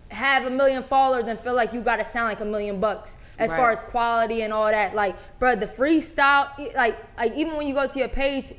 have 0.08 0.46
a 0.46 0.50
million 0.50 0.82
followers 0.82 1.26
and 1.26 1.38
feel 1.38 1.54
like 1.54 1.72
you 1.72 1.80
gotta 1.82 2.04
sound 2.04 2.28
like 2.28 2.40
a 2.40 2.44
million 2.44 2.80
bucks 2.80 3.18
as 3.40 3.52
far 3.52 3.70
as 3.70 3.82
quality 3.82 4.42
and 4.42 4.52
all 4.52 4.70
that. 4.70 4.94
Like, 4.94 5.16
bro, 5.38 5.56
the 5.56 5.66
freestyle, 5.66 6.50
like, 6.74 6.96
like 7.18 7.34
even 7.34 7.56
when 7.56 7.66
you 7.66 7.74
go 7.74 7.86
to 7.86 7.98
your 7.98 8.08
page, 8.08 8.52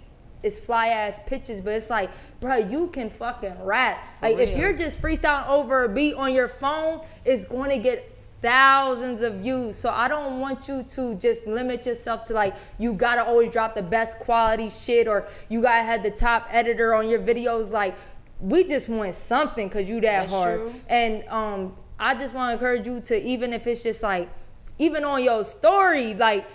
it's 0.43 0.59
fly 0.59 0.87
ass 0.87 1.19
pictures, 1.27 1.61
but 1.61 1.73
it's 1.73 1.89
like, 1.89 2.09
bro, 2.39 2.55
you 2.57 2.87
can 2.87 3.09
fucking 3.09 3.63
rap. 3.63 4.05
Like, 4.21 4.37
if 4.37 4.57
you're 4.57 4.73
just 4.73 5.01
freestyling 5.01 5.47
over 5.47 5.85
a 5.85 5.89
beat 5.89 6.15
on 6.15 6.33
your 6.33 6.49
phone, 6.49 7.01
it's 7.25 7.45
going 7.45 7.69
to 7.69 7.77
get 7.77 8.07
thousands 8.41 9.21
of 9.21 9.35
views. 9.35 9.77
So 9.77 9.89
I 9.89 10.07
don't 10.07 10.39
want 10.39 10.67
you 10.67 10.83
to 10.83 11.15
just 11.15 11.45
limit 11.45 11.85
yourself 11.85 12.23
to 12.23 12.33
like 12.33 12.55
you 12.79 12.93
gotta 12.93 13.23
always 13.23 13.51
drop 13.51 13.75
the 13.75 13.83
best 13.83 14.17
quality 14.17 14.67
shit 14.69 15.07
or 15.07 15.27
you 15.47 15.61
gotta 15.61 15.83
have 15.83 16.01
the 16.01 16.09
top 16.09 16.47
editor 16.49 16.95
on 16.95 17.07
your 17.07 17.19
videos. 17.19 17.71
Like 17.71 17.95
we 18.39 18.63
just 18.63 18.89
want 18.89 19.13
something 19.15 19.67
because 19.67 19.87
you 19.87 20.01
that 20.01 20.21
That's 20.21 20.31
hard. 20.31 20.61
true. 20.61 20.73
And 20.87 21.23
um, 21.27 21.75
I 21.99 22.15
just 22.15 22.33
want 22.33 22.49
to 22.49 22.53
encourage 22.53 22.87
you 22.87 22.99
to 23.01 23.23
even 23.23 23.53
if 23.53 23.67
it's 23.67 23.83
just 23.83 24.01
like, 24.01 24.29
even 24.81 25.05
on 25.05 25.23
your 25.23 25.43
story, 25.43 26.13
like 26.15 26.45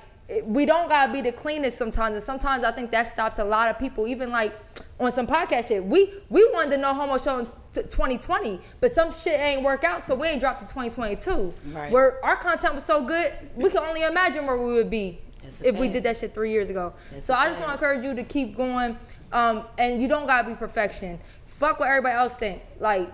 we 0.43 0.67
don't 0.67 0.89
gotta 0.89 1.13
be 1.13 1.21
the 1.21 1.31
cleanest 1.31 1.79
sometimes. 1.79 2.15
And 2.15 2.23
sometimes 2.23 2.65
I 2.65 2.73
think 2.73 2.91
that 2.91 3.07
stops 3.07 3.39
a 3.39 3.45
lot 3.45 3.71
of 3.71 3.79
people. 3.79 4.09
Even 4.09 4.31
like 4.31 4.59
on 4.99 5.13
some 5.13 5.27
podcast 5.27 5.69
shit, 5.69 5.85
we 5.85 6.13
we 6.29 6.45
wanted 6.53 6.73
to 6.73 6.79
No 6.79 6.93
Homo 6.93 7.19
Show 7.19 7.39
in 7.39 7.47
t- 7.73 7.83
2020, 7.83 8.61
but 8.81 8.91
some 8.91 9.13
shit 9.13 9.39
ain't 9.39 9.63
work 9.63 9.85
out, 9.85 10.03
so 10.03 10.15
we 10.17 10.27
ain't 10.27 10.41
dropped 10.41 10.61
to 10.61 10.67
2022. 10.67 11.55
Right. 11.73 11.93
Where 11.93 12.25
our 12.25 12.37
content 12.37 12.75
was 12.75 12.85
so 12.85 13.03
good, 13.03 13.33
we 13.55 13.71
can 13.71 13.85
only 13.85 14.03
imagine 14.03 14.45
where 14.47 14.59
we 14.59 14.75
would 14.75 14.91
be 14.91 15.21
if 15.63 15.77
we 15.77 15.87
did 15.89 16.03
that 16.03 16.17
shit 16.17 16.35
three 16.35 16.51
years 16.51 16.71
ago. 16.71 16.93
That's 17.13 17.27
so 17.27 17.35
I 17.35 17.47
just 17.47 17.61
want 17.61 17.71
to 17.71 17.75
encourage 17.75 18.05
you 18.05 18.15
to 18.15 18.25
keep 18.25 18.57
going. 18.57 18.99
Um, 19.33 19.67
and 19.79 20.03
you 20.03 20.09
don't 20.09 20.27
gotta 20.27 20.49
be 20.49 20.55
perfection. 20.55 21.21
Fuck 21.47 21.79
what 21.79 21.89
everybody 21.89 22.17
else 22.17 22.35
think. 22.35 22.63
Like, 22.81 23.09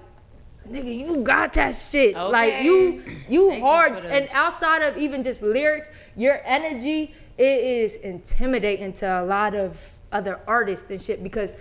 nigga, 0.69 0.97
you 1.07 1.19
got 1.19 1.53
that 1.55 1.75
shit. 1.75 2.15
Like 2.15 2.53
Okay. 2.55 2.65
you, 2.65 3.03
you 3.29 3.49
Thank 3.51 3.61
you 3.61 3.67
hard. 3.67 3.93
the- 4.05 4.13
and 4.13 4.29
outside 4.33 4.83
of 4.83 4.97
even 4.97 5.23
just 5.23 5.43
lyrics, 5.43 5.91
your 6.17 6.41
energy 6.45 7.15
it 7.39 7.65
is 7.65 7.97
intimidating 7.97 8.93
to 8.93 9.07
a 9.07 9.25
lot 9.25 9.55
of 9.55 9.77
other 10.13 10.41
artists 10.47 10.91
and 10.91 11.01
shit 11.01 11.23
because. 11.23 11.55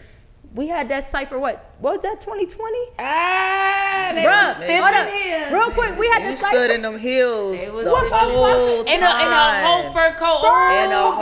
We 0.53 0.67
had 0.67 0.89
that 0.89 1.05
cipher. 1.05 1.39
What? 1.39 1.73
What 1.79 1.93
was 1.95 2.01
that? 2.03 2.19
2020? 2.19 2.77
Ah, 2.99 4.11
they 4.13 4.23
Bruh, 4.23 4.47
was 4.47 4.55
hold 4.57 4.69
in 4.69 4.83
up. 4.83 5.09
here. 5.09 5.49
Real 5.53 5.71
quick, 5.71 5.97
we 5.97 6.07
had 6.09 6.23
You 6.23 6.31
this 6.31 6.41
stood 6.41 6.71
in 6.71 6.81
them 6.81 6.99
hills 6.99 7.55
It 7.57 7.73
was 7.73 7.85
the 7.85 7.95
stiff. 7.97 8.11
whole 8.11 8.81
in 8.81 8.87
a, 8.87 8.93
in 8.93 9.01
a 9.01 9.65
whole 9.65 9.93
fur 9.93 10.11
coat. 10.19 10.43
In 10.83 10.91
a 10.91 10.95
Oh, 10.95 11.11
whole 11.13 11.21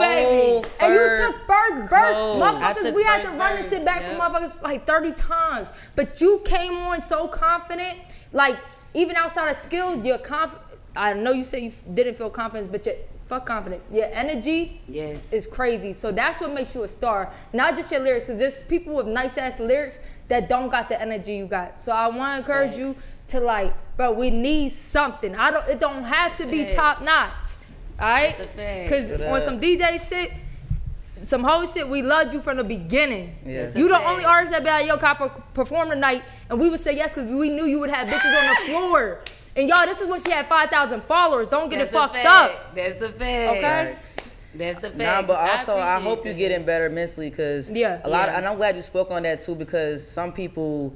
baby. 0.62 0.68
And 0.80 0.92
you 0.92 1.26
took 1.26 1.46
first 1.46 1.88
verse, 1.88 2.14
coat. 2.14 2.40
Motherfuckers. 2.42 2.94
We 2.94 3.02
had 3.04 3.18
to 3.22 3.28
first 3.28 3.38
run 3.38 3.56
this 3.56 3.70
shit 3.70 3.84
back 3.84 4.00
yep. 4.02 4.16
from 4.16 4.20
motherfuckers 4.34 4.60
like 4.62 4.84
30 4.86 5.12
times. 5.12 5.70
But 5.94 6.20
you 6.20 6.42
came 6.44 6.72
on 6.74 7.00
so 7.00 7.28
confident, 7.28 7.98
like 8.32 8.58
even 8.94 9.14
outside 9.14 9.48
of 9.48 9.56
skill, 9.56 10.04
you're 10.04 10.18
confident. 10.18 10.66
I 10.96 11.12
know 11.12 11.30
you 11.30 11.44
say 11.44 11.60
you 11.60 11.72
didn't 11.94 12.16
feel 12.16 12.30
confidence, 12.30 12.66
but 12.66 12.84
your 12.84 12.96
fuck 13.30 13.46
confident. 13.46 13.80
Your 13.92 14.08
energy 14.12 14.80
Yes. 14.88 15.24
is 15.32 15.46
crazy. 15.46 15.92
So 15.92 16.10
that's 16.10 16.40
what 16.40 16.52
makes 16.52 16.74
you 16.74 16.82
a 16.82 16.88
star, 16.88 17.32
not 17.52 17.76
just 17.76 17.90
your 17.92 18.00
lyrics. 18.00 18.26
Cause 18.26 18.36
there's 18.36 18.62
people 18.64 18.92
with 18.96 19.06
nice 19.06 19.38
ass 19.38 19.58
lyrics 19.60 20.00
that 20.28 20.48
don't 20.48 20.68
got 20.68 20.88
the 20.88 21.00
energy 21.00 21.34
you 21.36 21.46
got. 21.46 21.80
So 21.80 21.92
I 21.92 22.08
want 22.08 22.32
to 22.32 22.38
encourage 22.38 22.76
you 22.76 22.96
to 23.28 23.38
like, 23.38 23.72
bro, 23.96 24.10
we 24.10 24.30
need 24.30 24.70
something. 24.72 25.36
I 25.36 25.52
don't. 25.52 25.66
It 25.68 25.78
don't 25.78 26.02
have 26.02 26.34
to 26.36 26.46
be 26.46 26.64
top 26.74 27.00
notch. 27.02 27.30
All 28.00 28.08
right. 28.08 28.36
That's 28.36 28.52
a 28.52 28.56
fact. 28.56 28.90
Cause 28.90 29.06
Good 29.12 29.20
on 29.22 29.36
up. 29.36 29.42
some 29.44 29.60
DJ 29.60 29.84
shit, 30.08 30.32
some 31.18 31.44
whole 31.44 31.64
shit, 31.68 31.88
we 31.88 32.02
loved 32.02 32.34
you 32.34 32.40
from 32.40 32.56
the 32.56 32.64
beginning. 32.64 33.36
Yeah. 33.46 33.70
You 33.76 33.86
the 33.88 33.94
fact. 33.94 34.08
only 34.10 34.24
artist 34.24 34.52
that 34.54 34.64
be 34.64 34.70
like, 34.70 34.86
yo, 34.88 34.96
Copper, 34.96 35.28
perform 35.54 35.90
tonight. 35.90 36.24
And 36.48 36.58
we 36.58 36.68
would 36.68 36.80
say 36.80 36.96
yes 36.96 37.14
because 37.14 37.30
we 37.30 37.48
knew 37.50 37.64
you 37.66 37.78
would 37.78 37.90
have 37.90 38.08
bitches 38.08 38.34
on 38.40 38.46
the 38.48 38.72
floor. 38.72 39.20
And 39.56 39.68
y'all, 39.68 39.84
this 39.84 40.00
is 40.00 40.06
when 40.06 40.20
she 40.22 40.30
had 40.30 40.46
5,000 40.46 41.02
followers. 41.04 41.48
Don't 41.48 41.68
get 41.68 41.78
That's 41.80 41.90
it 41.90 41.94
fucked 41.94 42.14
fact. 42.14 42.26
up. 42.26 42.74
That's 42.74 43.00
a 43.02 43.08
fact. 43.10 43.56
Okay? 43.56 43.96
That's 44.54 44.78
a 44.78 44.80
fact. 44.90 44.96
Nah, 44.96 45.22
but 45.22 45.38
also 45.38 45.74
I, 45.74 45.94
appreciate 45.96 46.08
hope 46.08 46.26
you 46.26 46.32
that. 46.32 46.38
getting 46.38 46.64
better 46.64 46.88
mentally 46.90 47.30
because 47.30 47.70
Yeah. 47.70 48.00
a 48.04 48.08
lot. 48.08 48.28
Yeah. 48.28 48.38
and 48.38 48.46
I'm 48.46 48.56
glad 48.56 48.76
you 48.76 48.82
spoke 48.82 49.10
on 49.10 49.22
that 49.24 49.40
too 49.40 49.54
because 49.54 50.06
some 50.06 50.32
people 50.32 50.94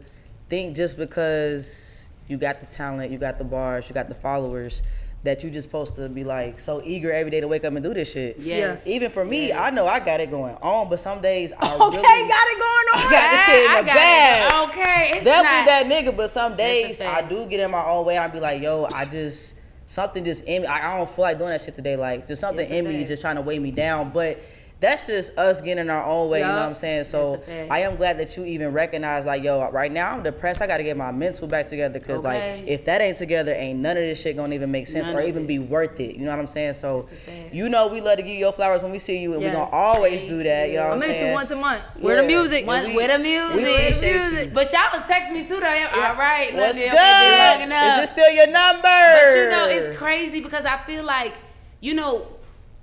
think 0.48 0.76
just 0.76 0.96
because 0.96 2.08
you 2.28 2.36
got 2.36 2.60
the 2.60 2.66
talent, 2.66 3.10
you 3.12 3.18
got 3.18 3.38
the 3.38 3.44
bars, 3.44 3.88
you 3.88 3.94
got 3.94 4.08
the 4.08 4.14
followers, 4.14 4.82
that 5.24 5.42
you 5.42 5.50
just 5.50 5.66
supposed 5.66 5.96
to 5.96 6.08
be 6.08 6.22
like 6.22 6.60
so 6.60 6.82
eager 6.84 7.10
every 7.10 7.30
day 7.30 7.40
to 7.40 7.48
wake 7.48 7.64
up 7.64 7.72
and 7.72 7.82
do 7.82 7.94
this 7.94 8.12
shit. 8.12 8.38
Yes. 8.38 8.86
Even 8.86 9.10
for 9.10 9.24
me, 9.24 9.52
I 9.54 9.70
know 9.70 9.86
I 9.86 9.98
got 9.98 10.20
it 10.20 10.30
going 10.30 10.54
on, 10.56 10.90
but 10.90 11.00
some 11.00 11.20
days 11.22 11.52
I 11.58 11.74
Okay, 11.80 11.96
really 11.96 12.28
got 12.28 12.46
it 12.46 12.58
going 12.58 12.86
on. 12.92 13.00
I 13.00 13.10
got 13.10 13.30
this 13.30 13.40
shit 13.46 13.64
in 13.64 13.70
I 13.70 13.80
the 13.80 13.86
bag. 13.86 14.52
it. 14.52 14.68
Okay, 14.68 15.16
it's 15.16 15.24
Definitely 15.24 15.58
not. 15.58 15.66
that 15.66 15.86
nigga, 15.86 16.16
but 16.16 16.28
some 16.30 16.56
days 16.56 17.00
I 17.00 17.22
do 17.26 17.46
get 17.46 17.60
in 17.60 17.70
my 17.70 17.84
own 17.86 18.04
way. 18.04 18.16
and 18.16 18.24
I 18.24 18.28
be 18.28 18.38
like, 18.40 18.62
yo, 18.62 18.84
I 18.92 19.06
just 19.06 19.54
something 19.86 20.24
just 20.24 20.44
in 20.44 20.62
me. 20.62 20.68
I, 20.68 20.94
I 20.94 20.98
don't 20.98 21.08
feel 21.08 21.22
like 21.24 21.38
doing 21.38 21.50
that 21.50 21.60
shit 21.62 21.74
today. 21.74 21.96
Like 21.96 22.26
just 22.26 22.40
something 22.40 22.68
in 22.70 22.84
me 22.86 22.96
is 23.00 23.08
just 23.08 23.22
trying 23.22 23.36
to 23.36 23.42
weigh 23.42 23.58
me 23.58 23.70
down. 23.70 24.10
But 24.10 24.38
that's 24.80 25.06
just 25.06 25.38
us 25.38 25.62
getting 25.62 25.78
in 25.82 25.88
our 25.88 26.04
own 26.04 26.28
way. 26.28 26.40
You 26.40 26.46
know 26.46 26.52
what 26.52 26.62
I'm 26.62 26.74
saying? 26.74 27.04
So 27.04 27.32
That's 27.36 27.42
a 27.44 27.46
fact. 27.46 27.70
I 27.72 27.78
am 27.80 27.96
glad 27.96 28.18
that 28.18 28.36
you 28.36 28.44
even 28.44 28.72
recognize 28.72 29.24
like, 29.24 29.42
yo, 29.42 29.70
right 29.70 29.90
now 29.90 30.10
I'm 30.12 30.22
depressed. 30.22 30.60
I 30.60 30.66
got 30.66 30.76
to 30.76 30.82
get 30.82 30.96
my 30.96 31.10
mental 31.10 31.48
back 31.48 31.66
together 31.68 31.98
because 31.98 32.18
Okay. 32.22 32.58
like 32.58 32.68
if 32.68 32.84
that 32.84 33.00
ain't 33.00 33.16
together, 33.16 33.52
ain't 33.52 33.78
none 33.78 33.96
of 33.96 34.02
this 34.02 34.20
shit 34.20 34.36
gonna 34.36 34.54
even 34.54 34.70
make 34.70 34.86
sense 34.86 35.06
None 35.06 35.16
or 35.16 35.22
even 35.22 35.44
it. 35.44 35.46
be 35.46 35.58
worth 35.58 35.98
it. 36.00 36.16
You 36.16 36.24
know 36.26 36.30
what 36.32 36.38
I'm 36.38 36.46
saying? 36.46 36.74
So 36.74 37.02
That's 37.02 37.12
a 37.12 37.30
fact. 37.30 37.54
you 37.54 37.68
know 37.70 37.86
we 37.88 38.02
love 38.02 38.16
to 38.16 38.22
give 38.22 38.32
you 38.32 38.38
your 38.38 38.52
flowers 38.52 38.82
when 38.82 38.92
we 38.92 38.98
see 38.98 39.16
you, 39.18 39.32
and 39.32 39.40
Yeah. 39.40 39.48
we 39.50 39.54
gonna 39.54 39.70
always 39.70 40.24
do 40.26 40.42
that. 40.42 40.68
You 40.68 40.76
know 40.76 40.88
what 40.88 40.92
I'm 40.94 41.00
saying? 41.00 41.28
you 41.28 41.32
once 41.32 41.50
a 41.50 41.56
month. 41.56 41.82
Where 42.00 42.16
the 42.20 42.22
music? 42.26 42.66
One, 42.66 42.84
we- 42.86 42.96
with 42.96 43.10
the 43.10 43.16
we 43.16 43.22
music. 43.22 44.02
you. 44.46 44.50
But 44.52 44.70
y'all 44.72 44.90
will 44.92 45.06
text 45.06 45.32
me 45.32 45.44
too 45.46 45.60
though. 45.60 45.66
All 45.66 46.16
right. 46.16 46.54
What's 46.54 46.76
good? 46.78 46.88
okay, 46.92 47.56
be 47.56 47.58
looking 47.64 47.72
up. 47.72 47.86
Is 47.94 48.00
this 48.00 48.10
still 48.10 48.30
your 48.34 48.48
number? 48.48 48.82
But 48.82 49.36
you 49.36 49.48
know, 49.50 49.66
it's 49.68 49.96
crazy 49.98 50.40
because 50.42 50.66
I 50.66 50.76
feel 50.86 51.04
like, 51.04 51.32
you 51.80 51.94
know, 51.94 52.26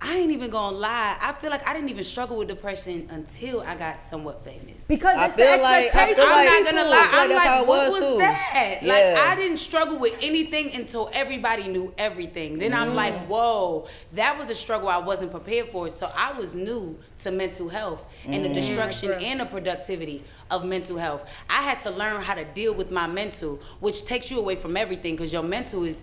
I 0.04 0.18
ain't 0.18 0.32
even 0.32 0.50
gonna 0.50 0.76
lie. 0.76 1.16
I 1.22 1.32
feel 1.34 1.52
like 1.52 1.68
I 1.68 1.74
didn't 1.74 1.90
even 1.90 2.04
struggle 2.04 2.38
with 2.38 2.48
depression 2.48 3.08
until 3.12 3.62
I 3.62 3.76
got 3.76 4.00
somewhat 4.00 4.44
famous. 4.44 4.82
Because 4.88 5.16
I 5.16 5.28
it's 5.28 5.36
the 5.36 5.44
feel 5.44 5.62
like- 5.62 5.96
I 5.96 6.14
feel 6.16 6.24
I'm 6.26 6.30
like- 6.32 6.50
not 6.50 6.66
gonna 6.74 6.90
lie. 6.90 6.98
I 6.98 7.02
feel 7.02 7.12
like 7.12 7.14
I'm 7.22 7.30
that's 7.30 7.38
like, 7.38 7.48
how 7.48 7.62
it 7.62 7.68
what 7.68 7.86
was, 7.86 7.94
was 8.02 8.12
too. 8.14 8.18
that? 8.18 8.80
Yeah. 8.82 8.94
Like, 8.94 9.28
I 9.28 9.36
didn't 9.36 9.58
struggle 9.58 10.00
with 10.00 10.18
anything 10.24 10.74
until 10.74 11.12
everybody 11.14 11.68
knew 11.68 11.94
everything. 12.00 12.58
Then 12.58 12.74
I'm 12.74 12.96
like, 12.96 13.14
Mm. 13.14 13.28
whoa, 13.28 13.88
that 14.14 14.40
was 14.40 14.50
a 14.50 14.56
struggle 14.56 14.90
I 14.90 14.98
wasn't 14.98 15.30
prepared 15.32 15.70
for. 15.70 15.88
So 15.92 16.12
I 16.16 16.32
was 16.32 16.56
new 16.56 16.98
to 17.20 17.30
mental 17.32 17.70
health 17.70 18.04
and 18.26 18.44
the 18.44 18.50
Mm. 18.50 18.56
destruction 18.56 19.12
and 19.12 19.40
the 19.40 19.46
productivity 19.46 20.24
of 20.50 20.66
mental 20.66 20.98
health. 20.98 21.30
I 21.48 21.62
had 21.62 21.80
to 21.82 21.92
learn 21.92 22.24
how 22.24 22.34
to 22.34 22.44
deal 22.44 22.74
with 22.74 22.90
my 22.90 23.06
mental, 23.06 23.60
which 23.80 24.04
takes 24.06 24.32
you 24.32 24.40
away 24.40 24.56
from 24.56 24.76
everything 24.76 25.16
because 25.16 25.32
your 25.32 25.44
mental 25.44 25.84
is. 25.84 26.02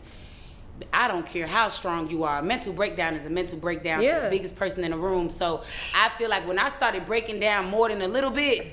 I 0.92 1.08
don't 1.08 1.26
care 1.26 1.46
how 1.46 1.68
strong 1.68 2.08
you 2.10 2.24
are. 2.24 2.38
A 2.38 2.42
mental 2.42 2.72
breakdown 2.72 3.14
is 3.14 3.26
a 3.26 3.30
mental 3.30 3.58
breakdown 3.58 4.00
to 4.00 4.06
the 4.24 4.30
biggest 4.30 4.56
person 4.56 4.84
in 4.84 4.90
the 4.92 4.96
room. 4.96 5.30
So 5.30 5.62
I 5.96 6.08
feel 6.10 6.28
like 6.30 6.46
when 6.46 6.58
I 6.58 6.68
started 6.68 7.06
breaking 7.06 7.40
down 7.40 7.66
more 7.66 7.88
than 7.88 8.02
a 8.02 8.08
little 8.08 8.30
bit, 8.30 8.66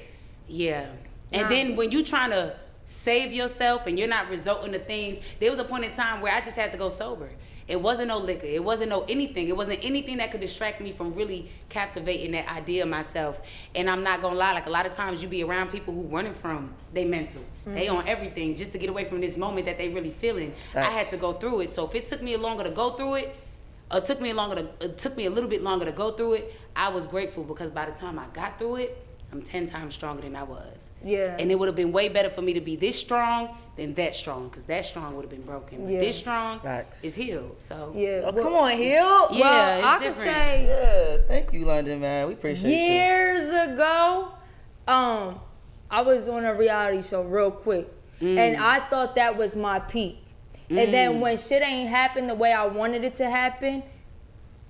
yeah. 0.47 0.87
And 1.31 1.43
Nah. 1.43 1.49
then 1.49 1.75
when 1.75 1.91
you're 1.91 2.03
trying 2.03 2.29
to 2.31 2.55
save 2.85 3.33
yourself 3.33 3.87
and 3.87 3.97
you're 3.97 4.07
not 4.07 4.29
resorting 4.29 4.71
to 4.71 4.79
things. 4.79 5.17
There 5.39 5.49
was 5.49 5.59
a 5.59 5.63
point 5.63 5.83
in 5.85 5.91
time 5.93 6.21
where 6.21 6.33
I 6.33 6.39
just 6.39 6.55
had 6.55 6.71
to 6.71 6.77
go 6.77 6.89
sober. 6.89 7.31
It 7.67 7.81
wasn't 7.81 8.09
no 8.09 8.17
liquor. 8.17 8.45
It 8.45 8.63
wasn't 8.63 8.89
no 8.89 9.05
anything. 9.09 9.47
It 9.47 9.57
wasn't 9.57 9.79
anything 9.83 10.17
that 10.17 10.31
could 10.31 10.41
distract 10.41 10.81
me 10.81 10.91
from 10.91 11.15
really 11.15 11.49
captivating 11.69 12.31
that 12.33 12.47
idea 12.47 12.83
of 12.83 12.89
myself. 12.89 13.41
And 13.73 13.89
I'm 13.89 14.03
not 14.03 14.21
gonna 14.21 14.35
lie, 14.35 14.53
like 14.53 14.67
a 14.67 14.69
lot 14.69 14.85
of 14.85 14.93
times 14.93 15.21
you 15.21 15.27
be 15.27 15.43
around 15.43 15.71
people 15.71 15.93
who 15.93 16.03
running 16.03 16.33
from 16.33 16.73
they 16.93 17.05
mental. 17.05 17.41
They 17.65 17.87
mm-hmm. 17.87 17.95
on 17.95 18.07
everything 18.07 18.55
just 18.55 18.71
to 18.73 18.77
get 18.77 18.89
away 18.89 19.05
from 19.05 19.19
this 19.19 19.35
moment 19.35 19.65
that 19.65 19.79
they 19.79 19.89
really 19.89 20.11
feeling. 20.11 20.53
I 20.75 20.85
had 20.85 21.07
to 21.07 21.17
go 21.17 21.33
through 21.33 21.61
it. 21.61 21.71
So 21.71 21.87
if 21.87 21.95
it 21.95 22.07
took 22.07 22.21
me 22.21 22.37
longer 22.37 22.63
to 22.63 22.69
go 22.69 22.91
through 22.91 23.15
it, 23.15 23.35
or 23.91 24.01
took 24.01 24.19
me 24.19 24.33
longer 24.33 24.55
to 24.55 24.85
it 24.85 24.97
took 24.97 25.15
me 25.15 25.25
a 25.25 25.29
little 25.29 25.49
bit 25.49 25.63
longer 25.63 25.85
to 25.85 25.91
go 25.91 26.11
through 26.11 26.33
it, 26.33 26.53
I 26.75 26.89
was 26.89 27.07
grateful 27.07 27.43
because 27.43 27.71
by 27.71 27.85
the 27.85 27.93
time 27.93 28.19
I 28.19 28.25
got 28.33 28.57
through 28.59 28.77
it, 28.77 29.05
I'm 29.31 29.41
ten 29.41 29.65
times 29.65 29.95
stronger 29.95 30.21
than 30.21 30.35
I 30.35 30.43
was. 30.43 30.89
Yeah. 31.05 31.37
And 31.37 31.51
it 31.51 31.55
would 31.59 31.67
have 31.67 31.75
been 31.75 31.91
way 31.91 32.09
better 32.09 32.31
for 32.31 32.41
me 32.41 32.53
to 32.53 32.61
be 32.61 32.75
this 32.75 32.99
strong 32.99 33.55
than 33.77 33.93
that 33.93 34.15
strong, 34.15 34.47
because 34.49 34.65
that 34.65 34.85
strong 34.85 35.15
would 35.15 35.21
have 35.21 35.29
been 35.29 35.43
broken. 35.43 35.85
But 35.85 35.93
Yeah. 35.93 35.99
this 35.99 36.17
strong 36.17 36.59
Facts. 36.61 37.03
is 37.03 37.13
healed. 37.13 37.61
So 37.61 37.93
Yeah. 37.95 38.21
Oh, 38.23 38.31
well- 38.31 38.43
come 38.43 38.55
on, 38.55 38.71
Hill. 38.71 39.27
Yeah, 39.31 39.39
well, 39.41 39.77
it's 39.77 39.85
I 39.85 39.97
could 39.97 40.03
different. 40.03 40.31
say 40.31 40.65
Yeah, 40.65 41.17
thank 41.27 41.53
you, 41.53 41.65
Londynn, 41.65 41.99
man. 41.99 42.27
We 42.27 42.33
appreciate 42.33 42.69
you. 42.69 42.75
years 42.75 43.69
ago, 43.69 44.29
um, 44.87 45.39
I 45.91 46.01
was 46.01 46.27
on 46.27 46.43
a 46.45 46.55
reality 46.55 47.03
show 47.03 47.21
real 47.21 47.51
quick, 47.51 47.87
and 48.19 48.55
mm. 48.55 48.59
I 48.59 48.79
thought 48.89 49.15
that 49.15 49.37
was 49.37 49.55
my 49.55 49.79
peak. 49.79 50.17
And 50.69 50.91
then 50.91 51.13
mm. 51.13 51.19
when 51.19 51.37
shit 51.37 51.61
ain't 51.61 51.89
happened 51.89 52.27
the 52.27 52.35
way 52.35 52.51
I 52.51 52.65
wanted 52.65 53.03
it 53.03 53.13
to 53.15 53.29
happen, 53.29 53.83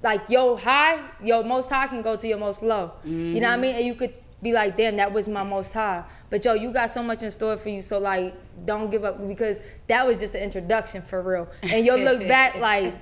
like 0.03 0.29
yo 0.29 0.57
high, 0.57 0.99
yo 1.23 1.41
most 1.43 1.69
high 1.69 1.87
can 1.87 2.01
go 2.01 2.17
to 2.17 2.27
your 2.27 2.37
most 2.37 2.61
low. 2.61 2.91
You 3.05 3.11
know 3.11 3.39
what 3.39 3.45
I 3.47 3.53
mm-hmm. 3.53 3.61
mean? 3.61 3.75
And 3.75 3.85
you 3.85 3.95
could 3.95 4.13
be 4.45 4.53
like, 4.53 4.77
damn, 4.77 4.95
that 4.97 5.11
was 5.11 5.27
my 5.27 5.43
most 5.43 5.73
high. 5.73 6.03
But 6.29 6.45
yo, 6.45 6.53
you 6.53 6.71
got 6.71 6.91
so 6.91 7.03
much 7.03 7.23
in 7.23 7.31
store 7.31 7.57
for 7.57 7.67
you, 7.67 7.81
so 7.81 7.97
like, 7.99 8.33
don't 8.63 8.89
give 8.89 9.03
up 9.03 9.27
because 9.27 9.59
that 9.87 10.07
was 10.07 10.19
just 10.19 10.35
an 10.35 10.41
introduction 10.41 11.01
for 11.01 11.21
real. 11.21 11.49
And 11.63 11.85
you'll 11.85 11.99
look 11.99 12.19
back 12.27 12.55
like, 12.57 12.95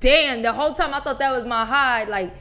damn, 0.00 0.42
the 0.42 0.52
whole 0.52 0.72
time 0.72 0.92
I 0.92 1.00
thought 1.00 1.20
that 1.20 1.30
was 1.30 1.44
my 1.44 1.64
high, 1.64 2.04
like 2.04 2.34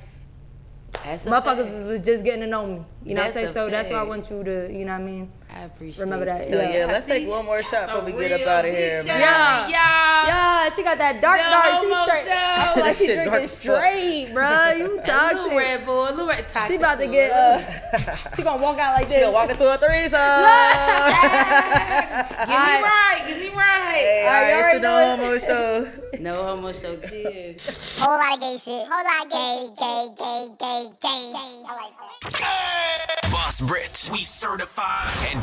that's 1.03 1.25
motherfuckers 1.25 1.87
was 1.87 2.01
just 2.01 2.25
getting 2.25 2.41
to 2.41 2.47
know 2.47 2.65
me. 2.65 2.85
You 3.05 3.13
know 3.13 3.21
what 3.21 3.27
I'm 3.27 3.33
saying? 3.33 3.47
So 3.49 3.69
that's 3.69 3.89
why 3.89 3.97
I 3.97 4.03
want 4.03 4.29
you 4.29 4.43
to, 4.43 4.73
you 4.73 4.83
know 4.83 4.93
what 4.93 5.01
I 5.01 5.03
mean? 5.03 5.31
I 5.59 5.63
appreciate 5.63 6.03
Remember 6.05 6.23
that. 6.25 6.41
it. 6.45 6.49
Hell 6.51 6.61
Yeah. 6.63 6.77
yeah, 6.79 6.85
let's 6.85 7.05
take 7.05 7.27
one 7.27 7.43
more 7.45 7.61
shot 7.61 7.87
before 7.87 8.03
we 8.05 8.13
get 8.13 8.31
up 8.39 8.47
out 8.47 8.63
of 8.65 8.71
here, 8.71 9.03
shout 9.03 9.19
man. 9.19 9.23
out 9.27 9.65
to 9.65 9.71
Yeah. 9.71 10.27
Yeah, 10.27 10.69
she 10.73 10.83
got 10.83 10.97
that 10.99 11.19
dark, 11.21 11.37
The 11.37 11.43
dark. 11.51 11.79
She 11.83 11.89
homo 11.91 12.03
straight. 12.05 12.23
show. 12.23 12.55
Like 12.79 12.85
That 12.85 12.95
she 12.95 13.07
drinking 13.07 13.47
straight, 13.49 14.29
bro. 14.33 14.49
You 14.49 14.55
A 14.85 14.87
little 14.87 15.03
toxic. 15.03 15.51
Red 15.57 15.85
Bull, 15.85 16.03
a 16.07 16.11
little 16.11 16.27
red 16.27 16.45
She 16.47 16.53
toxic 16.53 16.77
about 16.79 16.99
to 16.99 17.07
get. 17.07 17.31
uh 17.31 17.59
She 18.37 18.41
gonna 18.43 18.61
walk 18.63 18.79
out 18.79 18.93
like 18.95 19.07
She 19.07 19.15
this. 19.15 19.21
gonna 19.23 19.33
walk 19.33 19.49
into 19.51 19.67
a 19.67 19.77
threesome. 19.77 20.19
Get 22.39 22.47
me 22.47 22.55
right, 22.55 23.23
Give 23.27 23.37
me 23.39 23.49
right. 23.49 23.89
Hey, 23.89 24.23
All 24.25 24.31
right, 24.31 24.53
all 24.53 24.61
right, 24.63 24.75
it's 24.75 24.79
the 24.79 24.87
y'all 24.87 25.17
No 25.17 25.17
Homo 25.17 25.37
Show. 25.39 25.87
No 26.19 26.43
homo 26.43 26.71
show, 26.71 26.95
cheers. 26.99 27.61
Whole 27.97 28.17
lot 28.17 28.33
of 28.35 28.39
gay 28.41 28.57
shit. 28.57 28.87
Whole 28.89 29.03
lot 29.03 29.25
of 29.25 29.31
gay, 29.31 29.67
gay, 29.77 30.07
gay, 30.17 30.47
gay, 30.59 30.89
gay. 31.01 31.31
I 31.67 31.75
like 31.75 32.33
that. 32.33 33.29
Boss 33.31 33.61
Britt. 33.61 34.09
We 34.11 34.23
certified. 34.23 35.07
And 35.31 35.41